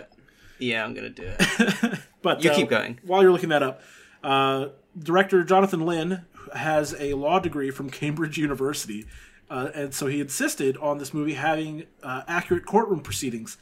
it. 0.59 0.63
Yeah, 0.65 0.83
I'm 0.85 0.93
gonna 0.93 1.09
do 1.09 1.23
it. 1.25 1.99
but 2.21 2.43
You 2.43 2.51
uh, 2.51 2.55
keep 2.55 2.69
going. 2.69 2.99
while 3.03 3.21
you're 3.21 3.31
looking 3.31 3.49
that 3.49 3.63
up. 3.63 3.81
Uh, 4.23 4.67
director 4.97 5.43
Jonathan 5.43 5.85
Lynn 5.85 6.25
has 6.53 6.95
a 6.99 7.13
law 7.13 7.39
degree 7.39 7.71
from 7.71 7.89
Cambridge 7.89 8.37
University, 8.37 9.05
uh, 9.49 9.69
and 9.73 9.93
so 9.93 10.07
he 10.07 10.19
insisted 10.19 10.77
on 10.77 10.97
this 10.97 11.13
movie 11.13 11.33
having 11.33 11.85
uh, 12.03 12.23
accurate 12.27 12.65
courtroom 12.65 13.01
proceedings, 13.01 13.57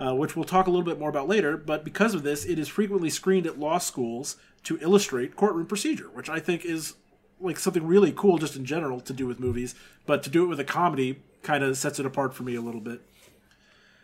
uh, 0.00 0.14
which 0.14 0.34
we'll 0.36 0.44
talk 0.44 0.66
a 0.66 0.70
little 0.70 0.84
bit 0.84 0.98
more 0.98 1.08
about 1.10 1.28
later. 1.28 1.56
But 1.56 1.84
because 1.84 2.14
of 2.14 2.22
this, 2.22 2.44
it 2.44 2.58
is 2.58 2.68
frequently 2.68 3.10
screened 3.10 3.46
at 3.46 3.58
law 3.58 3.78
schools 3.78 4.36
to 4.64 4.78
illustrate 4.80 5.36
courtroom 5.36 5.66
procedure, 5.66 6.08
which 6.12 6.28
I 6.28 6.40
think 6.40 6.64
is 6.64 6.94
like 7.40 7.58
something 7.58 7.86
really 7.86 8.12
cool 8.12 8.38
just 8.38 8.56
in 8.56 8.64
general 8.64 9.00
to 9.00 9.12
do 9.12 9.26
with 9.26 9.38
movies, 9.38 9.74
but 10.06 10.22
to 10.24 10.30
do 10.30 10.44
it 10.44 10.48
with 10.48 10.60
a 10.60 10.64
comedy 10.64 11.20
kind 11.42 11.62
of 11.62 11.76
sets 11.76 12.00
it 12.00 12.06
apart 12.06 12.34
for 12.34 12.42
me 12.42 12.54
a 12.54 12.60
little 12.60 12.80
bit. 12.80 13.00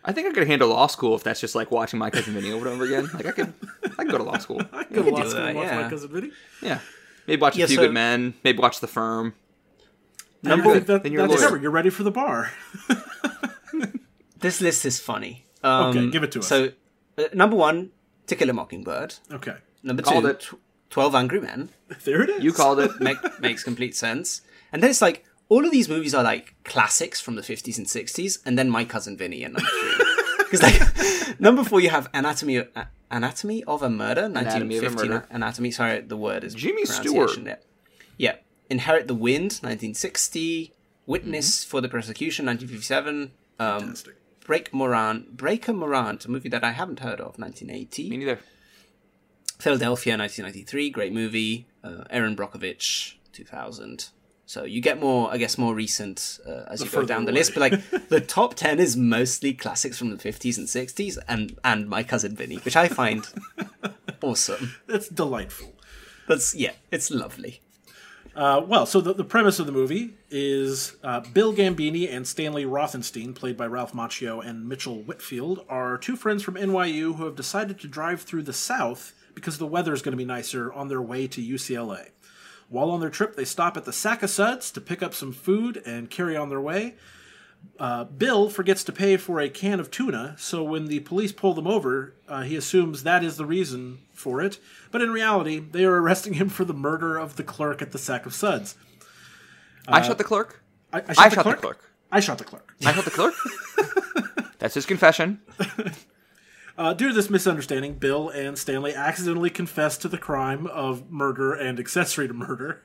I 0.05 0.12
think 0.12 0.29
I 0.29 0.33
could 0.33 0.47
handle 0.47 0.68
law 0.68 0.87
school 0.87 1.14
if 1.14 1.22
that's 1.22 1.41
just 1.41 1.55
like 1.55 1.70
watching 1.70 1.99
my 1.99 2.11
cousin 2.11 2.35
Vinny 2.35 2.53
over 2.53 2.68
and 2.68 2.75
over 2.75 2.85
again. 2.85 3.09
Like 3.14 3.27
I 3.27 3.33
could, 3.33 3.55
I 3.99 4.05
could 4.05 4.11
go 4.11 4.18
to 4.18 4.25
law 4.25 4.37
school. 4.37 4.61
I 4.72 4.85
could 4.85 4.97
go 4.97 5.03
to 5.03 5.11
law 5.11 5.22
do 5.22 5.31
school 5.31 5.43
and 5.43 5.57
watch 5.57 5.66
yeah. 5.66 5.83
my 5.83 5.89
cousin 5.89 6.11
Vinny. 6.11 6.31
Yeah, 6.61 6.81
maybe 7.27 7.41
watch 7.41 7.57
Yeah, 7.57 7.64
a 7.64 7.68
few 7.68 7.77
so- 7.77 7.83
good 7.83 7.93
men. 7.95 8.35
Maybe 8.45 8.59
watch 8.59 8.81
The 8.81 8.87
Firm. 8.89 9.35
I 10.45 10.49
Number- 10.49 10.72
think 10.75 10.87
that, 10.87 11.03
then 11.03 11.12
you're 11.12 11.25
a 11.25 11.29
that's 11.29 11.41
lawyer. 11.41 11.49
covered. 11.49 11.62
You're 11.62 11.70
ready 11.70 11.91
for 11.91 12.03
the 12.03 12.11
bar. 12.11 12.51
This 14.41 14.61
list 14.61 14.85
is 14.85 15.01
funny. 15.01 15.47
Um, 15.62 15.87
Okay, 15.97 16.11
give 16.11 16.22
it 16.22 16.33
to 16.33 16.41
us. 16.41 16.47
So, 16.49 16.72
uh, 17.16 17.25
number 17.33 17.57
one, 17.57 17.91
To 18.27 18.37
Kill 18.37 18.51
a 18.51 18.53
Mockingbird. 18.53 19.14
Okay, 19.33 19.57
Number 19.83 20.03
Called 20.03 20.25
two, 20.25 20.31
it. 20.31 20.49
Twelve 20.91 21.14
Angry 21.14 21.41
Men. 21.41 21.70
there 22.05 22.22
it 22.22 22.29
is. 22.31 22.45
You 22.45 22.53
called 22.53 22.79
it. 22.81 22.91
Make, 23.01 23.16
makes 23.41 23.62
complete 23.64 23.97
sense. 23.97 24.43
And 24.72 24.83
then 24.83 24.91
it's 24.91 25.01
like 25.01 25.25
all 25.49 25.64
of 25.64 25.70
these 25.72 25.89
movies 25.89 26.14
are 26.14 26.22
like 26.22 26.55
classics 26.64 27.20
from 27.22 27.37
the 27.37 27.43
50s 27.43 27.79
and 27.79 27.87
60s, 27.87 28.39
and 28.45 28.59
then 28.59 28.68
My 28.68 28.85
Cousin 28.85 29.16
Vinny 29.16 29.45
at 29.45 29.53
number 29.53 29.68
three. 29.68 30.07
Because 30.51 30.62
like 30.62 31.41
number 31.41 31.64
four, 31.64 31.81
you 31.81 31.89
have 31.91 32.09
Anatomy 32.14 32.57
of, 32.57 32.68
A- 32.77 32.87
Anatomy 33.17 33.62
of 33.65 33.83
a 33.83 33.89
Murder, 33.91 34.25
Anatomy 34.25 34.77
of 34.79 34.83
a 34.85 34.87
1915. 34.87 35.11
Murder. 35.11 35.27
Anatomy. 35.31 35.71
Sorry, 35.71 36.01
the 36.01 36.17
word 36.17 36.43
is 36.45 36.55
Jimmy 36.55 36.85
Stewart. 36.85 37.31
there. 37.45 37.61
Yeah. 38.19 38.37
Inherit 38.69 39.07
the 39.09 39.15
Wind, 39.15 39.53
1960. 39.62 40.73
Witness 41.07 41.65
Mm-hmm. 41.65 41.71
for 41.71 41.81
the 41.81 41.89
Prosecution, 41.89 42.47
1957. 42.47 43.33
Um, 43.61 43.81
Fantastic. 43.81 44.15
Break 44.47 44.73
Morant, 44.75 45.37
Breaker 45.37 45.73
Morant, 45.73 46.25
a 46.25 46.31
movie 46.31 46.49
that 46.49 46.65
I 46.65 46.73
haven't 46.73 47.01
heard 47.01 47.21
of, 47.21 47.39
1980. 47.39 48.11
Me 48.11 48.17
neither. 48.19 48.39
Philadelphia, 49.59 50.17
1993, 50.19 50.91
great 50.91 51.12
movie. 51.12 51.67
Uh, 51.83 52.05
Erin 52.11 52.35
Brockovich, 52.37 53.15
2000. 53.33 54.09
So 54.47 54.64
you 54.64 54.80
get 54.80 55.01
more, 55.01 55.32
I 55.32 55.38
guess, 55.38 55.57
more 55.57 55.74
recent 55.74 56.38
uh, 56.47 56.64
as 56.68 56.82
you 56.82 56.90
go 56.90 57.05
down 57.05 57.24
the 57.24 57.30
away. 57.30 57.40
list. 57.40 57.55
But 57.55 57.61
like 57.61 58.09
the 58.09 58.20
top 58.20 58.55
10 58.55 58.78
is 58.78 58.97
mostly 58.97 59.55
classics 59.55 59.99
from 59.99 60.11
the 60.11 60.16
50s 60.16 60.59
and 60.59 60.66
60s, 60.66 61.18
and 61.28 61.59
and 61.64 61.88
my 61.88 62.03
cousin 62.03 62.36
Vinny, 62.36 62.57
which 62.57 62.76
I 62.76 62.88
find 62.88 63.26
awesome. 64.20 64.74
That's 64.86 65.09
delightful. 65.09 65.74
That's 66.28 66.55
yeah, 66.55 66.72
it's 66.90 67.11
lovely. 67.11 67.61
Uh, 68.36 68.61
well, 68.66 68.84
so 68.84 69.01
the, 69.01 69.14
the 69.14 69.24
premise 69.24 69.61
of 69.61 69.66
the 69.66 69.72
movie 69.72 70.14
is 70.28 70.97
uh, 71.05 71.20
Bill 71.20 71.55
Gambini 71.55 72.12
and 72.12 72.26
Stanley 72.26 72.64
Rothenstein, 72.64 73.32
played 73.32 73.57
by 73.57 73.66
Ralph 73.66 73.92
Macchio 73.92 74.45
and 74.45 74.68
Mitchell 74.68 75.03
Whitfield, 75.03 75.64
are 75.68 75.97
two 75.97 76.16
friends 76.16 76.42
from 76.42 76.57
NYU 76.57 77.14
who 77.14 77.26
have 77.26 77.36
decided 77.36 77.78
to 77.80 77.86
drive 77.86 78.22
through 78.22 78.42
the 78.42 78.53
South 78.53 79.12
because 79.34 79.59
the 79.59 79.66
weather 79.66 79.92
is 79.92 80.03
going 80.03 80.12
to 80.12 80.16
be 80.16 80.24
nicer 80.24 80.72
on 80.72 80.88
their 80.88 81.03
way 81.03 81.28
to 81.28 81.40
UCLA. 81.40 82.09
While 82.75 82.91
on 82.91 82.99
their 82.99 83.09
trip, 83.09 83.37
they 83.37 83.45
stop 83.45 83.77
at 83.77 83.85
the 83.85 83.93
Sack 83.93 84.25
of 84.25 84.31
Suds 84.31 84.72
to 84.72 84.81
pick 84.81 85.01
up 85.01 85.14
some 85.14 85.31
food 85.31 85.81
and 85.87 86.11
carry 86.11 86.37
on 86.37 86.49
their 86.49 86.61
way. 86.61 86.97
Uh, 87.79 88.03
Bill 88.03 88.51
forgets 88.51 88.83
to 88.83 88.91
pay 88.93 89.16
for 89.16 89.41
a 89.41 89.49
can 89.49 89.79
of 89.79 89.93
tuna, 89.93 90.35
so 90.41 90.64
when 90.64 90.87
the 90.87 90.99
police 90.99 91.31
pull 91.31 91.55
them 91.55 91.68
over, 91.68 92.14
uh, 92.29 92.43
he 92.43 92.57
assumes 92.57 93.05
that 93.05 93.22
is 93.22 93.37
the 93.37 93.47
reason 93.47 94.01
for 94.12 94.41
it. 94.41 94.59
But 94.91 95.03
in 95.03 95.12
reality, 95.12 95.61
they 95.61 95.85
are 95.85 96.03
arresting 96.03 96.35
him 96.35 96.49
for 96.49 96.64
the 96.64 96.75
murder 96.75 97.16
of 97.16 97.37
the 97.37 97.45
clerk 97.45 97.81
at 97.81 97.93
the 97.93 97.99
Sack 97.99 98.27
of 98.27 98.35
Suds. 98.35 98.75
I 99.87 100.03
shot 100.03 100.18
the 100.18 100.25
clerk. 100.25 100.61
I, 100.93 100.99
I 100.99 101.12
shot, 101.12 101.18
I 101.18 101.29
the, 101.29 101.35
shot 101.37 101.43
clerk? 101.45 101.57
the 101.61 101.62
clerk. 101.62 101.91
I 102.11 102.18
shot 102.18 102.39
the 102.39 102.45
clerk. 102.45 102.75
I 102.85 102.93
shot 102.93 103.05
the 103.05 103.11
clerk. 103.12 103.35
That's 104.59 104.75
his 104.75 104.85
confession. 104.85 105.41
Uh, 106.77 106.93
due 106.93 107.09
to 107.09 107.14
this 107.14 107.31
misunderstanding, 107.31 107.95
Bill 107.95 108.29
and 108.29 108.59
Stanley 108.59 108.95
accidentally 108.95 109.51
confess 109.51 109.97
to 109.99 110.09
the 110.09 110.18
crime 110.18 110.66
of 110.66 111.11
murder 111.11 111.53
and 111.55 111.79
accessory 111.79 112.27
to 112.27 112.35
murder, 112.35 112.83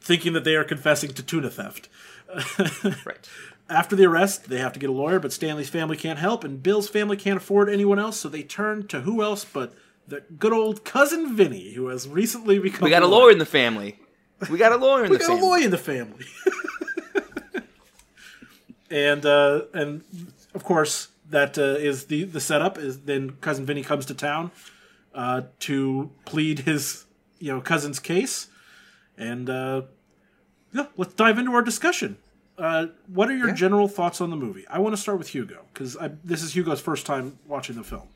thinking 0.00 0.32
that 0.32 0.42
they 0.44 0.56
are 0.56 0.64
confessing 0.64 1.10
to 1.12 1.22
tuna 1.22 1.50
theft. 1.50 1.88
Right. 3.04 3.28
After 3.68 3.94
the 3.94 4.04
arrest, 4.06 4.48
they 4.48 4.58
have 4.58 4.72
to 4.72 4.80
get 4.80 4.90
a 4.90 4.92
lawyer, 4.92 5.20
but 5.20 5.32
Stanley's 5.32 5.68
family 5.68 5.96
can't 5.96 6.18
help, 6.18 6.42
and 6.42 6.60
Bill's 6.60 6.88
family 6.88 7.16
can't 7.16 7.36
afford 7.36 7.68
anyone 7.68 8.00
else, 8.00 8.18
so 8.18 8.28
they 8.28 8.42
turn 8.42 8.88
to 8.88 9.02
who 9.02 9.22
else 9.22 9.44
but 9.44 9.74
the 10.08 10.22
good 10.38 10.52
old 10.52 10.84
cousin 10.84 11.36
Vinny, 11.36 11.74
who 11.74 11.86
has 11.86 12.08
recently 12.08 12.58
become. 12.58 12.82
We 12.84 12.90
got 12.90 13.04
a 13.04 13.06
lawyer 13.06 13.30
in 13.30 13.38
the 13.38 13.46
family. 13.46 14.00
We 14.50 14.58
got 14.58 14.72
a 14.72 14.76
lawyer 14.76 15.04
in 15.04 15.10
We 15.12 15.18
the 15.18 15.24
got 15.24 15.32
a 15.32 15.34
family. 15.36 15.48
lawyer 15.48 15.64
in 15.64 15.70
the 15.70 15.78
family. 15.78 16.26
and 18.90 19.24
uh, 19.24 19.62
and 19.72 20.02
of 20.54 20.64
course 20.64 21.08
that 21.30 21.58
uh, 21.58 21.62
is 21.78 22.06
the 22.06 22.24
the 22.24 22.40
setup. 22.40 22.78
Is 22.78 23.00
then 23.00 23.30
cousin 23.40 23.66
Vinny 23.66 23.82
comes 23.82 24.06
to 24.06 24.14
town 24.14 24.50
uh, 25.14 25.42
to 25.60 26.10
plead 26.24 26.60
his 26.60 27.06
you 27.38 27.52
know 27.52 27.60
cousin's 27.60 27.98
case, 27.98 28.48
and 29.16 29.48
uh, 29.48 29.82
yeah, 30.72 30.86
let's 30.96 31.14
dive 31.14 31.38
into 31.38 31.52
our 31.52 31.62
discussion. 31.62 32.18
Uh, 32.58 32.88
what 33.06 33.30
are 33.30 33.36
your 33.36 33.52
general 33.52 33.88
thoughts 33.88 34.20
on 34.20 34.28
the 34.28 34.36
movie? 34.36 34.66
I 34.68 34.80
want 34.80 34.94
to 34.94 35.00
start 35.00 35.16
with 35.16 35.28
Hugo 35.28 35.64
because 35.72 35.96
this 36.22 36.42
is 36.42 36.54
Hugo's 36.54 36.80
first 36.80 37.06
time 37.06 37.38
watching 37.46 37.76
the 37.76 37.82
film. 37.82 38.08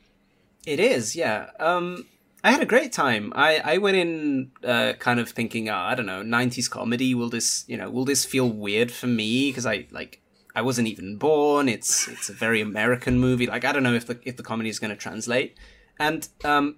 It 0.67 0.79
is, 0.79 1.15
yeah. 1.15 1.49
Um, 1.59 2.05
I 2.43 2.51
had 2.51 2.61
a 2.61 2.65
great 2.65 2.91
time. 2.91 3.33
I, 3.35 3.57
I 3.63 3.77
went 3.79 3.97
in 3.97 4.51
uh, 4.63 4.93
kind 4.99 5.19
of 5.19 5.29
thinking, 5.29 5.67
oh, 5.67 5.75
I 5.75 5.95
don't 5.95 6.05
know, 6.05 6.21
'90s 6.21 6.69
comedy. 6.69 7.15
Will 7.15 7.29
this, 7.29 7.65
you 7.67 7.75
know, 7.75 7.89
will 7.89 8.05
this 8.05 8.23
feel 8.23 8.47
weird 8.47 8.91
for 8.91 9.07
me? 9.07 9.49
Because 9.49 9.65
I 9.65 9.87
like, 9.89 10.21
I 10.55 10.61
wasn't 10.61 10.87
even 10.87 11.17
born. 11.17 11.67
It's 11.67 12.07
it's 12.07 12.29
a 12.29 12.33
very 12.33 12.61
American 12.61 13.19
movie. 13.19 13.47
Like, 13.47 13.65
I 13.65 13.71
don't 13.71 13.83
know 13.83 13.93
if 13.93 14.07
the 14.07 14.19
if 14.23 14.37
the 14.37 14.43
comedy 14.43 14.69
is 14.69 14.79
going 14.79 14.91
to 14.91 14.95
translate. 14.95 15.57
And 15.99 16.27
um, 16.43 16.77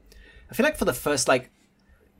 I 0.49 0.55
feel 0.55 0.63
like 0.63 0.77
for 0.77 0.85
the 0.85 0.93
first 0.93 1.27
like 1.27 1.51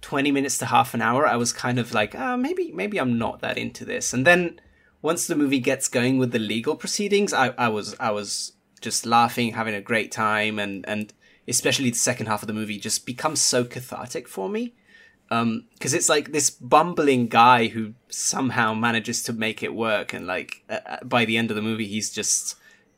20 0.01 0.31
minutes 0.31 0.57
to 0.59 0.65
half 0.67 0.93
an 0.93 1.01
hour, 1.01 1.25
I 1.25 1.35
was 1.35 1.53
kind 1.53 1.79
of 1.79 1.93
like, 1.93 2.15
ah, 2.15 2.37
maybe 2.37 2.71
maybe 2.71 2.99
I'm 2.99 3.17
not 3.17 3.41
that 3.41 3.57
into 3.57 3.85
this. 3.85 4.13
And 4.13 4.25
then 4.25 4.59
once 5.01 5.27
the 5.27 5.35
movie 5.35 5.59
gets 5.59 5.87
going 5.87 6.17
with 6.17 6.31
the 6.31 6.39
legal 6.39 6.75
proceedings, 6.75 7.33
I, 7.33 7.49
I 7.57 7.69
was 7.69 7.95
I 7.99 8.11
was 8.11 8.53
just 8.81 9.05
laughing, 9.05 9.53
having 9.53 9.75
a 9.75 9.81
great 9.81 10.11
time, 10.11 10.59
and 10.59 10.87
and 10.87 11.13
especially 11.47 11.89
the 11.89 11.97
second 11.97 12.27
half 12.27 12.43
of 12.43 12.47
the 12.47 12.53
movie 12.53 12.79
just 12.79 13.05
becomes 13.05 13.41
so 13.41 13.63
cathartic 13.63 14.27
for 14.27 14.49
me. 14.49 14.75
Because 15.29 15.93
it's 15.93 16.09
like 16.09 16.31
this 16.31 16.49
bumbling 16.49 17.27
guy 17.27 17.67
who 17.67 17.93
somehow 18.09 18.73
manages 18.73 19.23
to 19.23 19.33
make 19.33 19.61
it 19.61 19.73
work, 19.73 20.13
and 20.13 20.25
like 20.25 20.63
uh, 20.69 20.79
uh, 20.85 20.97
by 21.03 21.25
the 21.25 21.37
end 21.37 21.51
of 21.51 21.55
the 21.55 21.61
movie, 21.61 21.87
he's 21.87 22.11
just 22.11 22.55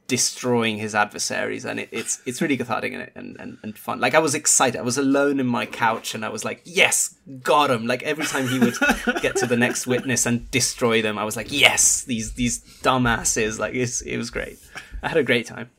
destroying 0.09 0.77
his 0.77 0.93
adversaries, 0.93 1.63
and 1.63 1.79
it, 1.79 1.89
it's 1.91 2.21
it's 2.25 2.41
really 2.41 2.57
cathartic 2.57 2.91
and, 2.93 3.09
and 3.15 3.37
and 3.39 3.57
and 3.63 3.77
fun. 3.77 3.99
Like 3.99 4.15
I 4.15 4.19
was 4.19 4.35
excited. 4.35 4.77
I 4.77 4.83
was 4.83 4.97
alone 4.97 5.39
in 5.39 5.47
my 5.47 5.65
couch, 5.65 6.13
and 6.13 6.25
I 6.25 6.29
was 6.29 6.43
like, 6.43 6.61
"Yes, 6.65 7.15
got 7.41 7.71
him!" 7.71 7.87
Like 7.87 8.03
every 8.03 8.25
time 8.25 8.47
he 8.47 8.59
would 8.59 8.75
get 9.21 9.37
to 9.37 9.45
the 9.45 9.55
next 9.57 9.87
witness 9.87 10.25
and 10.25 10.49
destroy 10.51 11.01
them, 11.01 11.17
I 11.17 11.23
was 11.23 11.37
like, 11.37 11.51
"Yes, 11.51 12.03
these 12.03 12.33
these 12.33 12.59
dumbasses!" 12.81 13.57
Like 13.59 13.75
it's, 13.75 14.01
it 14.01 14.17
was 14.17 14.29
great. 14.29 14.59
I 15.01 15.07
had 15.07 15.17
a 15.17 15.23
great 15.23 15.45
time. 15.45 15.69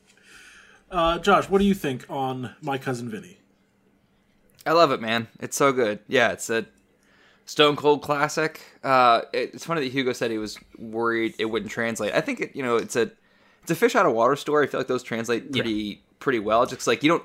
Uh, 0.89 1.19
Josh, 1.19 1.47
what 1.47 1.59
do 1.59 1.65
you 1.65 1.75
think 1.75 2.05
on 2.09 2.55
My 2.61 2.77
Cousin 2.77 3.09
Vinny? 3.09 3.40
I 4.65 4.73
love 4.73 4.91
it, 4.91 5.01
man. 5.01 5.27
It's 5.39 5.57
so 5.57 5.71
good. 5.73 5.99
Yeah, 6.07 6.31
it's 6.31 6.49
a 6.49 6.65
stone 7.45 7.75
cold 7.75 8.01
classic. 8.01 8.61
Uh, 8.83 9.21
it- 9.33 9.51
it's 9.55 9.65
funny 9.65 9.81
that 9.81 9.91
Hugo 9.91 10.13
said 10.13 10.31
he 10.31 10.37
was 10.37 10.57
worried 10.77 11.33
it 11.39 11.45
wouldn't 11.45 11.71
translate. 11.71 12.13
I 12.13 12.21
think 12.21 12.39
it, 12.41 12.55
you 12.55 12.63
know, 12.63 12.75
it's 12.77 12.95
a 12.95 13.11
it's 13.63 13.71
a 13.71 13.75
fish 13.75 13.95
out 13.95 14.05
of 14.05 14.13
water 14.13 14.35
story. 14.35 14.65
I 14.65 14.69
feel 14.69 14.79
like 14.79 14.87
those 14.87 15.03
translate 15.03 15.51
pretty 15.51 16.01
pretty 16.19 16.39
well. 16.39 16.65
Just 16.65 16.87
like 16.87 17.03
you 17.03 17.09
don't. 17.09 17.23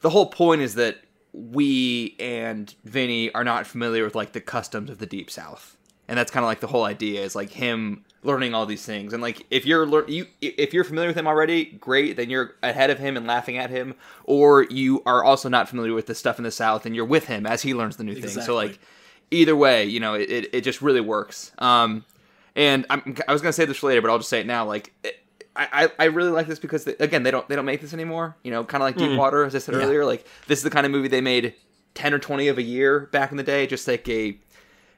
The 0.00 0.10
whole 0.10 0.26
point 0.26 0.62
is 0.62 0.74
that 0.76 0.98
we 1.32 2.16
and 2.18 2.74
Vinny 2.84 3.32
are 3.34 3.44
not 3.44 3.66
familiar 3.66 4.02
with 4.04 4.14
like 4.14 4.32
the 4.32 4.40
customs 4.40 4.90
of 4.90 4.98
the 4.98 5.06
deep 5.06 5.30
south, 5.30 5.76
and 6.08 6.18
that's 6.18 6.30
kind 6.30 6.42
of 6.44 6.48
like 6.48 6.60
the 6.60 6.66
whole 6.68 6.84
idea 6.84 7.22
is 7.22 7.34
like 7.36 7.50
him 7.50 8.04
learning 8.22 8.54
all 8.54 8.66
these 8.66 8.84
things. 8.84 9.12
And 9.12 9.22
like 9.22 9.46
if 9.50 9.64
you're 9.64 9.86
lear- 9.86 10.08
you 10.08 10.26
if 10.40 10.74
you're 10.74 10.84
familiar 10.84 11.08
with 11.08 11.16
him 11.16 11.26
already, 11.26 11.64
great. 11.64 12.16
Then 12.16 12.28
you're 12.30 12.54
ahead 12.62 12.90
of 12.90 12.98
him 12.98 13.16
and 13.16 13.26
laughing 13.26 13.56
at 13.56 13.70
him, 13.70 13.94
or 14.24 14.64
you 14.64 15.02
are 15.06 15.24
also 15.24 15.48
not 15.48 15.68
familiar 15.68 15.94
with 15.94 16.06
the 16.06 16.14
stuff 16.14 16.38
in 16.38 16.44
the 16.44 16.50
south 16.50 16.84
and 16.86 16.94
you're 16.94 17.04
with 17.04 17.26
him 17.26 17.46
as 17.46 17.62
he 17.62 17.74
learns 17.74 17.96
the 17.96 18.04
new 18.04 18.14
things. 18.14 18.34
So 18.44 18.54
like 18.54 18.78
either 19.30 19.56
way, 19.56 19.84
you 19.84 20.00
know, 20.00 20.14
it, 20.14 20.30
it, 20.30 20.54
it 20.54 20.60
just 20.62 20.82
really 20.82 21.00
works. 21.00 21.52
Um, 21.58 22.04
and 22.56 22.84
I'm, 22.90 23.16
I 23.28 23.32
was 23.32 23.40
gonna 23.42 23.52
say 23.52 23.64
this 23.64 23.82
later, 23.82 24.02
but 24.02 24.10
I'll 24.10 24.18
just 24.18 24.28
say 24.28 24.40
it 24.40 24.46
now. 24.46 24.66
Like, 24.66 24.92
it, 25.04 25.16
I, 25.56 25.90
I 25.98 26.04
really 26.04 26.30
like 26.30 26.46
this 26.46 26.58
because 26.58 26.84
they, 26.84 26.94
again, 27.00 27.22
they 27.22 27.30
don't 27.30 27.46
they 27.48 27.56
don't 27.56 27.64
make 27.64 27.80
this 27.80 27.92
anymore. 27.92 28.36
You 28.44 28.50
know, 28.50 28.64
kind 28.64 28.82
of 28.82 28.86
like 28.86 28.96
Deepwater, 28.96 29.44
as 29.44 29.54
I 29.54 29.58
said 29.58 29.74
earlier. 29.74 30.04
Like, 30.06 30.26
this 30.46 30.58
is 30.58 30.62
the 30.62 30.70
kind 30.70 30.86
of 30.86 30.92
movie 30.92 31.08
they 31.08 31.20
made 31.20 31.54
ten 31.94 32.14
or 32.14 32.18
twenty 32.18 32.48
of 32.48 32.56
a 32.56 32.62
year 32.62 33.08
back 33.12 33.30
in 33.30 33.36
the 33.36 33.42
day. 33.42 33.66
Just 33.66 33.86
like 33.86 34.08
a 34.08 34.38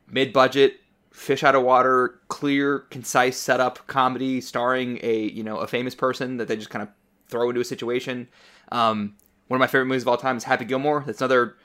mid 0.09 0.33
budget 0.33 0.81
fish 1.13 1.45
out 1.45 1.55
of 1.55 1.63
water 1.63 2.19
clear 2.29 2.81
concise 2.91 3.37
setup 3.37 3.87
comedy 3.87 4.41
starring 4.41 4.99
a 5.03 5.29
you 5.29 5.43
know 5.43 5.59
a 5.59 5.67
famous 5.67 5.95
person 5.95 6.39
that 6.39 6.49
they 6.49 6.57
just 6.57 6.71
kind 6.71 6.83
of 6.83 6.89
throw 7.29 7.49
into 7.49 7.61
a 7.61 7.65
situation. 7.65 8.29
Um, 8.71 9.15
one 9.49 9.57
of 9.57 9.61
my 9.61 9.67
favorite 9.67 9.87
movies 9.87 10.03
of 10.03 10.09
all 10.09 10.17
time 10.17 10.37
is 10.37 10.45
happy 10.45 10.65
gilmore. 10.65 11.03
That's 11.07 11.21
another 11.21 11.57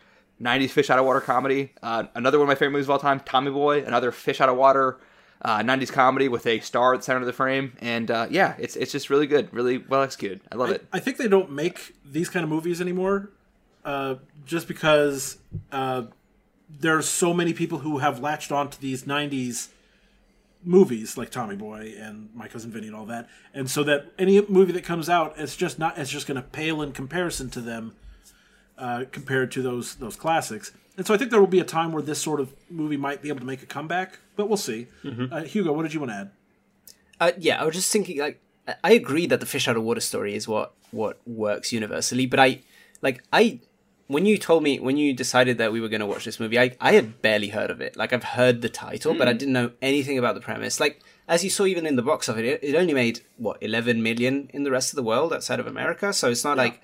90s 0.41 0.69
fish 0.69 0.89
out 0.89 0.99
of 0.99 1.05
water 1.05 1.21
comedy. 1.21 1.73
Uh, 1.81 2.05
another 2.15 2.37
one 2.37 2.45
of 2.45 2.49
my 2.49 2.55
favorite 2.55 2.71
movies 2.71 2.85
of 2.85 2.91
all 2.91 2.99
time 2.99 3.21
tommy 3.21 3.51
boy 3.51 3.83
another 3.83 4.11
fish 4.11 4.41
out 4.41 4.49
of 4.49 4.57
water 4.57 4.99
uh, 5.43 5.59
90s 5.59 5.91
comedy 5.91 6.27
with 6.27 6.45
a 6.47 6.59
star 6.59 6.93
at 6.93 6.99
the 6.99 7.03
center 7.03 7.19
of 7.19 7.25
the 7.25 7.33
frame. 7.33 7.73
And 7.79 8.11
uh, 8.11 8.27
yeah 8.29 8.55
it's 8.57 8.75
it's 8.75 8.91
just 8.91 9.09
really 9.09 9.27
good 9.27 9.53
really 9.53 9.77
well 9.77 10.03
executed. 10.03 10.41
I 10.51 10.55
love 10.55 10.71
it. 10.71 10.85
I 10.91 10.99
think 10.99 11.17
they 11.17 11.27
don't 11.27 11.51
make 11.51 11.95
these 12.05 12.29
kind 12.29 12.43
of 12.43 12.49
movies 12.49 12.81
anymore, 12.81 13.29
uh, 13.85 14.15
just 14.45 14.67
because 14.67 15.37
uh, 16.69 16.75
there's 16.79 17.07
so 17.07 17.33
many 17.33 17.53
people 17.53 17.79
who 17.79 17.99
have 17.99 18.19
latched 18.19 18.51
onto 18.51 18.77
these 18.79 19.03
'90s 19.03 19.69
movies 20.63 21.17
like 21.17 21.29
Tommy 21.29 21.55
Boy 21.55 21.93
and 21.97 22.29
My 22.35 22.47
Cousin 22.47 22.71
Vinny 22.71 22.87
and 22.87 22.95
all 22.95 23.05
that, 23.05 23.27
and 23.53 23.69
so 23.69 23.83
that 23.83 24.07
any 24.17 24.41
movie 24.47 24.73
that 24.73 24.83
comes 24.83 25.09
out, 25.09 25.33
it's 25.37 25.55
just 25.55 25.79
not 25.79 25.97
it's 25.97 26.09
just 26.11 26.27
going 26.27 26.35
to 26.41 26.47
pale 26.47 26.81
in 26.81 26.91
comparison 26.91 27.49
to 27.51 27.61
them, 27.61 27.95
uh, 28.77 29.05
compared 29.11 29.51
to 29.53 29.61
those 29.61 29.95
those 29.95 30.15
classics. 30.15 30.71
And 30.97 31.05
so 31.05 31.13
I 31.13 31.17
think 31.17 31.29
there 31.29 31.39
will 31.39 31.45
be 31.47 31.59
a 31.59 31.63
time 31.63 31.91
where 31.91 32.01
this 32.01 32.19
sort 32.19 32.39
of 32.39 32.53
movie 32.71 32.97
might 32.97 33.21
be 33.21 33.29
able 33.29 33.39
to 33.39 33.45
make 33.45 33.61
a 33.61 33.67
comeback, 33.67 34.17
but 34.35 34.47
we'll 34.47 34.57
see. 34.57 34.87
Uh, 35.05 35.43
Hugo, 35.43 35.71
what 35.71 35.83
did 35.83 35.93
you 35.93 35.99
want 35.99 36.11
to 36.11 36.15
add? 36.15 36.31
Uh, 37.19 37.31
yeah, 37.37 37.61
I 37.61 37.65
was 37.65 37.75
just 37.75 37.91
thinking. 37.91 38.17
Like, 38.19 38.41
I- 38.67 38.75
I 38.83 38.91
agree 38.93 39.27
that 39.27 39.39
the 39.39 39.45
fish 39.45 39.67
out 39.67 39.77
of 39.77 39.83
water 39.83 40.01
story 40.01 40.33
is 40.33 40.47
what 40.47 40.73
what 40.91 41.19
works 41.27 41.71
universally. 41.71 42.25
But 42.25 42.39
I, 42.39 42.61
like, 43.01 43.23
I 43.31 43.59
when 44.07 44.25
you 44.25 44.37
told 44.37 44.63
me 44.63 44.79
when 44.79 44.97
you 44.97 45.13
decided 45.13 45.57
that 45.57 45.71
we 45.71 45.81
were 45.81 45.89
going 45.89 45.99
to 45.99 46.05
watch 46.05 46.25
this 46.25 46.39
movie, 46.39 46.57
I 46.59 46.75
I 46.79 46.93
had 46.93 47.21
barely 47.21 47.49
heard 47.49 47.69
of 47.69 47.81
it. 47.81 47.95
Like, 47.95 48.13
I've 48.13 48.23
heard 48.23 48.61
the 48.61 48.69
title, 48.69 49.13
but 49.13 49.27
I 49.27 49.31
hmm. 49.31 49.37
didn't 49.37 49.53
know 49.53 49.71
anything 49.81 50.17
about 50.17 50.35
the 50.35 50.41
premise. 50.41 50.79
Like, 50.79 51.01
as 51.27 51.43
you 51.43 51.49
saw, 51.49 51.65
even 51.65 51.85
in 51.85 51.97
the 51.97 52.01
box 52.01 52.29
office, 52.29 52.43
it, 52.43 52.59
it 52.63 52.75
only 52.75 52.93
made 52.93 53.21
what 53.37 53.61
eleven 53.61 54.01
million 54.01 54.49
in 54.53 54.63
the 54.63 54.71
rest 54.71 54.91
of 54.91 54.95
the 54.95 55.03
world 55.03 55.33
outside 55.33 55.59
of 55.59 55.67
America. 55.67 56.13
So 56.13 56.29
it's 56.29 56.43
not 56.43 56.57
like 56.57 56.81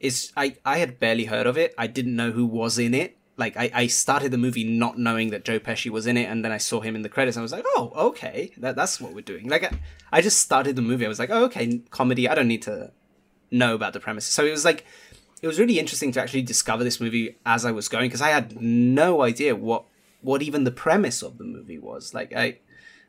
it's 0.00 0.32
I 0.36 0.56
I 0.64 0.78
had 0.78 0.98
barely 0.98 1.26
heard 1.26 1.46
of 1.46 1.56
it. 1.56 1.74
I 1.78 1.86
didn't 1.86 2.16
know 2.16 2.32
who 2.32 2.44
was 2.44 2.78
in 2.78 2.94
it. 2.94 3.16
Like 3.36 3.56
I, 3.56 3.70
I 3.72 3.86
started 3.86 4.32
the 4.32 4.38
movie 4.38 4.64
not 4.64 4.98
knowing 4.98 5.30
that 5.30 5.44
Joe 5.44 5.60
Pesci 5.60 5.90
was 5.90 6.06
in 6.06 6.16
it, 6.16 6.24
and 6.24 6.44
then 6.44 6.52
I 6.52 6.58
saw 6.58 6.80
him 6.80 6.96
in 6.96 7.02
the 7.02 7.08
credits, 7.08 7.36
and 7.36 7.42
I 7.42 7.44
was 7.44 7.52
like, 7.52 7.66
oh, 7.76 7.92
okay, 8.08 8.50
that, 8.56 8.76
that's 8.76 9.00
what 9.00 9.12
we're 9.12 9.20
doing. 9.20 9.48
Like 9.48 9.62
I, 9.62 9.78
I 10.10 10.20
just 10.22 10.38
started 10.38 10.74
the 10.74 10.82
movie. 10.82 11.04
I 11.04 11.08
was 11.08 11.18
like, 11.18 11.30
oh, 11.30 11.44
okay, 11.44 11.82
comedy. 11.90 12.28
I 12.28 12.34
don't 12.34 12.48
need 12.48 12.62
to 12.62 12.92
know 13.50 13.74
about 13.74 13.92
the 13.92 14.00
premise. 14.00 14.26
So 14.26 14.44
it 14.44 14.50
was 14.50 14.64
like, 14.64 14.84
it 15.42 15.46
was 15.46 15.58
really 15.58 15.78
interesting 15.78 16.12
to 16.12 16.20
actually 16.20 16.42
discover 16.42 16.84
this 16.84 17.00
movie 17.00 17.36
as 17.44 17.64
I 17.64 17.70
was 17.70 17.88
going 17.88 18.08
because 18.08 18.22
I 18.22 18.30
had 18.30 18.60
no 18.60 19.22
idea 19.22 19.54
what 19.54 19.84
what 20.22 20.42
even 20.42 20.64
the 20.64 20.70
premise 20.70 21.22
of 21.22 21.38
the 21.38 21.44
movie 21.44 21.78
was. 21.78 22.14
Like 22.14 22.34
I, 22.34 22.58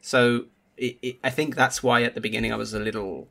so 0.02 0.46
it, 0.76 0.98
it, 1.02 1.20
I 1.24 1.30
think 1.30 1.56
that's 1.56 1.82
why 1.82 2.04
at 2.04 2.16
the 2.16 2.22
beginning 2.22 2.54
I 2.54 2.58
was 2.58 2.74
a 2.74 2.80
little 2.80 3.28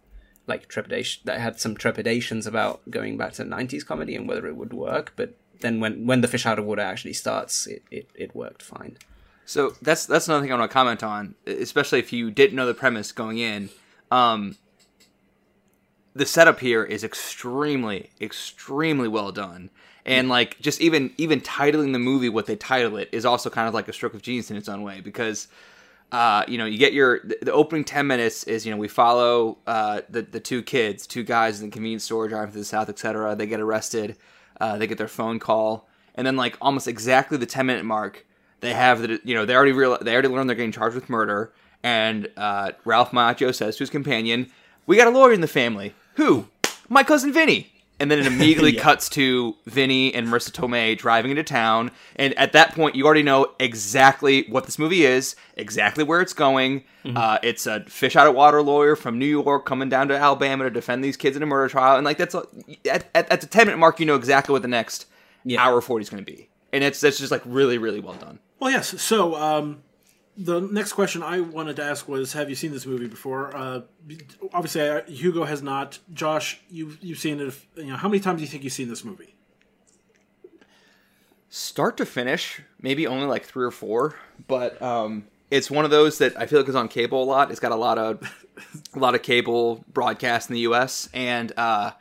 like 0.47 0.69
trepidation. 0.69 1.29
I 1.29 1.39
had 1.39 1.61
some 1.61 1.77
trepidations 1.77 2.47
about 2.47 2.89
going 2.91 3.17
back 3.17 3.35
to 3.35 3.45
'90s 3.45 3.85
comedy 3.87 4.17
and 4.17 4.29
whether 4.29 4.47
it 4.47 4.57
would 4.57 4.73
work. 4.73 5.13
But 5.17 5.35
then 5.61 5.81
when 5.81 6.07
when 6.07 6.21
the 6.21 6.29
fish 6.29 6.47
out 6.47 6.59
of 6.59 6.65
water 6.65 6.83
actually 6.83 7.13
starts, 7.13 7.67
it 7.67 7.83
it, 7.91 8.09
it 8.15 8.35
worked 8.35 8.63
fine. 8.63 8.97
So 9.45 9.75
that's 9.83 10.07
that's 10.07 10.27
another 10.27 10.43
thing 10.43 10.53
I 10.53 10.59
want 10.59 10.71
to 10.71 10.73
comment 10.75 11.03
on, 11.05 11.35
especially 11.47 12.01
if 12.01 12.13
you 12.13 12.31
didn't 12.31 12.57
know 12.57 12.67
the 12.67 12.75
premise 12.75 13.13
going 13.13 13.39
in. 13.39 13.71
Um, 14.11 14.57
the 16.17 16.27
setup 16.27 16.61
here 16.61 16.83
is 16.83 17.05
extremely, 17.05 18.11
extremely 18.21 19.07
well 19.07 19.33
done, 19.33 19.71
and 20.07 20.29
like 20.29 20.59
just 20.61 20.81
even 20.81 21.13
even 21.19 21.41
titling 21.41 21.93
the 21.93 21.99
movie 21.99 22.29
what 22.29 22.47
they 22.47 22.57
title 22.57 22.97
it 22.97 23.11
is 23.13 23.27
also 23.27 23.51
kind 23.51 23.69
of 23.69 23.75
like 23.75 23.87
a 23.87 23.93
stroke 23.93 24.15
of 24.15 24.23
genius 24.23 24.51
in 24.51 24.57
its 24.57 24.69
own 24.69 24.83
way 24.83 25.01
because. 25.01 25.49
Uh, 26.13 26.45
you 26.47 26.57
know, 26.57 26.67
you 26.67 26.79
get 26.79 26.93
your 26.93 27.19
the, 27.25 27.37
the 27.43 27.53
opening 27.53 27.83
ten 27.83 28.07
minutes 28.07 28.45
is 28.45 28.65
you 28.65 28.71
know 28.71 28.79
we 28.79 28.87
follow 28.87 29.59
uh, 29.67 30.03
the 30.09 30.23
the 30.23 30.39
two 30.39 30.63
kids, 30.63 31.05
two 31.05 31.25
guys 31.25 31.61
in 31.61 31.67
the 31.67 31.73
convenience 31.73 32.05
store 32.05 32.29
driving 32.29 32.53
to 32.53 32.59
the 32.59 32.65
south, 32.65 32.89
etc. 32.89 33.35
They 33.35 33.49
get 33.49 33.59
arrested, 33.59 34.17
uh, 34.61 34.79
they 34.79 34.87
get 34.87 34.99
their 34.99 35.09
phone 35.09 35.41
call, 35.41 35.89
and 36.15 36.25
then 36.25 36.37
like 36.37 36.57
almost 36.61 36.87
exactly 36.87 37.39
the 37.39 37.45
ten 37.45 37.67
minute 37.67 37.85
mark, 37.85 38.25
they 38.61 38.73
have 38.73 39.03
the 39.03 39.21
you 39.25 39.35
know 39.35 39.45
they 39.45 39.57
already 39.57 39.73
real 39.73 39.99
they 40.01 40.13
already 40.13 40.29
learned 40.29 40.49
they're 40.49 40.55
getting 40.55 40.71
charged 40.71 40.95
with 40.95 41.11
murder, 41.11 41.53
and 41.83 42.31
uh, 42.37 42.71
Ralph 42.85 43.11
Macchio 43.11 43.53
says 43.53 43.75
to 43.77 43.83
his 43.83 43.91
companion, 43.91 44.49
"We 44.87 44.97
got 44.97 45.09
a 45.09 45.11
lawyer 45.11 45.33
in 45.33 45.41
the 45.41 45.49
family. 45.49 45.93
Who? 46.17 46.49
My 46.89 47.03
cousin 47.03 47.33
Vinny." 47.33 47.73
And 47.99 48.11
then 48.11 48.19
it 48.19 48.27
immediately 48.27 48.75
Yeah. 48.77 48.83
cuts 48.83 49.09
to 49.11 49.57
Vinny 49.65 50.13
and 50.15 50.29
Marisa 50.29 50.51
Tomei 50.51 50.99
driving 50.99 51.31
into 51.31 51.43
town, 51.43 51.91
and 52.17 52.35
at 52.39 52.53
that 52.53 52.75
point, 52.75 52.95
you 52.95 53.07
already 53.07 53.23
know 53.23 53.53
exactly 53.59 54.43
what 54.51 54.65
this 54.67 54.79
movie 54.79 55.07
is, 55.07 55.35
exactly 55.57 56.05
where 56.05 56.21
it's 56.21 56.35
going. 56.35 56.85
Uh, 57.07 57.39
it's 57.43 57.67
a 57.67 57.81
fish 57.85 58.15
out 58.15 58.27
of 58.27 58.35
water 58.35 58.61
lawyer 58.61 58.97
from 58.97 59.19
New 59.19 59.25
York 59.25 59.65
coming 59.65 59.89
down 59.89 60.09
to 60.09 60.15
Alabama 60.19 60.65
to 60.65 60.71
defend 60.71 61.03
these 61.03 61.17
kids 61.17 61.37
in 61.39 61.43
a 61.43 61.47
murder 61.47 61.69
trial, 61.71 61.97
and 61.97 62.05
like 62.05 62.19
that's 62.19 62.35
a, 62.35 62.43
at, 62.91 63.07
at, 63.15 63.31
at 63.33 63.41
the 63.41 63.47
ten 63.47 63.67
minute 63.67 63.79
mark, 63.79 63.99
you 63.99 64.05
know 64.05 64.15
exactly 64.17 64.53
what 64.53 64.61
the 64.61 64.69
next 64.69 65.07
Yeah. 65.45 65.63
hour 65.65 65.81
forty 65.81 66.03
is 66.03 66.11
going 66.11 66.23
to 66.23 66.31
be, 66.31 66.51
and 66.75 66.85
it's 66.85 67.01
that's 67.01 67.17
just 67.19 67.31
like 67.33 67.43
really 67.47 67.79
really 67.79 68.01
well 68.01 68.15
done. 68.17 68.41
Well, 68.61 68.71
yes. 68.71 69.01
So 69.01 69.35
um, 69.37 69.83
the 70.37 70.61
next 70.61 70.93
question 70.93 71.23
I 71.23 71.41
wanted 71.41 71.77
to 71.77 71.85
ask 71.85 72.09
was, 72.09 72.33
have 72.35 72.49
you 72.51 72.57
seen 72.57 72.73
this 72.73 72.87
movie 72.87 73.07
before? 73.07 73.57
Uh, 73.57 73.81
obviously, 74.53 75.15
Hugo 75.15 75.45
has 75.45 75.63
not. 75.63 75.99
Josh, 76.13 76.61
you 76.69 76.97
you've 77.01 77.19
seen 77.19 77.41
it. 77.41 77.55
You 77.77 77.87
know, 77.87 77.97
how 77.97 78.09
many 78.09 78.21
times 78.21 78.39
do 78.39 78.43
you 78.43 78.49
think 78.49 78.65
you've 78.65 78.73
seen 78.73 78.89
this 78.89 79.05
movie? 79.05 79.37
start 81.57 81.97
to 81.97 82.05
finish, 82.05 82.61
maybe 82.83 83.07
only 83.07 83.27
like 83.27 83.45
three 83.45 83.65
or 83.65 83.71
four, 83.71 84.15
but 84.47 84.81
um, 84.83 85.25
it's 85.51 85.71
one 85.71 85.85
of 85.87 85.91
those 85.91 86.19
that 86.19 86.39
I 86.39 86.47
feel 86.47 86.61
like 86.61 86.69
is 86.69 86.75
on 86.75 86.89
cable 86.89 87.23
a 87.23 87.25
lot. 87.25 87.51
It's 87.51 87.61
got 87.61 87.73
a 87.73 87.77
lot 87.77 87.99
of 87.99 88.21
a 88.95 88.99
lot 88.99 89.15
of 89.15 89.23
cable 89.23 89.85
broadcasts 89.93 90.51
in 90.51 90.55
the 90.55 90.61
U.S. 90.61 91.09
and 91.15 91.53
uh, 91.57 91.93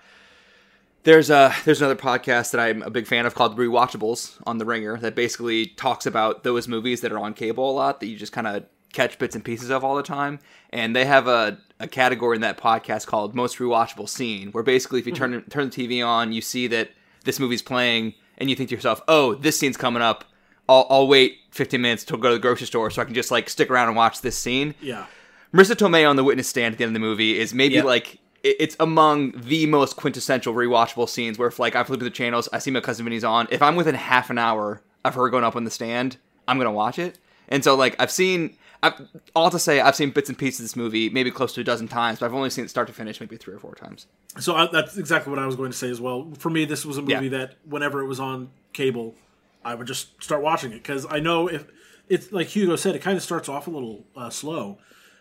there's 1.05 1.29
a 1.29 1.53
there's 1.63 1.81
another 1.81 1.95
podcast 1.95 2.51
that 2.51 2.59
I'm 2.59 2.81
a 2.81 2.89
big 2.89 3.07
fan 3.07 3.25
of 3.25 3.33
called 3.33 3.57
Rewatchables 3.57 4.41
on 4.45 4.57
the 4.57 4.65
Ringer 4.65 4.97
that 4.97 5.15
basically 5.15 5.67
talks 5.67 6.05
about 6.05 6.43
those 6.43 6.67
movies 6.67 7.01
that 7.01 7.11
are 7.11 7.19
on 7.19 7.33
cable 7.33 7.69
a 7.69 7.73
lot 7.73 7.99
that 8.01 8.07
you 8.07 8.17
just 8.17 8.33
kind 8.33 8.47
of 8.47 8.65
catch 8.91 9.19
bits 9.19 9.35
and 9.35 9.45
pieces 9.45 9.69
of 9.69 9.83
all 9.83 9.95
the 9.95 10.03
time. 10.03 10.39
And 10.71 10.95
they 10.95 11.05
have 11.05 11.27
a, 11.27 11.59
a 11.79 11.87
category 11.87 12.35
in 12.35 12.41
that 12.41 12.57
podcast 12.57 13.05
called 13.05 13.35
Most 13.35 13.57
Rewatchable 13.57 14.09
Scene, 14.09 14.51
where 14.51 14.63
basically 14.63 14.99
if 14.99 15.05
you 15.05 15.13
turn 15.13 15.33
mm-hmm. 15.33 15.49
turn 15.49 15.69
the 15.69 15.87
TV 15.87 16.05
on, 16.05 16.33
you 16.33 16.41
see 16.41 16.67
that 16.67 16.89
this 17.23 17.39
movie's 17.39 17.61
playing, 17.61 18.15
and 18.37 18.49
you 18.49 18.55
think 18.55 18.69
to 18.69 18.75
yourself, 18.75 19.01
"Oh, 19.07 19.35
this 19.35 19.59
scene's 19.59 19.77
coming 19.77 20.01
up. 20.01 20.25
I'll, 20.67 20.87
I'll 20.89 21.07
wait 21.07 21.37
15 21.51 21.79
minutes 21.79 22.03
to 22.05 22.17
go 22.17 22.29
to 22.29 22.35
the 22.35 22.39
grocery 22.39 22.65
store 22.65 22.89
so 22.89 22.99
I 22.99 23.05
can 23.05 23.13
just 23.13 23.29
like 23.29 23.47
stick 23.49 23.69
around 23.69 23.89
and 23.89 23.95
watch 23.95 24.21
this 24.21 24.37
scene." 24.37 24.73
Yeah. 24.81 25.05
Marisa 25.53 25.75
Tomei 25.75 26.09
on 26.09 26.15
the 26.15 26.23
witness 26.23 26.47
stand 26.47 26.73
at 26.73 26.79
the 26.79 26.83
end 26.83 26.89
of 26.89 26.93
the 26.95 27.07
movie 27.07 27.39
is 27.39 27.53
maybe 27.53 27.75
Yep. 27.75 27.85
like 27.85 28.19
it's 28.45 28.75
among 28.79 29.31
the 29.41 29.65
most 29.65 29.95
quintessential 29.95 30.53
rewatchable 30.53 31.09
scenes 31.09 31.37
where 31.39 31.47
if 31.47 31.57
like 31.59 31.75
I 31.75 31.83
flip 31.83 31.99
through 31.99 32.09
the 32.09 32.15
channels, 32.15 32.47
I 32.53 32.59
see 32.59 32.71
my 32.71 32.79
cousin 32.79 33.03
Vinny's 33.05 33.23
on. 33.23 33.47
If 33.51 33.61
I'm 33.61 33.75
within 33.75 33.95
half 33.95 34.29
an 34.29 34.37
hour 34.37 34.81
of 35.03 35.15
her 35.15 35.29
going 35.29 35.43
up 35.43 35.55
on 35.55 35.63
the 35.63 35.71
stand, 35.71 36.17
I'm 36.47 36.57
gonna 36.57 36.71
watch 36.71 36.99
it. 36.99 37.17
And 37.49 37.63
so 37.63 37.75
like 37.75 37.95
I've 37.99 38.11
seen, 38.11 38.55
I've, 38.83 38.93
all 39.35 39.49
to 39.49 39.57
say 39.59 39.81
I've 39.81 39.95
seen 39.95 40.11
bits 40.11 40.29
and 40.29 40.37
pieces 40.37 40.59
of 40.59 40.63
this 40.65 40.75
movie 40.75 41.09
maybe 41.09 41.31
close 41.31 41.53
to 41.55 41.61
a 41.61 41.63
dozen 41.63 41.87
times, 41.87 42.19
but 42.19 42.27
I've 42.27 42.33
only 42.33 42.49
seen 42.51 42.65
it 42.65 42.69
start 42.69 42.87
to 42.87 42.93
finish 42.93 43.19
maybe 43.19 43.37
three 43.37 43.53
or 43.55 43.59
four 43.59 43.73
times. 43.75 44.05
So 44.39 44.55
I, 44.55 44.67
that's 44.71 44.97
exactly 44.97 45.31
what 45.31 45.39
I 45.39 45.45
was 45.45 45.55
going 45.55 45.71
to 45.71 45.77
say 45.77 45.89
as 45.89 45.99
well. 45.99 46.31
For 46.37 46.49
me, 46.49 46.65
this 46.65 46.85
was 46.85 46.97
a 46.97 47.01
movie 47.01 47.13
Yeah. 47.27 47.39
that 47.39 47.55
whenever 47.65 48.01
it 48.01 48.07
was 48.07 48.19
on 48.19 48.49
cable, 48.73 49.15
I 49.63 49.73
would 49.75 49.87
just 49.87 50.21
start 50.21 50.41
watching 50.43 50.71
it 50.71 50.83
because 50.83 51.07
I 51.09 51.19
know 51.19 51.47
if 51.47 51.65
it's 52.09 52.31
like 52.31 52.47
Hugo 52.47 52.75
said, 52.75 52.95
it 52.95 52.99
kind 53.01 53.17
of 53.17 53.23
starts 53.23 53.49
off 53.49 53.65
a 53.67 53.71
little 53.71 54.05
uh, 54.15 54.29
slow. 54.29 54.77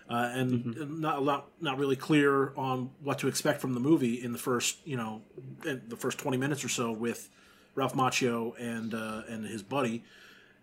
Uh, 0.09 0.31
and 0.35 1.01
not 1.01 1.17
a 1.17 1.21
lot, 1.21 1.49
not 1.63 1.79
really 1.79 1.97
clear 1.97 2.53
on 2.57 2.91
what 3.03 3.19
to 3.21 3.27
expect 3.29 3.61
from 3.61 3.73
the 3.73 3.81
movie 3.81 4.23
in 4.23 4.33
the 4.33 4.39
first, 4.39 4.77
you 4.85 4.97
know, 4.97 5.23
in 5.65 5.81
the 5.89 5.97
first 5.97 6.19
twenty 6.19 6.37
minutes 6.37 6.63
or 6.63 6.69
so 6.69 6.93
with 6.93 7.31
Ralph 7.75 7.95
Macchio 7.95 8.53
and 8.61 8.93
uh, 8.95 9.23
and 9.29 9.47
his 9.47 9.63
buddy. 9.63 10.05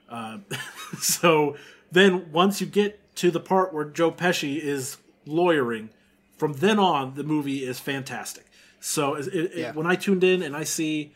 Uh, 0.10 0.38
so 1.00 1.56
then 1.92 2.32
once 2.32 2.62
you 2.62 2.68
get 2.68 3.00
to 3.16 3.32
the 3.32 3.40
part 3.40 3.74
where 3.74 3.86
Joe 3.86 4.12
Pesci 4.12 4.60
is 4.60 4.98
lawyering, 5.26 5.90
from 6.38 6.54
then 6.54 6.78
on 6.78 7.16
the 7.16 7.24
movie 7.24 7.64
is 7.66 7.80
fantastic. 7.80 8.46
So 8.80 9.16
it, 9.16 9.28
it, 9.28 9.52
Yeah. 9.56 9.72
when 9.74 9.88
I 9.88 9.96
tuned 9.96 10.24
in 10.24 10.44
and 10.44 10.56
I 10.56 10.64
see 10.64 11.14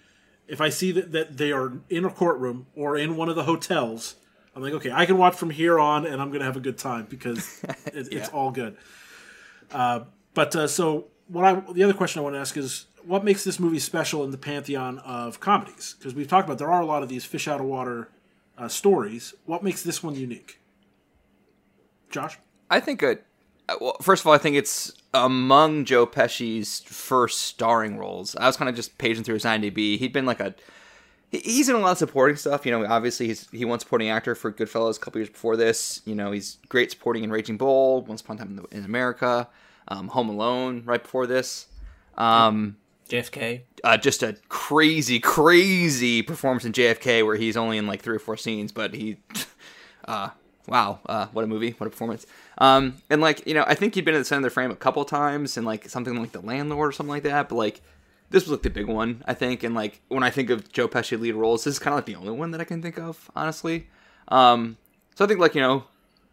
if 0.47 0.61
I 0.61 0.69
see 0.69 0.91
that, 0.93 1.11
that 1.11 1.38
they 1.38 1.51
are 1.51 1.73
in 1.89 2.05
a 2.05 2.09
courtroom 2.09 2.67
or 2.76 2.97
in 2.97 3.15
one 3.17 3.30
of 3.30 3.36
the 3.36 3.43
hotels, 3.43 4.15
I'm 4.56 4.62
like, 4.62 4.74
okay, 4.74 4.91
I 4.91 5.06
can 5.06 5.18
watch 5.18 5.36
from 5.36 5.49
here 5.49 5.80
on, 5.80 6.06
and 6.06 6.22
I'm 6.22 6.30
going 6.30 6.39
to 6.39 6.45
have 6.45 6.56
a 6.56 6.62
good 6.62 6.78
time 6.78 7.08
because 7.10 7.62
it, 7.88 8.08
it's 8.12 8.30
all 8.30 8.51
good. 8.51 8.78
Uh, 9.72 10.01
but 10.34 10.56
uh, 10.56 10.68
so 10.68 11.08
what 11.28 11.43
I 11.43 11.62
the 11.74 11.84
other 11.84 11.93
question 11.93 12.20
I 12.20 12.24
want 12.24 12.36
to 12.36 12.39
ask 12.39 12.56
is 12.56 12.86
what 13.06 13.24
makes 13.24 13.43
this 13.43 13.60
movie 13.60 13.80
special 13.80 14.24
in 14.24 14.32
the 14.32 14.38
pantheon 14.38 14.99
of 14.99 15.39
comedies? 15.39 15.95
Because 15.97 16.16
we've 16.16 16.28
talked 16.28 16.47
about 16.47 16.58
there 16.58 16.72
are 16.72 16.82
a 16.82 16.86
lot 16.86 17.03
of 17.03 17.10
these 17.10 17.26
fish 17.26 17.47
out 17.47 17.60
of 17.60 17.66
water 17.66 18.10
uh, 18.58 18.68
stories. 18.68 19.34
What 19.45 19.64
makes 19.64 19.84
this 19.84 20.01
one 20.01 20.16
unique? 20.16 20.60
Josh, 22.10 22.38
I 22.70 22.80
think 22.80 23.03
a 23.03 23.18
well, 23.82 23.97
first 24.01 24.24
of 24.24 24.28
all, 24.28 24.34
I 24.34 24.38
think 24.38 24.56
it's 24.56 24.93
among 25.14 25.86
Joe 25.86 26.06
Pesci's 26.06 26.82
first 26.82 27.41
starring 27.41 27.97
roles. 27.97 28.36
I 28.36 28.45
was 28.47 28.58
kind 28.58 28.70
of 28.70 28.76
just 28.76 28.97
paging 28.97 29.24
through 29.24 29.36
his 29.36 29.43
IMDb. 29.43 29.97
He'd 29.97 30.14
been 30.14 30.26
like 30.26 30.39
a 30.39 30.45
he- 30.49 30.56
he's 31.43 31.69
in 31.69 31.75
a 31.75 31.79
lot 31.79 31.93
of 31.93 31.97
supporting 31.97 32.36
stuff. 32.38 32.65
You 32.65 32.71
know, 32.71 32.86
obviously 32.86 33.27
he's 33.27 33.49
he 33.51 33.65
won 33.65 33.79
supporting 33.79 34.09
actor 34.09 34.36
for 34.36 34.51
Goodfellas 34.51 34.97
a 34.97 34.99
couple 34.99 35.19
years 35.19 35.29
before 35.29 35.57
this. 35.57 36.01
You 36.05 36.15
know, 36.15 36.31
he's 36.31 36.57
great 36.69 36.91
supporting 36.91 37.23
in 37.23 37.31
Raging 37.31 37.57
Bull, 37.57 38.01
Once 38.03 38.21
Upon 38.21 38.38
a 38.38 38.39
Time 38.39 38.49
in, 38.49 38.55
the, 38.57 38.63
in 38.77 38.86
America, 38.86 39.47
um, 39.88 40.09
Home 40.09 40.29
Alone 40.29 40.83
right 40.86 41.01
before 41.01 41.27
this. 41.27 41.67
Um, 42.17 42.77
JFK. 43.09 43.61
uh, 43.83 43.97
just 43.97 44.23
a 44.23 44.36
crazy, 44.49 45.19
crazy 45.19 46.21
performance 46.21 46.65
in 46.65 46.71
JFK 46.71 47.25
where 47.25 47.36
he's 47.36 47.55
only 47.55 47.77
in 47.77 47.86
like 47.86 48.01
three 48.01 48.15
or 48.15 48.19
four 48.19 48.36
scenes, 48.36 48.71
but 48.71 48.95
he, 48.95 49.17
uh, 50.07 50.29
wow, 50.67 50.99
uh, 51.05 51.27
what 51.27 51.43
a 51.43 51.47
movie, 51.47 51.71
what 51.77 51.88
a 51.88 51.89
performance. 51.89 52.25
Um, 52.57 52.97
and 53.09 53.21
like 53.21 53.45
you 53.45 53.53
know, 53.53 53.63
I 53.67 53.75
think 53.75 53.95
he'd 53.95 54.05
been 54.05 54.15
in 54.15 54.21
the 54.21 54.25
center 54.25 54.39
of 54.39 54.43
the 54.45 54.49
frame 54.49 54.71
a 54.71 54.75
couple 54.75 55.05
times, 55.05 55.57
and 55.57 55.65
like 55.65 55.88
something 55.89 56.15
like 56.15 56.31
The 56.31 56.41
Landlord 56.41 56.89
or 56.89 56.91
something 56.91 57.11
like 57.11 57.23
that. 57.23 57.49
But 57.49 57.55
like 57.55 57.81
this 58.30 58.43
was 58.43 58.51
like 58.51 58.63
the 58.63 58.69
big 58.69 58.88
one, 58.88 59.23
I 59.26 59.34
think. 59.34 59.63
And 59.63 59.76
like 59.76 60.01
when 60.07 60.23
I 60.23 60.30
think 60.30 60.49
of 60.49 60.71
Joe 60.71 60.88
Pesci 60.88 61.19
lead 61.19 61.36
roles, 61.36 61.63
this 61.63 61.76
is 61.76 61.80
kind 61.80 61.93
of 61.93 61.99
like 61.99 62.05
the 62.05 62.15
only 62.15 62.32
one 62.32 62.51
that 62.51 62.61
I 62.61 62.65
can 62.65 62.82
think 62.82 62.97
of, 62.97 63.30
honestly. 63.36 63.88
Um, 64.28 64.78
so 65.15 65.26
I 65.26 65.28
think 65.28 65.39
like 65.39 65.55
you 65.55 65.61
know, 65.61 65.86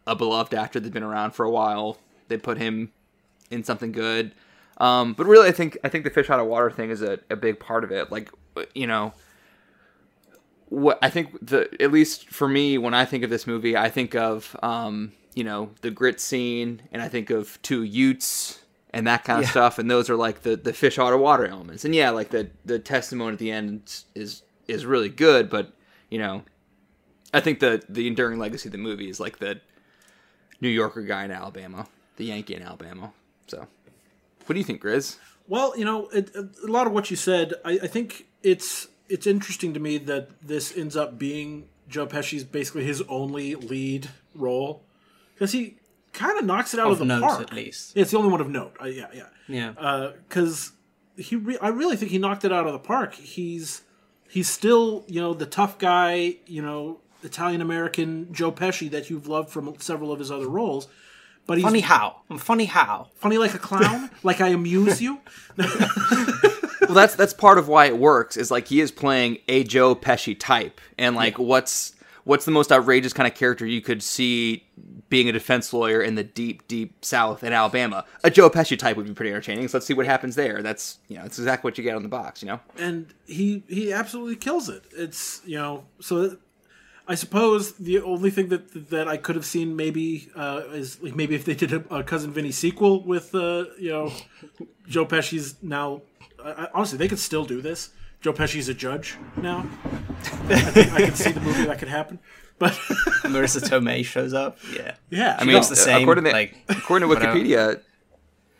a 0.07 0.17
beloved 0.17 0.55
actor 0.55 0.81
that's 0.81 0.93
been 0.93 1.03
around 1.03 1.33
for 1.33 1.45
a 1.45 1.51
while, 1.51 1.99
they 2.29 2.37
put 2.37 2.59
him 2.59 2.93
in 3.51 3.65
something 3.65 3.93
good. 3.93 4.35
Um, 4.79 5.13
but 5.13 5.27
really, 5.27 5.49
I 5.49 5.53
think 5.53 5.79
I 5.85 5.89
think 5.89 6.05
the 6.05 6.11
fish 6.11 6.31
out 6.31 6.41
of 6.41 6.47
water 6.47 6.71
thing 6.71 6.91
is 6.91 7.03
a, 7.03 7.19
a 7.31 7.37
big 7.37 7.61
part 7.61 7.85
of 7.85 7.93
it. 7.93 8.11
Like 8.11 8.31
you 8.75 8.87
know, 8.87 9.13
what 10.69 10.99
I 11.03 11.11
think 11.11 11.47
the 11.47 11.69
at 11.81 11.93
least 11.93 12.29
for 12.31 12.49
me 12.49 12.79
when 12.79 12.95
I 12.95 13.05
think 13.05 13.23
of 13.23 13.31
this 13.31 13.47
movie, 13.47 13.77
I 13.77 13.91
think 13.91 14.15
of 14.15 14.57
um, 14.63 15.13
you 15.35 15.45
know 15.45 15.71
the 15.83 15.91
grit 15.91 16.21
scene, 16.21 16.83
and 16.91 17.03
I 17.03 17.09
think 17.09 17.31
of 17.31 17.61
two 17.63 17.83
Utes 17.83 18.63
and 18.93 19.07
that 19.07 19.25
kind 19.25 19.39
of 19.39 19.45
Yeah. 19.47 19.51
stuff, 19.51 19.79
and 19.79 19.91
those 19.91 20.11
are 20.11 20.17
like 20.17 20.43
the 20.43 20.57
the 20.57 20.73
fish 20.73 20.99
out 20.99 21.13
of 21.13 21.21
water 21.21 21.47
elements. 21.47 21.85
And 21.85 21.95
yeah, 21.95 22.11
like 22.11 22.31
the 22.31 22.51
the 22.65 22.79
testimony 22.79 23.33
at 23.35 23.39
the 23.39 23.51
end 23.51 24.03
is 24.15 24.43
is 24.69 24.85
really 24.87 25.09
good, 25.09 25.49
but 25.51 25.73
you 26.11 26.19
know, 26.19 26.43
I 27.33 27.41
think 27.41 27.61
the 27.61 27.83
the 27.89 28.07
enduring 28.07 28.39
legacy 28.39 28.69
of 28.69 28.73
the 28.73 28.79
movie 28.79 29.09
is 29.09 29.19
like 29.21 29.39
the 29.39 29.61
New 30.61 30.69
Yorker 30.69 31.03
guy 31.03 31.25
in 31.25 31.31
Alabama, 31.31 31.87
the 32.17 32.27
Yankee 32.27 32.55
in 32.55 32.63
Alabama. 32.63 33.13
So, 33.47 33.67
what 34.47 34.53
do 34.55 34.59
you 34.59 34.65
think, 34.65 34.83
Grizz? 34.83 35.17
Well, 35.49 35.77
you 35.77 35.85
know, 35.85 36.07
it, 36.09 36.31
a 36.35 36.49
lot 36.71 36.87
of 36.87 36.93
what 36.93 37.11
you 37.11 37.17
said, 37.17 37.55
I, 37.65 37.73
I 37.83 37.87
think 37.87 38.27
it's 38.43 38.89
it's 39.09 39.27
interesting 39.27 39.75
to 39.75 39.81
me 39.81 39.99
that 39.99 40.31
this 40.41 40.77
ends 40.77 40.97
up 40.97 41.19
being 41.19 41.69
Joe 41.89 42.07
Pesci's 42.07 42.45
basically 42.45 42.85
his 42.85 43.03
only 43.09 43.55
lead 43.57 44.09
role 44.35 44.83
because 45.35 45.53
he 45.53 45.77
kind 46.13 46.39
of 46.39 46.45
knocks 46.45 46.75
it 46.75 46.81
out 46.81 46.91
of, 46.91 47.01
Of 47.01 47.09
the 47.09 47.21
park. 47.21 47.41
at 47.41 47.53
least. 47.53 47.97
Yeah, 47.97 48.03
it's 48.03 48.11
the 48.11 48.19
only 48.19 48.31
one 48.31 48.41
of 48.41 48.49
note. 48.49 48.77
Uh, 48.81 48.87
yeah, 48.87 49.09
yeah. 49.15 49.27
Yeah. 49.49 50.13
because 50.29 50.73
he 51.17 51.37
re- 51.37 51.59
I 51.61 51.69
really 51.69 51.97
think 51.97 52.11
he 52.11 52.19
knocked 52.19 52.45
it 52.45 52.53
out 52.53 52.67
of 52.67 52.73
the 52.73 52.79
park. 52.79 53.15
He's 53.15 53.83
he's 54.29 54.49
still 54.49 55.05
you 55.09 55.21
know 55.21 55.35
the 55.35 55.47
tough 55.47 55.79
guy, 55.79 56.37
you 56.47 56.63
know 56.63 57.01
Italian 57.23 57.61
American 57.61 58.33
Joe 58.33 58.51
Pesci 58.53 58.91
that 58.91 59.11
you've 59.11 59.27
loved 59.29 59.51
from 59.51 59.75
several 59.79 60.13
of 60.13 60.19
his 60.19 60.31
other 60.31 60.49
roles. 60.49 60.89
But 61.45 61.59
he's 61.59 61.65
funny 61.65 61.81
how? 61.81 62.23
I'm 62.31 62.39
funny 62.39 62.67
how? 62.67 63.09
funny 63.17 63.37
like 63.37 63.53
a 63.55 63.59
clown, 63.59 64.11
like 64.23 64.41
I 64.41 64.49
amuse 64.49 65.03
you. 65.03 65.21
well 65.57 66.95
that's 66.95 67.15
that's 67.15 67.35
part 67.35 67.59
of 67.59 67.69
why 67.69 67.87
it 67.87 67.99
works 67.99 68.37
is 68.37 68.51
like 68.51 68.69
he 68.69 68.81
is 68.81 68.91
playing 68.91 69.39
a 69.49 69.63
joe 69.65 69.95
pesci 69.95 70.39
type 70.39 70.81
and 70.99 71.15
like 71.15 71.39
what's 71.39 71.95
what's 72.25 72.45
the 72.45 72.51
most 72.51 72.73
outrageous 72.73 73.13
kind 73.13 73.27
of 73.27 73.35
character 73.35 73.65
you 73.67 73.81
could 73.81 74.03
see 74.03 74.65
being 75.13 75.29
a 75.29 75.33
defense 75.33 75.73
lawyer 75.73 76.01
in 76.03 76.15
the 76.15 76.25
deep 76.25 76.67
deep 76.67 77.05
south 77.05 77.45
in 77.45 77.53
alabama 77.53 78.05
a 78.25 78.31
joe 78.31 78.49
pesci 78.49 78.79
type 78.79 78.97
would 78.97 79.07
be 79.07 79.13
pretty 79.13 79.31
entertaining 79.31 79.69
so 79.69 79.77
let's 79.77 79.87
see 79.87 79.95
what 79.95 80.07
happens 80.07 80.35
there 80.35 80.63
that's 80.63 80.99
you 81.09 81.17
know 81.17 81.23
that's 81.23 81.39
exactly 81.39 81.69
what 81.69 81.77
you 81.77 81.85
get 81.85 81.95
on 81.95 82.03
the 82.03 82.09
box 82.09 82.43
you 82.43 82.49
know 82.49 82.59
and 82.79 83.13
he 83.27 83.63
he 83.69 83.93
absolutely 83.93 84.37
kills 84.37 84.69
it. 84.69 84.85
It's 84.97 85.41
you 85.45 85.59
know 85.59 85.85
so. 86.01 86.37
I 87.09 87.17
suppose 87.17 87.73
the 87.73 88.01
only 88.01 88.31
thing 88.31 88.49
that 88.49 88.91
that 88.91 89.09
I 89.09 89.17
could 89.17 89.35
have 89.35 89.45
seen 89.45 89.75
maybe 89.75 90.29
uh, 90.37 90.63
is 90.73 91.03
like 91.03 91.17
maybe 91.17 91.35
if 91.35 91.45
they 91.45 91.55
did 91.55 91.73
a, 91.73 91.95
a 91.95 92.05
cousin 92.05 92.33
Vinny 92.33 92.53
sequel 92.53 93.03
with 93.03 93.35
uh, 93.35 93.65
you 93.79 93.91
know 93.91 94.13
Joe 94.87 95.05
Pesci's 95.05 95.57
now. 95.63 96.03
Honestly, 96.75 96.99
they 96.99 97.09
could 97.09 97.19
still 97.19 97.45
do 97.45 97.61
this. 97.61 97.91
Joe 98.21 98.33
Pesci's 98.33 98.69
a 98.69 98.75
judge 98.75 99.17
now. 99.37 99.67
I 100.49 100.61
think 100.71 100.93
I 100.93 101.11
see 101.11 101.33
the 101.33 101.41
movie 101.41 101.65
that 101.65 101.79
could 101.79 101.89
happen, 101.89 102.21
but 102.63 102.73
Marisa 103.33 103.61
Tomei 103.61 104.05
shows 104.05 104.33
up. 104.33 104.59
Yeah. 104.79 104.95
yeah, 105.11 105.37
i 105.41 105.45
mean 105.45 105.55
looks 105.57 105.69
the 105.69 105.77
same, 105.77 106.03
according 106.03 106.25
to 106.25 106.31
like, 106.31 106.55
according 106.69 107.09
to 107.09 107.15
wikipedia 107.15 107.81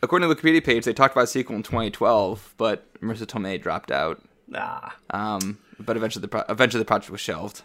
according 0.01 0.27
to 0.27 0.33
the 0.33 0.39
wikipedia 0.39 0.63
page 0.63 0.83
they 0.85 0.93
talked 0.93 1.13
about 1.15 1.23
a 1.23 1.27
sequel 1.35 1.55
in 1.55 1.63
2012 1.63 2.53
but 2.57 2.77
marisa 3.01 3.25
tomei 3.25 3.55
dropped 3.61 3.91
out 3.91 4.17
Ah. 4.53 4.95
um 5.11 5.57
but 5.79 5.95
eventually 5.97 6.21
the 6.21 6.27
pro- 6.27 6.43
eventually 6.49 6.81
the 6.81 6.85
project 6.93 7.09
was 7.11 7.21
shelved 7.21 7.63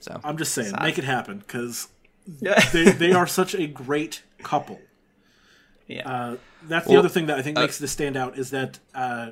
so 0.00 0.12
I'm 0.24 0.36
just 0.38 0.52
saying, 0.54 0.72
make 0.80 0.96
it 0.98 1.04
happen 1.04 1.38
because 1.38 1.88
Yeah. 2.40 2.58
they 2.72 2.84
they 3.04 3.12
are 3.12 3.26
such 3.26 3.52
a 3.54 3.66
great 3.66 4.22
couple. 4.42 4.78
yeah. 5.86 6.08
Uh, 6.12 6.36
that's 6.70 6.86
the 6.86 6.92
Well, 6.92 7.00
other 7.00 7.08
thing 7.16 7.26
that 7.26 7.38
I 7.38 7.42
think 7.42 7.56
makes 7.58 7.78
this 7.78 7.92
stand 7.98 8.16
out 8.16 8.38
is 8.38 8.50
that 8.50 8.78
uh, 8.94 9.30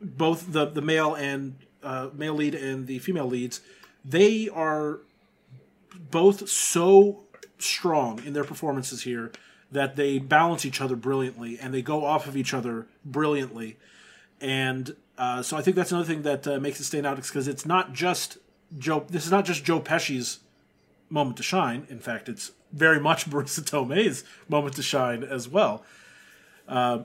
both 0.00 0.52
the 0.52 0.64
the 0.66 0.82
male 0.82 1.14
and 1.14 1.42
uh, 1.90 2.08
male 2.22 2.34
lead 2.34 2.54
and 2.54 2.86
the 2.86 2.98
female 2.98 3.26
leads, 3.36 3.60
they 4.04 4.48
are 4.48 4.98
both 6.10 6.48
so 6.48 7.24
strong 7.58 8.22
in 8.24 8.32
their 8.32 8.44
performances 8.44 9.02
here 9.02 9.32
that 9.72 9.96
they 9.96 10.18
balance 10.18 10.64
each 10.64 10.80
other 10.80 10.96
brilliantly 10.96 11.58
and 11.58 11.72
they 11.72 11.82
go 11.82 12.04
off 12.04 12.26
of 12.26 12.36
each 12.36 12.52
other 12.52 12.86
brilliantly. 13.04 13.76
And 14.40 14.96
uh, 15.16 15.42
so 15.42 15.56
I 15.56 15.62
think 15.62 15.76
that's 15.76 15.92
another 15.92 16.06
thing 16.06 16.22
that 16.22 16.46
uh, 16.46 16.58
makes 16.58 16.80
it 16.80 16.84
stand 16.84 17.06
out 17.06 17.16
because 17.16 17.46
it's 17.46 17.66
not 17.66 17.92
just 17.92 18.38
Joe. 18.78 19.04
This 19.08 19.26
is 19.26 19.30
not 19.30 19.44
just 19.44 19.64
Joe 19.64 19.80
Pesci's 19.80 20.40
moment 21.08 21.36
to 21.36 21.42
shine. 21.42 21.86
In 21.90 21.98
fact, 21.98 22.28
it's 22.28 22.52
very 22.72 22.98
much 22.98 23.26
Marisa 23.30 23.60
Tomei's 23.60 24.24
moment 24.48 24.76
to 24.76 24.82
shine 24.82 25.22
as 25.22 25.48
well. 25.48 25.84
Uh, 26.66 27.00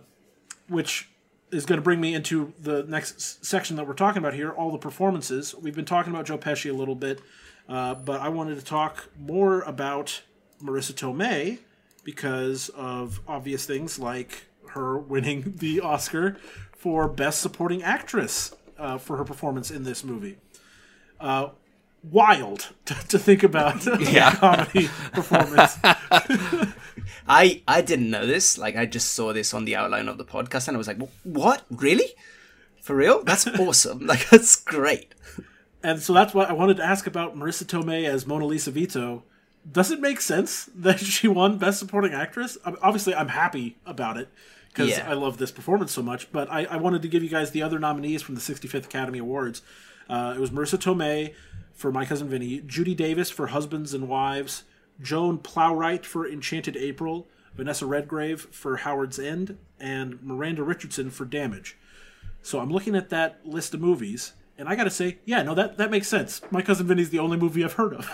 which 0.68 1.10
is 1.52 1.66
going 1.66 1.78
to 1.78 1.84
bring 1.84 2.02
me 2.02 2.14
into 2.14 2.54
the 2.60 2.84
next 2.84 3.46
section 3.46 3.76
that 3.76 3.88
we're 3.88 3.94
talking 3.94 4.20
about 4.20 4.34
here 4.34 4.52
all 4.52 4.72
the 4.72 4.78
performances. 4.78 5.54
We've 5.56 5.76
been 5.76 5.86
talking 5.86 6.14
about 6.14 6.26
Joe 6.26 6.38
Pesci 6.38 6.70
a 6.70 6.74
little 6.74 6.96
bit, 6.96 7.22
uh, 7.70 7.96
but 7.96 8.22
I 8.22 8.30
wanted 8.30 8.56
to 8.60 8.66
talk 8.66 9.10
more 9.20 9.62
about 9.62 10.22
Marisa 10.62 10.94
Tomei 10.94 11.60
because 12.04 12.70
of 12.70 13.20
obvious 13.28 13.66
things 13.66 13.98
like 14.00 14.46
her 14.70 14.98
winning 14.98 15.54
the 15.58 15.82
Oscar 15.82 16.38
for 16.78 17.08
Best 17.08 17.42
Supporting 17.42 17.82
Actress 17.84 18.56
uh, 18.78 18.98
for 18.98 19.18
her 19.18 19.24
performance 19.24 19.72
in 19.72 19.84
this 19.84 20.04
movie. 20.04 20.38
Uh, 21.20 21.50
wild 22.04 22.70
to, 22.86 22.94
to 23.08 23.18
think 23.18 23.42
about 23.44 23.86
Yeah. 24.00 24.36
comedy 24.36 24.88
performance. 25.14 25.78
I 27.28 27.62
I 27.68 27.82
didn't 27.82 28.10
know 28.12 28.26
this. 28.26 28.58
Like 28.58 28.76
I 28.76 28.86
just 28.86 29.14
saw 29.14 29.34
this 29.34 29.54
on 29.54 29.66
the 29.66 29.76
outline 29.76 30.08
of 30.08 30.18
the 30.18 30.26
podcast, 30.26 30.68
and 30.68 30.76
I 30.76 30.78
was 30.78 30.88
like, 30.88 31.00
"What? 31.24 31.64
Really? 31.72 32.10
For 32.82 32.96
real? 32.96 33.24
That's 33.24 33.48
awesome! 33.48 34.06
Like 34.06 34.30
that's 34.30 34.56
great." 34.56 35.14
And 35.86 36.02
so 36.02 36.14
that's 36.14 36.34
why 36.34 36.46
I 36.46 36.54
wanted 36.54 36.78
to 36.78 36.84
ask 36.84 37.06
about 37.06 37.38
Marisa 37.38 37.64
Tomei 37.64 38.06
as 38.06 38.26
Mona 38.26 38.46
Lisa 38.46 38.72
Vito. 38.72 39.22
Does 39.72 39.92
it 39.92 40.00
make 40.00 40.20
sense 40.20 40.68
that 40.76 41.00
she 41.00 41.28
won 41.28 41.60
Best 41.60 41.78
Supporting 41.78 42.12
Actress? 42.12 42.58
Obviously, 42.66 43.14
I'm 43.14 43.28
happy 43.28 43.78
about 43.86 44.18
it 44.18 44.30
because 44.70 44.90
Yeah. 44.90 45.08
I 45.08 45.14
love 45.14 45.38
this 45.38 45.52
performance 45.52 45.92
so 45.92 46.02
much. 46.02 46.32
But 46.32 46.52
I, 46.52 46.66
I 46.66 46.78
wanted 46.78 47.04
to 47.04 47.08
give 47.08 47.22
you 47.22 47.30
guys 47.30 47.52
the 47.52 47.62
other 47.62 47.78
nominees 47.78 48.24
from 48.24 48.34
the 48.34 48.42
65th 48.42 48.86
Academy 48.86 49.20
Awards. 49.20 49.62
Uh, 50.10 50.34
it 50.36 50.40
was 50.40 50.50
Marisa 50.50 50.80
Tomei 50.80 51.36
for 51.76 51.92
My 51.92 52.04
Cousin 52.04 52.30
Vinny, 52.30 52.62
Judy 52.66 52.96
Davis 52.96 53.30
for 53.30 53.48
Husbands 53.48 53.94
and 53.94 54.10
Wives, 54.10 54.64
Joan 55.00 55.38
Plowright 55.38 56.04
for 56.04 56.28
Enchanted 56.28 56.76
April, 56.76 57.28
Vanessa 57.56 57.86
Redgrave 57.86 58.48
for 58.50 58.78
Howard's 58.78 59.20
End, 59.20 59.60
and 59.80 60.20
Miranda 60.24 60.64
Richardson 60.64 61.12
for 61.12 61.26
Damage. 61.26 61.78
So 62.42 62.60
I'm 62.60 62.72
looking 62.72 62.96
at 62.96 63.10
that 63.10 63.42
list 63.46 63.76
of 63.76 63.82
movies, 63.82 64.34
and 64.58 64.70
I 64.70 64.76
gotta 64.76 64.90
say, 64.90 65.20
yeah, 65.26 65.44
no, 65.44 65.54
that 65.56 65.78
that 65.78 65.92
makes 65.92 66.08
sense. 66.08 66.42
My 66.52 66.62
cousin 66.62 66.88
Vinny's 66.88 67.10
the 67.10 67.20
only 67.20 67.38
movie 67.38 67.64
I've 67.64 67.74
heard 67.74 67.94
of. 67.94 68.10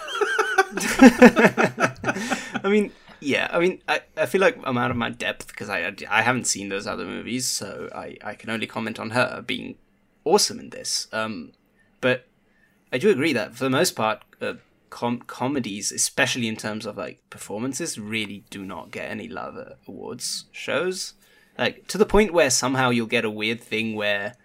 I 2.64 2.70
mean, 2.70 2.92
yeah. 3.20 3.48
I 3.52 3.60
mean, 3.60 3.82
I, 3.88 4.02
I 4.18 4.26
feel 4.26 4.42
like 4.42 4.58
I'm 4.64 4.78
out 4.78 4.92
of 4.92 4.98
my 4.98 5.10
depth 5.10 5.48
because 5.48 5.70
I 5.70 5.94
I 6.10 6.22
haven't 6.22 6.48
seen 6.48 6.70
those 6.70 6.88
other 6.88 7.06
movies, 7.06 7.46
so 7.48 7.90
I 7.94 8.18
I 8.24 8.36
can 8.36 8.50
only 8.50 8.68
comment 8.68 9.00
on 9.00 9.12
her 9.12 9.44
being 9.46 9.76
awesome 10.24 10.60
in 10.60 10.70
this. 10.70 11.08
Um, 11.12 11.52
but 12.00 12.26
I 12.92 12.98
do 12.98 13.10
agree 13.10 13.34
that 13.34 13.56
for 13.56 13.64
the 13.64 13.70
most 13.70 13.96
part, 13.96 14.24
uh, 14.42 14.56
com- 14.90 15.22
comedies, 15.22 15.92
especially 15.92 16.48
in 16.48 16.56
terms 16.58 16.86
of 16.86 16.98
like 16.98 17.22
performances, 17.30 18.00
really 18.00 18.44
do 18.50 18.64
not 18.64 18.92
get 18.92 19.10
any 19.10 19.28
love 19.28 19.58
at 19.58 19.78
awards 19.88 20.46
shows. 20.52 21.14
Like 21.58 21.88
to 21.88 21.98
the 21.98 22.06
point 22.06 22.34
where 22.34 22.50
somehow 22.50 22.90
you'll 22.90 23.08
get 23.08 23.26
a 23.26 23.30
weird 23.30 23.62
thing 23.62 23.96
where 23.96 24.36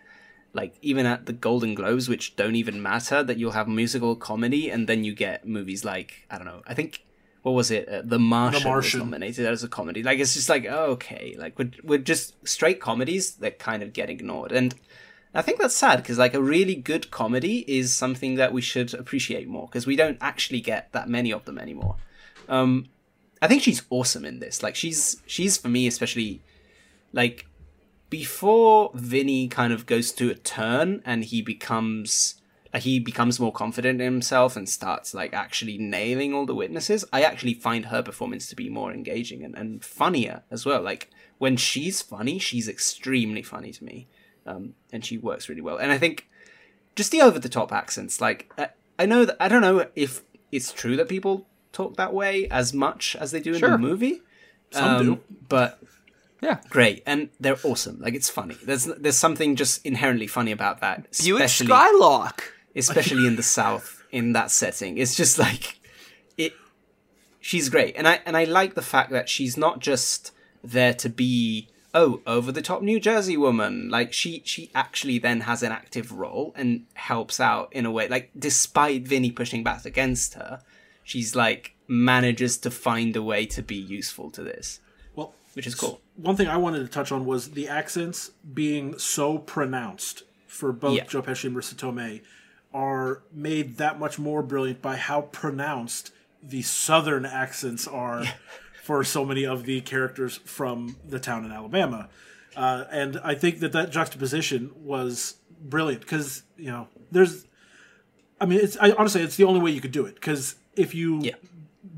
like 0.56 0.74
even 0.82 1.06
at 1.06 1.26
the 1.26 1.32
Golden 1.32 1.74
Globes, 1.74 2.08
which 2.08 2.34
don't 2.34 2.56
even 2.56 2.82
matter, 2.82 3.22
that 3.22 3.36
you'll 3.36 3.52
have 3.52 3.68
musical 3.68 4.16
comedy, 4.16 4.70
and 4.70 4.88
then 4.88 5.04
you 5.04 5.14
get 5.14 5.46
movies 5.46 5.84
like 5.84 6.26
I 6.30 6.38
don't 6.38 6.46
know. 6.46 6.62
I 6.66 6.74
think 6.74 7.04
what 7.42 7.52
was 7.52 7.70
it? 7.70 7.88
Uh, 7.88 8.02
the 8.02 8.18
Martian, 8.18 8.64
Martian. 8.64 9.00
was 9.00 9.06
nominated 9.06 9.46
as 9.46 9.62
a 9.62 9.68
comedy. 9.68 10.02
Like 10.02 10.18
it's 10.18 10.34
just 10.34 10.48
like 10.48 10.66
oh, 10.68 10.86
okay, 10.92 11.36
like 11.38 11.58
we're 11.58 11.70
we're 11.84 11.98
just 11.98 12.34
straight 12.48 12.80
comedies 12.80 13.34
that 13.36 13.58
kind 13.58 13.82
of 13.82 13.92
get 13.92 14.10
ignored, 14.10 14.50
and 14.50 14.74
I 15.34 15.42
think 15.42 15.60
that's 15.60 15.76
sad 15.76 15.98
because 15.98 16.18
like 16.18 16.34
a 16.34 16.42
really 16.42 16.74
good 16.74 17.10
comedy 17.10 17.64
is 17.68 17.94
something 17.94 18.36
that 18.36 18.52
we 18.54 18.62
should 18.62 18.94
appreciate 18.94 19.46
more 19.46 19.66
because 19.66 19.86
we 19.86 19.94
don't 19.94 20.18
actually 20.20 20.62
get 20.62 20.90
that 20.92 21.08
many 21.08 21.32
of 21.32 21.44
them 21.44 21.58
anymore. 21.58 21.96
Um, 22.48 22.86
I 23.42 23.46
think 23.48 23.62
she's 23.62 23.82
awesome 23.90 24.24
in 24.24 24.38
this. 24.38 24.62
Like 24.62 24.74
she's 24.74 25.22
she's 25.26 25.58
for 25.58 25.68
me 25.68 25.86
especially 25.86 26.40
like 27.12 27.46
before 28.10 28.90
Vinny 28.94 29.48
kind 29.48 29.72
of 29.72 29.86
goes 29.86 30.12
to 30.12 30.30
a 30.30 30.34
turn 30.34 31.02
and 31.04 31.24
he 31.24 31.42
becomes 31.42 32.40
he 32.74 32.98
becomes 33.00 33.40
more 33.40 33.52
confident 33.52 34.00
in 34.02 34.12
himself 34.12 34.54
and 34.54 34.68
starts 34.68 35.14
like 35.14 35.32
actually 35.32 35.78
nailing 35.78 36.34
all 36.34 36.44
the 36.44 36.54
witnesses, 36.54 37.06
I 37.10 37.22
actually 37.22 37.54
find 37.54 37.86
her 37.86 38.02
performance 38.02 38.48
to 38.50 38.56
be 38.56 38.68
more 38.68 38.92
engaging 38.92 39.42
and, 39.44 39.54
and 39.56 39.82
funnier 39.82 40.42
as 40.50 40.66
well. 40.66 40.82
Like 40.82 41.10
when 41.38 41.56
she's 41.56 42.02
funny, 42.02 42.38
she's 42.38 42.68
extremely 42.68 43.42
funny 43.42 43.72
to 43.72 43.84
me. 43.84 44.08
um, 44.46 44.74
and 44.92 45.04
she 45.04 45.16
works 45.16 45.48
really 45.48 45.62
well. 45.62 45.78
And 45.78 45.90
I 45.90 45.96
think 45.98 46.28
just 46.96 47.10
the 47.12 47.22
over 47.22 47.38
the 47.38 47.48
top 47.48 47.72
accents, 47.72 48.20
like 48.20 48.52
I, 48.58 48.68
I 48.98 49.06
know 49.06 49.24
that 49.24 49.36
I 49.40 49.48
don't 49.48 49.62
know 49.62 49.86
if 49.96 50.22
it's 50.52 50.70
true 50.72 50.96
that 50.96 51.08
people 51.08 51.46
talk 51.72 51.96
that 51.96 52.12
way 52.12 52.46
as 52.50 52.72
much 52.74 53.16
as 53.18 53.30
they 53.30 53.40
do 53.40 53.52
in 53.54 53.58
Sure. 53.58 53.70
the 53.70 53.78
movie. 53.78 54.20
Some 54.70 55.02
do. 55.04 55.20
but 55.48 55.78
Yeah. 56.46 56.58
great, 56.70 57.02
and 57.06 57.28
they're 57.40 57.58
awesome. 57.64 57.98
Like 58.00 58.14
it's 58.14 58.30
funny. 58.30 58.56
There's 58.64 58.84
there's 58.84 59.16
something 59.18 59.56
just 59.56 59.84
inherently 59.84 60.26
funny 60.28 60.52
about 60.52 60.80
that, 60.80 61.08
Buick 61.22 61.48
Skylark. 61.48 62.52
especially 62.74 63.26
in 63.26 63.36
the 63.36 63.42
South 63.42 64.04
in 64.12 64.32
that 64.32 64.50
setting. 64.50 64.96
It's 64.98 65.14
just 65.16 65.38
like 65.38 65.80
it. 66.38 66.52
She's 67.40 67.68
great, 67.68 67.96
and 67.96 68.06
I 68.06 68.20
and 68.24 68.36
I 68.36 68.44
like 68.44 68.74
the 68.74 68.82
fact 68.82 69.10
that 69.10 69.28
she's 69.28 69.56
not 69.56 69.80
just 69.80 70.30
there 70.62 70.94
to 70.94 71.08
be 71.08 71.68
oh 71.94 72.20
over 72.26 72.52
the 72.52 72.62
top 72.62 72.82
New 72.82 73.00
Jersey 73.00 73.36
woman. 73.36 73.88
Like 73.90 74.12
she 74.12 74.42
she 74.44 74.70
actually 74.74 75.18
then 75.18 75.40
has 75.42 75.62
an 75.62 75.72
active 75.72 76.12
role 76.12 76.52
and 76.56 76.84
helps 76.94 77.40
out 77.40 77.72
in 77.72 77.86
a 77.86 77.90
way. 77.90 78.06
Like 78.08 78.30
despite 78.38 79.02
Vinny 79.08 79.30
pushing 79.32 79.64
back 79.64 79.84
against 79.84 80.34
her, 80.34 80.60
she's 81.02 81.34
like 81.34 81.74
manages 81.88 82.58
to 82.58 82.70
find 82.70 83.16
a 83.16 83.22
way 83.22 83.46
to 83.46 83.62
be 83.62 83.76
useful 83.76 84.30
to 84.32 84.42
this, 84.42 84.80
which 85.56 85.66
is 85.66 85.74
cool. 85.74 86.00
one 86.16 86.36
thing 86.36 86.48
I 86.48 86.58
wanted 86.58 86.80
to 86.80 86.88
touch 86.88 87.10
on 87.10 87.24
was 87.24 87.52
the 87.52 87.66
accents 87.66 88.30
being 88.52 88.98
so 88.98 89.38
pronounced 89.38 90.22
for 90.46 90.70
both 90.70 90.96
Yeah. 90.96 91.04
Joe 91.04 91.22
Pesci 91.22 91.44
and 91.46 91.56
Marisa 91.56 91.74
Tomei 91.74 92.20
are 92.74 93.22
made 93.32 93.78
that 93.78 93.98
much 93.98 94.18
more 94.18 94.42
brilliant 94.42 94.82
by 94.82 94.96
how 94.96 95.22
pronounced 95.22 96.12
the 96.42 96.60
southern 96.60 97.24
accents 97.24 97.88
are 97.88 98.24
for 98.82 99.02
so 99.02 99.24
many 99.24 99.44
of 99.46 99.64
the 99.64 99.80
characters 99.80 100.36
from 100.44 100.96
the 101.08 101.18
town 101.18 101.44
in 101.46 101.52
Alabama. 101.52 102.08
Uh, 102.54 102.84
and 102.90 103.18
I 103.24 103.34
think 103.34 103.60
that 103.60 103.72
that 103.72 103.90
juxtaposition 103.90 104.70
was 104.76 105.36
brilliant 105.60 106.02
because, 106.02 106.42
you 106.58 106.70
know, 106.70 106.88
there's, 107.10 107.46
I 108.40 108.44
mean, 108.46 108.60
it's 108.60 108.76
I, 108.78 108.90
honestly, 108.92 109.22
it's 109.22 109.36
the 109.36 109.44
only 109.44 109.60
way 109.60 109.70
you 109.70 109.80
could 109.80 109.92
do 109.92 110.04
it 110.04 110.14
because 110.16 110.56
if 110.76 110.94
you 110.94 111.20
Yeah. 111.22 111.34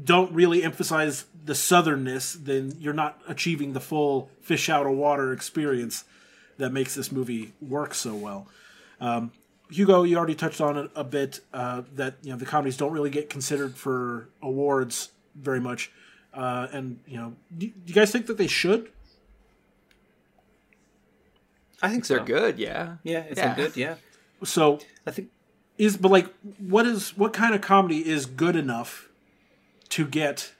Don't 0.08 0.32
really 0.32 0.62
emphasize 0.64 1.26
the 1.44 1.52
southernness, 1.52 2.32
then 2.42 2.74
you're 2.80 2.94
not 2.94 3.20
achieving 3.28 3.74
the 3.74 3.80
full 3.80 4.30
fish 4.40 4.70
out 4.70 4.86
of 4.86 4.92
water 4.92 5.32
experience 5.34 6.04
that 6.56 6.72
makes 6.72 6.94
this 6.94 7.12
movie 7.12 7.52
work 7.60 7.92
so 7.94 8.14
well. 8.14 8.48
Um, 9.02 9.32
Hugo, 9.70 10.02
you 10.04 10.16
already 10.16 10.34
touched 10.34 10.62
on 10.62 10.78
it 10.78 10.90
a 10.96 11.04
bit 11.04 11.40
uh, 11.52 11.82
that 11.94 12.14
you 12.22 12.30
know 12.30 12.38
the 12.38 12.46
comedies 12.46 12.78
don't 12.78 12.90
really 12.92 13.10
get 13.10 13.28
considered 13.28 13.76
for 13.76 14.30
awards 14.40 15.10
very 15.34 15.60
much, 15.60 15.92
uh, 16.32 16.68
and 16.72 16.98
you 17.06 17.18
know, 17.18 17.34
do, 17.56 17.66
do 17.66 17.72
you 17.84 17.94
guys 17.94 18.10
think 18.10 18.26
that 18.28 18.38
they 18.38 18.46
should? 18.46 18.90
I 21.82 21.90
think 21.90 22.06
They're 22.06 22.18
so. 22.18 22.24
good, 22.24 22.58
yeah. 22.58 22.96
Yeah, 23.04 23.20
it's 23.28 23.38
Yeah. 23.38 23.54
good. 23.54 23.76
Yeah, 23.76 23.94
So 24.42 24.80
I 25.06 25.10
think 25.10 25.28
is 25.76 25.96
but 25.98 26.10
like 26.10 26.32
what 26.58 26.86
is 26.86 27.16
what 27.16 27.32
kind 27.32 27.54
of 27.54 27.60
comedy 27.60 28.08
is 28.08 28.26
good 28.26 28.56
enough 28.56 29.07
to 29.90 30.06
get 30.06 30.52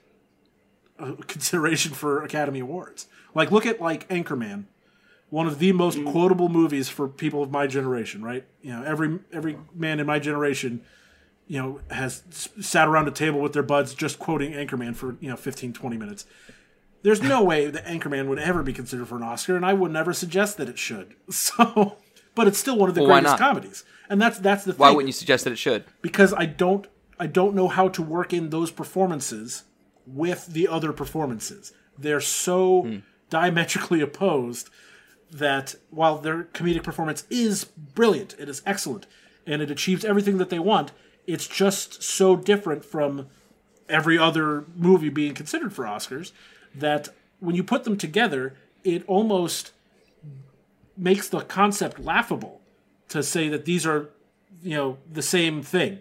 a 0.97 1.13
consideration 1.13 1.93
for 1.93 2.23
Academy 2.23 2.59
Awards? 2.59 3.07
Like 3.35 3.51
look 3.51 3.65
at 3.65 3.79
like 3.81 4.07
Anchorman, 4.09 4.65
one 5.29 5.47
of 5.47 5.59
the 5.59 5.71
most 5.71 5.97
mm. 5.97 6.11
quotable 6.11 6.49
movies 6.49 6.89
for 6.89 7.07
people 7.07 7.43
of 7.43 7.51
my 7.51 7.67
generation, 7.67 8.23
right? 8.23 8.45
You 8.61 8.71
know, 8.71 8.83
every 8.83 9.19
every 9.31 9.57
man 9.73 9.99
in 9.99 10.07
my 10.07 10.19
generation, 10.19 10.81
you 11.47 11.61
know, 11.61 11.79
has 11.91 12.23
s- 12.29 12.49
sat 12.61 12.87
around 12.87 13.07
a 13.07 13.11
table 13.11 13.39
with 13.39 13.53
their 13.53 13.63
buds 13.63 13.93
just 13.93 14.19
quoting 14.19 14.53
Anchorman 14.53 14.95
for, 14.95 15.17
you 15.19 15.29
know, 15.29 15.35
15 15.35 15.73
20 15.73 15.97
minutes. 15.97 16.25
There's 17.01 17.21
no 17.21 17.41
way 17.41 17.67
that 17.67 17.85
Anchorman 17.85 18.27
would 18.27 18.39
ever 18.39 18.61
be 18.61 18.73
considered 18.73 19.07
for 19.07 19.15
an 19.15 19.23
Oscar, 19.23 19.55
and 19.55 19.65
I 19.65 19.71
would 19.71 19.91
never 19.91 20.11
suggest 20.11 20.57
that 20.57 20.67
it 20.67 20.77
should. 20.77 21.15
So, 21.31 21.97
but 22.35 22.47
it's 22.47 22.57
still 22.57 22.77
one 22.77 22.89
of 22.89 22.95
the 22.95 23.01
Well, 23.01 23.11
greatest 23.11 23.37
comedies, 23.37 23.83
and 24.09 24.21
that's 24.21 24.39
that's 24.39 24.65
the 24.65 24.73
thing 24.73 24.79
Why 24.79 24.91
wouldn't 24.91 25.07
you 25.07 25.13
suggest 25.13 25.43
that 25.45 25.53
it 25.53 25.57
should? 25.57 25.85
because 26.01 26.33
I 26.33 26.45
don't 26.45 26.87
I 27.19 27.27
don't 27.27 27.55
know 27.55 27.67
how 27.67 27.89
to 27.89 28.01
work 28.01 28.33
in 28.33 28.49
those 28.49 28.71
performances 28.71 29.63
with 30.07 30.47
the 30.47 30.67
other 30.67 30.93
performances. 30.93 31.73
They're 31.97 32.21
so 32.21 33.01
diametrically 33.29 34.01
opposed 34.01 34.69
that 35.31 35.75
while 35.89 36.17
their 36.17 36.45
comedic 36.45 36.83
performance 36.83 37.25
is 37.29 37.65
brilliant, 37.65 38.35
it 38.39 38.49
is 38.49 38.63
excellent, 38.65 39.05
and 39.45 39.61
it 39.61 39.69
achieves 39.69 40.05
everything 40.05 40.37
that 40.37 40.49
they 40.49 40.59
want, 40.59 40.91
it's 41.27 41.47
just 41.47 42.01
so 42.01 42.35
different 42.35 42.83
from 42.83 43.27
every 43.87 44.17
other 44.17 44.65
movie 44.75 45.09
being 45.09 45.33
considered 45.33 45.73
for 45.73 45.85
Oscars 45.85 46.31
that 46.73 47.09
when 47.39 47.55
you 47.55 47.63
put 47.63 47.83
them 47.83 47.97
together, 47.97 48.55
it 48.83 49.03
almost 49.07 49.71
makes 50.97 51.29
the 51.29 51.41
concept 51.41 51.99
laughable 51.99 52.61
to 53.09 53.23
say 53.23 53.49
that 53.49 53.65
these 53.65 53.85
are 53.85 54.09
you 54.61 54.75
know 54.75 54.97
the 55.09 55.21
same 55.21 55.61
thing 55.61 55.99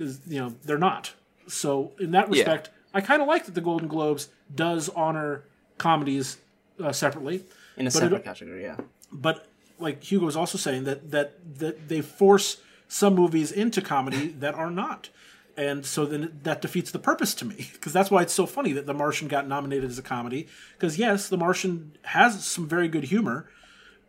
because 0.00 0.20
you 0.26 0.40
know 0.40 0.54
they're 0.64 0.78
not. 0.78 1.12
So 1.48 1.92
in 2.00 2.12
that 2.12 2.28
respect 2.30 2.70
i 2.92 3.00
kind 3.00 3.22
of 3.22 3.28
like 3.28 3.44
that 3.46 3.54
the 3.54 3.60
golden 3.60 3.86
globes 3.86 4.28
does 4.52 4.88
honor 4.88 5.44
comedies 5.78 6.38
uh, 6.82 6.90
separately. 6.92 7.44
In 7.76 7.86
a 7.86 7.90
But 7.90 7.96
it- 7.96 8.00
separate 8.06 8.24
category. 8.24 8.62
Yeah. 8.62 8.76
but 9.12 9.46
like 9.78 10.02
hugo 10.02 10.26
was 10.26 10.36
also 10.36 10.58
saying 10.58 10.84
that 10.84 11.10
that 11.10 11.58
that 11.58 11.88
they 11.88 12.00
force 12.00 12.56
some 12.88 13.14
movies 13.14 13.52
into 13.52 13.80
comedy 13.80 14.28
that 14.40 14.54
are 14.54 14.70
not. 14.70 15.08
And 15.56 15.84
so 15.84 16.06
then 16.06 16.40
that 16.44 16.62
defeats 16.62 16.90
the 16.90 16.98
purpose 16.98 17.34
to 17.34 17.44
me 17.44 17.68
because 17.72 17.92
that's 17.92 18.10
why 18.10 18.22
it's 18.22 18.32
so 18.32 18.46
funny 18.46 18.72
that 18.72 18.86
the 18.86 18.94
martian 18.94 19.28
got 19.28 19.46
nominated 19.46 19.88
as 19.90 19.98
a 19.98 20.02
comedy. 20.02 20.48
Because 20.76 20.98
yes 20.98 21.28
the 21.28 21.36
martian 21.36 21.96
has 22.02 22.44
some 22.44 22.66
very 22.66 22.88
good 22.88 23.04
humor 23.04 23.48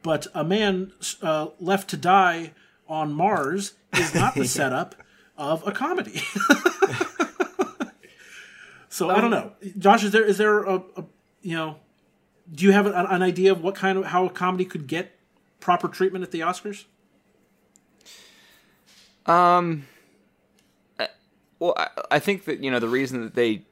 but 0.04 0.26
a 0.34 0.44
man 0.44 0.92
uh, 1.22 1.48
left 1.60 1.88
to 1.92 1.98
die 1.98 2.54
on 2.88 3.14
mars 3.14 3.74
is 3.96 4.16
not 4.16 4.34
the 4.34 4.48
setup 4.60 4.96
of 5.38 5.66
a 5.68 5.72
comedy. 5.72 6.22
So 8.92 9.10
i 9.10 9.22
don't 9.22 9.32
know. 9.32 9.54
Josh 9.80 10.04
is 10.04 10.12
there 10.12 10.24
is 10.24 10.38
there 10.38 10.64
a, 10.64 10.76
a 10.98 11.06
you 11.42 11.56
know 11.56 11.78
do 12.54 12.66
you 12.66 12.74
have 12.74 12.86
an, 12.86 12.94
an 12.94 13.24
idea 13.24 13.52
of 13.52 13.64
what 13.64 13.74
kind 13.74 13.98
of 13.98 14.06
how 14.06 14.26
a 14.26 14.30
comedy 14.30 14.66
could 14.66 14.86
get 14.86 15.18
proper 15.62 15.88
treatment 15.88 16.24
at 16.24 16.32
the 16.32 16.42
oscars? 16.42 16.84
Um, 19.26 19.88
well, 21.60 21.74
I, 21.78 21.88
I 22.12 22.20
think 22.20 22.44
that 22.46 22.62
you 22.62 22.70
know 22.70 22.80
the 22.80 22.90
reason 22.90 23.22
that 23.24 23.34
they 23.34 23.64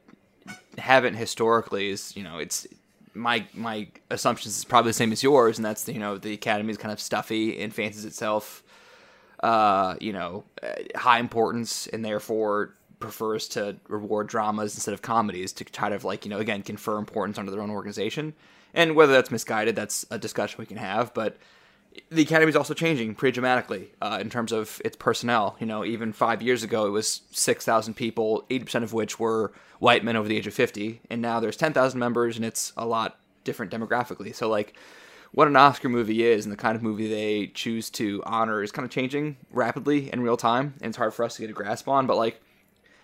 haven't 0.78 1.16
historically 1.16 1.89
is 1.89 2.16
you 2.16 2.24
know 2.24 2.38
it's 2.38 2.66
my 3.14 3.45
my 3.53 3.89
assumptions 4.10 4.57
is 4.57 4.64
probably 4.64 4.89
the 4.89 4.93
same 4.93 5.12
as 5.12 5.22
yours, 5.22 5.57
and 5.57 5.66
that's 5.66 5.86
you 5.89 5.99
know 5.99 6.18
the 6.18 6.34
Academy 6.34 6.72
is 6.72 6.78
kind 6.78 6.93
of 6.93 6.99
stuffy 7.01 7.62
and 7.62 7.76
fancies 7.76 8.05
itself, 8.05 8.64
uh, 9.42 9.96
you 10.00 10.14
know, 10.14 10.44
uh, 10.62 10.74
high 10.96 11.20
importance, 11.20 11.88
and 11.88 12.04
therefore 12.04 12.76
prefers 13.00 13.48
to 13.48 13.78
reward 13.88 14.28
dramas 14.28 14.76
instead 14.76 14.94
of 14.94 15.02
comedies 15.02 15.54
to 15.54 15.64
try 15.64 15.88
to 15.90 16.06
like 16.06 16.26
you 16.26 16.30
know 16.30 16.40
again 16.40 16.62
confer 16.62 16.98
importance 16.98 17.38
under 17.38 17.52
their 17.52 17.62
own 17.62 17.70
organization. 17.70 18.34
And 18.74 18.96
whether 18.96 19.14
that's 19.14 19.32
misguided, 19.32 19.76
that's 19.76 20.06
a 20.12 20.20
discussion 20.20 20.58
we 20.60 20.66
can 20.66 20.78
have, 20.78 21.14
but 21.14 21.38
the 22.12 22.22
academy 22.22 22.50
is 22.50 22.56
also 22.56 22.74
changing 22.74 23.16
pretty 23.16 23.34
dramatically 23.34 23.92
uh, 24.02 24.20
in 24.22 24.30
terms 24.30 24.52
of 24.52 24.82
its 24.86 24.96
personnel. 24.96 25.56
You 25.60 25.66
know, 25.66 25.84
even 25.84 26.14
five 26.14 26.42
years 26.42 26.64
ago, 26.64 26.86
it 26.86 26.92
was 26.92 27.22
six 27.32 27.66
thousand 27.66 27.96
people, 27.96 28.46
eighty 28.50 28.66
percent 28.66 28.84
of 28.84 28.94
which 28.94 29.20
were 29.20 29.54
white 29.80 30.04
men 30.04 30.16
over 30.16 30.28
the 30.28 30.38
age 30.38 30.48
of 30.48 30.54
fifty, 30.54 31.02
and 31.10 31.22
now 31.22 31.40
there's 31.40 31.58
ten 31.58 31.74
thousand 31.74 32.00
members, 32.00 32.36
and 32.36 32.46
it's 32.46 32.74
a 32.78 32.86
lot 32.86 33.20
different 33.44 33.72
demographically. 33.72 34.36
So, 34.36 34.50
like, 34.50 34.76
what 35.32 35.48
an 35.48 35.56
Oscar 35.56 35.90
movie 35.90 36.24
is, 36.24 36.46
and 36.46 36.52
the 36.52 36.58
kind 36.58 36.76
of 36.76 36.84
movie 36.84 37.08
they 37.08 37.48
choose 37.48 37.90
to 37.92 38.22
honor 38.26 38.64
is 38.64 38.72
kind 38.72 38.86
of 38.86 38.92
changing 38.92 39.38
rapidly 39.52 40.12
in 40.12 40.22
real 40.22 40.38
time, 40.38 40.74
and 40.82 40.90
it's 40.90 40.98
hard 40.98 41.14
for 41.14 41.24
us 41.24 41.36
to 41.36 41.42
get 41.42 41.50
a 41.50 41.54
grasp 41.54 41.88
on. 41.88 42.08
But 42.08 42.18
like, 42.18 42.42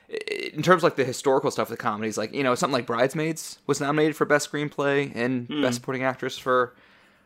in 0.09 0.61
terms 0.61 0.79
of 0.79 0.83
like 0.83 0.95
the 0.95 1.03
historical 1.03 1.51
stuff 1.51 1.67
of 1.67 1.77
the 1.77 1.77
comedies, 1.77 2.17
like 2.17 2.33
you 2.33 2.43
know, 2.43 2.55
something 2.55 2.73
like 2.73 2.85
Bridesmaids 2.85 3.59
was 3.67 3.79
nominated 3.79 4.15
for 4.15 4.25
best 4.25 4.51
screenplay 4.51 5.11
and 5.15 5.47
best 5.47 5.75
supporting 5.75 6.03
actress 6.03 6.37
for. 6.37 6.75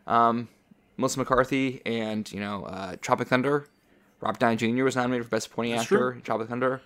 Um, 0.07 0.47
Melissa 0.99 1.19
McCarthy 1.19 1.81
and 1.85 2.29
you 2.31 2.39
know 2.41 2.65
uh, 2.65 2.97
Tropic 3.01 3.29
Thunder. 3.29 3.65
Robert 4.21 4.39
Downey 4.39 4.57
Jr. 4.57 4.83
was 4.83 4.97
nominated 4.97 5.25
for 5.25 5.31
Best 5.31 5.45
Supporting 5.45 5.73
Actor 5.73 5.97
true. 5.97 6.09
in 6.11 6.21
Tropic 6.21 6.49
Thunder. 6.49 6.81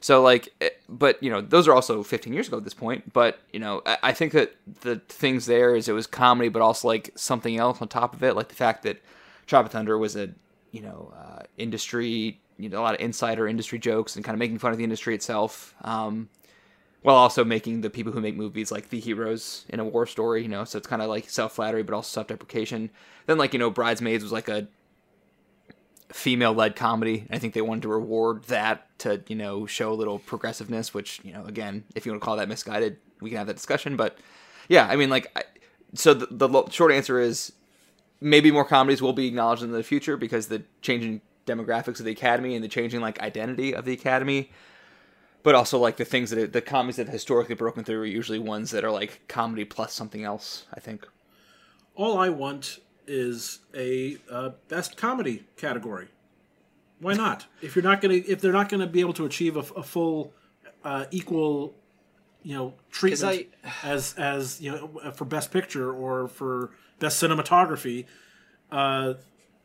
So 0.00 0.22
like, 0.22 0.48
but 0.88 1.22
you 1.22 1.30
know 1.30 1.40
those 1.40 1.66
are 1.66 1.74
also 1.74 2.02
15 2.02 2.32
years 2.32 2.48
ago 2.48 2.56
at 2.56 2.64
this 2.64 2.74
point. 2.74 3.12
But 3.12 3.40
you 3.52 3.60
know 3.60 3.82
I, 3.84 4.12
think 4.12 4.32
that 4.32 4.54
the 4.82 4.96
things 5.08 5.46
there 5.46 5.74
is 5.74 5.88
it 5.88 5.92
was 5.92 6.06
comedy, 6.06 6.48
but 6.48 6.62
also 6.62 6.88
like 6.88 7.10
something 7.16 7.56
else 7.56 7.82
on 7.82 7.88
top 7.88 8.14
of 8.14 8.22
it, 8.22 8.36
like 8.36 8.48
the 8.48 8.54
fact 8.54 8.82
that 8.84 9.02
Tropic 9.46 9.72
Thunder 9.72 9.98
was 9.98 10.16
a 10.16 10.30
you 10.70 10.82
know 10.82 11.12
uh, 11.16 11.42
industry, 11.56 12.40
you 12.58 12.68
know 12.68 12.80
a 12.80 12.82
lot 12.82 12.94
of 12.94 13.00
insider 13.00 13.48
industry 13.48 13.78
jokes 13.78 14.16
and 14.16 14.24
kind 14.24 14.34
of 14.34 14.38
making 14.38 14.58
fun 14.58 14.72
of 14.72 14.78
the 14.78 14.84
industry 14.84 15.14
itself. 15.14 15.74
Um, 15.82 16.28
while 17.02 17.16
also 17.16 17.44
making 17.44 17.80
the 17.80 17.90
people 17.90 18.12
who 18.12 18.20
make 18.20 18.36
movies 18.36 18.72
like 18.72 18.90
the 18.90 18.98
heroes 18.98 19.64
in 19.68 19.78
a 19.78 19.84
war 19.84 20.04
story, 20.04 20.42
you 20.42 20.48
know, 20.48 20.64
so 20.64 20.78
it's 20.78 20.86
kind 20.86 21.00
of 21.00 21.08
like 21.08 21.30
self 21.30 21.54
flattery, 21.54 21.82
but 21.82 21.94
also 21.94 22.08
self 22.08 22.26
deprecation. 22.26 22.90
Then, 23.26 23.38
like, 23.38 23.52
you 23.52 23.58
know, 23.58 23.70
Bridesmaids 23.70 24.22
was 24.22 24.32
like 24.32 24.48
a 24.48 24.66
female 26.10 26.54
led 26.54 26.76
comedy. 26.76 27.26
I 27.30 27.38
think 27.38 27.54
they 27.54 27.60
wanted 27.60 27.82
to 27.82 27.88
reward 27.88 28.44
that 28.44 28.98
to, 29.00 29.22
you 29.28 29.36
know, 29.36 29.66
show 29.66 29.92
a 29.92 29.94
little 29.94 30.18
progressiveness, 30.18 30.94
which, 30.94 31.20
you 31.22 31.32
know, 31.32 31.44
again, 31.44 31.84
if 31.94 32.06
you 32.06 32.12
want 32.12 32.22
to 32.22 32.24
call 32.24 32.36
that 32.36 32.48
misguided, 32.48 32.98
we 33.20 33.30
can 33.30 33.38
have 33.38 33.46
that 33.46 33.56
discussion. 33.56 33.96
But 33.96 34.18
yeah, 34.68 34.86
I 34.86 34.96
mean, 34.96 35.10
like, 35.10 35.30
I, 35.36 35.42
so 35.94 36.14
the, 36.14 36.26
the 36.48 36.70
short 36.70 36.92
answer 36.92 37.20
is 37.20 37.52
maybe 38.20 38.50
more 38.50 38.64
comedies 38.64 39.00
will 39.00 39.12
be 39.12 39.26
acknowledged 39.26 39.62
in 39.62 39.72
the 39.72 39.82
future 39.82 40.16
because 40.16 40.48
the 40.48 40.62
changing 40.82 41.20
demographics 41.46 41.98
of 41.98 42.04
the 42.04 42.12
academy 42.12 42.54
and 42.54 42.62
the 42.62 42.68
changing 42.68 43.00
like 43.00 43.20
identity 43.20 43.74
of 43.74 43.84
the 43.84 43.92
academy 43.92 44.50
but 45.42 45.54
also 45.54 45.78
like 45.78 45.96
the 45.96 46.04
things 46.04 46.28
that 46.30 46.52
the 46.52 46.60
comedies 46.60 46.96
that 46.96 47.06
have 47.06 47.12
historically 47.12 47.54
broken 47.54 47.84
through 47.84 48.00
are 48.00 48.04
usually 48.04 48.38
ones 48.38 48.70
that 48.70 48.84
are 48.84 48.90
like 48.90 49.20
comedy 49.28 49.64
plus 49.64 49.94
something 49.94 50.24
else 50.24 50.66
i 50.74 50.80
think 50.80 51.06
All 51.94 52.18
I 52.18 52.28
want 52.28 52.80
is 53.08 53.60
a 53.74 54.18
uh, 54.30 54.50
best 54.68 54.96
comedy 54.96 55.44
category. 55.56 56.08
Why 57.00 57.14
not? 57.14 57.46
if 57.62 57.74
you're 57.76 57.82
not 57.84 58.00
gonna, 58.00 58.14
if 58.14 58.40
they're 58.40 58.52
not 58.52 58.68
gonna 58.68 58.86
be 58.86 59.00
able 59.00 59.12
to 59.14 59.24
achieve 59.24 59.56
a, 59.56 59.60
a 59.76 59.82
full, 59.82 60.32
uh, 60.84 61.04
equal, 61.10 61.74
you 62.42 62.54
know, 62.56 62.74
treatment 62.90 63.46
as 63.84 64.14
as 64.18 64.60
you 64.60 64.72
know 64.72 65.12
for 65.14 65.24
best 65.24 65.50
picture 65.52 65.92
or 65.92 66.26
for 66.28 66.70
best 66.98 67.22
cinematography, 67.22 68.04
uh, 68.72 69.14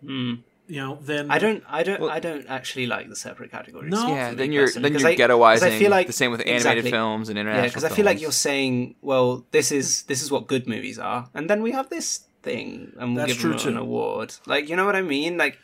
you 0.02 0.80
know, 0.82 0.98
then. 1.02 1.30
I 1.32 1.39
don't, 1.39 1.64
I 1.68 1.84
don't, 1.84 2.04
I 2.10 2.20
don't 2.20 2.46
actually 2.48 2.86
like 2.88 3.10
the 3.10 3.16
separate 3.16 3.52
categories. 3.52 3.91
No. 3.91 4.08
yeah 4.16 4.34
then 4.34 4.52
you're 4.52 4.66
personally, 4.66 4.89
then 4.89 4.94
'cause 4.94 5.02
you're 5.02 5.12
I- 5.12 5.16
ghettoizing 5.58 5.64
I 5.64 5.80
feel 5.80 5.91
like 5.91 6.08
the 6.08 6.14
same 6.14 6.32
with 6.32 6.41
animated 6.41 6.62
exactly. 6.86 6.91
films 6.91 7.30
and 7.30 7.38
Yeah, 7.38 7.41
international 7.41 7.70
because 7.70 7.84
I 7.84 7.89
feel 7.89 8.06
like 8.06 8.22
you're 8.22 8.32
saying, 8.32 8.96
well, 9.02 9.46
this 9.52 9.72
is 9.72 10.04
this 10.04 10.22
is 10.22 10.32
what 10.32 10.48
good 10.48 10.68
movies 10.68 11.00
are, 11.00 11.30
and 11.34 11.50
then 11.50 11.62
we 11.64 11.72
have 11.72 11.89
this 11.89 12.26
thing, 12.44 12.94
and 13.00 13.16
we'll 13.16 13.26
That's 13.26 13.34
give 13.34 13.41
true, 13.41 13.54
them 13.58 13.68
an 13.70 13.78
award. 13.78 14.36
Like, 14.46 14.70
you 14.70 14.76
know 14.76 14.86
what 14.86 14.96
I 14.96 15.02
mean? 15.02 15.38
Like, 15.38 15.58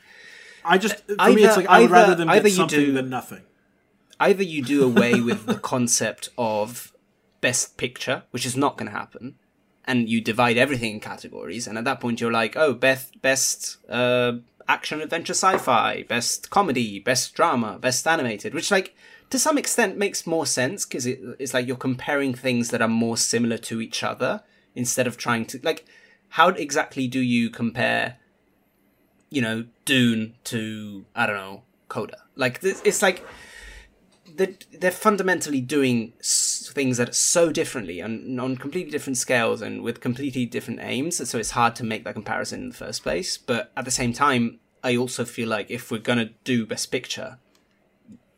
I 0.66 0.78
just 0.78 0.98
for 1.06 1.30
me 1.34 1.44
it's 1.44 1.58
like 1.58 1.68
I 1.68 1.80
would 1.80 1.86
either- 1.86 1.94
rather 1.94 2.16
them 2.16 2.30
either 2.30 2.48
you 2.48 2.56
something 2.56 2.80
do- 2.80 2.92
than 2.94 3.10
nothing. 3.10 3.44
either 4.20 4.44
you 4.44 4.62
do 4.64 4.84
away 4.84 5.20
with 5.30 5.46
the 5.46 5.56
concept 5.56 6.30
of 6.38 6.94
best 7.42 7.78
picture, 7.78 8.24
which 8.32 8.46
is 8.46 8.58
not 8.58 8.78
going 8.78 8.92
to 8.92 8.98
happen, 8.98 9.36
and 9.86 10.10
you 10.10 10.20
divide 10.22 10.58
everything 10.58 10.94
in 10.96 11.00
categories, 11.00 11.68
and 11.68 11.78
at 11.78 11.84
that 11.86 12.00
point 12.02 12.20
you're 12.20 12.32
like, 12.32 12.56
oh, 12.58 12.74
best 12.74 13.22
best 13.22 13.78
uh, 13.90 14.34
action 14.68 15.02
adventure 15.02 15.34
sci-fi, 15.34 16.04
best 16.04 16.50
comedy, 16.50 17.00
best 17.00 17.34
drama, 17.34 17.78
best 17.80 18.06
animated, 18.08 18.54
which 18.54 18.72
like 18.72 18.96
to 19.30 19.40
some 19.40 19.58
extent 19.58 19.96
makes 19.98 20.26
more 20.28 20.46
sense 20.46 20.86
because 20.86 21.06
it, 21.06 21.20
it's 21.40 21.54
like 21.54 21.68
you're 21.68 21.78
comparing 21.78 22.34
things 22.34 22.70
that 22.72 22.82
are 22.82 22.88
more 22.88 23.16
similar 23.16 23.58
to 23.58 23.80
each 23.80 24.04
other 24.04 24.42
instead 24.76 25.08
of 25.08 25.18
trying 25.18 25.46
to 25.46 25.60
like 25.64 25.86
how 26.30 26.50
exactly 26.50 27.08
do 27.08 27.20
you 27.20 27.50
compare 27.50 28.18
you 29.30 29.42
know 29.42 29.66
dune 29.86 30.36
to 30.44 31.06
i 31.16 31.26
don't 31.26 31.36
know 31.36 31.64
coda? 31.90 32.24
Like 32.36 32.62
this, 32.62 32.82
it's 32.86 33.02
like 33.02 33.26
they're, 34.36 34.56
they're 34.80 34.92
fundamentally 34.92 35.60
doing 35.60 36.14
things 36.22 36.98
that 36.98 37.10
are 37.10 37.14
so 37.14 37.52
differently 37.52 38.00
and 38.00 38.40
on 38.40 38.56
completely 38.56 38.92
different 38.92 39.18
scales 39.18 39.62
and 39.62 39.82
with 39.82 40.00
completely 40.00 40.46
different 40.46 40.80
aims 40.82 41.28
so 41.30 41.38
it's 41.38 41.52
hard 41.52 41.76
to 41.76 41.84
make 41.84 42.06
that 42.06 42.14
comparison 42.14 42.62
in 42.62 42.70
the 42.70 42.76
first 42.76 43.04
place. 43.04 43.38
But 43.38 43.72
at 43.76 43.84
the 43.84 43.92
same 43.92 44.14
time 44.14 44.60
i 44.82 44.96
also 44.96 45.26
feel 45.26 45.50
like 45.50 45.70
if 45.70 45.92
we're 45.92 45.98
going 45.98 46.20
to 46.20 46.30
do 46.46 46.66
best 46.66 46.90
picture 46.90 47.38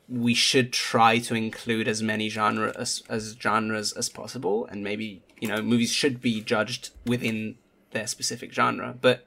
we 0.10 0.34
should 0.34 0.74
try 0.74 1.20
to 1.20 1.36
include 1.36 1.88
as 1.88 2.02
many 2.02 2.30
genre 2.30 2.74
as, 2.78 3.04
as 3.08 3.38
genres 3.40 3.94
as 3.94 4.10
possible 4.10 4.66
and 4.66 4.84
maybe 4.84 5.22
you 5.40 5.48
know 5.48 5.62
movies 5.62 5.92
should 5.92 6.20
be 6.20 6.42
judged 6.42 6.90
within 7.06 7.56
their 7.92 8.08
specific 8.08 8.52
genre 8.54 8.96
but 9.00 9.26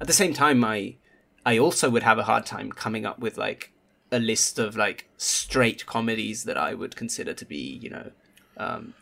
at 0.00 0.06
the 0.06 0.12
same 0.12 0.32
time 0.32 0.64
i 0.64 0.96
i 1.46 1.58
also 1.58 1.88
would 1.90 2.02
have 2.02 2.18
a 2.18 2.24
hard 2.24 2.44
time 2.44 2.70
coming 2.70 3.06
up 3.06 3.18
with 3.18 3.36
like 3.36 3.72
a 4.12 4.18
list 4.18 4.58
of 4.58 4.76
like 4.76 5.08
straight 5.16 5.86
comedies 5.86 6.44
that 6.44 6.56
i 6.56 6.74
would 6.74 6.96
consider 6.96 7.32
to 7.32 7.44
be 7.44 7.78
you 7.82 7.90
know 7.90 8.10
um 8.56 8.94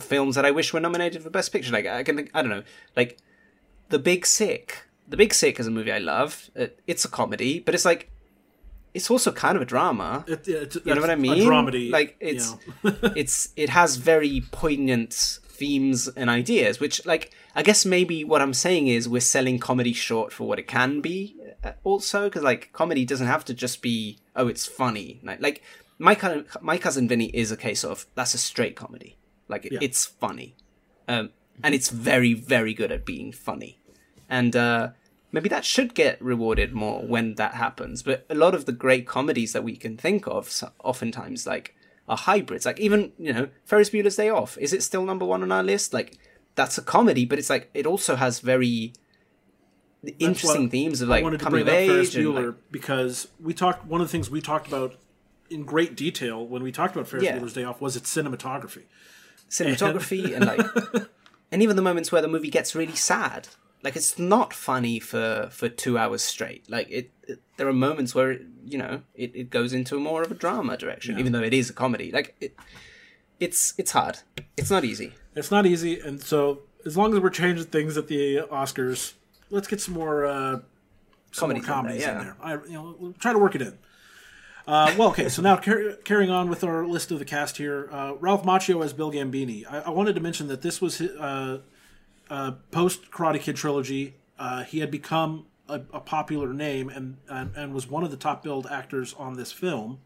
films 0.00 0.36
that 0.36 0.44
i 0.44 0.50
wish 0.50 0.72
were 0.72 0.80
nominated 0.80 1.22
for 1.22 1.30
best 1.30 1.52
picture. 1.52 1.72
Like 1.72 1.86
i 1.86 2.02
can 2.02 2.16
think 2.16 2.30
i 2.34 2.40
don't 2.42 2.50
know. 2.50 2.62
Like 2.96 3.18
the 3.88 3.98
big 3.98 4.24
sick. 4.24 4.84
The 5.08 5.16
big 5.16 5.34
sick 5.34 5.58
is 5.60 5.66
a 5.66 5.70
movie 5.70 5.92
i 5.92 5.98
love. 5.98 6.50
It, 6.54 6.80
it's 6.86 7.04
a 7.04 7.08
comedy 7.08 7.58
but 7.58 7.74
it's 7.74 7.84
like 7.84 8.10
it's 8.94 9.10
also 9.10 9.32
kind 9.32 9.56
of 9.56 9.62
a 9.62 9.64
drama. 9.64 10.24
It, 10.28 10.46
it's, 10.46 10.76
you 10.76 10.94
know 10.94 11.00
what 11.00 11.10
I 11.10 11.16
mean? 11.16 11.42
A 11.42 11.44
dramedy, 11.46 11.90
like 11.90 12.16
you 12.20 12.28
it's 12.28 12.54
know. 12.82 13.12
it's 13.16 13.48
it 13.56 13.70
has 13.70 13.96
very 13.96 14.42
poignant 14.52 15.38
themes 15.62 16.08
and 16.20 16.28
ideas, 16.40 16.74
which 16.84 16.96
like 17.12 17.24
I 17.54 17.62
guess 17.68 17.80
maybe 17.96 18.16
what 18.30 18.40
I'm 18.44 18.54
saying 18.66 18.84
is 18.96 19.08
we're 19.08 19.30
selling 19.36 19.58
comedy 19.70 19.92
short 20.08 20.28
for 20.36 20.44
what 20.48 20.58
it 20.62 20.66
can 20.78 21.00
be. 21.08 21.18
uh, 21.64 21.72
Also, 21.84 22.18
because 22.28 22.44
like 22.52 22.62
comedy 22.80 23.04
doesn't 23.12 23.30
have 23.34 23.44
to 23.50 23.54
just 23.64 23.76
be 23.90 24.18
oh 24.40 24.48
it's 24.52 24.66
funny. 24.80 25.08
Like 25.28 25.40
like 25.48 25.58
my 26.08 26.14
cousin 26.22 26.40
my 26.70 26.76
cousin 26.84 27.04
Vinny 27.10 27.28
is 27.42 27.48
a 27.52 27.56
case 27.68 27.82
of 27.90 27.96
that's 28.16 28.34
a 28.34 28.38
straight 28.50 28.76
comedy. 28.84 29.12
Like 29.52 29.62
Yeah. 29.70 29.78
it's 29.86 30.02
funny, 30.24 30.48
um, 31.12 31.24
and 31.64 31.74
it's 31.76 31.90
very 32.10 32.34
very 32.54 32.74
good 32.80 32.90
at 32.96 33.02
being 33.12 33.32
funny, 33.48 33.72
and. 34.28 34.54
uh 34.56 34.84
maybe 35.34 35.48
that 35.48 35.64
should 35.64 35.94
get 35.94 36.20
rewarded 36.32 36.70
more 36.74 37.00
when 37.14 37.26
that 37.36 37.54
happens. 37.54 38.02
But 38.08 38.18
a 38.28 38.34
lot 38.44 38.54
of 38.54 38.62
the 38.66 38.76
great 38.84 39.04
comedies 39.16 39.52
that 39.54 39.64
we 39.64 39.76
can 39.84 39.96
think 39.96 40.26
of, 40.36 40.42
so- 40.50 40.72
oftentimes 40.90 41.46
like 41.46 41.66
are 42.12 42.16
hybrids. 42.16 42.64
Like 42.66 42.78
even 42.80 43.12
you 43.18 43.32
know 43.32 43.48
Ferris 43.64 43.90
Bueller's 43.90 44.16
Day 44.16 44.28
Off. 44.28 44.56
Is 44.58 44.72
it 44.72 44.82
still 44.82 45.04
number 45.04 45.24
one 45.26 45.42
on 45.42 45.50
our 45.50 45.62
list? 45.64 45.92
Like 45.92 46.18
that's 46.54 46.76
a 46.78 46.82
comedy, 46.82 47.24
but 47.24 47.38
it's 47.38 47.50
like 47.50 47.70
it 47.74 47.86
also 47.86 48.16
has 48.16 48.40
very 48.40 48.92
interesting 50.18 50.68
themes 50.70 51.00
of 51.00 51.08
I 51.10 51.14
like 51.16 51.24
wanted 51.24 51.38
to 51.38 51.44
coming 51.44 51.64
bring 51.64 51.84
of 51.84 51.90
up 51.90 51.94
Ferris 51.94 52.08
age. 52.08 52.16
And, 52.16 52.26
Bueller 52.26 52.46
like, 52.46 52.54
because 52.70 53.28
we 53.40 53.54
talked. 53.54 53.86
One 53.86 54.00
of 54.00 54.06
the 54.08 54.12
things 54.12 54.30
we 54.30 54.40
talked 54.40 54.68
about 54.68 54.94
in 55.50 55.64
great 55.64 55.96
detail 55.96 56.46
when 56.46 56.62
we 56.62 56.72
talked 56.72 56.94
about 56.94 57.08
Ferris 57.08 57.24
Yeah. 57.24 57.38
Bueller's 57.38 57.52
Day 57.54 57.64
Off 57.64 57.80
was 57.80 57.96
its 57.96 58.14
cinematography. 58.14 58.84
cinematography 59.50 60.34
and 60.36 60.46
like 60.46 61.08
and 61.50 61.62
even 61.62 61.76
the 61.76 61.82
moments 61.82 62.10
where 62.10 62.22
the 62.22 62.28
movie 62.28 62.48
gets 62.50 62.74
really 62.74 62.94
sad 62.94 63.48
like 63.82 63.94
it's 63.96 64.18
not 64.18 64.54
funny 64.54 64.98
for 64.98 65.48
for 65.52 65.68
two 65.68 65.98
hours 65.98 66.22
straight 66.22 66.68
like 66.70 66.88
it, 66.90 67.10
it 67.28 67.40
there 67.62 67.70
are 67.70 67.80
moments 67.88 68.14
where 68.14 68.32
you 68.64 68.78
know 68.82 69.02
it, 69.14 69.30
it 69.34 69.50
goes 69.50 69.72
into 69.72 70.00
more 70.00 70.22
of 70.22 70.30
a 70.30 70.34
drama 70.34 70.76
direction 70.76 71.18
even 71.20 71.32
though 71.32 71.46
it 71.50 71.54
is 71.54 71.70
a 71.70 71.72
comedy 71.72 72.10
like 72.10 72.34
it 72.40 72.56
it's 73.38 73.72
it's 73.78 73.92
hard 73.92 74.18
it's 74.56 74.70
not 74.70 74.84
easy 74.84 75.12
It's 75.34 75.50
not 75.50 75.64
easy, 75.66 75.98
and 75.98 76.22
so 76.22 76.60
as 76.84 76.96
long 76.96 77.14
as 77.14 77.20
we're 77.20 77.30
changing 77.30 77.66
things 77.66 77.96
at 77.96 78.06
the 78.08 78.40
Oscars, 78.50 79.14
let's 79.50 79.66
get 79.66 79.80
some 79.80 79.94
more 79.94 80.26
uh, 80.26 80.60
some 81.30 81.48
Comedies 81.48 81.66
more 81.66 81.78
in 81.78 81.86
there, 81.86 81.98
comedies 81.98 82.04
in 82.04 82.08
yeah. 82.10 82.22
there. 82.22 82.36
I, 82.42 82.52
you 82.66 82.72
know, 82.72 82.96
we'll 82.98 83.12
try 83.14 83.32
to 83.32 83.38
work 83.38 83.54
it 83.54 83.62
in. 83.62 83.78
Uh, 84.66 84.94
well, 84.98 85.08
okay, 85.08 85.28
so 85.28 85.42
now 85.42 85.56
car- 85.56 85.94
carrying 86.04 86.30
on 86.30 86.48
with 86.48 86.62
our 86.62 86.86
list 86.86 87.10
of 87.10 87.18
the 87.18 87.24
cast 87.24 87.56
here, 87.56 87.88
uh, 87.90 88.12
Ralph 88.20 88.44
Macchio 88.44 88.84
as 88.84 88.92
Bill 88.92 89.10
Gambini. 89.10 89.64
I, 89.68 89.78
I 89.80 89.90
wanted 89.90 90.14
to 90.16 90.20
mention 90.20 90.48
that 90.48 90.62
this 90.62 90.80
was 90.80 90.98
his, 90.98 91.10
uh, 91.12 91.60
uh, 92.30 92.52
post 92.70 93.10
Karate 93.10 93.40
Kid 93.40 93.56
trilogy. 93.56 94.14
Uh, 94.38 94.64
he 94.64 94.80
had 94.80 94.90
become 94.90 95.46
a, 95.72 95.82
a 95.92 96.00
popular 96.00 96.52
name 96.52 96.88
and, 96.88 97.16
and 97.28 97.54
and 97.56 97.74
was 97.74 97.88
one 97.88 98.04
of 98.04 98.10
the 98.10 98.16
top 98.16 98.42
billed 98.42 98.66
actors 98.66 99.14
on 99.14 99.34
this 99.34 99.52
film. 99.52 100.00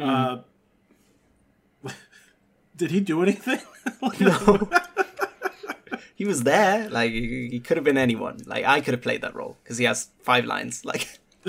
Uh, 0.00 0.38
did 2.76 2.90
he 2.90 3.00
do 3.00 3.22
anything? 3.22 3.60
No. 4.20 4.68
he 6.14 6.24
was 6.24 6.44
there 6.44 6.88
like 6.90 7.10
he, 7.10 7.48
he 7.50 7.58
could 7.58 7.76
have 7.76 7.84
been 7.84 7.96
anyone 7.98 8.38
like 8.46 8.64
i 8.64 8.80
could 8.80 8.94
have 8.94 9.02
played 9.02 9.22
that 9.22 9.34
role 9.34 9.56
because 9.62 9.78
he 9.78 9.84
has 9.86 10.10
five 10.22 10.44
lines 10.44 10.84
like 10.84 11.18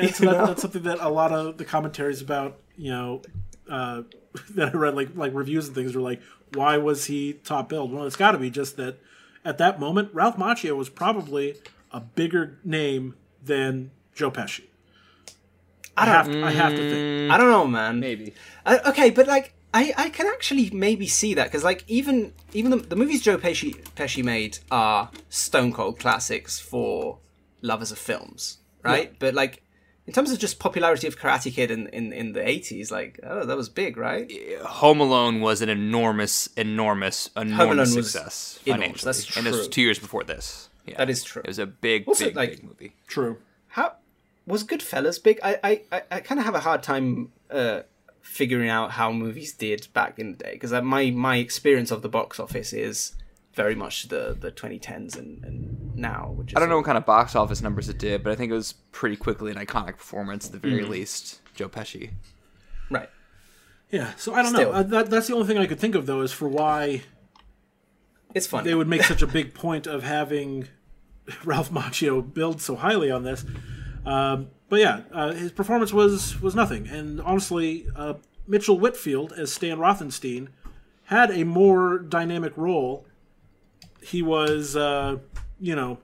And 0.00 0.14
so 0.14 0.26
that, 0.26 0.46
that's 0.46 0.62
something 0.62 0.82
that 0.84 0.98
a 1.00 1.08
lot 1.08 1.32
of 1.32 1.58
the 1.58 1.64
commentaries 1.64 2.22
about, 2.22 2.58
you 2.76 2.90
know, 2.90 3.22
uh, 3.68 4.02
that 4.54 4.74
I 4.74 4.76
read, 4.76 4.94
like 4.94 5.10
like 5.14 5.34
reviews 5.34 5.66
and 5.66 5.74
things, 5.74 5.94
were 5.94 6.00
like, 6.00 6.20
why 6.54 6.78
was 6.78 7.06
he 7.06 7.34
top 7.34 7.68
billed? 7.68 7.92
Well, 7.92 8.06
it's 8.06 8.16
got 8.16 8.32
to 8.32 8.38
be 8.38 8.50
just 8.50 8.76
that 8.76 8.98
at 9.44 9.58
that 9.58 9.80
moment, 9.80 10.10
Ralph 10.12 10.36
Macchio 10.36 10.76
was 10.76 10.88
probably 10.88 11.56
a 11.90 12.00
bigger 12.00 12.58
name 12.64 13.14
than 13.44 13.90
Joe 14.14 14.30
Pesci. 14.30 14.64
I, 15.96 16.06
have 16.06 16.26
to, 16.30 16.44
I 16.44 16.50
have 16.52 16.72
to 16.72 16.78
think. 16.78 17.30
i 17.30 17.36
don't 17.36 17.50
know 17.50 17.66
man 17.66 18.00
maybe 18.00 18.32
Uh, 18.64 18.78
okay, 18.86 19.10
but 19.10 19.26
like 19.26 19.52
I, 19.74 19.92
I 19.96 20.08
can 20.08 20.26
actually 20.26 20.70
maybe 20.70 21.06
see 21.06 21.34
that 21.34 21.44
because 21.44 21.62
like 21.62 21.84
even 21.88 22.32
even 22.52 22.70
the, 22.70 22.78
the 22.78 22.96
movies 22.96 23.22
Joe 23.22 23.36
Pesci 23.38 23.74
Pesci 23.96 24.24
made 24.24 24.58
are 24.70 25.10
stone 25.28 25.72
cold 25.72 25.98
classics 25.98 26.58
for 26.58 27.18
lovers 27.60 27.92
of 27.92 27.98
films, 27.98 28.58
right? 28.82 29.16
But 29.18 29.34
like 29.34 29.62
in 30.10 30.14
terms 30.14 30.32
of 30.32 30.40
just 30.40 30.58
popularity 30.58 31.06
of 31.06 31.16
Karate 31.20 31.52
Kid 31.54 31.70
in 31.70 31.86
in, 31.98 32.12
in 32.12 32.32
the 32.32 32.42
eighties, 32.46 32.90
like 32.90 33.20
oh 33.22 33.44
that 33.44 33.56
was 33.56 33.68
big, 33.68 33.96
right? 33.96 34.28
Home 34.80 35.00
Alone 35.00 35.40
was 35.40 35.62
an 35.62 35.68
enormous, 35.68 36.48
enormous, 36.56 37.30
enormous 37.36 37.92
success 37.94 38.58
enormous, 38.66 39.02
that's 39.02 39.24
true. 39.24 39.38
and 39.38 39.46
this 39.46 39.56
was 39.56 39.68
two 39.68 39.82
years 39.82 40.00
before 40.00 40.24
this. 40.24 40.68
Yeah, 40.84 40.96
That 40.98 41.10
is 41.10 41.22
true. 41.22 41.42
It 41.44 41.46
was 41.48 41.60
a 41.60 41.66
big, 41.66 42.08
Also, 42.08 42.24
big, 42.24 42.36
like- 42.36 42.50
big 42.56 42.64
movie. 42.64 42.92
True. 43.06 43.38
How 43.68 43.92
was 44.46 44.64
Goodfellas 44.64 45.22
big? 45.22 45.38
I 45.44 45.52
I, 45.62 45.72
I, 45.92 46.02
I 46.10 46.20
kind 46.20 46.40
of 46.40 46.44
have 46.44 46.56
a 46.56 46.60
hard 46.68 46.82
time 46.82 47.30
uh, 47.48 47.82
figuring 48.20 48.68
out 48.68 48.90
how 48.98 49.12
movies 49.12 49.52
did 49.52 49.86
back 49.92 50.18
in 50.18 50.32
the 50.32 50.38
day 50.44 50.52
because 50.54 50.72
my 50.82 51.10
my 51.12 51.36
experience 51.36 51.92
of 51.92 52.02
the 52.02 52.08
box 52.08 52.40
office 52.40 52.72
is 52.72 53.12
very 53.54 53.74
much 53.74 54.08
the 54.08 54.36
the 54.38 54.50
2010s 54.52 55.16
and, 55.18 55.44
and 55.44 55.96
now. 55.96 56.32
Which 56.36 56.52
is 56.52 56.56
I 56.56 56.60
don't 56.60 56.68
know 56.68 56.76
what 56.76 56.84
kind 56.86 56.98
of 56.98 57.04
box 57.06 57.34
office 57.34 57.60
numbers 57.62 57.88
it 57.88 57.98
did, 57.98 58.22
but 58.22 58.32
I 58.32 58.36
think 58.36 58.50
it 58.50 58.54
was 58.54 58.72
pretty 58.92 59.16
quickly 59.16 59.50
an 59.50 59.56
iconic 59.58 59.96
performance 59.98 60.46
at 60.46 60.52
the 60.52 60.58
very 60.58 60.84
least. 60.84 61.40
Joe 61.54 61.68
Pesci. 61.68 62.10
right. 62.90 63.08
Yeah, 63.90 64.12
so 64.16 64.34
I 64.34 64.42
don't 64.42 64.52
Still. 64.54 64.70
know. 64.72 64.78
Uh, 64.78 64.82
that, 64.84 65.10
that's 65.10 65.26
the 65.26 65.34
only 65.34 65.48
thing 65.48 65.58
I 65.58 65.66
could 65.66 65.80
think 65.80 65.96
of 65.96 66.06
though 66.06 66.20
is 66.20 66.30
for 66.32 66.46
why 66.48 67.02
It's 68.34 68.46
funny. 68.46 68.64
they 68.68 68.74
would 68.76 68.86
make 68.86 69.02
such 69.02 69.20
a 69.20 69.26
big 69.26 69.52
point 69.52 69.88
of 69.88 70.04
having 70.04 70.68
Ralph 71.44 71.70
Macchio 71.72 72.22
build 72.22 72.60
so 72.62 72.76
highly 72.76 73.10
on 73.10 73.24
this. 73.24 73.44
Um, 74.06 74.48
but 74.68 74.78
yeah, 74.78 75.00
uh, 75.12 75.32
his 75.32 75.50
performance 75.50 75.92
was 75.92 76.40
was 76.40 76.54
nothing. 76.54 76.86
And 76.86 77.20
honestly, 77.20 77.86
uh, 77.96 78.14
Mitchell 78.46 78.78
Whitfield 78.78 79.32
as 79.32 79.52
Stan 79.52 79.78
Rothenstein 79.78 80.48
had 81.06 81.30
a 81.32 81.44
more 81.44 81.98
dynamic 81.98 82.52
role. 82.56 83.04
He 84.02 84.22
was, 84.22 84.76
uh, 84.76 85.18
you 85.60 85.74
know, 85.76 85.98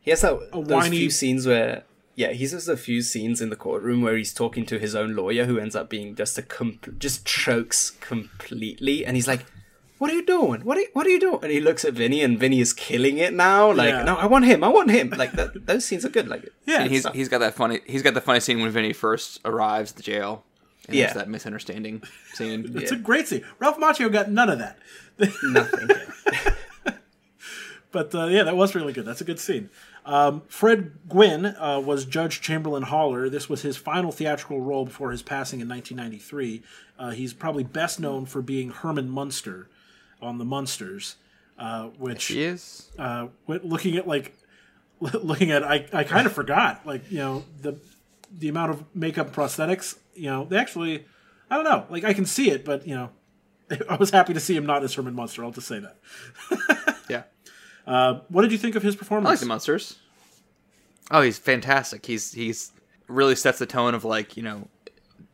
He 0.00 0.10
has 0.10 0.20
that, 0.22 0.38
those 0.52 0.66
whiny- 0.66 0.98
few 0.98 1.10
scenes 1.10 1.46
where, 1.46 1.82
yeah, 2.14 2.32
he 2.32 2.44
has 2.44 2.68
a 2.68 2.76
few 2.76 3.02
scenes 3.02 3.40
in 3.40 3.50
the 3.50 3.56
courtroom 3.56 4.02
where 4.02 4.16
he's 4.16 4.32
talking 4.32 4.64
to 4.66 4.78
his 4.78 4.94
own 4.94 5.14
lawyer, 5.16 5.44
who 5.46 5.58
ends 5.58 5.76
up 5.76 5.90
being 5.90 6.14
just 6.14 6.38
a 6.38 6.42
com- 6.42 6.78
just 6.98 7.26
chokes 7.26 7.90
completely, 8.00 9.04
and 9.04 9.16
he's 9.16 9.26
like, 9.28 9.44
"What 9.98 10.10
are 10.10 10.14
you 10.14 10.24
doing? 10.24 10.62
What 10.62 10.78
are 10.78 10.82
you, 10.82 10.88
what 10.94 11.06
are 11.06 11.10
you 11.10 11.20
doing?" 11.20 11.40
And 11.42 11.50
he 11.52 11.60
looks 11.60 11.84
at 11.84 11.92
Vinny, 11.94 12.22
and 12.22 12.38
Vinny 12.38 12.60
is 12.60 12.72
killing 12.72 13.18
it 13.18 13.34
now. 13.34 13.70
Like, 13.72 13.90
Yeah. 13.90 14.04
no, 14.04 14.14
I 14.16 14.26
want 14.26 14.44
him. 14.46 14.62
I 14.64 14.68
want 14.68 14.90
him. 14.90 15.10
Like 15.10 15.32
that, 15.32 15.66
those 15.66 15.84
scenes 15.84 16.04
are 16.06 16.08
good. 16.10 16.28
Like, 16.28 16.48
Yeah, 16.66 16.82
And 16.82 16.90
he's 16.90 17.00
stuff. 17.02 17.14
he's 17.14 17.28
got 17.28 17.38
that 17.40 17.54
funny 17.54 17.80
he's 17.86 18.02
got 18.02 18.14
the 18.14 18.20
funny 18.20 18.40
scene 18.40 18.60
when 18.60 18.70
Vinny 18.70 18.92
first 18.92 19.40
arrives 19.44 19.90
at 19.90 19.96
the 19.98 20.02
jail. 20.02 20.44
And 20.88 20.96
Yeah. 20.96 21.12
that 21.14 21.28
misunderstanding 21.28 22.02
scene. 22.34 22.72
it's 22.76 22.92
a 22.92 22.96
great 22.96 23.26
scene. 23.28 23.44
Ralph 23.58 23.76
Macchio 23.78 24.10
got 24.10 24.30
none 24.30 24.48
of 24.48 24.58
that. 24.60 24.78
nothing. 25.42 25.88
But 27.96 28.14
uh, 28.14 28.26
yeah, 28.26 28.42
that 28.42 28.58
was 28.58 28.74
really 28.74 28.92
good. 28.92 29.06
That's 29.06 29.22
a 29.22 29.24
good 29.24 29.38
scene. 29.40 29.70
Um, 30.04 30.42
Fred 30.48 30.92
Gwynne 31.08 31.46
uh, 31.46 31.80
was 31.82 32.04
Judge 32.04 32.42
Chamberlain 32.42 32.82
Haller. 32.82 33.30
This 33.30 33.48
was 33.48 33.62
his 33.62 33.78
final 33.78 34.12
theatrical 34.12 34.60
role 34.60 34.84
before 34.84 35.12
his 35.12 35.22
passing 35.22 35.60
in 35.60 35.68
1993. 35.70 36.62
Uh, 36.98 37.10
he's 37.12 37.32
probably 37.32 37.64
best 37.64 37.98
known 37.98 38.26
for 38.26 38.42
being 38.42 38.68
Herman 38.68 39.08
Munster 39.08 39.70
on 40.20 40.36
The 40.36 40.44
Munsters, 40.44 41.16
uh, 41.58 41.84
which 41.98 42.26
He 42.26 42.42
is. 42.42 42.90
uh, 42.98 43.28
looking 43.46 43.96
at 43.96 44.06
like 44.06 44.36
looking 45.00 45.50
at 45.50 45.64
I, 45.64 45.86
I 45.90 46.04
kind 46.04 46.26
of 46.26 46.34
forgot 46.34 46.86
like 46.86 47.10
you 47.10 47.16
know 47.20 47.44
the 47.62 47.78
the 48.30 48.48
amount 48.50 48.72
of 48.72 48.84
makeup 48.94 49.32
prosthetics 49.34 49.96
you 50.14 50.26
know 50.26 50.44
they 50.44 50.58
actually 50.58 51.06
I 51.50 51.54
don't 51.56 51.64
know 51.64 51.86
like 51.88 52.04
I 52.04 52.12
can 52.12 52.26
see 52.26 52.50
it 52.50 52.62
but 52.62 52.86
you 52.86 52.94
know 52.94 53.08
I 53.88 53.96
was 53.96 54.10
happy 54.10 54.34
to 54.34 54.40
see 54.40 54.54
him 54.54 54.66
not 54.66 54.84
as 54.84 54.92
Herman 54.94 55.14
Munster 55.14 55.42
I'll 55.44 55.50
just 55.50 55.66
say 55.68 55.78
that 55.80 55.96
Yeah. 57.86 58.18
what 58.28 58.42
did 58.42 58.52
you 58.52 58.58
think 58.58 58.74
of 58.74 58.82
his 58.82 58.94
I 58.94 58.98
performance 58.98 59.28
like 59.28 59.40
the 59.40 59.46
monsters. 59.46 59.98
Oh, 61.10 61.22
he's 61.22 61.38
fantastic. 61.38 62.04
He's 62.06 62.32
he's 62.32 62.72
really 63.08 63.36
sets 63.36 63.58
the 63.58 63.66
tone 63.66 63.94
of 63.94 64.04
like 64.04 64.36
you 64.36 64.42
know, 64.42 64.68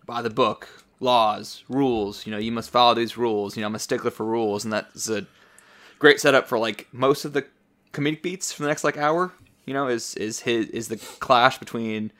by 0.06 0.22
the 0.22 0.30
book, 0.30 0.84
laws, 1.00 1.64
rules. 1.68 2.26
You 2.26 2.32
know, 2.32 2.38
you 2.38 2.52
must 2.52 2.70
follow 2.70 2.94
these 2.94 3.16
rules. 3.16 3.56
You 3.56 3.62
know, 3.62 3.68
I'm 3.68 3.74
a 3.74 3.78
stickler 3.78 4.10
for 4.10 4.26
rules, 4.26 4.64
and 4.64 4.72
that's 4.72 5.08
a 5.08 5.26
great 5.98 6.20
setup 6.20 6.48
for 6.48 6.58
like 6.58 6.88
most 6.92 7.24
of 7.24 7.32
the 7.32 7.46
comedic 7.92 8.22
beats 8.22 8.52
for 8.52 8.62
the 8.62 8.68
next 8.68 8.84
like 8.84 8.96
hour. 8.96 9.32
You 9.64 9.74
know, 9.74 9.88
is 9.88 10.14
is 10.16 10.40
his 10.40 10.66
is 10.68 10.88
the 10.88 10.96
clash 10.96 11.58
between, 11.58 12.12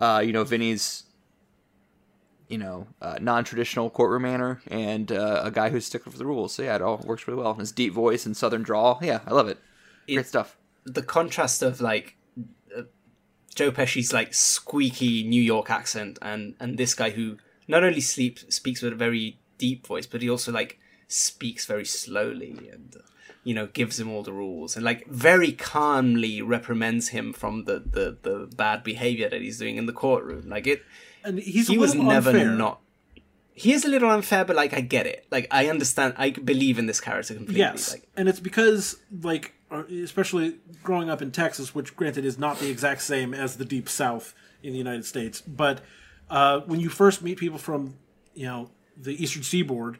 uh, 0.00 0.22
you 0.24 0.32
know, 0.32 0.44
Vinny's. 0.44 1.04
You 2.50 2.56
know, 2.56 2.86
uh, 3.02 3.18
non-traditional 3.20 3.90
courtroom 3.90 4.22
manner, 4.22 4.62
and 4.68 5.12
uh, 5.12 5.42
a 5.44 5.50
guy 5.50 5.68
who's 5.68 5.84
stickler 5.84 6.10
for 6.10 6.16
the 6.16 6.24
rules. 6.24 6.54
So 6.54 6.62
yeah, 6.62 6.76
it 6.76 6.80
all 6.80 6.96
works 7.04 7.28
really 7.28 7.42
well. 7.42 7.52
His 7.52 7.72
deep 7.72 7.92
voice 7.92 8.24
and 8.24 8.34
southern 8.34 8.62
drawl. 8.62 8.98
Yeah, 9.02 9.20
I 9.26 9.34
love 9.34 9.48
it. 9.48 9.58
Great 10.14 10.26
stuff. 10.26 10.56
the 10.84 11.02
contrast 11.02 11.62
of 11.62 11.80
like 11.80 12.16
uh, 12.76 12.82
Joe 13.54 13.70
Pesci's 13.70 14.12
like 14.12 14.32
squeaky 14.34 15.22
New 15.24 15.42
York 15.42 15.70
accent 15.70 16.18
and 16.22 16.54
and 16.60 16.78
this 16.78 16.94
guy 16.94 17.10
who 17.10 17.36
not 17.66 17.84
only 17.84 18.00
sleep 18.00 18.38
speaks 18.52 18.80
with 18.82 18.92
a 18.94 18.96
very 18.96 19.38
deep 19.58 19.86
voice, 19.86 20.06
but 20.06 20.22
he 20.22 20.30
also 20.30 20.50
like 20.52 20.78
speaks 21.08 21.66
very 21.66 21.84
slowly 21.84 22.68
and 22.72 22.94
uh, 22.96 23.00
you 23.44 23.54
know 23.54 23.66
gives 23.66 23.98
him 24.00 24.10
all 24.10 24.22
the 24.22 24.32
rules 24.32 24.76
and 24.76 24.84
like 24.84 25.06
very 25.08 25.52
calmly 25.52 26.40
reprimands 26.42 27.08
him 27.08 27.32
from 27.32 27.64
the 27.64 27.78
the, 27.80 28.16
the 28.22 28.46
bad 28.56 28.82
behavior 28.84 29.28
that 29.28 29.40
he's 29.40 29.58
doing 29.58 29.76
in 29.76 29.86
the 29.86 29.92
courtroom. 29.92 30.48
Like 30.48 30.66
it, 30.66 30.82
and 31.24 31.38
he's 31.38 31.68
a 31.68 31.72
he 31.72 31.78
was 31.78 31.94
little 31.94 32.08
never 32.10 32.30
unfair. 32.30 32.50
not. 32.52 32.80
He 33.52 33.72
is 33.72 33.84
a 33.84 33.88
little 33.88 34.10
unfair, 34.10 34.44
but 34.44 34.54
like 34.56 34.72
I 34.72 34.80
get 34.80 35.06
it. 35.06 35.26
Like 35.30 35.48
I 35.50 35.68
understand. 35.68 36.14
I 36.16 36.30
believe 36.30 36.78
in 36.78 36.86
this 36.86 37.00
character 37.00 37.34
completely. 37.34 37.58
Yes, 37.60 37.92
Like 37.92 38.08
and 38.16 38.28
it's 38.28 38.38
because 38.40 38.96
like, 39.22 39.54
especially 39.70 40.56
growing 40.82 41.10
up 41.10 41.20
in 41.20 41.30
Texas, 41.30 41.74
which 41.74 41.94
granted 41.96 42.24
is 42.24 42.38
not 42.38 42.58
the 42.58 42.70
exact 42.70 43.02
same 43.02 43.34
as 43.34 43.56
the 43.56 43.64
Deep 43.64 43.88
South 43.88 44.34
in 44.62 44.72
the 44.72 44.78
United 44.78 45.04
States, 45.04 45.40
but 45.40 45.80
uh, 46.30 46.60
when 46.60 46.80
you 46.80 46.88
first 46.88 47.22
meet 47.22 47.38
people 47.38 47.58
from, 47.58 47.96
you 48.34 48.46
know, 48.46 48.70
the 48.96 49.22
Eastern 49.22 49.42
Seaboard, 49.42 49.98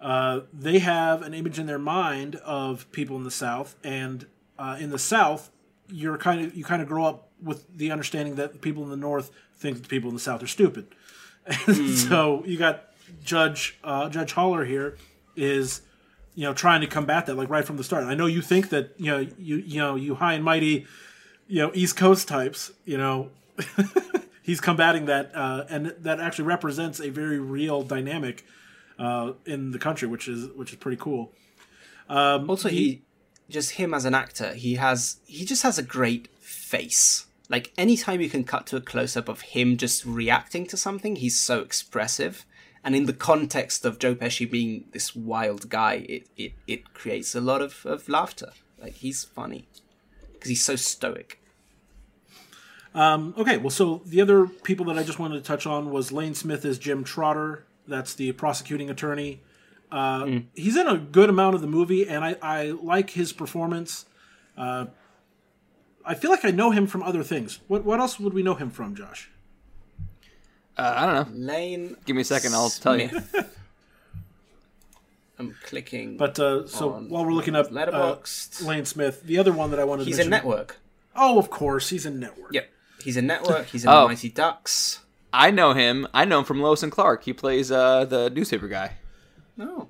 uh, 0.00 0.40
they 0.52 0.80
have 0.80 1.22
an 1.22 1.32
image 1.32 1.58
in 1.58 1.66
their 1.66 1.78
mind 1.78 2.36
of 2.36 2.90
people 2.92 3.16
in 3.16 3.24
the 3.24 3.30
South, 3.30 3.76
and 3.84 4.26
uh, 4.58 4.76
in 4.80 4.90
the 4.90 4.98
South, 4.98 5.50
you're 5.88 6.18
kind 6.18 6.44
of 6.44 6.54
you 6.54 6.64
kind 6.64 6.82
of 6.82 6.88
grow 6.88 7.04
up 7.04 7.28
with 7.40 7.66
the 7.76 7.90
understanding 7.90 8.34
that 8.36 8.60
people 8.60 8.82
in 8.82 8.90
the 8.90 8.96
North 8.96 9.30
think 9.56 9.78
that 9.78 9.88
people 9.88 10.08
in 10.08 10.14
the 10.14 10.20
South 10.20 10.42
are 10.42 10.48
stupid. 10.48 10.86
so 11.94 12.44
you 12.44 12.58
got 12.58 12.88
Judge 13.24 13.78
uh, 13.84 14.08
Judge 14.08 14.32
Haller 14.32 14.64
here 14.64 14.96
is 15.36 15.82
you 16.34 16.44
know 16.44 16.54
trying 16.54 16.80
to 16.80 16.86
combat 16.86 17.26
that 17.26 17.36
like 17.36 17.48
right 17.48 17.64
from 17.64 17.76
the 17.76 17.84
start. 17.84 18.04
I 18.04 18.14
know 18.14 18.26
you 18.26 18.42
think 18.42 18.70
that 18.70 18.94
you 18.96 19.10
know 19.10 19.26
you 19.38 19.56
you 19.56 19.78
know 19.78 19.94
you 19.96 20.14
high 20.14 20.34
and 20.34 20.44
mighty 20.44 20.86
you 21.46 21.60
know 21.60 21.70
East 21.74 21.96
Coast 21.96 22.28
types 22.28 22.72
you 22.84 22.96
know 22.96 23.30
he's 24.42 24.60
combating 24.60 25.06
that 25.06 25.30
uh, 25.34 25.64
and 25.68 25.94
that 25.98 26.20
actually 26.20 26.44
represents 26.44 27.00
a 27.00 27.10
very 27.10 27.38
real 27.38 27.82
dynamic 27.82 28.44
uh, 28.98 29.32
in 29.46 29.70
the 29.72 29.78
country, 29.78 30.08
which 30.08 30.28
is 30.28 30.48
which 30.56 30.72
is 30.72 30.78
pretty 30.78 30.98
cool. 30.98 31.32
also 32.08 32.68
he 32.68 33.02
just 33.52 33.72
him 33.72 33.92
as 33.92 34.04
an 34.04 34.14
actor 34.14 34.54
he 34.54 34.76
has 34.76 35.18
he 35.26 35.44
just 35.44 35.62
has 35.62 35.78
a 35.78 35.82
great 35.82 36.28
face 36.40 37.26
like 37.48 37.72
anytime 37.76 38.20
you 38.20 38.30
can 38.30 38.42
cut 38.42 38.66
to 38.66 38.76
a 38.76 38.80
close-up 38.80 39.28
of 39.28 39.42
him 39.42 39.76
just 39.76 40.04
reacting 40.06 40.66
to 40.66 40.76
something 40.76 41.16
he's 41.16 41.38
so 41.38 41.60
expressive 41.60 42.46
and 42.84 42.94
in 42.94 43.06
the 43.06 43.12
context 43.12 43.84
of 43.84 43.98
joe 43.98 44.14
pesci 44.14 44.50
being 44.50 44.84
this 44.92 45.14
wild 45.14 45.68
guy 45.68 45.94
it 46.08 46.28
it, 46.36 46.52
it 46.66 46.94
creates 46.94 47.34
a 47.34 47.40
lot 47.40 47.60
of, 47.62 47.84
of 47.86 48.08
laughter 48.08 48.50
like 48.80 48.94
he's 48.94 49.24
funny 49.24 49.68
because 50.32 50.48
he's 50.48 50.64
so 50.64 50.76
stoic 50.76 51.42
Okay, 52.94 53.56
well, 53.56 53.70
so 53.70 54.02
the 54.04 54.20
other 54.20 54.46
people 54.46 54.86
that 54.86 54.98
I 54.98 55.02
just 55.02 55.18
wanted 55.18 55.36
to 55.36 55.42
touch 55.42 55.66
on 55.66 55.90
was 55.90 56.12
Lane 56.12 56.34
Smith 56.34 56.64
as 56.64 56.78
Jim 56.78 57.04
Trotter. 57.04 57.64
That's 57.86 58.14
the 58.14 58.32
prosecuting 58.32 58.90
attorney. 58.90 59.40
Uh, 59.90 60.40
He's 60.54 60.76
in 60.76 60.86
a 60.86 60.96
good 60.96 61.28
amount 61.28 61.54
of 61.54 61.60
the 61.60 61.66
movie, 61.66 62.08
and 62.08 62.24
I, 62.24 62.36
I 62.42 62.70
like 62.70 63.10
his 63.10 63.32
performance. 63.32 64.06
Uh, 64.56 64.86
I 66.04 66.14
feel 66.14 66.30
like 66.30 66.44
I 66.44 66.50
know 66.50 66.70
him 66.70 66.86
from 66.86 67.02
other 67.02 67.22
things. 67.22 67.60
What 67.68 67.84
what 67.84 68.00
else 68.00 68.18
would 68.18 68.34
we 68.34 68.42
know 68.42 68.54
him 68.54 68.70
from, 68.70 68.94
Josh? 68.94 69.30
Uh, 70.82 70.94
I 70.96 71.06
don't 71.06 71.14
know. 71.38 71.46
lane 71.52 71.96
Give 72.06 72.16
me 72.16 72.22
a 72.22 72.24
second, 72.24 72.54
I'll 72.54 72.70
tell 72.70 72.98
you. 73.00 73.08
Smith. 73.08 73.58
i'm 75.38 75.54
clicking 75.64 76.16
But 76.16 76.38
uh, 76.38 76.66
so 76.66 76.92
On 76.92 77.08
while 77.08 77.24
we're 77.24 77.32
looking 77.32 77.56
up 77.56 77.66
uh, 77.66 77.70
Letterboxd. 77.70 78.64
Lane 78.64 78.84
Smith, 78.84 79.22
the 79.24 79.38
other 79.38 79.52
one 79.52 79.70
that 79.70 79.80
I 79.80 79.84
wanted 79.84 80.04
to 80.04 80.06
he's 80.10 80.16
to 80.16 80.22
in 80.24 80.30
mention. 80.30 80.48
network 80.48 80.78
Oh, 81.14 81.38
of 81.38 81.50
course, 81.50 81.90
he's 81.90 82.06
in 82.06 82.18
network. 82.20 82.52
yep 82.52 82.68
he's 83.04 83.16
in 83.16 83.26
network 83.26 83.66
he's 83.66 83.84
in 83.84 83.90
Oh. 83.92 84.02
the 84.02 84.08
mighty 84.08 84.28
ducks 84.28 85.00
I 85.34 85.50
know 85.50 85.72
him. 85.72 86.06
I 86.12 86.26
know 86.26 86.40
him 86.40 86.44
from 86.44 86.60
Lois 86.60 86.82
and 86.82 86.92
Clark. 86.92 87.24
He 87.24 87.32
plays 87.32 87.72
uh, 87.72 88.04
the 88.04 88.28
newspaper 88.28 88.68
guy. 88.68 88.96
no 89.56 89.88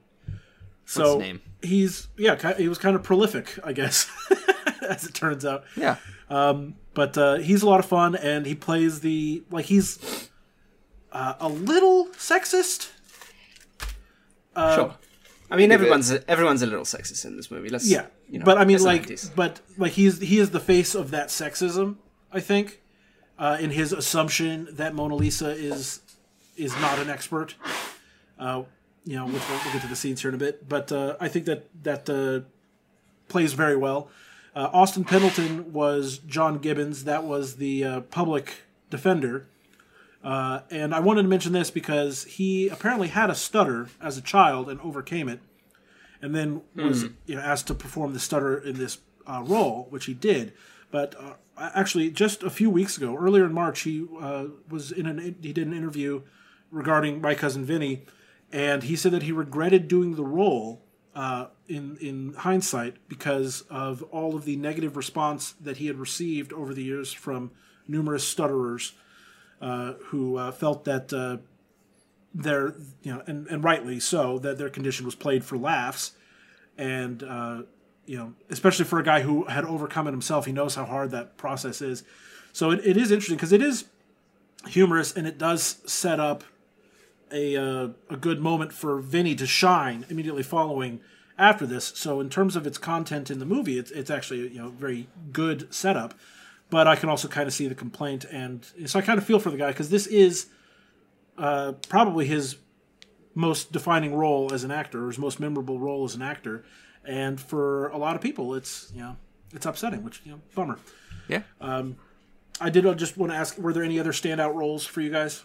So 0.85 1.17
What's 1.17 1.25
his 1.25 1.33
name? 1.33 1.43
he's 1.63 2.09
yeah, 2.17 2.37
ki- 2.37 2.63
he 2.63 2.69
was 2.69 2.79
kind 2.79 2.95
of 2.95 3.03
prolific, 3.03 3.59
I 3.65 3.73
guess, 3.73 4.09
as 4.89 5.05
it 5.05 5.15
turns 5.15 5.45
out. 5.45 5.65
Yeah. 5.77 5.97
but 6.29 7.19
uh, 7.19 7.37
he's 7.39 7.63
a 7.63 7.67
lot 7.69 7.81
of 7.81 7.87
fun 7.87 8.15
and 8.15 8.47
he 8.47 8.55
plays 8.55 9.01
the 9.01 9.43
like 9.51 9.65
he's 9.67 10.29
uh, 11.13 11.35
a 11.41 11.49
little 11.49 12.07
sexist 12.17 12.91
sure. 14.57 14.95
I 15.51 15.57
mean, 15.57 15.71
everyone's 15.71 16.11
a, 16.11 16.29
everyone's 16.31 16.63
a 16.63 16.67
little 16.67 16.85
sexist 16.87 17.27
in 17.27 17.37
this 17.37 17.51
movie. 17.51 17.69
Let's 17.69 17.89
yeah 17.89 18.07
you 18.33 18.39
know, 18.39 18.45
but 18.47 18.59
i 18.59 18.65
mean 18.65 18.83
like 18.83 19.07
90s. 19.07 19.31
but 19.37 19.61
like 19.77 19.93
he's 19.93 20.19
he 20.19 20.39
is 20.39 20.51
the 20.51 20.59
face 20.59 20.95
of 20.95 21.11
that 21.11 21.29
sexism 21.29 21.97
i 22.33 22.41
think 22.41 22.81
uh, 23.39 23.57
in 23.61 23.71
his 23.71 23.93
assumption 23.93 24.69
that 24.73 24.95
mona 24.95 25.15
lisa 25.15 25.51
is 25.51 26.01
is 26.57 26.75
not 26.81 26.99
an 26.99 27.11
expert 27.11 27.55
uh, 28.39 28.63
you 29.05 29.17
know 29.17 29.27
which 29.27 29.49
we'll, 29.49 29.59
we'll 29.63 29.73
get 29.73 29.83
to 29.83 29.89
the 29.89 29.97
scenes 29.97 30.23
here 30.23 30.31
in 30.31 30.35
a 30.35 30.39
bit 30.39 30.67
but 30.69 30.91
uh, 30.91 31.15
i 31.21 31.29
think 31.29 31.45
that 31.45 31.69
that 31.85 32.09
uh, 32.09 32.41
plays 33.29 33.53
very 33.53 33.77
well 33.77 34.09
uh, 34.57 34.71
austin 34.73 35.05
pendleton 35.05 35.73
was 35.73 36.19
john 36.19 36.59
gibbons 36.59 37.05
that 37.05 37.25
was 37.25 37.57
the 37.57 37.85
uh, 37.85 38.01
public 38.01 38.63
defender 38.89 39.47
Uh, 40.23 40.61
and 40.71 40.95
I 40.95 41.01
wanted 41.01 41.23
to 41.23 41.29
mention 41.29 41.53
this 41.53 41.71
because 41.71 42.25
he 42.25 42.69
apparently 42.69 43.09
had 43.09 43.29
a 43.29 43.35
stutter 43.35 43.89
as 44.01 44.17
a 44.17 44.23
child 44.23 44.69
and 44.69 44.81
overcame 44.81 45.29
it, 45.29 45.41
and 46.21 46.35
then 46.35 46.63
was 46.77 47.05
you 47.27 47.35
know 47.35 47.41
asked 47.41 47.67
to 47.69 47.75
perform 47.75 48.13
the 48.13 48.21
stutter 48.21 48.57
in 48.57 48.77
this 48.77 48.99
uh, 49.27 49.43
role, 49.45 49.87
which 49.91 50.05
he 50.05 50.15
did. 50.15 50.53
But 50.93 51.17
uh, 51.19 51.35
actually, 51.57 52.11
just 52.11 52.43
a 52.43 52.51
few 52.51 52.71
weeks 52.71 52.97
ago, 52.97 53.17
earlier 53.17 53.45
in 53.45 53.53
March, 53.53 53.81
he 53.81 54.07
uh, 54.21 54.47
was 54.69 54.93
in 54.93 55.07
an 55.07 55.19
he 55.19 55.53
did 55.53 55.67
an 55.67 55.75
interview 55.75 56.23
regarding 56.71 57.21
my 57.21 57.35
cousin 57.35 57.65
Vinny, 57.65 58.05
and 58.53 58.85
he 58.85 58.95
said 58.95 59.11
that 59.13 59.25
he 59.25 59.33
regretted 59.33 59.89
doing 59.89 60.15
the 60.15 60.25
role 60.25 60.85
uh, 61.17 61.47
in 61.67 61.97
in 62.01 62.35
hindsight 62.35 63.09
because 63.09 63.63
of 63.63 64.05
all 64.05 64.37
of 64.37 64.45
the 64.45 64.55
negative 64.55 64.97
response 64.97 65.53
that 65.61 65.79
he 65.79 65.89
had 65.89 65.97
received 65.97 66.53
over 66.53 66.73
the 66.73 66.85
years 66.85 67.13
from 67.13 67.51
numerous 67.89 68.27
stutterers 68.27 68.93
uh, 69.63 69.95
who 70.07 70.37
uh, 70.37 70.53
felt 70.53 70.85
that 70.85 71.13
uh, 71.13 71.39
their 72.35 72.75
you 73.03 73.15
know 73.15 73.23
and, 73.27 73.47
and 73.47 73.65
rightly 73.65 73.99
so 73.99 74.39
that 74.39 74.59
their 74.59 74.69
condition 74.69 75.07
was 75.07 75.15
played 75.15 75.45
for 75.45 75.57
laughs 75.57 76.13
and 76.77 77.23
uh, 77.23 77.63
you 78.05 78.19
know 78.19 78.35
especially 78.51 78.85
for 78.85 78.99
a 78.99 79.05
guy 79.05 79.23
who 79.23 79.45
had 79.45 79.65
overcome 79.65 80.07
it 80.07 80.11
himself 80.11 80.45
he 80.47 80.53
knows 80.53 80.75
how 80.75 80.85
hard 80.85 81.11
that 81.11 81.37
process 81.37 81.81
is 81.81 82.03
so 82.53 82.71
it, 82.71 82.81
it 82.85 82.97
is 82.97 83.11
interesting 83.11 83.37
because 83.37 83.53
it 83.53 83.63
is 83.63 83.87
humorous 84.69 85.15
and 85.17 85.27
it 85.27 85.39
does 85.39 85.79
set 85.87 86.21
up 86.21 86.45
a 87.33 87.57
uh, 87.57 87.89
a 88.11 88.17
good 88.17 88.41
moment 88.41 88.73
for 88.73 89.01
Vinny 89.01 89.35
to 89.35 89.47
shine 89.47 90.05
immediately 90.09 90.43
following 90.43 91.01
after 91.39 91.67
this. 91.67 91.93
So 91.97 92.21
in 92.21 92.29
terms 92.29 92.57
of 92.57 92.67
its 92.67 92.79
content 92.79 93.31
in 93.31 93.39
the 93.39 93.47
movie, 93.47 93.79
it's 93.79 93.91
it's 93.91 94.11
actually 94.11 94.49
you 94.49 94.61
know 94.61 94.69
very 94.69 95.09
good 95.33 95.73
setup. 95.75 96.15
But 96.73 96.89
I 96.89 96.97
can 96.97 97.11
also 97.11 97.29
kind 97.29 97.47
of 97.47 97.53
see 97.53 97.69
the 97.69 97.75
complaint, 97.75 98.25
and 98.25 98.67
so 98.87 98.99
I 98.99 99.03
kind 99.03 99.19
of 99.19 99.27
feel 99.27 99.39
for 99.39 99.51
the 99.51 99.59
guy 99.59 99.69
because 99.69 99.91
this 99.91 100.07
is 100.07 100.47
uh, 101.37 101.73
probably 101.87 102.27
his 102.27 102.57
most 103.35 103.73
defining 103.73 104.15
role 104.15 104.55
as 104.55 104.65
an 104.65 104.71
actor, 104.71 105.05
or 105.05 105.09
his 105.09 105.19
most 105.19 105.39
memorable 105.39 105.79
role 105.79 106.05
as 106.05 106.15
an 106.15 106.23
actor, 106.23 106.65
and 107.05 107.39
for 107.39 107.89
a 107.89 107.99
lot 107.99 108.17
of 108.17 108.23
people, 108.23 108.55
it's 108.55 108.91
you 108.95 109.03
know 109.03 109.17
it's 109.53 109.67
upsetting, 109.67 110.03
which 110.03 110.23
you 110.25 110.33
know 110.33 110.41
bummer. 110.55 110.79
Yeah. 111.29 111.43
Um, 111.61 111.97
I 112.59 112.71
did 112.71 112.87
uh, 112.87 112.95
just 112.95 113.19
want 113.19 113.33
to 113.33 113.37
ask: 113.37 113.59
Were 113.59 113.75
there 113.75 113.83
any 113.83 114.01
other 114.01 114.13
standout 114.13 114.55
roles 114.55 114.87
for 114.87 115.03
you 115.03 115.11
guys? 115.11 115.45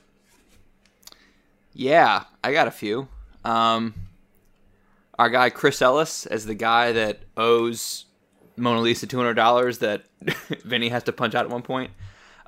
Yeah, 1.73 2.23
I 2.41 2.53
got 2.53 2.67
a 2.67 2.71
few. 2.71 3.09
Um, 3.43 3.95
our 5.19 5.29
guy 5.29 5.49
Chris 5.49 5.81
Ellis 5.81 6.25
as 6.25 6.45
the 6.45 6.55
guy 6.55 6.93
that 6.93 7.19
owes 7.35 8.05
Mona 8.57 8.81
Lisa 8.81 9.07
two 9.07 9.17
hundred 9.17 9.35
dollars 9.35 9.77
that 9.79 10.03
Vinny 10.65 10.89
has 10.89 11.03
to 11.03 11.11
punch 11.13 11.35
out 11.35 11.45
at 11.45 11.51
one 11.51 11.61
point. 11.61 11.91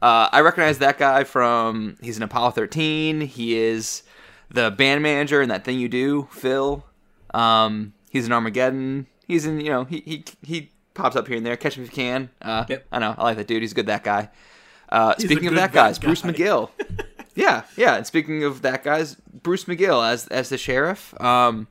Uh, 0.02 0.30
I 0.32 0.42
recognize 0.42 0.80
that 0.80 0.98
guy 0.98 1.24
from 1.24 1.98
he's 2.02 2.18
in 2.18 2.24
Apollo 2.24 2.52
thirteen. 2.52 3.22
He 3.22 3.58
is 3.58 4.04
the 4.50 4.72
band 4.72 5.04
manager 5.04 5.42
in 5.42 5.50
that 5.50 5.64
thing 5.66 5.80
you 5.80 5.90
do, 5.90 6.28
Phil. 6.32 6.86
Um, 7.34 7.94
he's 8.10 8.26
in 8.26 8.32
Armageddon. 8.32 9.08
He's 9.28 9.46
in 9.46 9.60
you 9.62 9.70
know 9.70 9.84
he 9.86 10.02
he 10.06 10.24
he 10.42 10.72
pops 10.94 11.16
up 11.16 11.28
here 11.28 11.38
and 11.38 11.46
there. 11.46 11.56
Catch 11.58 11.78
him 11.78 11.84
if 11.84 11.90
you 11.92 11.96
can. 11.96 12.30
Uh, 12.42 12.66
Yep. 12.68 12.88
I 12.92 13.00
know 13.00 13.16
I 13.18 13.24
like 13.24 13.38
that 13.38 13.48
dude. 13.48 13.62
He's 13.62 13.74
good. 13.74 13.86
That 13.88 14.04
guy. 14.04 14.30
Uh, 14.90 15.16
speaking 15.18 15.48
of 15.48 15.56
that 15.56 15.72
guys, 15.72 16.00
Bruce. 16.00 16.24
McGill. 16.24 16.72
yeah, 17.36 17.64
yeah. 17.78 17.96
And 17.96 18.08
speaking 18.08 18.44
of 18.44 18.64
that 18.64 18.84
guy's 18.84 19.16
Bruce 19.16 19.66
McGill 19.66 20.04
as 20.10 20.28
as 20.30 20.50
the 20.50 20.58
sheriff. 20.58 21.20
Um, 21.22 21.68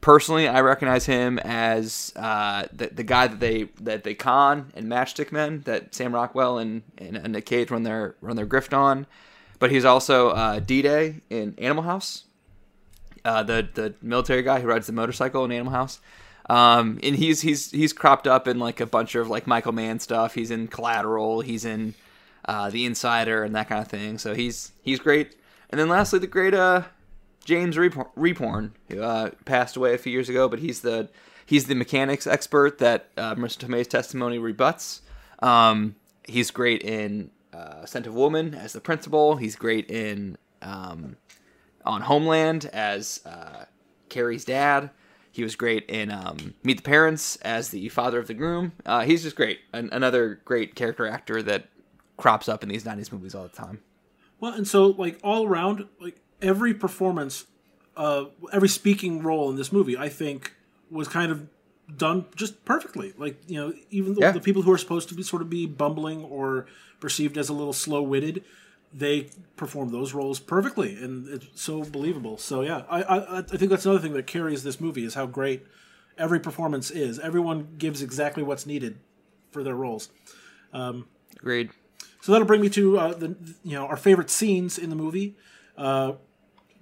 personally, 0.00 0.48
I 0.48 0.60
recognize 0.60 1.06
him 1.06 1.38
as 1.40 2.12
uh, 2.16 2.66
the 2.72 2.88
the 2.88 3.02
guy 3.02 3.26
that 3.26 3.40
they 3.40 3.64
that 3.80 4.04
they 4.04 4.14
con 4.14 4.72
and 4.74 4.86
Matchstick 4.86 5.32
Men 5.32 5.62
that 5.62 5.94
Sam 5.94 6.14
Rockwell 6.14 6.58
and 6.58 6.82
and, 6.98 7.16
and 7.16 7.32
Nick 7.32 7.46
Cage 7.46 7.70
run 7.70 7.82
their 7.82 8.14
run 8.20 8.36
their 8.36 8.46
grift 8.46 8.76
on. 8.76 9.06
But 9.58 9.70
he's 9.70 9.84
also 9.84 10.30
uh, 10.30 10.60
D 10.60 10.82
Day 10.82 11.20
in 11.30 11.54
Animal 11.58 11.84
House. 11.84 12.24
Uh, 13.24 13.42
the 13.42 13.68
the 13.74 13.94
military 14.00 14.42
guy 14.42 14.60
who 14.60 14.68
rides 14.68 14.86
the 14.86 14.92
motorcycle 14.92 15.44
in 15.44 15.52
Animal 15.52 15.72
House. 15.72 16.00
Um, 16.48 16.98
and 17.02 17.14
he's 17.14 17.42
he's 17.42 17.70
he's 17.70 17.92
cropped 17.92 18.26
up 18.26 18.48
in 18.48 18.58
like 18.58 18.80
a 18.80 18.86
bunch 18.86 19.14
of 19.14 19.28
like 19.28 19.46
Michael 19.46 19.72
Mann 19.72 20.00
stuff. 20.00 20.34
He's 20.34 20.50
in 20.50 20.68
Collateral. 20.68 21.40
He's 21.42 21.64
in 21.64 21.94
uh, 22.46 22.70
The 22.70 22.86
Insider 22.86 23.44
and 23.44 23.54
that 23.54 23.68
kind 23.68 23.82
of 23.82 23.88
thing. 23.88 24.18
So 24.18 24.34
he's 24.34 24.72
he's 24.82 24.98
great. 24.98 25.34
And 25.70 25.78
then 25.78 25.88
lastly, 25.88 26.18
the 26.18 26.26
great 26.26 26.54
uh, 26.54 26.84
James 27.48 27.76
Repor- 27.76 28.10
Rebhorn, 28.14 28.72
who 28.90 29.02
uh, 29.02 29.30
passed 29.46 29.74
away 29.74 29.94
a 29.94 29.98
few 29.98 30.12
years 30.12 30.28
ago, 30.28 30.50
but 30.50 30.58
he's 30.58 30.82
the 30.82 31.08
he's 31.46 31.64
the 31.64 31.74
mechanics 31.74 32.26
expert 32.26 32.76
that 32.76 33.08
uh, 33.16 33.34
Marisa 33.36 33.56
Tomei's 33.56 33.88
testimony 33.88 34.38
rebuts. 34.38 35.00
Um, 35.38 35.96
he's 36.24 36.50
great 36.50 36.82
in 36.82 37.30
uh, 37.54 37.86
Scent 37.86 38.06
of 38.06 38.12
Woman 38.12 38.54
as 38.54 38.74
the 38.74 38.82
principal. 38.82 39.36
He's 39.36 39.56
great 39.56 39.90
in 39.90 40.36
um, 40.60 41.16
on 41.86 42.02
Homeland 42.02 42.66
as 42.66 43.22
uh, 43.24 43.64
Carrie's 44.10 44.44
dad. 44.44 44.90
He 45.32 45.42
was 45.42 45.56
great 45.56 45.88
in 45.88 46.10
um, 46.10 46.52
Meet 46.62 46.76
the 46.76 46.82
Parents 46.82 47.36
as 47.36 47.70
the 47.70 47.88
father 47.88 48.18
of 48.18 48.26
the 48.26 48.34
groom. 48.34 48.72
Uh, 48.84 49.04
he's 49.04 49.22
just 49.22 49.36
great. 49.36 49.60
An- 49.72 49.88
another 49.90 50.38
great 50.44 50.74
character 50.74 51.06
actor 51.06 51.42
that 51.44 51.68
crops 52.18 52.46
up 52.46 52.62
in 52.62 52.68
these 52.68 52.84
90s 52.84 53.10
movies 53.10 53.34
all 53.34 53.44
the 53.44 53.48
time. 53.48 53.80
Well, 54.38 54.52
and 54.52 54.68
so 54.68 54.88
like 54.88 55.18
all 55.24 55.46
around, 55.46 55.86
like 55.98 56.20
every 56.42 56.74
performance, 56.74 57.46
uh, 57.96 58.26
every 58.52 58.68
speaking 58.68 59.22
role 59.22 59.50
in 59.50 59.56
this 59.56 59.72
movie, 59.72 59.96
I 59.96 60.08
think 60.08 60.54
was 60.90 61.08
kind 61.08 61.30
of 61.32 61.48
done 61.96 62.26
just 62.36 62.64
perfectly. 62.64 63.12
Like 63.16 63.40
you 63.46 63.56
know, 63.60 63.72
even 63.90 64.14
though 64.14 64.20
Yeah. 64.20 64.32
the 64.32 64.40
people 64.40 64.62
who 64.62 64.72
are 64.72 64.78
supposed 64.78 65.08
to 65.10 65.14
be 65.14 65.22
sort 65.22 65.42
of 65.42 65.50
be 65.50 65.66
bumbling 65.66 66.22
or 66.24 66.66
perceived 67.00 67.36
as 67.38 67.48
a 67.48 67.52
little 67.52 67.72
slow 67.72 68.02
witted, 68.02 68.44
they 68.92 69.28
perform 69.56 69.90
those 69.90 70.14
roles 70.14 70.38
perfectly, 70.40 70.94
and 70.96 71.28
it's 71.28 71.60
so 71.60 71.82
believable. 71.82 72.38
So 72.38 72.60
yeah, 72.62 72.82
I, 72.90 73.02
I 73.02 73.38
I 73.38 73.42
think 73.42 73.70
that's 73.70 73.84
another 73.86 74.00
thing 74.00 74.12
that 74.14 74.26
carries 74.26 74.62
this 74.62 74.80
movie 74.80 75.04
is 75.04 75.14
how 75.14 75.26
great 75.26 75.66
every 76.16 76.40
performance 76.40 76.90
is. 76.90 77.18
Everyone 77.18 77.68
gives 77.78 78.02
exactly 78.02 78.42
what's 78.42 78.66
needed 78.66 78.98
for 79.50 79.62
their 79.62 79.74
roles. 79.74 80.08
Agreed. 81.40 81.70
So 82.20 82.32
that'll 82.32 82.46
bring 82.46 82.60
me 82.60 82.68
to 82.70 82.98
uh, 82.98 83.14
the 83.14 83.36
you 83.64 83.72
know 83.76 83.86
our 83.86 83.96
favorite 83.96 84.30
scenes 84.30 84.78
in 84.78 84.90
the 84.90 84.96
movie. 84.96 85.36
Uh, 85.76 86.12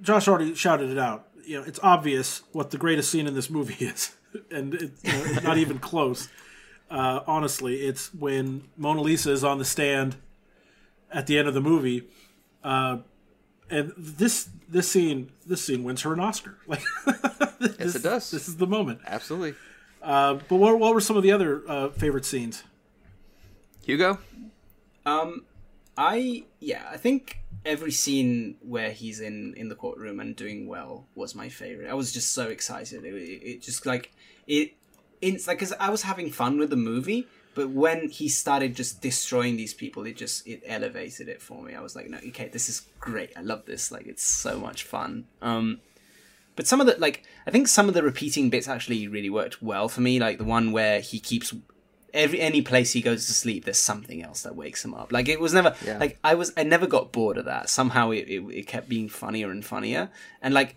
Josh 0.00 0.28
already 0.28 0.54
shouted 0.54 0.90
it 0.90 0.98
out. 0.98 1.28
You 1.44 1.60
know, 1.60 1.66
it's 1.66 1.80
obvious 1.82 2.42
what 2.52 2.70
the 2.70 2.78
greatest 2.78 3.10
scene 3.10 3.26
in 3.26 3.34
this 3.34 3.48
movie 3.50 3.84
is, 3.84 4.16
and 4.50 4.74
it, 4.74 4.92
you 5.02 5.12
know, 5.12 5.22
it's 5.24 5.42
not 5.42 5.58
even 5.58 5.78
close. 5.78 6.28
Uh, 6.90 7.20
honestly, 7.26 7.82
it's 7.82 8.14
when 8.14 8.68
Mona 8.76 9.00
Lisa 9.00 9.32
is 9.32 9.42
on 9.42 9.58
the 9.58 9.64
stand 9.64 10.16
at 11.10 11.26
the 11.26 11.38
end 11.38 11.48
of 11.48 11.54
the 11.54 11.60
movie, 11.60 12.08
uh, 12.62 12.98
and 13.70 13.92
this 13.96 14.48
this 14.68 14.88
scene 14.90 15.32
this 15.46 15.64
scene 15.64 15.82
wins 15.84 16.02
her 16.02 16.12
an 16.12 16.20
Oscar. 16.20 16.58
Like, 16.66 16.82
Yes, 17.78 17.94
it 17.94 18.02
does. 18.02 18.30
This 18.30 18.48
is 18.48 18.56
the 18.58 18.66
moment. 18.66 19.00
Absolutely. 19.06 19.54
Uh, 20.02 20.34
but 20.48 20.56
what, 20.56 20.78
what 20.78 20.94
were 20.94 21.00
some 21.00 21.16
of 21.16 21.22
the 21.22 21.32
other 21.32 21.62
uh, 21.66 21.88
favorite 21.88 22.24
scenes? 22.26 22.62
Hugo? 23.84 24.18
Um, 25.06 25.44
I 25.96 26.44
yeah, 26.60 26.86
I 26.90 26.96
think 26.98 27.38
every 27.66 27.90
scene 27.90 28.56
where 28.62 28.90
he's 28.90 29.20
in 29.20 29.54
in 29.56 29.68
the 29.68 29.74
courtroom 29.74 30.20
and 30.20 30.34
doing 30.34 30.66
well 30.66 31.06
was 31.14 31.34
my 31.34 31.48
favorite. 31.48 31.90
I 31.90 31.94
was 31.94 32.12
just 32.12 32.32
so 32.32 32.48
excited. 32.48 33.04
It, 33.04 33.14
it, 33.14 33.62
just 33.62 33.84
like 33.84 34.12
it. 34.46 34.74
It's 35.20 35.46
like 35.46 35.58
because 35.58 35.72
I 35.80 35.90
was 35.90 36.02
having 36.02 36.30
fun 36.30 36.58
with 36.58 36.70
the 36.70 36.76
movie, 36.76 37.26
but 37.54 37.70
when 37.70 38.08
he 38.10 38.28
started 38.28 38.76
just 38.76 39.00
destroying 39.00 39.56
these 39.56 39.74
people, 39.74 40.06
it 40.06 40.16
just 40.16 40.46
it 40.46 40.62
elevated 40.66 41.28
it 41.28 41.42
for 41.42 41.62
me. 41.62 41.74
I 41.74 41.80
was 41.80 41.96
like, 41.96 42.08
no, 42.08 42.18
okay, 42.28 42.48
this 42.48 42.68
is 42.68 42.82
great. 43.00 43.32
I 43.36 43.40
love 43.40 43.64
this. 43.66 43.90
Like 43.90 44.06
it's 44.06 44.22
so 44.22 44.58
much 44.58 44.84
fun. 44.84 45.26
Um, 45.42 45.80
but 46.54 46.66
some 46.66 46.80
of 46.80 46.86
the 46.86 46.96
like 46.98 47.24
I 47.46 47.50
think 47.50 47.68
some 47.68 47.88
of 47.88 47.94
the 47.94 48.02
repeating 48.02 48.50
bits 48.50 48.68
actually 48.68 49.08
really 49.08 49.30
worked 49.30 49.62
well 49.62 49.88
for 49.88 50.00
me. 50.00 50.20
Like 50.20 50.38
the 50.38 50.44
one 50.44 50.70
where 50.72 51.00
he 51.00 51.18
keeps 51.18 51.54
every 52.16 52.40
any 52.40 52.62
place 52.62 52.92
he 52.92 53.00
goes 53.00 53.26
to 53.26 53.32
sleep, 53.32 53.64
there's 53.64 53.78
something 53.78 54.22
else 54.22 54.42
that 54.42 54.56
wakes 54.56 54.84
him 54.84 54.94
up. 54.94 55.12
Like 55.12 55.28
it 55.28 55.38
was 55.40 55.52
never 55.54 55.74
Yeah. 55.84 55.98
like 55.98 56.18
I 56.24 56.34
was 56.34 56.52
I 56.56 56.62
never 56.64 56.86
got 56.86 57.12
bored 57.12 57.36
of 57.38 57.44
that. 57.44 57.68
Somehow 57.68 58.10
it, 58.10 58.26
it 58.28 58.40
it 58.50 58.66
kept 58.66 58.88
being 58.88 59.08
funnier 59.08 59.50
and 59.50 59.64
funnier. 59.64 60.10
And 60.42 60.52
like 60.54 60.76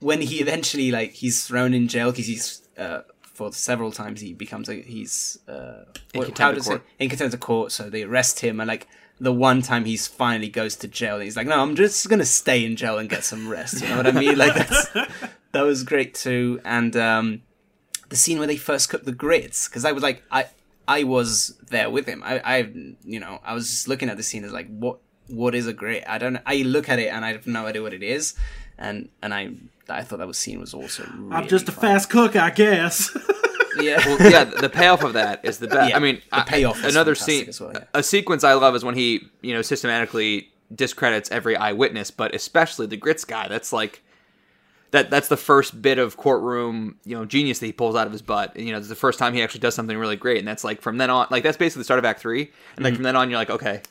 when 0.00 0.20
he 0.20 0.40
eventually 0.40 0.90
like 0.90 1.12
he's 1.12 1.46
thrown 1.46 1.72
in 1.72 1.88
jail 1.88 2.10
because 2.10 2.26
he's 2.26 2.62
uh 2.76 3.00
for 3.22 3.52
several 3.52 3.90
times 3.92 4.20
he 4.20 4.34
becomes 4.34 4.68
a 4.68 4.74
he's 4.82 5.38
uh 5.48 5.84
what- 6.14 6.36
how 6.38 6.52
does 6.52 6.66
court. 6.66 6.82
it 6.98 7.02
in 7.04 7.08
contempt 7.08 7.32
of 7.34 7.40
court 7.40 7.72
so 7.72 7.88
they 7.88 8.02
arrest 8.02 8.40
him 8.40 8.60
and 8.60 8.68
like 8.68 8.86
the 9.20 9.32
one 9.32 9.62
time 9.62 9.84
he's 9.84 10.06
finally 10.06 10.48
goes 10.48 10.74
to 10.76 10.88
jail 10.88 11.14
and 11.14 11.22
he's 11.24 11.36
like 11.36 11.46
no 11.46 11.58
i'm 11.62 11.74
just 11.76 12.08
gonna 12.10 12.24
stay 12.26 12.64
in 12.64 12.76
jail 12.76 12.98
and 12.98 13.08
get 13.08 13.24
some 13.24 13.48
rest 13.48 13.80
you 13.80 13.88
know 13.88 13.96
what 13.96 14.06
i 14.06 14.10
mean 14.10 14.36
like 14.36 14.54
that's 14.54 14.88
that 15.52 15.62
was 15.62 15.82
great 15.82 16.12
too 16.14 16.60
and 16.64 16.94
um 16.96 17.40
the 18.10 18.16
scene 18.16 18.38
where 18.38 18.46
they 18.46 18.56
first 18.56 18.88
cook 18.90 19.04
the 19.04 19.12
grits 19.12 19.68
because 19.68 19.84
i 19.84 19.92
was 19.92 20.02
like 20.02 20.22
i 20.30 20.44
i 20.88 21.02
was 21.04 21.56
there 21.70 21.88
with 21.90 22.06
him 22.06 22.22
i 22.24 22.40
i 22.44 22.56
you 23.04 23.20
know 23.20 23.40
i 23.44 23.54
was 23.54 23.68
just 23.70 23.88
looking 23.88 24.08
at 24.08 24.16
the 24.16 24.22
scene 24.22 24.44
as 24.44 24.52
like 24.52 24.68
what 24.68 24.98
what 25.28 25.54
is 25.54 25.66
a 25.66 25.72
grit 25.72 26.04
i 26.06 26.18
don't 26.18 26.38
i 26.46 26.56
look 26.62 26.88
at 26.88 26.98
it 26.98 27.08
and 27.08 27.24
i 27.24 27.32
have 27.32 27.46
no 27.46 27.66
idea 27.66 27.82
what 27.82 27.94
it 27.94 28.02
is 28.02 28.34
and 28.78 29.08
and 29.22 29.32
i 29.32 29.50
i 29.88 30.02
thought 30.02 30.18
that 30.18 30.26
was 30.26 30.38
scene 30.38 30.60
was 30.60 30.74
also 30.74 31.04
really 31.16 31.32
I'm 31.36 31.48
just 31.48 31.68
a 31.68 31.72
fun. 31.72 31.82
fast 31.82 32.10
cook, 32.10 32.36
I 32.36 32.50
guess. 32.50 33.10
yeah 33.80 33.98
Well, 34.06 34.30
yeah, 34.30 34.44
the 34.44 34.68
payoff 34.70 35.02
of 35.02 35.14
that 35.14 35.44
is 35.44 35.58
the 35.58 35.66
best. 35.68 35.90
Yeah, 35.90 35.96
I 35.96 35.98
mean, 35.98 36.16
the 36.30 36.38
I- 36.38 36.42
payoff 36.44 36.84
is 36.84 36.94
another 36.94 37.14
scene, 37.14 37.48
as 37.48 37.60
well, 37.60 37.72
yeah. 37.74 37.84
a 37.94 38.02
sequence 38.02 38.44
I 38.44 38.52
love 38.54 38.74
is 38.74 38.84
when 38.84 38.94
he, 38.94 39.26
you 39.40 39.52
know, 39.54 39.62
systematically 39.62 40.50
discredits 40.74 41.30
every 41.30 41.56
eyewitness, 41.56 42.10
but 42.10 42.34
especially 42.34 42.86
the 42.86 42.96
grits 42.96 43.24
guy. 43.24 43.48
That's 43.48 43.72
like 43.72 44.02
that. 44.92 45.10
That's 45.10 45.28
the 45.28 45.36
first 45.36 45.82
bit 45.82 45.98
of 45.98 46.16
courtroom, 46.16 46.96
you 47.04 47.16
know, 47.16 47.24
genius 47.26 47.58
that 47.58 47.66
he 47.66 47.72
pulls 47.72 47.96
out 47.96 48.06
of 48.06 48.12
his 48.12 48.22
butt. 48.22 48.54
And, 48.54 48.64
you 48.64 48.72
know, 48.72 48.78
it's 48.78 48.88
the 48.88 48.94
first 48.94 49.18
time 49.18 49.34
he 49.34 49.42
actually 49.42 49.60
does 49.60 49.74
something 49.74 49.98
really 49.98 50.16
great, 50.16 50.38
and 50.38 50.46
that's 50.48 50.64
like 50.64 50.80
from 50.80 50.96
then 50.98 51.10
on, 51.10 51.26
like 51.30 51.42
that's 51.42 51.56
basically 51.58 51.80
the 51.80 51.84
start 51.84 51.98
of 51.98 52.04
Act 52.04 52.20
Three, 52.20 52.42
and 52.42 52.50
Mm-hmm. 52.50 52.84
like 52.84 52.94
from 52.94 53.02
then 53.02 53.16
on, 53.16 53.28
you're 53.28 53.38
like, 53.38 53.50
okay, 53.50 53.82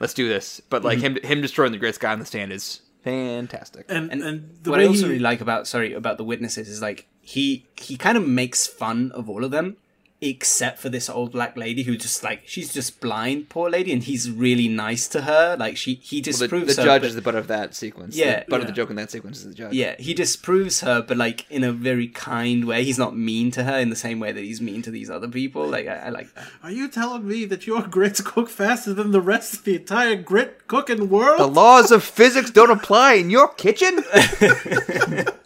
let's 0.00 0.14
do 0.14 0.28
this. 0.28 0.60
But 0.70 0.82
like 0.82 0.98
Mm-hmm. 0.98 1.16
him, 1.18 1.22
him 1.22 1.40
destroying 1.42 1.72
the 1.72 1.78
grits 1.78 1.98
guy 1.98 2.12
on 2.12 2.18
the 2.18 2.26
stand 2.26 2.52
is 2.52 2.80
fantastic. 3.04 3.86
and 3.88 4.10
And, 4.12 4.22
and 4.22 4.58
the 4.62 4.70
what 4.70 4.78
way 4.78 4.84
I 4.84 4.88
also 4.88 5.02
he, 5.02 5.08
really 5.08 5.18
like 5.18 5.40
about 5.40 5.66
sorry 5.66 5.92
about 5.92 6.16
the 6.18 6.24
witnesses 6.24 6.68
is 6.68 6.80
like 6.80 7.06
he 7.20 7.66
he 7.76 7.96
kind 7.96 8.16
of 8.16 8.26
makes 8.26 8.66
fun 8.66 9.12
of 9.12 9.28
all 9.28 9.44
of 9.44 9.50
them 9.50 9.76
except 10.22 10.78
for 10.78 10.88
this 10.88 11.10
old 11.10 11.32
black 11.32 11.56
lady 11.56 11.82
who 11.82 11.96
just 11.96 12.22
like 12.22 12.40
she's 12.46 12.72
just 12.72 13.00
blind 13.00 13.48
poor 13.48 13.68
lady 13.68 13.92
and 13.92 14.04
he's 14.04 14.30
really 14.30 14.68
nice 14.68 15.08
to 15.08 15.22
her 15.22 15.56
like 15.58 15.76
she 15.76 15.94
he 15.94 16.20
the, 16.20 16.30
disproves 16.30 16.76
the 16.76 16.82
her 16.82 16.86
judge 16.86 17.02
but- 17.02 17.08
is 17.08 17.14
the 17.16 17.20
butt 17.22 17.34
of 17.34 17.48
that 17.48 17.74
sequence. 17.74 18.16
Yeah. 18.16 18.44
the 18.44 18.50
butt 18.50 18.60
of 18.60 18.66
the 18.68 18.72
joke 18.72 18.88
in 18.90 18.96
that 18.96 19.10
sequence 19.10 19.38
is 19.40 19.48
the 19.48 19.54
judge. 19.54 19.72
yeah 19.74 19.96
he 19.98 20.14
disproves 20.14 20.80
her 20.80 21.02
but 21.02 21.16
like 21.16 21.44
in 21.50 21.64
a 21.64 21.72
very 21.72 22.06
kind 22.06 22.64
way 22.64 22.84
he's 22.84 22.98
not 22.98 23.16
mean 23.16 23.50
to 23.50 23.64
her 23.64 23.78
in 23.78 23.90
the 23.90 23.96
same 23.96 24.20
way 24.20 24.30
that 24.32 24.44
he's 24.44 24.60
mean 24.60 24.80
to 24.82 24.90
these 24.92 25.10
other 25.10 25.28
people 25.28 25.66
like 25.66 25.88
i, 25.88 25.96
I 25.96 26.08
like 26.10 26.32
that 26.34 26.46
Are 26.62 26.70
you 26.70 26.88
telling 26.88 27.26
me 27.26 27.44
that 27.46 27.66
your 27.66 27.82
grits 27.82 28.20
cook 28.20 28.48
faster 28.48 28.94
than 28.94 29.10
the 29.10 29.20
rest 29.20 29.54
of 29.54 29.64
the 29.64 29.74
entire 29.74 30.14
grit 30.14 30.68
cooking 30.68 31.08
world? 31.08 31.40
The 31.40 31.46
laws 31.48 31.90
of 31.90 32.04
physics 32.04 32.50
don't 32.50 32.70
apply 32.70 33.14
in 33.14 33.28
your 33.30 33.48
kitchen. 33.48 34.04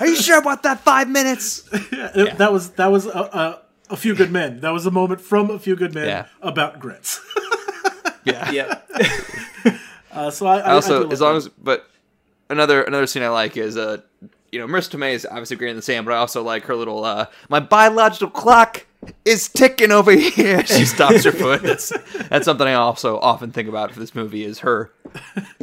Are 0.00 0.06
you 0.06 0.16
sure 0.16 0.38
about 0.38 0.62
that? 0.64 0.80
Five 0.80 1.08
minutes. 1.08 1.68
Yeah, 1.92 2.34
That 2.34 2.52
was 2.52 2.70
that 2.70 2.90
was 2.90 3.06
a, 3.06 3.10
a, 3.10 3.62
a 3.90 3.96
few 3.96 4.14
good 4.14 4.30
men. 4.30 4.60
That 4.60 4.70
was 4.72 4.86
a 4.86 4.90
moment 4.90 5.20
from 5.20 5.50
a 5.50 5.58
few 5.58 5.76
good 5.76 5.94
men 5.94 6.06
Yeah. 6.06 6.26
about 6.42 6.78
grits. 6.80 7.20
Yeah. 8.24 8.50
yeah 8.50 8.78
Uh, 10.12 10.28
so 10.30 10.44
I, 10.46 10.58
I 10.58 10.60
I 10.60 10.72
also, 10.72 11.08
I 11.08 11.12
as 11.12 11.20
long 11.20 11.34
that. 11.34 11.46
as, 11.46 11.48
but 11.48 11.88
another 12.48 12.82
another 12.82 13.06
scene 13.06 13.22
I 13.22 13.28
like 13.28 13.56
is 13.56 13.76
uh, 13.76 13.98
you 14.50 14.58
know, 14.58 14.66
Marisa 14.66 14.90
Tomei 14.90 15.12
is 15.12 15.24
obviously 15.24 15.56
great 15.56 15.70
in 15.70 15.76
the 15.76 15.82
sand, 15.82 16.04
but 16.04 16.12
I 16.12 16.16
also 16.16 16.42
like 16.42 16.64
her 16.64 16.74
little 16.74 17.04
uh, 17.04 17.26
my 17.48 17.60
biological 17.60 18.28
clock 18.28 18.86
is 19.24 19.48
ticking 19.48 19.92
over 19.92 20.10
here. 20.10 20.66
she 20.66 20.84
stops 20.84 21.22
her 21.24 21.30
foot. 21.32 21.62
That's 21.62 21.92
that's 22.28 22.44
something 22.44 22.66
I 22.66 22.74
also 22.74 23.20
often 23.20 23.52
think 23.52 23.68
about 23.68 23.92
for 23.92 24.00
this 24.00 24.12
movie 24.14 24.44
is 24.44 24.58
her 24.60 24.90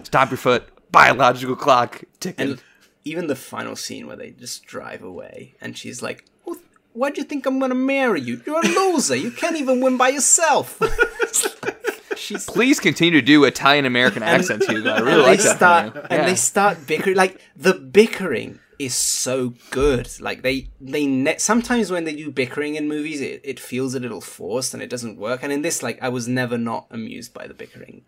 stop 0.04 0.30
your 0.32 0.38
foot 0.38 0.64
biological 0.92 1.58
clock 1.58 2.02
ticking. 2.22 2.52
and 2.52 2.64
even 3.10 3.28
the 3.28 3.36
final 3.36 3.76
scene 3.76 4.08
where 4.08 4.16
they 4.22 4.32
just 4.32 4.66
drive 4.66 5.02
away 5.12 5.56
and 5.62 5.78
she's 5.78 6.02
like 6.02 6.26
"Well, 6.46 6.58
why 6.94 7.10
do 7.12 7.22
you 7.22 7.28
think 7.32 7.46
i'm 7.48 7.60
gonna 7.60 7.76
marry 7.96 8.22
you 8.22 8.42
you're 8.46 8.60
a 8.60 8.68
loser 8.80 9.16
you 9.16 9.32
can't 9.32 9.58
even 9.58 9.82
win 9.82 9.98
by 9.98 10.10
yourself 10.10 10.68
she's 12.16 12.46
Please 12.46 12.80
continue 12.80 13.20
to 13.20 13.26
do 13.26 13.44
Italian 13.44 13.86
American 13.86 14.24
accents, 14.24 14.66
Hugo. 14.68 14.92
I 14.92 15.00
really 15.10 15.12
and 15.14 15.22
like 15.24 15.38
they 15.40 15.44
that. 15.44 15.58
start 15.58 15.94
from 15.94 16.02
you. 16.02 16.08
and 16.10 16.28
they 16.28 16.36
start 16.36 16.88
bickering 16.88 17.16
like 17.16 17.40
the 17.56 17.74
bickering 17.74 18.60
is 18.80 18.94
so 18.96 19.54
good 19.72 20.08
like 20.20 20.42
they 20.44 20.68
they 20.82 21.06
ne- 21.08 21.38
sometimes 21.38 21.90
when 21.92 22.04
they 22.06 22.16
do 22.16 22.30
bickering 22.32 22.76
in 22.76 22.88
movies 22.88 23.22
it, 23.22 23.42
it 23.44 23.60
feels 23.60 23.96
a 23.96 24.00
little 24.00 24.22
forced 24.22 24.74
and 24.74 24.84
it 24.84 24.90
doesn't 24.90 25.18
work 25.18 25.42
and 25.44 25.52
in 25.52 25.62
this 25.64 25.82
like 25.82 25.98
i 26.02 26.10
was 26.10 26.28
never 26.28 26.58
not 26.58 26.86
amused 26.92 27.34
by 27.34 27.48
the 27.48 27.54
bickering 27.56 28.04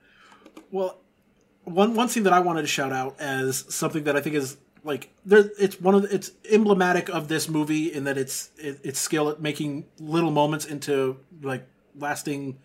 Well, 0.71 0.99
one 1.63 1.93
one 1.95 2.09
scene 2.09 2.23
that 2.23 2.33
I 2.33 2.39
wanted 2.39 2.61
to 2.63 2.67
shout 2.67 2.91
out 2.91 3.15
as 3.19 3.65
something 3.73 4.03
that 4.05 4.15
I 4.15 4.21
think 4.21 4.35
is 4.35 4.57
like 4.89 5.13
there, 5.23 5.51
it's 5.59 5.79
one 5.79 5.93
of 5.93 6.01
the, 6.01 6.13
it's 6.13 6.31
emblematic 6.49 7.09
of 7.09 7.27
this 7.27 7.47
movie 7.47 7.93
in 7.93 8.05
that 8.05 8.17
it's 8.17 8.49
it, 8.57 8.79
its 8.83 8.99
skill 8.99 9.29
at 9.29 9.39
making 9.39 9.85
little 9.99 10.31
moments 10.31 10.65
into 10.65 11.17
like 11.43 11.67
lasting 11.95 12.57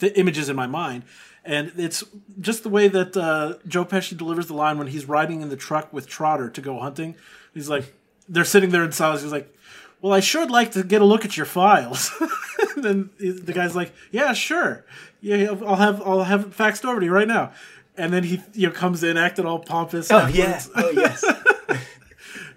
th- 0.00 0.12
images 0.16 0.48
in 0.48 0.56
my 0.56 0.66
mind, 0.66 1.04
and 1.44 1.72
it's 1.76 2.02
just 2.40 2.64
the 2.64 2.68
way 2.68 2.88
that 2.88 3.16
uh, 3.16 3.54
Joe 3.68 3.84
Pesci 3.84 4.16
delivers 4.16 4.48
the 4.48 4.54
line 4.54 4.78
when 4.78 4.88
he's 4.88 5.06
riding 5.06 5.42
in 5.42 5.48
the 5.48 5.56
truck 5.56 5.92
with 5.92 6.08
Trotter 6.08 6.50
to 6.50 6.60
go 6.60 6.80
hunting. 6.80 7.14
He's 7.54 7.70
like, 7.70 7.94
they're 8.28 8.44
sitting 8.44 8.70
there 8.70 8.84
in 8.84 8.92
silence. 8.92 9.22
He's 9.22 9.32
like. 9.32 9.56
Well, 10.02 10.14
I 10.14 10.20
sure 10.20 10.40
would 10.40 10.50
like 10.50 10.70
to 10.70 10.82
get 10.82 11.02
a 11.02 11.04
look 11.04 11.26
at 11.26 11.36
your 11.36 11.44
files. 11.44 12.10
and 12.74 12.82
then 12.82 13.10
the 13.18 13.52
guy's 13.52 13.76
like, 13.76 13.92
"Yeah, 14.10 14.32
sure. 14.32 14.86
Yeah, 15.20 15.50
I'll 15.66 15.76
have 15.76 16.00
I'll 16.00 16.24
have 16.24 16.44
it 16.46 16.56
faxed 16.56 16.86
over 16.86 17.00
to 17.00 17.04
you 17.04 17.12
right 17.12 17.28
now." 17.28 17.52
And 18.00 18.12
then 18.12 18.24
he 18.24 18.40
you 18.54 18.66
know 18.66 18.72
comes 18.72 19.02
in 19.02 19.16
acting 19.16 19.46
all 19.46 19.58
pompous. 19.58 20.10
afterwards. 20.10 20.70
oh 20.74 20.90
yes 20.90 21.24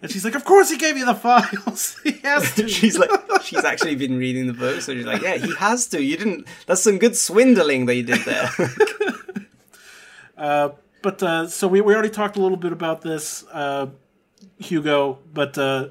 And 0.02 0.12
she's 0.12 0.26
like, 0.26 0.36
"Of 0.36 0.44
course 0.44 0.70
he 0.70 0.78
gave 0.78 0.98
you 0.98 1.06
the 1.06 1.16
files. 1.16 1.98
he 2.04 2.12
has 2.24 2.54
to." 2.56 2.68
she's 2.78 2.98
like 2.98 3.10
she's 3.42 3.64
actually 3.64 3.96
been 3.96 4.18
reading 4.18 4.48
the 4.48 4.54
book 4.54 4.82
so 4.82 4.94
she's 4.94 5.06
like 5.06 5.22
yeah 5.22 5.36
he 5.36 5.54
has 5.56 5.88
to 5.88 6.02
you 6.02 6.18
didn't 6.18 6.48
that's 6.66 6.82
some 6.82 6.98
good 6.98 7.16
swindling 7.16 7.86
that 7.86 7.96
you 7.96 8.04
did 8.04 8.20
there 8.26 8.50
but 11.04 11.22
uh, 11.22 11.48
so 11.48 11.68
we, 11.68 11.82
we 11.82 11.94
already 11.94 12.10
talked 12.10 12.38
a 12.38 12.42
little 12.42 12.58
bit 12.58 12.72
about 12.72 13.02
this, 13.02 13.44
uh, 13.52 13.88
Hugo. 14.58 15.20
But 15.32 15.58
uh, 15.58 15.90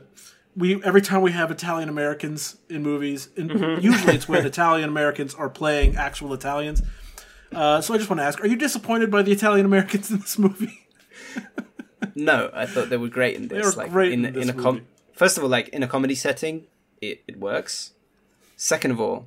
we 0.56 0.82
every 0.82 1.02
time 1.02 1.22
we 1.22 1.32
have 1.32 1.50
Italian 1.52 1.88
Americans 1.88 2.56
in 2.68 2.82
movies, 2.82 3.28
and 3.36 3.50
usually 3.82 4.14
it's 4.14 4.26
when 4.26 4.44
Italian 4.44 4.88
Americans 4.88 5.34
are 5.34 5.50
playing 5.50 5.96
actual 5.96 6.32
Italians. 6.32 6.82
Uh, 7.54 7.80
so 7.80 7.94
I 7.94 7.98
just 7.98 8.10
want 8.10 8.20
to 8.20 8.24
ask: 8.24 8.42
Are 8.42 8.46
you 8.46 8.56
disappointed 8.56 9.10
by 9.10 9.22
the 9.22 9.32
Italian 9.32 9.66
Americans 9.66 10.10
in 10.10 10.18
this 10.18 10.38
movie? 10.38 10.88
no 12.14 12.50
i 12.52 12.66
thought 12.66 12.90
they 12.90 12.96
were 12.96 13.08
great 13.08 13.36
in 13.36 13.48
this 13.48 13.64
were 13.64 13.82
like 13.82 13.90
great 13.90 14.12
in, 14.12 14.24
in 14.24 14.34
this 14.34 14.48
in 14.48 14.50
a 14.50 14.60
com- 14.60 14.86
first 15.12 15.36
of 15.36 15.44
all 15.44 15.48
like 15.48 15.68
in 15.68 15.82
a 15.82 15.88
comedy 15.88 16.14
setting 16.14 16.64
it, 17.00 17.22
it 17.26 17.38
works 17.38 17.92
second 18.56 18.90
of 18.90 19.00
all 19.00 19.26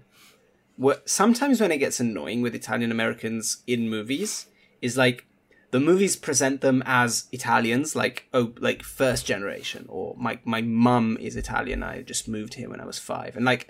what 0.77 1.07
sometimes 1.09 1.61
when 1.61 1.71
it 1.71 1.77
gets 1.77 1.99
annoying 1.99 2.41
with 2.41 2.53
italian 2.53 2.91
americans 2.91 3.63
in 3.65 3.89
movies 3.89 4.47
is 4.81 4.97
like 4.97 5.25
the 5.71 5.79
movies 5.79 6.15
present 6.15 6.61
them 6.61 6.81
as 6.85 7.25
Italians, 7.33 7.97
like 7.97 8.29
oh, 8.33 8.53
like 8.59 8.81
first 8.81 9.25
generation, 9.25 9.85
or 9.89 10.15
my 10.17 10.39
my 10.45 10.61
mum 10.61 11.17
is 11.19 11.35
Italian. 11.35 11.83
I 11.83 12.01
just 12.01 12.29
moved 12.29 12.53
here 12.53 12.69
when 12.69 12.79
I 12.79 12.85
was 12.85 12.97
five, 12.97 13.35
and 13.35 13.43
like, 13.43 13.69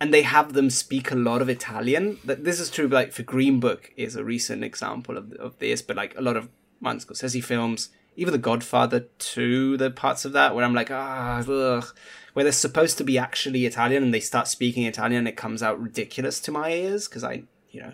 and 0.00 0.14
they 0.14 0.22
have 0.22 0.54
them 0.54 0.70
speak 0.70 1.10
a 1.10 1.14
lot 1.16 1.42
of 1.42 1.48
Italian. 1.48 2.18
That 2.24 2.44
this 2.44 2.58
is 2.58 2.70
true. 2.70 2.88
Like 2.88 3.12
for 3.12 3.22
Green 3.22 3.60
Book 3.60 3.92
is 3.96 4.16
a 4.16 4.24
recent 4.24 4.64
example 4.64 5.16
of 5.16 5.32
of 5.34 5.58
this, 5.58 5.82
but 5.82 5.96
like 5.96 6.16
a 6.16 6.22
lot 6.22 6.36
of 6.36 6.48
Martin 6.80 7.00
Scorsese 7.00 7.44
films, 7.44 7.90
even 8.16 8.32
The 8.32 8.38
Godfather 8.38 9.00
two, 9.18 9.76
the 9.76 9.90
parts 9.90 10.24
of 10.24 10.32
that 10.32 10.54
where 10.54 10.64
I'm 10.64 10.74
like 10.74 10.90
ah, 10.90 11.44
ugh, 11.46 11.94
where 12.32 12.44
they're 12.44 12.52
supposed 12.52 12.96
to 12.98 13.04
be 13.04 13.18
actually 13.18 13.66
Italian 13.66 14.02
and 14.02 14.14
they 14.14 14.20
start 14.20 14.48
speaking 14.48 14.84
Italian, 14.84 15.20
and 15.20 15.28
it 15.28 15.36
comes 15.36 15.62
out 15.62 15.80
ridiculous 15.80 16.40
to 16.40 16.52
my 16.52 16.70
ears 16.70 17.06
because 17.06 17.22
I, 17.22 17.42
you 17.70 17.82
know, 17.82 17.92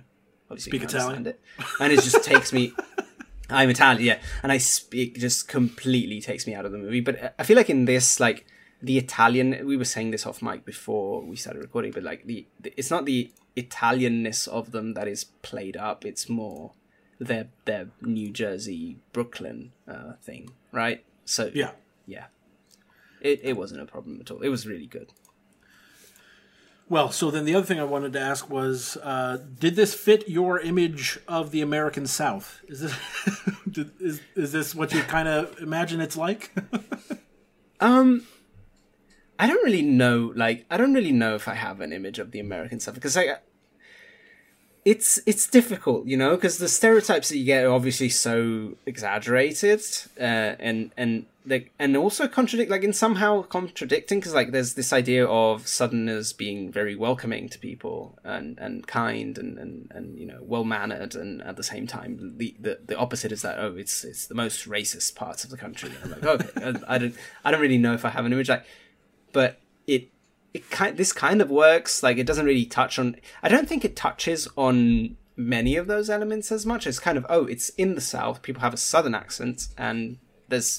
obviously 0.51 0.71
Speak 0.71 0.83
Italian. 0.85 1.17
understand 1.17 1.27
it, 1.27 1.41
and 1.81 1.93
it 1.93 2.03
just 2.03 2.23
takes 2.23 2.53
me. 2.53 2.73
I'm 3.49 3.71
Italian, 3.71 4.05
yeah, 4.05 4.19
and 4.43 4.51
I 4.51 4.59
speak 4.59 5.19
just 5.19 5.47
completely 5.47 6.21
takes 6.21 6.49
me 6.49 6.55
out 6.55 6.67
of 6.67 6.73
the 6.73 6.79
movie. 6.79 7.01
But 7.01 7.35
I 7.39 7.45
feel 7.45 7.57
like 7.57 7.71
in 7.71 7.85
this, 7.85 8.19
like 8.19 8.45
the 8.83 8.99
Italian, 8.99 9.67
we 9.67 9.77
were 9.77 9.85
saying 9.85 10.11
this 10.11 10.27
off 10.27 10.43
mic 10.43 10.65
before 10.65 11.23
we 11.23 11.37
started 11.37 11.61
recording, 11.63 11.93
but 11.93 12.03
like 12.03 12.25
the, 12.27 12.47
the 12.61 12.73
it's 12.77 12.91
not 12.91 13.05
the 13.07 13.31
Italianness 13.57 14.47
of 14.49 14.73
them 14.73 14.95
that 14.95 15.09
is 15.09 15.25
played 15.43 15.77
up. 15.77 16.05
It's 16.05 16.29
more 16.29 16.73
their 17.19 17.49
their 17.65 17.89
New 18.03 18.31
Jersey 18.31 18.99
Brooklyn 19.13 19.73
uh, 19.89 20.13
thing, 20.23 20.51
right? 20.73 21.03
So 21.25 21.51
Yeah. 21.55 21.71
yeah, 22.07 22.27
it 23.21 23.41
it 23.43 23.57
wasn't 23.57 23.81
a 23.81 23.87
problem 23.87 24.21
at 24.21 24.31
all. 24.31 24.43
It 24.43 24.51
was 24.51 24.67
really 24.67 24.87
good. 24.87 25.13
Well, 26.89 27.11
so 27.11 27.33
then 27.33 27.47
the 27.47 27.55
other 27.57 27.67
thing 27.67 27.81
I 27.81 27.85
wanted 27.85 28.13
to 28.13 28.21
ask 28.21 28.49
was, 28.49 28.97
uh, 29.03 29.39
did 29.59 29.75
this 29.75 29.93
fit 29.93 30.29
your 30.29 30.61
image 30.61 31.19
of 31.27 31.51
the 31.51 31.61
American 31.61 32.07
South? 32.07 32.61
Is 32.69 32.79
this 32.81 32.95
did, 33.71 33.91
is 34.01 34.21
is 34.37 34.53
this 34.53 34.73
what 34.75 34.93
you 34.93 35.01
kind 35.03 35.27
of 35.27 35.59
imagine 35.61 36.01
it's 36.01 36.17
like? 36.17 36.53
Um, 37.79 38.27
I 39.39 39.47
don't 39.47 39.65
really 39.65 39.83
know. 39.83 40.33
Like, 40.35 40.67
I 40.71 40.77
don't 40.77 40.95
really 40.95 41.13
know 41.13 41.35
if 41.35 41.49
I 41.49 41.55
have 41.55 41.81
an 41.81 41.93
image 41.93 42.19
of 42.19 42.31
the 42.31 42.41
American 42.41 42.81
stuff 42.81 42.95
because 42.95 43.17
like, 43.17 43.43
it's 44.87 45.19
it's 45.27 45.49
difficult, 45.49 46.07
you 46.07 46.17
know, 46.17 46.37
because 46.37 46.59
the 46.59 46.69
stereotypes 46.69 47.29
that 47.29 47.37
you 47.37 47.45
get 47.45 47.65
are 47.65 47.73
obviously 47.73 48.09
so 48.09 48.77
exaggerated, 48.87 49.83
uh, 50.17 50.55
and 50.61 50.93
and 50.97 51.27
like 51.45 51.73
and 51.77 51.97
also 51.97 52.29
contradict, 52.29 52.71
like 52.71 52.85
in 52.85 52.93
somehow 52.93 53.43
contradicting, 53.43 54.21
because 54.21 54.33
like 54.33 54.53
there's 54.53 54.75
this 54.75 54.93
idea 54.93 55.27
of 55.27 55.67
Southerners 55.67 56.33
being 56.33 56.71
very 56.71 56.95
welcoming 56.95 57.49
to 57.49 57.59
people 57.59 58.17
and 58.23 58.57
and 58.61 58.87
kind 58.87 59.37
and 59.39 59.59
and, 59.59 59.91
and 59.93 60.21
you 60.21 60.25
know 60.25 60.39
well 60.43 60.63
mannered, 60.63 61.17
and 61.17 61.43
at 61.43 61.57
the 61.57 61.65
same 61.65 61.89
time 61.89 62.35
the, 62.37 62.55
the 62.61 62.79
the 62.87 62.97
opposite 62.97 63.33
is 63.33 63.43
that 63.43 63.59
oh 63.59 63.75
it's 63.75 64.05
it's 64.05 64.29
the 64.29 64.37
most 64.37 64.69
racist 64.69 65.17
parts 65.17 65.43
of 65.43 65.51
the 65.51 65.57
country. 65.57 65.91
And 66.01 66.15
I'm 66.15 66.21
like 66.21 66.43
okay, 66.43 66.83
I, 66.87 66.95
I 66.95 66.99
don't 66.99 67.17
I 67.45 67.51
don't 67.51 67.61
really 67.61 67.79
know 67.79 67.95
if 67.95 68.05
I 68.05 68.11
have 68.11 68.25
an 68.25 68.33
image 68.33 68.49
like, 68.49 68.65
but 69.37 69.61
it 69.87 70.09
it 70.55 70.71
kind 70.71 70.97
this 70.97 71.13
kind 71.13 71.43
of 71.43 71.51
works 71.51 72.03
like 72.03 72.17
it 72.17 72.27
doesn't 72.27 72.47
really 72.47 72.65
touch 72.65 72.99
on 72.99 73.15
i 73.43 73.49
don't 73.49 73.69
think 73.69 73.85
it 73.85 73.95
touches 73.95 74.49
on 74.57 75.15
many 75.37 75.77
of 75.77 75.87
those 75.87 76.09
elements 76.09 76.51
as 76.51 76.65
much. 76.65 76.87
It's 76.87 76.99
kind 76.99 77.19
of 77.19 77.27
oh 77.29 77.45
it's 77.45 77.69
in 77.71 77.95
the 77.95 78.01
south 78.01 78.41
people 78.41 78.63
have 78.63 78.73
a 78.73 78.79
southern 78.79 79.15
accent 79.15 79.69
and 79.77 80.17
there's 80.49 80.71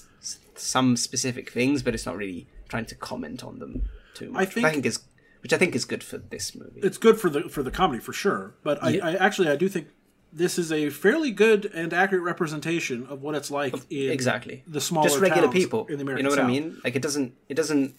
some 0.56 0.98
specific 0.98 1.52
things 1.52 1.84
but 1.84 1.94
it's 1.94 2.08
not 2.08 2.18
really 2.18 2.48
trying 2.68 2.88
to 2.88 2.96
comment 2.96 3.44
on 3.44 3.60
them 3.60 3.88
too 4.16 4.32
much 4.32 4.40
which 4.40 4.50
i 4.50 4.52
think- 4.54 4.74
think 4.74 4.86
is 4.88 5.00
which 5.42 5.54
i 5.54 5.58
think 5.58 5.76
is 5.76 5.86
good 5.86 6.04
for 6.04 6.18
this 6.18 6.56
movie. 6.56 6.82
It's 6.82 6.98
good 6.98 7.20
for 7.20 7.30
the 7.30 7.42
for 7.56 7.62
the 7.62 7.72
comedy 7.72 8.00
for 8.00 8.14
sure, 8.14 8.56
but 8.64 8.84
I, 8.84 8.98
I 8.98 9.12
actually 9.26 9.50
I 9.50 9.56
do 9.56 9.70
think 9.70 9.90
this 10.34 10.58
is 10.58 10.72
a 10.72 10.90
fairly 10.90 11.32
good 11.32 11.66
and 11.74 11.94
accurate 11.94 12.24
representation 12.24 13.06
of 13.08 13.22
what 13.22 13.36
it's 13.36 13.52
like 13.52 13.74
in 13.90 14.12
exactly. 14.12 14.64
the 14.68 14.82
smaller 14.82 15.08
just 15.08 15.20
regular 15.22 15.48
towns 15.48 15.54
people 15.54 15.86
in 15.88 15.98
the 15.98 16.04
American 16.04 16.18
you 16.18 16.24
know 16.24 16.30
what 16.30 16.38
South. 16.38 16.50
i 16.50 16.52
mean? 16.52 16.82
Like 16.84 16.96
it 16.96 17.02
doesn't 17.02 17.34
it 17.50 17.54
doesn't 17.54 17.96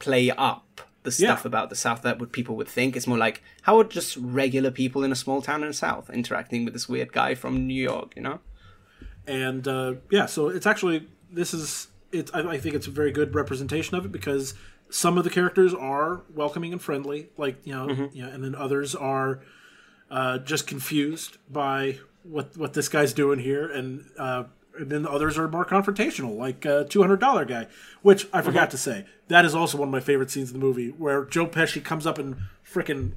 play 0.00 0.30
up 0.32 0.80
the 1.04 1.10
stuff 1.12 1.42
Yeah. 1.44 1.48
about 1.48 1.70
the 1.70 1.76
south 1.76 2.02
that 2.02 2.18
would 2.18 2.32
people 2.32 2.56
would 2.56 2.68
think 2.68 2.96
it's 2.96 3.06
more 3.06 3.16
like 3.18 3.42
how 3.62 3.78
are 3.78 3.84
just 3.84 4.16
regular 4.18 4.70
people 4.70 5.02
in 5.04 5.12
a 5.12 5.16
small 5.16 5.40
town 5.40 5.62
in 5.62 5.68
the 5.68 5.74
south 5.74 6.10
interacting 6.10 6.64
with 6.64 6.74
this 6.74 6.88
weird 6.88 7.12
guy 7.12 7.34
from 7.34 7.66
new 7.66 7.82
york 7.92 8.12
you 8.16 8.22
know 8.22 8.38
and 9.26 9.68
uh, 9.68 9.94
yeah, 10.10 10.26
so 10.26 10.48
it's 10.48 10.66
actually 10.66 11.06
this 11.30 11.54
is 11.54 11.88
it's 12.10 12.32
I, 12.34 12.40
I 12.40 12.58
think 12.58 12.74
it's 12.74 12.86
a 12.86 12.90
very 12.90 13.12
good 13.12 13.34
representation 13.34 13.96
of 13.96 14.04
it 14.04 14.10
because 14.12 14.54
some 14.88 15.18
of 15.18 15.24
the 15.24 15.30
characters 15.30 15.72
are 15.72 16.22
welcoming 16.34 16.72
and 16.72 16.82
friendly, 16.82 17.28
like 17.36 17.56
you 17.64 17.72
know, 17.74 17.86
Mm-hmm. 17.86 18.16
you 18.16 18.22
know, 18.24 18.28
and 18.30 18.42
then 18.42 18.54
others 18.56 18.94
are 18.94 19.40
uh, 20.10 20.38
just 20.38 20.66
confused 20.66 21.36
by 21.48 21.98
what 22.24 22.56
what 22.56 22.72
this 22.72 22.88
guy's 22.88 23.12
doing 23.12 23.38
here, 23.38 23.70
and 23.70 24.04
uh, 24.18 24.44
and 24.78 24.90
then 24.90 25.06
others 25.06 25.38
are 25.38 25.46
more 25.48 25.64
confrontational, 25.66 26.36
like 26.36 26.64
uh, 26.66 26.84
two 26.84 27.00
hundred 27.02 27.20
dollar 27.20 27.44
guy, 27.44 27.66
which 28.02 28.26
I 28.32 28.40
forgot 28.42 28.68
Mm-hmm. 28.68 28.70
to 28.70 28.78
say. 28.78 29.06
That 29.30 29.44
is 29.44 29.54
also 29.54 29.78
one 29.78 29.88
of 29.88 29.92
my 29.92 30.00
favorite 30.00 30.30
scenes 30.30 30.50
in 30.52 30.58
the 30.60 30.64
movie, 30.64 30.88
where 30.90 31.24
Joe 31.24 31.46
Pesci 31.46 31.82
comes 31.82 32.06
up 32.06 32.18
and 32.18 32.36
frickin' 32.70 33.12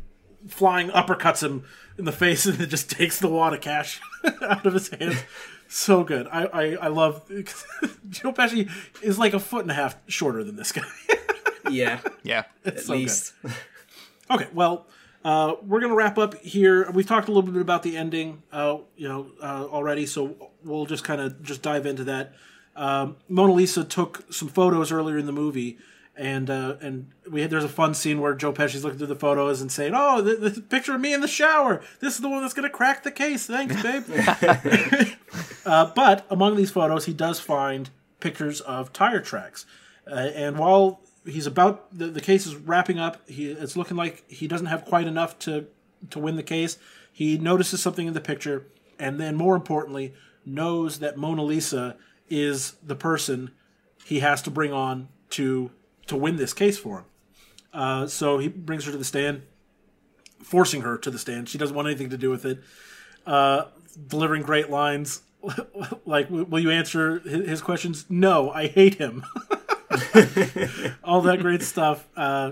flying 0.48 0.90
uppercuts 0.90 1.42
him 1.44 1.64
in 1.98 2.06
the 2.06 2.12
face 2.12 2.46
and 2.48 2.58
then 2.58 2.70
just 2.70 2.90
takes 2.90 3.20
the 3.20 3.28
wad 3.28 3.54
of 3.54 3.62
cash 3.62 4.00
out 4.42 4.66
of 4.66 4.74
his 4.74 4.90
hands. 4.90 5.24
So 5.68 6.04
good. 6.04 6.28
I, 6.32 6.44
I, 6.46 6.64
I 6.76 6.88
love 6.88 7.28
Joe 8.10 8.32
Pesci 8.32 8.70
is 9.02 9.18
like 9.18 9.34
a 9.34 9.40
foot 9.40 9.62
and 9.64 9.72
a 9.72 9.74
half 9.74 9.96
shorter 10.08 10.44
than 10.44 10.56
this 10.56 10.72
guy. 10.72 10.84
Yeah, 11.70 12.00
Yeah. 12.24 12.44
at 12.66 12.80
so 12.80 12.94
good. 12.94 13.00
least. 13.00 13.34
Okay, 14.30 14.48
well, 14.54 14.86
uh, 15.26 15.56
we're 15.66 15.80
gonna 15.80 15.96
wrap 15.96 16.18
up 16.18 16.36
here. 16.42 16.92
We've 16.92 17.08
talked 17.08 17.28
a 17.30 17.32
little 17.32 17.50
bit 17.52 17.62
about 17.62 17.82
the 17.84 17.98
ending, 17.98 18.44
uh, 18.52 18.78
you 18.96 19.08
know, 19.08 19.28
uh, 19.42 19.66
already, 19.66 20.06
so 20.06 20.52
we'll 20.64 20.86
just 20.86 21.04
kind 21.04 21.22
of 21.22 21.42
just 21.42 21.62
dive 21.62 21.86
into 21.86 22.04
that. 22.04 22.34
Um, 22.76 23.16
Mona 23.30 23.54
Lisa 23.54 23.84
took 23.84 24.32
some 24.32 24.50
photos 24.50 24.92
earlier 24.92 25.18
in 25.18 25.26
the 25.26 25.32
movie, 25.32 25.78
and 26.16 26.50
uh, 26.50 26.76
and 26.82 27.12
we 27.30 27.42
had 27.42 27.50
there's 27.50 27.64
a 27.64 27.70
fun 27.70 27.94
scene 27.94 28.22
where 28.22 28.36
Joe 28.36 28.54
Pesci's 28.54 28.84
looking 28.84 29.00
through 29.00 29.08
the 29.08 29.16
photos 29.16 29.62
and 29.62 29.72
saying, 29.72 29.94
"Oh, 29.96 30.22
the, 30.22 30.36
the 30.36 30.62
picture 30.62 30.94
of 30.96 31.02
me 31.02 31.14
in 31.14 31.22
the 31.22 31.28
shower. 31.28 31.82
This 32.00 32.16
is 32.16 32.22
the 32.22 32.30
one 32.30 32.42
that's 32.42 32.54
gonna 32.54 32.70
crack 32.70 33.04
the 33.04 33.12
case. 33.12 33.48
Thanks, 33.48 33.82
babe." 33.82 34.04
uh, 35.66 35.92
but 35.96 36.26
among 36.30 36.56
these 36.56 36.72
photos, 36.72 37.06
he 37.06 37.14
does 37.14 37.40
find 37.40 37.90
pictures 38.20 38.62
of 38.62 38.94
tire 38.94 39.22
tracks, 39.22 39.66
uh, 40.10 40.14
and 40.14 40.58
while 40.58 41.02
he's 41.26 41.48
about 41.48 41.98
the, 41.98 42.08
the 42.08 42.22
case 42.22 42.46
is 42.46 42.56
wrapping 42.56 43.00
up, 43.00 43.28
he 43.28 43.52
it's 43.52 43.76
looking 43.76 43.98
like 43.98 44.30
he 44.30 44.48
doesn't 44.48 44.68
have 44.68 44.86
quite 44.86 45.08
enough 45.08 45.40
to 45.40 45.66
to 46.12 46.20
win 46.20 46.36
the 46.36 46.44
case. 46.44 46.78
He 47.12 47.38
notices 47.38 47.82
something 47.82 48.08
in 48.08 48.14
the 48.14 48.22
picture, 48.22 48.68
and 49.00 49.20
then 49.20 49.36
more 49.36 49.56
importantly, 49.56 50.14
knows 50.46 51.00
that 51.00 51.18
Mona 51.18 51.44
Lisa 51.44 51.96
is 52.30 52.74
the 52.84 52.96
person 52.96 53.52
he 54.06 54.20
has 54.20 54.42
to 54.44 54.52
bring 54.52 54.74
on 54.74 55.08
to 55.32 55.72
to 56.08 56.16
win 56.16 56.36
this 56.36 56.54
case 56.54 56.78
for 56.78 57.00
him. 57.00 57.06
Uh, 57.74 58.08
so 58.08 58.38
he 58.38 58.48
brings 58.48 58.86
her 58.86 58.92
to 58.92 58.98
the 58.98 59.04
stand, 59.04 59.44
forcing 60.44 60.82
her 60.82 60.98
to 60.98 61.10
the 61.10 61.18
stand. 61.18 61.50
She 61.50 61.58
doesn't 61.58 61.76
want 61.76 61.88
anything 61.88 62.10
to 62.12 62.18
do 62.18 62.30
with 62.30 62.46
it. 62.46 62.60
Uh, 63.26 63.66
delivering 64.08 64.44
great 64.44 64.70
lines 64.70 65.22
like, 66.06 66.30
"Will 66.30 66.60
you 66.60 66.72
answer 66.72 67.20
his 67.20 67.62
questions?" 67.62 68.06
No, 68.10 68.52
I 68.52 68.68
hate 68.68 68.96
him. 68.96 69.24
All 71.04 71.22
that 71.22 71.40
great 71.42 71.62
stuff. 71.62 72.08
Uh, 72.16 72.52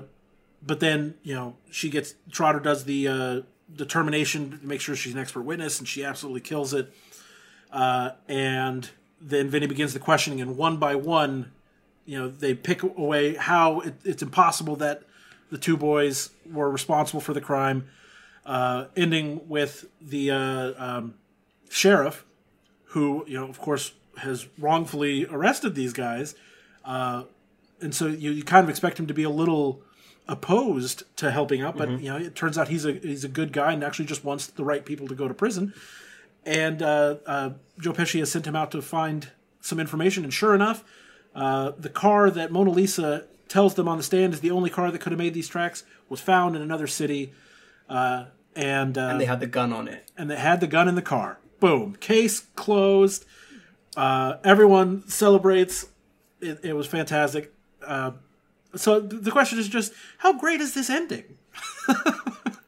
but 0.61 0.79
then 0.79 1.15
you 1.23 1.33
know 1.33 1.55
she 1.71 1.89
gets 1.89 2.15
Trotter 2.31 2.59
does 2.59 2.85
the 2.85 3.07
uh, 3.07 3.41
determination 3.73 4.59
to 4.59 4.65
make 4.65 4.81
sure 4.81 4.95
she's 4.95 5.13
an 5.13 5.19
expert 5.19 5.41
witness, 5.41 5.79
and 5.79 5.87
she 5.87 6.03
absolutely 6.03 6.41
kills 6.41 6.73
it. 6.73 6.93
Uh, 7.71 8.11
and 8.27 8.89
then 9.21 9.49
Vinny 9.49 9.67
begins 9.67 9.93
the 9.93 9.99
questioning, 9.99 10.41
and 10.41 10.57
one 10.57 10.77
by 10.77 10.95
one, 10.95 11.51
you 12.05 12.17
know, 12.17 12.29
they 12.29 12.53
pick 12.53 12.83
away 12.83 13.35
how 13.35 13.81
it, 13.81 13.95
it's 14.03 14.23
impossible 14.23 14.75
that 14.77 15.03
the 15.49 15.57
two 15.57 15.77
boys 15.77 16.29
were 16.51 16.69
responsible 16.69 17.21
for 17.21 17.33
the 17.33 17.41
crime, 17.41 17.87
uh, 18.45 18.85
ending 18.95 19.47
with 19.47 19.85
the 20.01 20.31
uh, 20.31 20.73
um, 20.77 21.15
sheriff, 21.69 22.25
who 22.85 23.25
you 23.27 23.37
know, 23.37 23.47
of 23.47 23.59
course, 23.59 23.93
has 24.17 24.47
wrongfully 24.57 25.25
arrested 25.27 25.75
these 25.75 25.93
guys, 25.93 26.35
uh, 26.85 27.23
and 27.81 27.93
so 27.95 28.07
you, 28.07 28.31
you 28.31 28.43
kind 28.43 28.63
of 28.63 28.69
expect 28.69 28.99
him 28.99 29.07
to 29.07 29.13
be 29.13 29.23
a 29.23 29.29
little 29.29 29.81
opposed 30.27 31.03
to 31.17 31.31
helping 31.31 31.61
out, 31.61 31.75
but 31.75 31.89
you 31.89 32.09
know, 32.09 32.17
it 32.17 32.35
turns 32.35 32.57
out 32.57 32.67
he's 32.67 32.85
a 32.85 32.93
he's 32.93 33.23
a 33.23 33.29
good 33.29 33.51
guy 33.51 33.73
and 33.73 33.83
actually 33.83 34.05
just 34.05 34.23
wants 34.23 34.47
the 34.47 34.63
right 34.63 34.85
people 34.85 35.07
to 35.07 35.15
go 35.15 35.27
to 35.27 35.33
prison 35.33 35.73
and 36.45 36.81
uh, 36.81 37.15
uh, 37.25 37.49
Joe 37.79 37.93
Pesci 37.93 38.19
has 38.19 38.31
sent 38.31 38.47
him 38.47 38.55
out 38.55 38.71
to 38.71 38.81
find 38.81 39.29
some 39.59 39.79
information. 39.79 40.23
And 40.23 40.33
sure 40.33 40.55
enough, 40.55 40.83
uh, 41.35 41.71
the 41.77 41.89
car 41.89 42.29
that 42.31 42.51
Mona 42.51 42.71
Lisa 42.71 43.25
tells 43.47 43.73
them 43.75 43.87
on 43.87 43.97
the 43.97 44.03
stand 44.03 44.33
is 44.33 44.39
the 44.41 44.51
only 44.51 44.69
car 44.69 44.91
that 44.91 44.99
could 44.99 45.11
have 45.11 45.19
made 45.19 45.33
these 45.33 45.47
tracks 45.47 45.83
was 46.09 46.19
found 46.21 46.55
in 46.55 46.61
another 46.61 46.87
city, 46.87 47.33
uh, 47.89 48.25
and 48.55 48.97
uh, 48.97 49.01
And 49.09 49.21
they 49.21 49.25
had 49.25 49.39
the 49.39 49.47
gun 49.47 49.71
on 49.73 49.87
it. 49.87 50.11
and 50.17 50.29
they 50.29 50.35
had 50.37 50.59
the 50.61 50.67
gun 50.67 50.87
in 50.87 50.95
the 50.95 51.01
car. 51.01 51.39
Boom, 51.59 51.95
case 51.99 52.41
closed. 52.55 53.25
Uh, 53.95 54.35
everyone 54.43 55.07
celebrates. 55.07 55.87
It, 56.39 56.59
it 56.63 56.73
was 56.73 56.87
fantastic. 56.87 57.53
Uh, 57.85 58.11
so 58.75 59.01
th- 59.01 59.21
the 59.21 59.31
question 59.31 59.59
is 59.59 59.67
just, 59.67 59.93
how 60.19 60.33
great 60.33 60.61
is 60.61 60.73
this 60.73 60.89
ending? 60.89 61.37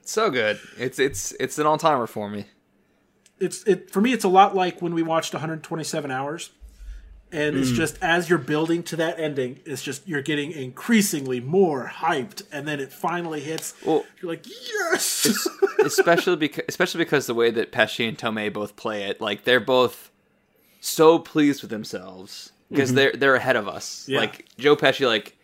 So 0.05 0.29
good. 0.29 0.59
It's 0.77 0.99
it's 0.99 1.31
it's 1.39 1.57
an 1.57 1.65
all 1.65 1.77
timer 1.77 2.07
for 2.07 2.29
me. 2.29 2.45
it's 3.39 3.63
it 3.63 3.89
for 3.89 4.01
me 4.01 4.11
it's 4.11 4.25
a 4.25 4.29
lot 4.29 4.53
like 4.53 4.81
when 4.81 4.93
we 4.93 5.01
watched 5.01 5.33
127 5.33 6.11
hours 6.11 6.49
and 7.33 7.57
it's 7.57 7.71
mm. 7.71 7.75
just 7.75 7.97
as 8.01 8.29
you're 8.29 8.37
building 8.37 8.83
to 8.83 8.95
that 8.95 9.19
ending 9.19 9.59
it's 9.65 9.81
just 9.81 10.07
you're 10.07 10.21
getting 10.21 10.51
increasingly 10.51 11.39
more 11.39 11.91
hyped. 11.95 12.43
And 12.51 12.67
then 12.67 12.79
it 12.79 12.93
finally 12.93 13.41
hits. 13.41 13.73
Well- 13.85 14.05
you're 14.21 14.31
like 14.31 14.45
yes! 14.47 15.47
especially 15.83 16.35
because 16.35 16.63
especially 16.69 16.99
because 16.99 17.25
the 17.25 17.33
way 17.33 17.51
that 17.51 17.71
Pesci 17.71 18.07
and 18.07 18.17
Tomei 18.17 18.53
both 18.53 18.75
play 18.75 19.03
it, 19.03 19.19
like 19.19 19.43
they're 19.43 19.59
both 19.59 20.11
so 20.79 21.19
pleased 21.19 21.61
with 21.61 21.71
themselves. 21.71 22.51
Because 22.69 22.89
mm-hmm. 22.89 22.95
they're 22.97 23.11
they're 23.13 23.35
ahead 23.35 23.55
of 23.55 23.67
us. 23.67 24.05
Yeah. 24.07 24.19
Like 24.19 24.45
Joe 24.57 24.75
Pesci, 24.75 25.05
like 25.05 25.37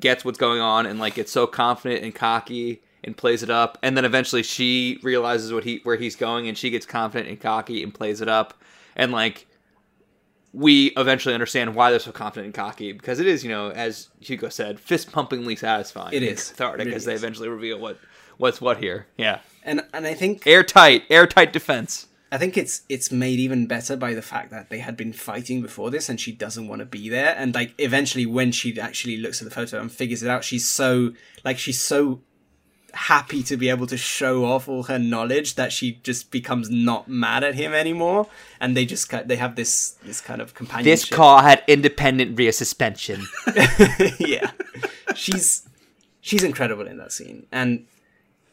gets 0.00 0.24
what's 0.24 0.38
going 0.38 0.60
on 0.60 0.86
and 0.86 0.98
like 0.98 1.14
gets 1.14 1.30
so 1.30 1.46
confident 1.46 2.02
and 2.02 2.14
cocky 2.14 2.82
and 3.04 3.16
plays 3.16 3.42
it 3.42 3.50
up, 3.50 3.78
and 3.82 3.96
then 3.96 4.04
eventually 4.04 4.42
she 4.42 4.98
realizes 5.02 5.52
what 5.52 5.64
he 5.64 5.80
where 5.84 5.96
he's 5.96 6.16
going 6.16 6.48
and 6.48 6.58
she 6.58 6.70
gets 6.70 6.86
confident 6.86 7.28
and 7.28 7.40
cocky 7.40 7.82
and 7.82 7.94
plays 7.94 8.20
it 8.20 8.28
up, 8.28 8.54
and 8.96 9.12
like 9.12 9.46
we 10.56 10.86
eventually 10.96 11.34
understand 11.34 11.74
why 11.74 11.90
they're 11.90 12.00
so 12.00 12.12
confident 12.12 12.46
and 12.46 12.54
cocky 12.54 12.90
because 12.92 13.20
it 13.20 13.26
is, 13.26 13.44
you 13.44 13.50
know, 13.50 13.70
as 13.72 14.08
Hugo 14.20 14.48
said, 14.48 14.80
fist 14.80 15.12
pumpingly 15.12 15.54
satisfying. 15.54 16.14
It 16.14 16.22
is 16.22 16.48
cathartic 16.48 16.88
It 16.88 16.94
as 16.94 17.04
they 17.04 17.12
is. 17.12 17.22
eventually 17.22 17.50
reveal 17.50 17.78
what 17.78 17.98
what's 18.38 18.58
what 18.58 18.78
here. 18.78 19.06
Yeah 19.18 19.40
And 19.62 19.82
and 19.92 20.06
I 20.06 20.14
think 20.14 20.46
airtight, 20.46 21.02
airtight 21.10 21.52
defense. 21.52 22.06
I 22.32 22.38
think 22.38 22.56
it's 22.56 22.82
it's 22.88 23.12
made 23.12 23.38
even 23.38 23.66
better 23.66 23.96
by 23.96 24.14
the 24.14 24.22
fact 24.22 24.50
that 24.50 24.70
they 24.70 24.78
had 24.78 24.96
been 24.96 25.12
fighting 25.12 25.60
before 25.60 25.90
this, 25.90 26.08
and 26.08 26.18
she 26.18 26.32
doesn't 26.32 26.68
want 26.68 26.80
to 26.80 26.86
be 26.86 27.10
there. 27.10 27.34
And 27.36 27.54
like 27.54 27.74
eventually, 27.76 28.24
when 28.24 28.50
she 28.50 28.80
actually 28.80 29.18
looks 29.18 29.42
at 29.42 29.44
the 29.44 29.54
photo 29.54 29.78
and 29.78 29.92
figures 29.92 30.22
it 30.22 30.30
out, 30.30 30.42
she's 30.42 30.66
so 30.66 31.12
like 31.44 31.58
she's 31.58 31.80
so 31.80 32.22
happy 32.96 33.42
to 33.44 33.56
be 33.56 33.68
able 33.68 33.86
to 33.86 33.96
show 33.96 34.44
off 34.44 34.68
all 34.68 34.84
her 34.84 34.98
knowledge 34.98 35.54
that 35.54 35.72
she 35.72 35.92
just 36.02 36.30
becomes 36.30 36.70
not 36.70 37.08
mad 37.08 37.44
at 37.44 37.54
him 37.54 37.72
anymore. 37.72 38.26
And 38.60 38.76
they 38.76 38.84
just 38.84 39.10
they 39.28 39.36
have 39.36 39.54
this 39.54 39.96
this 40.02 40.20
kind 40.20 40.40
of 40.40 40.54
companionship. 40.54 41.08
This 41.08 41.16
car 41.16 41.42
had 41.42 41.62
independent 41.66 42.38
rear 42.38 42.52
suspension. 42.52 43.26
yeah, 44.18 44.50
she's 45.14 45.68
she's 46.20 46.42
incredible 46.42 46.86
in 46.86 46.96
that 46.98 47.12
scene, 47.12 47.46
and 47.52 47.86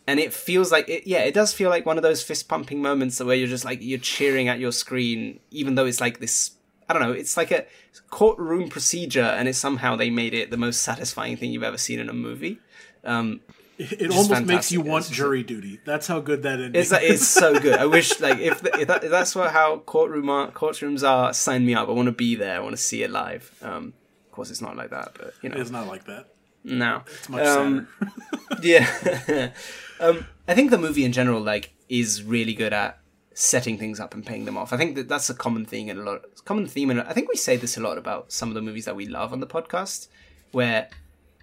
and 0.05 0.19
it 0.19 0.33
feels 0.33 0.71
like 0.71 0.87
it. 0.89 1.07
Yeah, 1.07 1.23
it 1.23 1.33
does 1.33 1.53
feel 1.53 1.69
like 1.69 1.85
one 1.85 1.97
of 1.97 2.03
those 2.03 2.21
fist 2.21 2.47
pumping 2.47 2.81
moments 2.81 3.23
where 3.23 3.35
you're 3.35 3.47
just 3.47 3.65
like 3.65 3.79
you're 3.81 3.99
cheering 3.99 4.49
at 4.49 4.59
your 4.59 4.71
screen, 4.71 5.39
even 5.51 5.75
though 5.75 5.85
it's 5.85 6.01
like 6.01 6.19
this. 6.19 6.51
I 6.89 6.93
don't 6.93 7.01
know. 7.01 7.13
It's 7.13 7.37
like 7.37 7.51
a 7.51 7.65
courtroom 8.09 8.69
procedure, 8.69 9.21
and 9.21 9.47
it's 9.47 9.57
somehow 9.57 9.95
they 9.95 10.09
made 10.09 10.33
it 10.33 10.51
the 10.51 10.57
most 10.57 10.81
satisfying 10.81 11.37
thing 11.37 11.51
you've 11.51 11.63
ever 11.63 11.77
seen 11.77 11.99
in 11.99 12.09
a 12.09 12.13
movie. 12.13 12.59
Um, 13.05 13.39
it 13.77 14.11
almost 14.11 14.45
makes 14.45 14.71
you 14.71 14.81
want 14.81 15.09
jury 15.09 15.41
duty 15.41 15.79
that's 15.83 16.07
how 16.07 16.19
good 16.19 16.43
that 16.43 16.59
ending 16.59 16.79
it's 16.79 16.91
like, 16.91 17.03
it's 17.03 17.27
so 17.27 17.59
good. 17.59 17.79
I 17.79 17.85
wish 17.85 18.19
like 18.19 18.39
if, 18.39 18.63
if, 18.65 18.87
that, 18.87 19.03
if 19.03 19.09
that's 19.11 19.35
what 19.35 19.51
how 19.51 19.79
courtroom 19.79 20.29
are, 20.29 20.51
courtrooms 20.51 21.07
are, 21.07 21.33
sign 21.33 21.65
me 21.65 21.73
up. 21.73 21.89
I 21.89 21.91
want 21.91 22.05
to 22.05 22.11
be 22.11 22.35
there. 22.35 22.55
I 22.55 22.59
want 22.59 22.75
to 22.75 22.81
see 22.81 23.03
it 23.03 23.09
live. 23.09 23.51
Um, 23.61 23.93
of 24.25 24.31
course, 24.31 24.51
it's 24.51 24.61
not 24.61 24.75
like 24.75 24.91
that, 24.91 25.13
but 25.17 25.33
you 25.41 25.49
know, 25.49 25.57
it's 25.57 25.71
not 25.71 25.87
like 25.87 26.05
that 26.05 26.27
no. 26.63 27.03
it's 27.05 27.29
much 27.29 27.45
Um, 27.45 27.87
sadder 27.99 28.61
Yeah. 28.61 29.51
um, 29.99 30.25
I 30.47 30.53
think 30.53 30.71
the 30.71 30.77
movie 30.77 31.03
in 31.03 31.11
general, 31.11 31.41
like, 31.41 31.73
is 31.89 32.23
really 32.23 32.53
good 32.53 32.73
at 32.73 32.99
setting 33.33 33.77
things 33.77 33.99
up 33.99 34.13
and 34.13 34.25
paying 34.25 34.45
them 34.45 34.57
off. 34.57 34.73
I 34.73 34.77
think 34.77 34.95
that 34.95 35.09
that's 35.09 35.29
a 35.29 35.33
common 35.33 35.65
thing 35.65 35.89
and 35.89 35.99
a 35.99 36.03
lot, 36.03 36.21
common 36.45 36.67
theme, 36.67 36.89
and 36.89 37.01
I 37.01 37.13
think 37.13 37.29
we 37.29 37.35
say 37.35 37.57
this 37.57 37.77
a 37.77 37.81
lot 37.81 37.97
about 37.97 38.31
some 38.31 38.49
of 38.49 38.55
the 38.55 38.61
movies 38.61 38.85
that 38.85 38.95
we 38.95 39.07
love 39.07 39.33
on 39.33 39.39
the 39.39 39.47
podcast, 39.47 40.07
where 40.51 40.89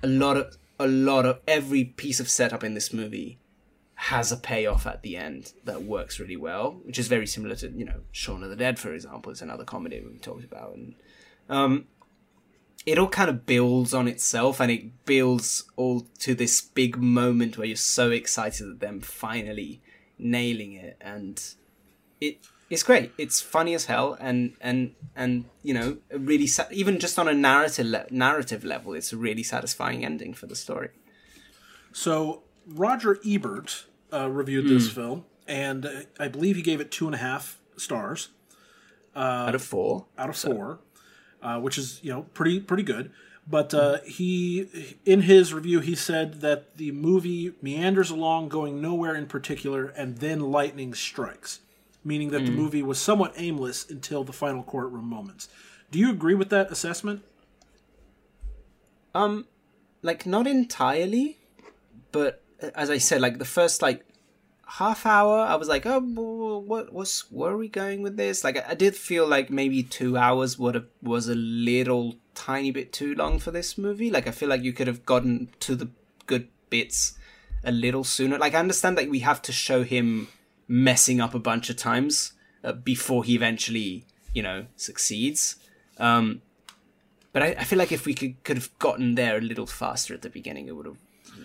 a 0.03 0.07
lot 0.07 0.37
of 0.37 0.57
a 0.81 0.89
lot 0.89 1.27
of 1.27 1.39
every 1.47 1.85
piece 1.85 2.19
of 2.19 2.29
setup 2.29 2.65
in 2.65 2.75
this 2.75 2.93
movie 2.93 3.39
has 3.95 4.33
a 4.33 4.37
payoff 4.37 4.87
at 4.87 5.03
the 5.03 5.15
end 5.17 5.53
that 5.65 5.83
works 5.83 6.19
really 6.19 6.37
well, 6.37 6.81
which 6.85 6.99
is 6.99 7.07
very 7.07 7.27
similar 7.27 7.55
to 7.55 7.69
you 7.71 7.85
know 7.85 8.01
Shaun 8.11 8.43
of 8.43 8.51
the 8.51 8.57
Dead, 8.57 8.79
for 8.79 8.93
example, 8.93 9.31
is 9.31 9.43
another 9.43 9.65
comedy 9.65 10.01
we 10.01 10.19
talked 10.19 10.45
about, 10.45 10.75
and 10.75 10.95
um, 11.51 11.87
it 12.87 12.99
all 12.99 13.09
kind 13.09 13.29
of 13.29 13.47
builds 13.47 13.93
on 13.93 14.09
itself 14.09 14.61
and 14.61 14.71
it 14.71 15.05
builds 15.05 15.65
all 15.77 16.07
to 16.19 16.35
this 16.35 16.61
big 16.61 16.97
moment 16.97 17.59
where 17.59 17.67
you're 17.67 17.77
so 17.77 18.11
excited 18.11 18.69
at 18.69 18.81
them 18.81 19.01
finally 19.01 19.83
nailing 20.19 20.73
it. 20.73 20.97
And 21.01 21.43
it 22.21 22.39
it's 22.71 22.83
great. 22.85 23.13
It's 23.19 23.41
funny 23.41 23.75
as 23.75 23.87
hell, 23.87 24.17
and 24.21 24.55
and 24.61 24.95
and 25.17 25.45
you 25.63 25.75
know, 25.75 25.99
really 26.11 26.47
sa- 26.47 26.69
even 26.71 26.99
just 26.99 27.19
on 27.19 27.29
a 27.29 27.35
narrative 27.35 27.87
le- 27.87 28.07
narrative 28.11 28.65
level, 28.65 28.95
it's 28.95 29.13
a 29.13 29.17
really 29.17 29.43
satisfying 29.43 30.05
ending 30.05 30.33
for 30.35 30.47
the 30.47 30.57
story. 30.57 30.91
So 31.93 32.43
Roger 32.67 33.19
Ebert 33.27 33.87
uh, 34.13 34.29
reviewed 34.31 34.69
this 34.69 34.91
film, 34.91 35.25
and 35.49 35.85
uh, 35.87 35.91
I 36.19 36.29
believe 36.29 36.57
he 36.57 36.63
gave 36.63 36.81
it 36.81 36.91
two 36.91 37.07
and 37.07 37.15
a 37.15 37.19
half 37.19 37.61
stars 37.77 38.29
Out 39.49 39.55
of 39.55 39.63
four, 39.63 40.07
out 40.17 40.29
of 40.31 40.37
four, 40.37 40.79
uh, 41.43 41.59
which 41.61 41.77
is 41.79 41.99
you 42.03 42.13
know 42.13 42.23
pretty 42.35 42.61
pretty 42.61 42.85
good. 42.85 43.11
But 43.47 43.75
uh, 43.75 43.99
he, 44.07 44.69
in 45.05 45.23
his 45.23 45.53
review, 45.53 45.81
he 45.81 45.97
said 45.97 46.41
that 46.43 46.77
the 46.77 46.93
movie 46.93 47.53
meanders 47.61 48.11
along, 48.11 48.49
going 48.49 48.81
nowhere 48.81 49.17
in 49.17 49.27
particular, 49.27 49.87
and 49.97 50.19
then 50.19 50.39
lightning 50.53 50.95
strikes, 50.95 51.61
meaning 52.05 52.31
that 52.31 52.45
the 52.45 52.51
movie 52.51 52.83
was 52.83 52.99
somewhat 52.99 53.35
aimless 53.37 53.89
until 53.91 54.25
the 54.25 54.33
final 54.33 54.63
courtroom 54.63 55.09
moments. 55.09 55.49
Do 55.91 55.99
you 55.99 56.11
agree 56.11 56.35
with 56.35 56.51
that 56.51 56.71
assessment? 56.71 57.23
Um, 59.15 59.47
like 60.03 60.25
not 60.25 60.47
entirely, 60.47 61.39
but 62.13 62.43
uh, 62.63 62.71
as 62.75 62.91
I 62.91 62.99
said, 62.99 63.21
like 63.21 63.39
the 63.39 63.45
first 63.45 63.83
like 63.83 64.07
half 64.67 65.05
hour, 65.05 65.41
I 65.41 65.57
was 65.57 65.69
like, 65.69 65.85
oh, 65.85 66.63
what 66.65 66.93
was 66.93 67.25
where 67.31 67.53
are 67.53 67.57
we 67.57 67.69
going 67.69 68.03
with 68.03 68.17
this? 68.17 68.45
Like, 68.45 68.57
I, 68.57 68.71
I 68.71 68.75
did 68.75 68.95
feel 68.95 69.27
like 69.27 69.51
maybe 69.51 69.83
two 69.83 70.17
hours 70.17 70.59
would 70.59 70.77
have 70.77 70.87
was 71.03 71.29
a 71.29 71.35
little 71.35 72.15
tiny 72.35 72.71
bit 72.71 72.93
too 72.93 73.15
long 73.15 73.39
for 73.39 73.51
this 73.51 73.77
movie. 73.77 74.11
Like, 74.11 74.29
I 74.29 74.31
feel 74.31 74.49
like 74.49 74.63
you 74.63 74.73
could 74.73 74.87
have 74.87 75.05
gotten 75.05 75.49
to 75.61 75.75
the 75.75 75.91
good 76.27 76.49
bits 76.71 77.19
a 77.65 77.73
little 77.73 78.05
sooner. 78.05 78.39
Like, 78.39 78.55
I 78.55 78.61
understand 78.61 78.97
that 78.97 79.11
we 79.11 79.19
have 79.21 79.43
to 79.43 79.53
show 79.53 79.83
him 79.83 80.29
messing 80.71 81.21
up 81.21 81.35
a 81.35 81.39
bunch 81.41 81.69
of 81.69 81.77
times 81.77 82.33
uh, 82.63 82.73
before 82.73 83.25
he 83.25 83.35
eventually, 83.35 84.07
you 84.33 84.41
know, 84.41 84.67
succeeds. 84.77 85.57
Um, 85.99 86.43
but 87.33 87.43
I, 87.43 87.47
I 87.59 87.65
feel 87.65 87.79
like 87.79 87.91
if 87.91 88.07
we 88.07 88.15
could 88.15 88.43
could 88.45 88.57
have 88.57 88.79
gotten 88.79 89.17
there 89.17 89.39
a 89.39 89.41
little 89.41 89.67
faster 89.67 90.15
at 90.15 90.23
the 90.23 90.31
beginning, 90.31 90.69
it 90.69 90.77
would 90.77 90.87
have 90.87 90.99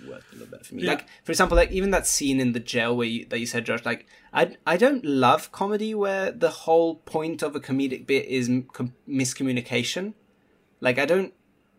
worked 0.07 0.31
a 0.31 0.35
little 0.35 0.51
better 0.51 0.63
for 0.63 0.75
me. 0.75 0.83
Yeah. 0.83 0.91
Like 0.91 1.07
for 1.23 1.31
example, 1.31 1.57
like 1.57 1.71
even 1.71 1.89
that 1.91 2.05
scene 2.05 2.39
in 2.39 2.53
the 2.53 2.59
jail 2.59 2.95
where 2.95 3.07
you, 3.07 3.25
that 3.25 3.39
you 3.39 3.47
said, 3.47 3.65
Josh, 3.65 3.83
like 3.83 4.05
I 4.31 4.55
I 4.65 4.77
don't 4.77 5.03
love 5.03 5.51
comedy 5.51 5.95
where 5.95 6.31
the 6.31 6.49
whole 6.49 6.95
point 6.95 7.41
of 7.41 7.55
a 7.55 7.59
comedic 7.59 8.05
bit 8.05 8.25
is 8.27 8.47
com- 8.73 8.93
miscommunication. 9.09 10.13
Like 10.81 10.99
I 10.99 11.05
don't, 11.05 11.33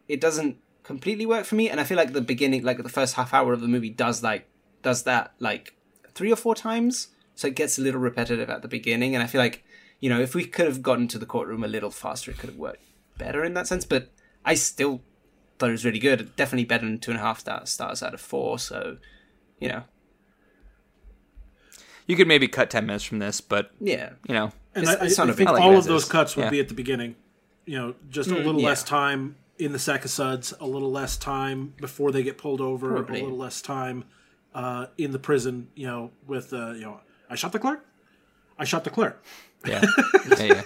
it 0.09 0.20
doesn't 0.20 0.56
completely 0.82 1.27
work 1.27 1.44
for 1.44 1.55
me, 1.55 1.70
and 1.70 1.81
I 1.81 1.85
feel 1.85 1.97
like 1.97 2.12
the 2.12 2.20
beginning, 2.20 2.64
like 2.64 2.82
the 2.82 2.89
first 2.89 3.14
half 3.14 3.32
hour 3.32 3.52
of 3.52 3.60
the 3.60 3.68
movie, 3.68 3.90
does 3.90 4.23
like 4.23 4.48
does 4.82 5.05
that 5.05 5.35
like 5.39 5.77
three 6.14 6.32
or 6.32 6.36
four 6.36 6.55
times, 6.55 7.09
so 7.36 7.46
it 7.46 7.54
gets 7.54 7.78
a 7.78 7.82
little 7.82 8.00
repetitive 8.00 8.50
at 8.50 8.62
the 8.62 8.68
beginning, 8.68 9.14
and 9.14 9.22
I 9.22 9.28
feel 9.28 9.40
like 9.40 9.62
you 10.00 10.10
know 10.10 10.20
if 10.20 10.34
we 10.34 10.44
could 10.44 10.66
have 10.66 10.82
gotten 10.82 11.06
to 11.08 11.18
the 11.18 11.26
courtroom 11.26 11.62
a 11.62 11.68
little 11.68 11.90
faster, 11.92 12.32
it 12.32 12.38
could 12.38 12.50
have 12.50 12.58
worked 12.58 12.82
better 13.16 13.44
in 13.44 13.54
that 13.54 13.68
sense. 13.68 13.84
But 13.84 14.10
I 14.44 14.54
still 14.54 15.02
thought 15.58 15.68
it 15.68 15.72
was 15.72 15.84
really 15.84 16.00
good. 16.00 16.34
Definitely 16.36 16.64
better 16.64 16.84
than 16.84 16.98
two 16.98 17.12
and 17.12 17.20
a 17.20 17.22
half 17.22 17.38
star- 17.40 17.64
stars 17.66 18.02
out 18.02 18.12
of 18.14 18.20
four. 18.20 18.58
So, 18.58 18.98
you 19.60 19.68
know, 19.68 19.84
You 22.06 22.14
could 22.16 22.28
maybe 22.28 22.46
cut 22.46 22.70
ten 22.70 22.86
minutes 22.86 23.04
from 23.04 23.18
this, 23.18 23.40
but 23.40 23.70
yeah, 23.80 24.10
you 24.28 24.34
know, 24.34 24.52
And 24.74 24.82
It's- 24.84 24.96
I, 25.00 25.04
I, 25.06 25.26
not 25.26 25.30
I 25.30 25.32
a 25.32 25.34
think 25.36 25.50
all 25.50 25.70
deal. 25.70 25.78
of 25.78 25.84
those 25.86 26.04
cuts 26.04 26.36
would 26.36 26.42
Yeah. 26.44 26.50
be 26.50 26.60
at 26.60 26.68
the 26.68 26.74
beginning. 26.74 27.16
You 27.64 27.78
know, 27.78 27.94
just 28.10 28.30
a 28.30 28.34
little 28.34 28.60
yeah. 28.60 28.66
less 28.68 28.82
time 28.84 29.36
in 29.58 29.72
the 29.72 29.78
sack 29.78 30.04
of 30.04 30.10
suds, 30.10 30.52
a 30.60 30.66
little 30.66 30.90
less 30.92 31.16
time 31.16 31.72
before 31.80 32.12
they 32.12 32.22
get 32.22 32.36
pulled 32.38 32.60
over, 32.60 32.90
Probably. 32.90 33.20
a 33.20 33.22
little 33.24 33.38
less 33.38 33.60
time 33.62 34.04
uh, 34.54 34.86
in 34.98 35.10
the 35.12 35.18
prison. 35.18 35.68
You 35.74 35.86
know, 35.86 36.10
with 36.26 36.52
uh, 36.52 36.72
you 36.72 36.82
know, 36.82 37.00
I 37.28 37.34
shot 37.34 37.52
the 37.52 37.58
clerk. 37.58 37.84
I 38.58 38.64
shot 38.64 38.84
the 38.84 38.90
clerk. 38.90 39.22
yeah, 39.66 39.84
yeah, 40.38 40.42
yeah. 40.42 40.62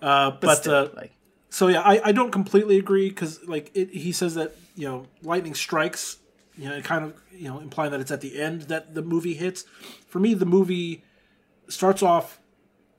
Uh, 0.00 0.32
but 0.32 0.56
still, 0.56 0.74
uh, 0.74 0.88
like 0.96 1.12
so 1.48 1.68
yeah, 1.68 1.80
I, 1.80 2.08
I 2.08 2.12
don't 2.12 2.32
completely 2.32 2.78
agree 2.78 3.08
because 3.08 3.46
like 3.46 3.70
it, 3.74 3.90
he 3.90 4.10
says 4.10 4.34
that 4.34 4.56
you 4.74 4.88
know 4.88 5.06
lightning 5.22 5.54
strikes, 5.54 6.18
you 6.56 6.68
know, 6.68 6.80
kind 6.80 7.04
of 7.04 7.14
you 7.30 7.48
know 7.48 7.60
implying 7.60 7.92
that 7.92 8.00
it's 8.00 8.10
at 8.10 8.20
the 8.20 8.40
end 8.40 8.62
that 8.62 8.94
the 8.94 9.02
movie 9.02 9.34
hits. 9.34 9.64
For 10.08 10.18
me, 10.18 10.34
the 10.34 10.46
movie 10.46 11.04
starts 11.68 12.02
off, 12.02 12.40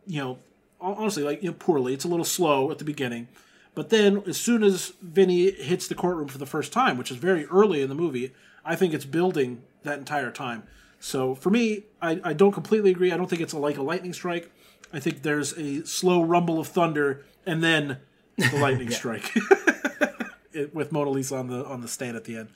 you 0.08 0.22
know, 0.22 0.40
honestly 0.80 1.24
like 1.24 1.44
you 1.44 1.50
know 1.50 1.56
poorly. 1.60 1.94
It's 1.94 2.06
a 2.06 2.08
little 2.08 2.26
slow 2.26 2.72
at 2.72 2.78
the 2.78 2.86
beginning, 2.86 3.28
but 3.76 3.90
then 3.90 4.24
as 4.28 4.40
soon 4.40 4.64
as 4.64 4.94
Vinny 5.02 5.52
hits 5.52 5.88
the 5.88 5.96
courtroom 5.96 6.30
for 6.30 6.38
the 6.38 6.46
first 6.46 6.72
time, 6.72 6.98
which 6.98 7.12
is 7.12 7.18
very 7.18 7.46
early 7.48 7.82
in 7.82 7.90
the 7.90 7.96
movie, 7.96 8.34
I 8.64 8.76
think 8.78 8.94
it's 8.94 9.06
building 9.06 9.64
that 9.84 10.00
entire 10.00 10.32
time. 10.32 10.64
So 11.04 11.36
for 11.36 11.50
me, 11.50 11.84
I, 12.02 12.22
I 12.24 12.32
don't 12.32 12.54
completely 12.54 12.90
agree. 12.90 13.12
I 13.12 13.18
don't 13.18 13.30
think 13.30 13.42
it's 13.42 13.52
a, 13.52 13.58
like 13.60 13.78
a 13.78 13.82
lightning 13.84 14.14
strike. 14.14 14.50
I 14.94 15.02
think 15.02 15.22
there's 15.22 15.52
a 15.58 15.86
slow 15.86 16.24
rumble 16.24 16.62
of 16.62 16.70
thunder 16.70 17.26
and 17.46 17.62
then 17.62 17.98
the 18.38 18.58
lightning 18.62 18.90
strike 18.90 19.30
it, 20.54 20.74
with 20.74 20.94
Mona 20.94 21.10
Lisa 21.10 21.36
on 21.36 21.48
the 21.48 21.66
on 21.66 21.82
the 21.82 21.90
stand 21.90 22.16
at 22.16 22.24
the 22.24 22.38
end. 22.38 22.50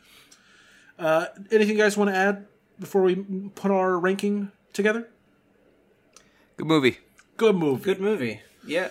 Uh, 0.97 1.25
anything 1.51 1.75
you 1.75 1.83
guys 1.83 1.97
want 1.97 2.09
to 2.09 2.15
add 2.15 2.45
before 2.79 3.01
we 3.01 3.15
put 3.53 3.69
our 3.69 3.99
ranking 3.99 4.49
together? 4.71 5.09
Good 6.55 6.67
movie. 6.67 6.99
Good 7.35 7.57
movie. 7.57 7.83
good 7.83 7.99
movie. 7.99 8.41
Yeah, 8.65 8.89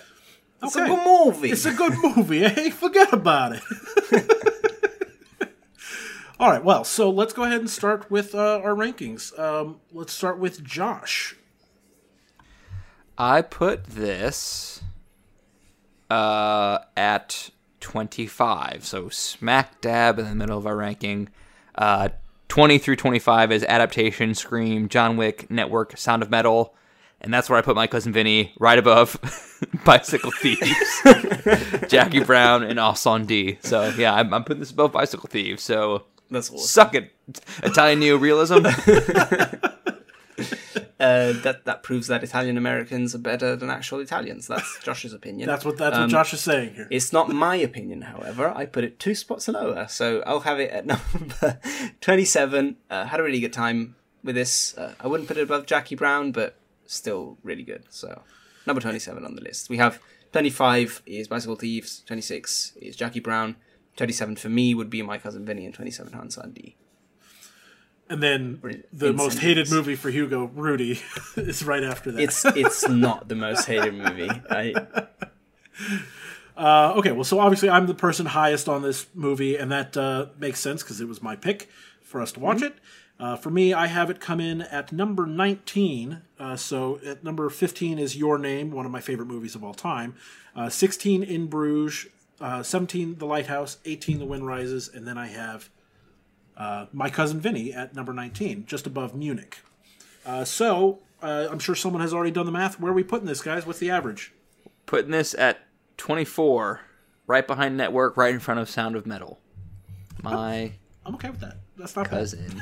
Okay. 0.61 0.67
it's 0.67 0.75
a 0.75 0.85
good 0.85 1.03
movie. 1.03 1.51
It's 1.51 1.65
a 1.65 1.73
good 1.73 1.93
movie. 2.03 2.43
eh? 2.45 2.69
Forget 2.69 3.11
about 3.11 3.53
it. 3.53 4.33
All 6.39 6.51
right. 6.51 6.63
Well, 6.63 6.83
so 6.83 7.09
let's 7.09 7.33
go 7.33 7.45
ahead 7.45 7.59
and 7.59 7.69
start 7.69 8.11
with 8.11 8.35
uh, 8.35 8.59
our 8.59 8.75
rankings. 8.75 9.37
Um, 9.39 9.79
let's 9.91 10.13
start 10.13 10.37
with 10.37 10.63
Josh. 10.63 11.35
I 13.17 13.41
put 13.41 13.85
this 13.85 14.83
uh, 16.11 16.77
at 16.95 17.49
25, 17.79 18.85
so 18.85 19.09
smack 19.09 19.81
dab 19.81 20.19
in 20.19 20.25
the 20.25 20.35
middle 20.35 20.59
of 20.59 20.67
our 20.67 20.75
ranking. 20.75 21.29
Uh, 21.73 22.09
20 22.49 22.77
through 22.77 22.97
25 22.97 23.51
is 23.51 23.63
adaptation, 23.63 24.35
Scream, 24.35 24.89
John 24.89 25.17
Wick, 25.17 25.49
Network, 25.49 25.97
Sound 25.97 26.21
of 26.21 26.29
Metal, 26.29 26.75
and 27.19 27.33
that's 27.33 27.49
where 27.49 27.57
I 27.57 27.63
put 27.63 27.75
my 27.75 27.87
cousin 27.87 28.13
Vinny, 28.13 28.53
right 28.59 28.77
above 28.77 29.19
Bicycle 29.85 30.31
Thieves, 30.31 31.01
Jackie 31.87 32.23
Brown, 32.23 32.61
and 32.61 32.79
Os 32.79 33.03
D. 33.25 33.57
So 33.61 33.89
yeah, 33.97 34.13
I'm, 34.13 34.31
I'm 34.35 34.43
putting 34.43 34.59
this 34.59 34.71
above 34.71 34.91
Bicycle 34.91 35.27
Thieves. 35.27 35.63
So 35.63 36.05
That's 36.29 36.49
awesome. 36.49 36.67
suck 36.67 36.95
it, 36.95 37.11
Italian 37.63 37.99
neorealism. 38.01 38.63
Uh, 40.99 41.33
that 41.43 41.63
that 41.65 41.83
proves 41.83 42.07
that 42.07 42.23
Italian 42.23 42.57
Americans 42.57 43.13
are 43.13 43.19
better 43.19 43.55
than 43.55 43.69
actual 43.69 43.99
Italians. 43.99 44.47
That's 44.47 44.79
Josh's 44.83 45.13
opinion. 45.13 45.47
That's 45.47 45.63
what 45.63 45.77
that's 45.77 45.95
what 45.95 46.09
Josh 46.09 46.33
is 46.33 46.41
saying 46.41 46.73
here. 46.73 46.87
It's 46.89 47.13
not 47.13 47.29
my 47.29 47.55
opinion, 47.55 48.01
however. 48.01 48.51
I 48.55 48.65
put 48.65 48.83
it 48.83 48.97
two 48.97 49.13
spots 49.13 49.47
lower, 49.47 49.87
so 49.87 50.23
I'll 50.25 50.39
have 50.39 50.59
it 50.59 50.71
at 50.71 50.85
number 50.87 51.59
27. 52.01 52.77
Uh, 52.89 53.05
had 53.05 53.19
a 53.19 53.23
really 53.23 53.39
good 53.39 53.53
time 53.53 53.95
with 54.23 54.33
this. 54.33 54.75
Uh, 54.75 54.95
I 54.99 55.05
wouldn't 55.05 55.27
put 55.27 55.37
it 55.37 55.43
above 55.43 55.67
Jackie 55.67 55.95
Brown, 55.95 56.31
but 56.31 56.55
still 56.87 57.37
really 57.43 57.63
good. 57.63 57.83
So, 57.89 58.23
number 58.65 58.81
27 58.81 59.23
on 59.23 59.35
the 59.35 59.41
list. 59.41 59.69
We 59.69 59.77
have 59.77 59.99
25 60.31 61.03
is 61.05 61.27
Bicycle 61.27 61.55
Thieves, 61.55 62.01
26 62.07 62.73
is 62.81 62.95
Jackie 62.95 63.19
Brown, 63.19 63.55
27 63.97 64.35
for 64.37 64.49
me 64.49 64.73
would 64.73 64.89
be 64.89 65.01
My 65.01 65.17
Cousin 65.17 65.45
Vinny, 65.45 65.65
and 65.65 65.73
27 65.73 66.13
Hans 66.13 66.37
D. 66.53 66.75
And 68.09 68.23
then 68.23 68.61
the 68.93 69.11
most 69.11 69.37
Incendies. 69.37 69.41
hated 69.41 69.69
movie 69.69 69.95
for 69.95 70.09
Hugo, 70.09 70.45
Rudy, 70.45 71.01
is 71.35 71.63
right 71.65 71.83
after 71.83 72.11
that. 72.13 72.21
It's 72.21 72.45
it's 72.45 72.87
not 72.87 73.27
the 73.27 73.35
most 73.35 73.65
hated 73.65 73.93
movie. 73.93 74.29
I, 74.49 74.73
Uh, 76.55 76.95
okay, 76.97 77.11
well, 77.11 77.23
so 77.23 77.39
obviously 77.39 77.69
I'm 77.69 77.85
the 77.85 77.93
person 77.93 78.25
highest 78.25 78.67
on 78.67 78.81
this 78.81 79.05
movie, 79.13 79.55
and 79.55 79.71
that 79.71 79.95
uh, 79.95 80.27
makes 80.39 80.59
sense 80.59 80.81
because 80.81 80.99
it 80.99 81.07
was 81.07 81.21
my 81.21 81.35
pick 81.35 81.69
for 82.01 82.19
us 82.19 82.31
to 82.31 82.39
watch 82.39 82.63
it. 82.63 82.73
Uh, 83.19 83.35
for 83.35 83.51
me, 83.51 83.73
I 83.73 83.85
have 83.85 84.09
it 84.09 84.19
come 84.19 84.39
in 84.39 84.63
at 84.63 84.91
number 84.91 85.27
19. 85.27 86.21
Uh, 86.39 86.55
so 86.55 86.99
at 87.05 87.23
number 87.23 87.47
15 87.51 87.99
is 87.99 88.17
Your 88.17 88.39
Name, 88.39 88.71
one 88.71 88.87
of 88.87 88.91
my 88.91 89.01
favorite 89.01 89.27
movies 89.27 89.53
of 89.53 89.63
all 89.63 89.75
time. 89.75 90.15
Uh, 90.55 90.67
16 90.67 91.21
In 91.21 91.45
Bruges, 91.45 92.07
uh, 92.41 92.63
17 92.63 93.17
The 93.17 93.25
Lighthouse, 93.25 93.77
18 93.85 94.19
The 94.19 94.25
Wind 94.25 94.45
Rises, 94.45 94.89
and 94.93 95.07
then 95.07 95.17
I 95.17 95.27
have 95.27 95.69
uh, 96.57 96.85
My 96.93 97.09
Cousin 97.09 97.39
Vinny 97.39 97.73
at 97.73 97.95
number 97.95 98.13
19, 98.13 98.65
just 98.65 98.85
above 98.87 99.15
Munich. 99.15 99.57
Uh, 100.25 100.43
so 100.43 100.99
uh, 101.21 101.47
I'm 101.49 101.59
sure 101.59 101.75
someone 101.75 102.01
has 102.01 102.13
already 102.13 102.31
done 102.31 102.45
the 102.45 102.51
math. 102.51 102.79
Where 102.79 102.91
are 102.91 102.95
we 102.95 103.03
putting 103.03 103.27
this, 103.27 103.41
guys? 103.41 103.65
What's 103.65 103.79
the 103.79 103.89
average? 103.91 104.33
putting 104.85 105.11
this 105.11 105.33
at 105.33 105.59
24, 105.97 106.79
right 107.27 107.45
behind 107.45 107.75
Network, 107.75 108.15
right 108.15 108.33
in 108.33 108.39
front 108.39 108.59
of 108.59 108.69
Sound 108.69 108.95
of 108.95 109.05
Metal. 109.05 109.37
My 110.23 110.71
I'm 111.05 111.13
okay 111.15 111.29
with 111.29 111.41
that. 111.41 111.57
That's 111.77 111.95
not 111.95 112.05
bad. 112.09 112.19
cousin, 112.19 112.45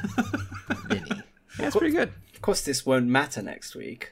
Vinny. 0.87 1.21
That's 1.57 1.75
pretty 1.75 1.95
good. 1.95 2.11
of 2.33 2.41
course, 2.41 2.61
this 2.61 2.83
won't 2.85 3.05
matter 3.07 3.41
next 3.43 3.75
week. 3.75 4.11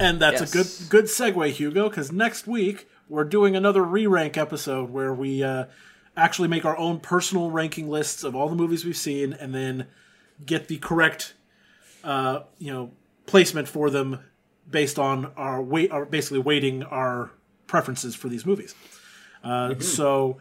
And 0.00 0.20
that's 0.20 0.40
Yes. 0.40 0.50
a 0.50 0.88
good 0.88 0.90
good 0.90 1.04
segue, 1.06 1.50
Hugo, 1.52 1.88
because 1.88 2.10
next 2.12 2.46
week 2.46 2.88
we're 3.08 3.24
doing 3.24 3.56
another 3.56 3.82
re-rank 3.82 4.36
episode 4.36 4.90
where 4.90 5.12
we 5.12 5.42
uh, 5.42 5.66
actually 6.16 6.48
make 6.48 6.64
our 6.64 6.76
own 6.76 7.00
personal 7.00 7.50
ranking 7.50 7.88
lists 7.88 8.24
of 8.24 8.34
all 8.34 8.48
the 8.48 8.56
movies 8.56 8.84
we've 8.84 8.96
seen, 8.96 9.32
and 9.32 9.54
then 9.54 9.86
get 10.44 10.68
the 10.68 10.78
correct, 10.78 11.34
uh, 12.04 12.40
you 12.58 12.72
know, 12.72 12.90
placement 13.26 13.68
for 13.68 13.90
them 13.90 14.20
based 14.70 14.98
on 14.98 15.32
our 15.36 15.62
weight, 15.62 15.90
are 15.92 16.04
basically 16.04 16.40
weighting 16.40 16.82
our 16.82 17.30
preferences 17.66 18.14
for 18.14 18.28
these 18.28 18.44
movies. 18.44 18.74
Uh, 19.44 19.78
So 19.78 20.38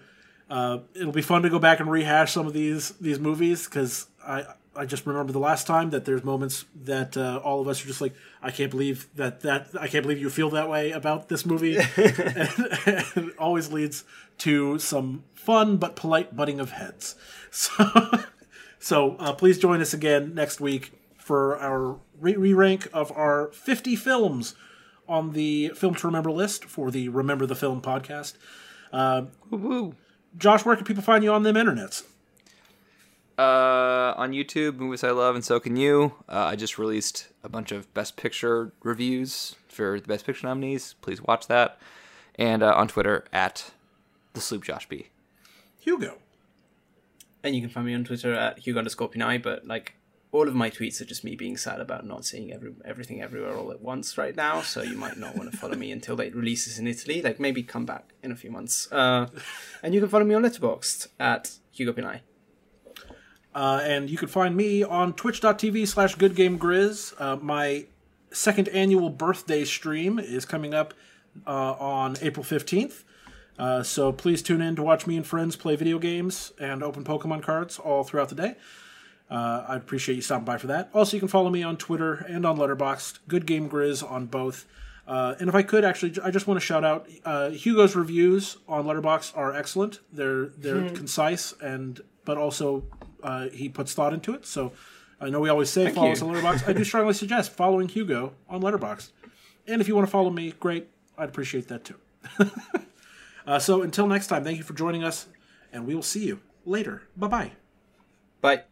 uh, 0.50 0.80
it'll 0.94 1.12
be 1.12 1.22
fun 1.22 1.44
to 1.44 1.50
go 1.50 1.60
back 1.60 1.80
and 1.80 1.90
rehash 1.90 2.32
some 2.32 2.48
of 2.48 2.54
these 2.54 2.92
these 3.02 3.20
movies 3.20 3.66
because 3.66 4.08
I 4.26 4.46
I 4.78 4.86
just 4.86 5.06
remember 5.06 5.32
the 5.32 5.40
last 5.40 5.68
time 5.68 5.90
that 5.92 6.06
there's 6.06 6.24
moments 6.24 6.66
that 6.84 7.16
uh, 7.18 7.40
all 7.44 7.62
of 7.62 7.68
us 7.68 7.84
are 7.84 7.88
just 7.88 8.02
like 8.02 8.14
I 8.42 8.52
can't 8.52 8.72
believe 8.72 9.08
that 9.16 9.42
that 9.42 9.68
I 9.80 9.88
can't 9.88 10.04
believe 10.04 10.20
you 10.20 10.30
feel 10.30 10.50
that 10.52 10.70
way 10.70 10.92
about 10.92 11.30
this 11.30 11.46
movie, 11.46 11.78
and, 11.78 11.88
and 11.98 13.30
it 13.30 13.38
always 13.38 13.72
leads 13.72 14.04
to 14.40 14.78
some 14.80 15.24
fun 15.34 15.78
but 15.78 15.96
polite 15.96 16.36
butting 16.36 16.60
of 16.60 16.72
heads. 16.72 17.16
So 17.52 18.20
so 18.80 19.16
uh, 19.16 19.32
please 19.34 19.58
join 19.58 19.80
us 19.80 19.94
again 19.94 20.36
next 20.36 20.60
week 20.60 20.92
for 21.18 21.58
our 21.58 21.98
re 22.20 22.54
rank 22.54 22.90
of 22.94 23.12
our 23.14 23.48
50 23.54 23.96
films 23.96 24.56
on 25.08 25.32
the 25.32 25.70
Film 25.70 25.96
to 25.96 26.08
Remember 26.08 26.32
list 26.32 26.66
for 26.66 26.92
the 26.92 27.08
Remember 27.08 27.46
the 27.46 27.56
Film 27.56 27.82
podcast. 27.82 28.34
Woo. 29.50 29.96
Josh, 30.38 30.66
where 30.66 30.76
can 30.76 30.84
people 30.84 31.02
find 31.04 31.24
you 31.24 31.32
on 31.32 31.44
them 31.44 31.56
internets? 31.56 32.04
Uh, 33.38 34.14
on 34.16 34.32
YouTube, 34.32 34.78
movies 34.78 35.04
I 35.04 35.12
love, 35.12 35.36
and 35.36 35.44
so 35.44 35.60
can 35.60 35.76
you. 35.76 36.14
Uh, 36.30 36.46
I 36.46 36.56
just 36.56 36.78
released 36.78 37.28
a 37.44 37.50
bunch 37.50 37.72
of 37.74 37.94
Best 37.94 38.16
Picture 38.16 38.72
reviews 38.82 39.56
for 39.68 40.00
the 40.00 40.08
Best 40.08 40.26
Picture 40.26 40.48
nominees. 40.48 40.96
Please 41.02 41.22
watch 41.22 41.48
that. 41.48 41.78
And 42.36 42.64
uh, 42.64 42.74
on 42.76 42.88
Twitter 42.88 43.26
at 43.34 43.72
the 44.34 44.42
Sloop 44.42 44.64
Josh 44.64 44.88
B. 44.88 45.10
Hugo. 45.80 46.18
And 47.44 47.56
you 47.56 47.62
can 47.62 47.70
find 47.70 47.86
me 47.86 47.94
on 47.94 48.06
Twitter 48.06 48.34
at 48.34 48.60
Hugo 48.60 48.80
underscore 48.80 49.10
but 49.44 49.68
like 49.68 49.96
all 50.32 50.48
of 50.48 50.56
my 50.56 50.70
tweets 50.70 51.00
are 51.00 51.06
just 51.06 51.24
me 51.24 51.36
being 51.36 51.56
sad 51.58 51.80
about 51.80 52.06
not 52.06 52.26
seeing 52.26 52.52
every 52.52 52.74
everything 52.84 53.22
everywhere 53.22 53.56
all 53.56 53.72
at 53.72 53.82
once 53.82 54.18
right 54.18 54.36
now. 54.36 54.62
So 54.62 54.82
you 54.82 54.98
might 54.98 55.18
not 55.18 55.38
want 55.38 55.52
to 55.52 55.58
follow 55.58 55.76
me 55.76 55.92
until 55.92 56.20
it 56.20 56.36
releases 56.36 56.80
in 56.80 56.88
Italy. 56.88 57.22
Like 57.22 57.40
maybe 57.40 57.64
come 57.64 57.86
back 57.86 58.14
in 58.24 58.32
a 58.32 58.36
few 58.36 58.52
months. 58.52 58.92
Uh, 58.92 59.28
and 59.84 59.94
you 59.94 60.00
can 60.02 60.10
follow 60.10 60.26
me 60.26 60.36
on 60.36 60.44
Letterboxd 60.44 61.08
at 61.20 61.52
Hugo 61.72 61.94
Pinay. 61.94 62.22
Uh, 63.56 63.80
and 63.84 64.10
you 64.10 64.18
can 64.18 64.28
find 64.28 64.56
me 64.56 64.84
on 64.84 65.14
twitch.tv 65.14 65.88
slash 65.88 66.16
goodgamegrizz. 66.18 67.14
Uh, 67.18 67.38
my 67.38 67.86
second 68.32 68.68
annual 68.70 69.10
birthday 69.10 69.64
stream 69.64 70.20
is 70.20 70.46
coming 70.46 70.74
up 70.74 70.94
uh, 71.48 71.72
on 71.74 72.18
April 72.22 72.44
15th. 72.44 73.04
Uh, 73.58 73.82
so 73.82 74.12
please 74.12 74.42
tune 74.42 74.62
in 74.62 74.76
to 74.76 74.84
watch 74.84 75.08
me 75.08 75.16
and 75.16 75.26
friends 75.26 75.56
play 75.56 75.78
video 75.78 75.98
games 75.98 76.52
and 76.60 76.84
open 76.84 77.06
Pokemon 77.06 77.42
cards 77.42 77.80
all 77.80 78.04
throughout 78.04 78.28
the 78.28 78.36
day. 78.36 78.56
Uh, 79.32 79.64
I'd 79.70 79.78
appreciate 79.78 80.16
you 80.16 80.22
stopping 80.22 80.46
by 80.46 80.58
for 80.58 80.68
that. 80.68 80.90
Also, 80.94 81.16
you 81.16 81.22
can 81.22 81.30
follow 81.30 81.50
me 81.50 81.64
on 81.64 81.78
Twitter 81.78 82.26
and 82.28 82.46
on 82.46 82.58
Letterboxd. 82.58 83.20
Good 83.30 83.46
Game 83.46 83.70
Grizz 83.70 84.10
on 84.10 84.26
both. 84.26 84.66
Uh, 85.08 85.36
and 85.40 85.48
if 85.48 85.56
I 85.56 85.64
could 85.64 85.86
actually, 85.86 86.14
I 86.24 86.30
just 86.32 86.46
want 86.46 86.60
to 86.60 86.66
shout 86.66 86.84
out 86.84 87.08
uh, 87.24 87.52
Hugo's 87.52 87.96
reviews 87.96 88.58
on 88.68 88.86
Letterboxd 88.86 89.38
are 89.38 89.54
excellent. 89.56 90.00
They're 90.12 90.48
they're 90.48 90.90
concise 90.90 91.54
and 91.62 92.02
but 92.26 92.38
also 92.38 92.84
uh, 93.26 93.50
he 93.50 93.68
puts 93.68 93.94
thought 93.94 94.14
into 94.14 94.34
it. 94.34 94.46
So 94.46 94.72
I 95.20 95.30
know 95.30 95.40
we 95.40 95.50
always 95.50 95.70
say 95.70 95.90
follow 95.90 96.08
you. 96.08 96.14
us 96.14 96.22
on 96.22 96.34
Letterboxd. 96.34 96.68
I 96.70 96.74
do 96.74 96.84
strongly 96.92 97.14
suggest 97.14 97.52
following 97.52 97.90
Hugo 97.90 98.34
on 98.48 98.62
Letterboxd. 98.62 99.12
And 99.68 99.82
if 99.82 99.88
you 99.88 99.96
want 99.96 100.08
to 100.08 100.12
follow 100.12 100.30
me, 100.30 100.54
great. 100.60 100.88
I'd 101.18 101.30
appreciate 101.30 101.68
that 101.70 101.84
too. 101.84 102.00
uh, 103.48 103.60
so 103.60 103.82
until 103.82 104.08
next 104.08 104.28
time, 104.28 104.44
thank 104.44 104.58
you 104.58 104.64
for 104.64 104.74
joining 104.74 105.04
us, 105.04 105.28
and 105.74 105.88
we 105.88 105.96
will 105.96 106.04
see 106.04 106.26
you 106.28 106.40
later. 106.66 107.02
Bye 107.18 107.28
bye. 107.28 107.52
Bye. 108.42 108.64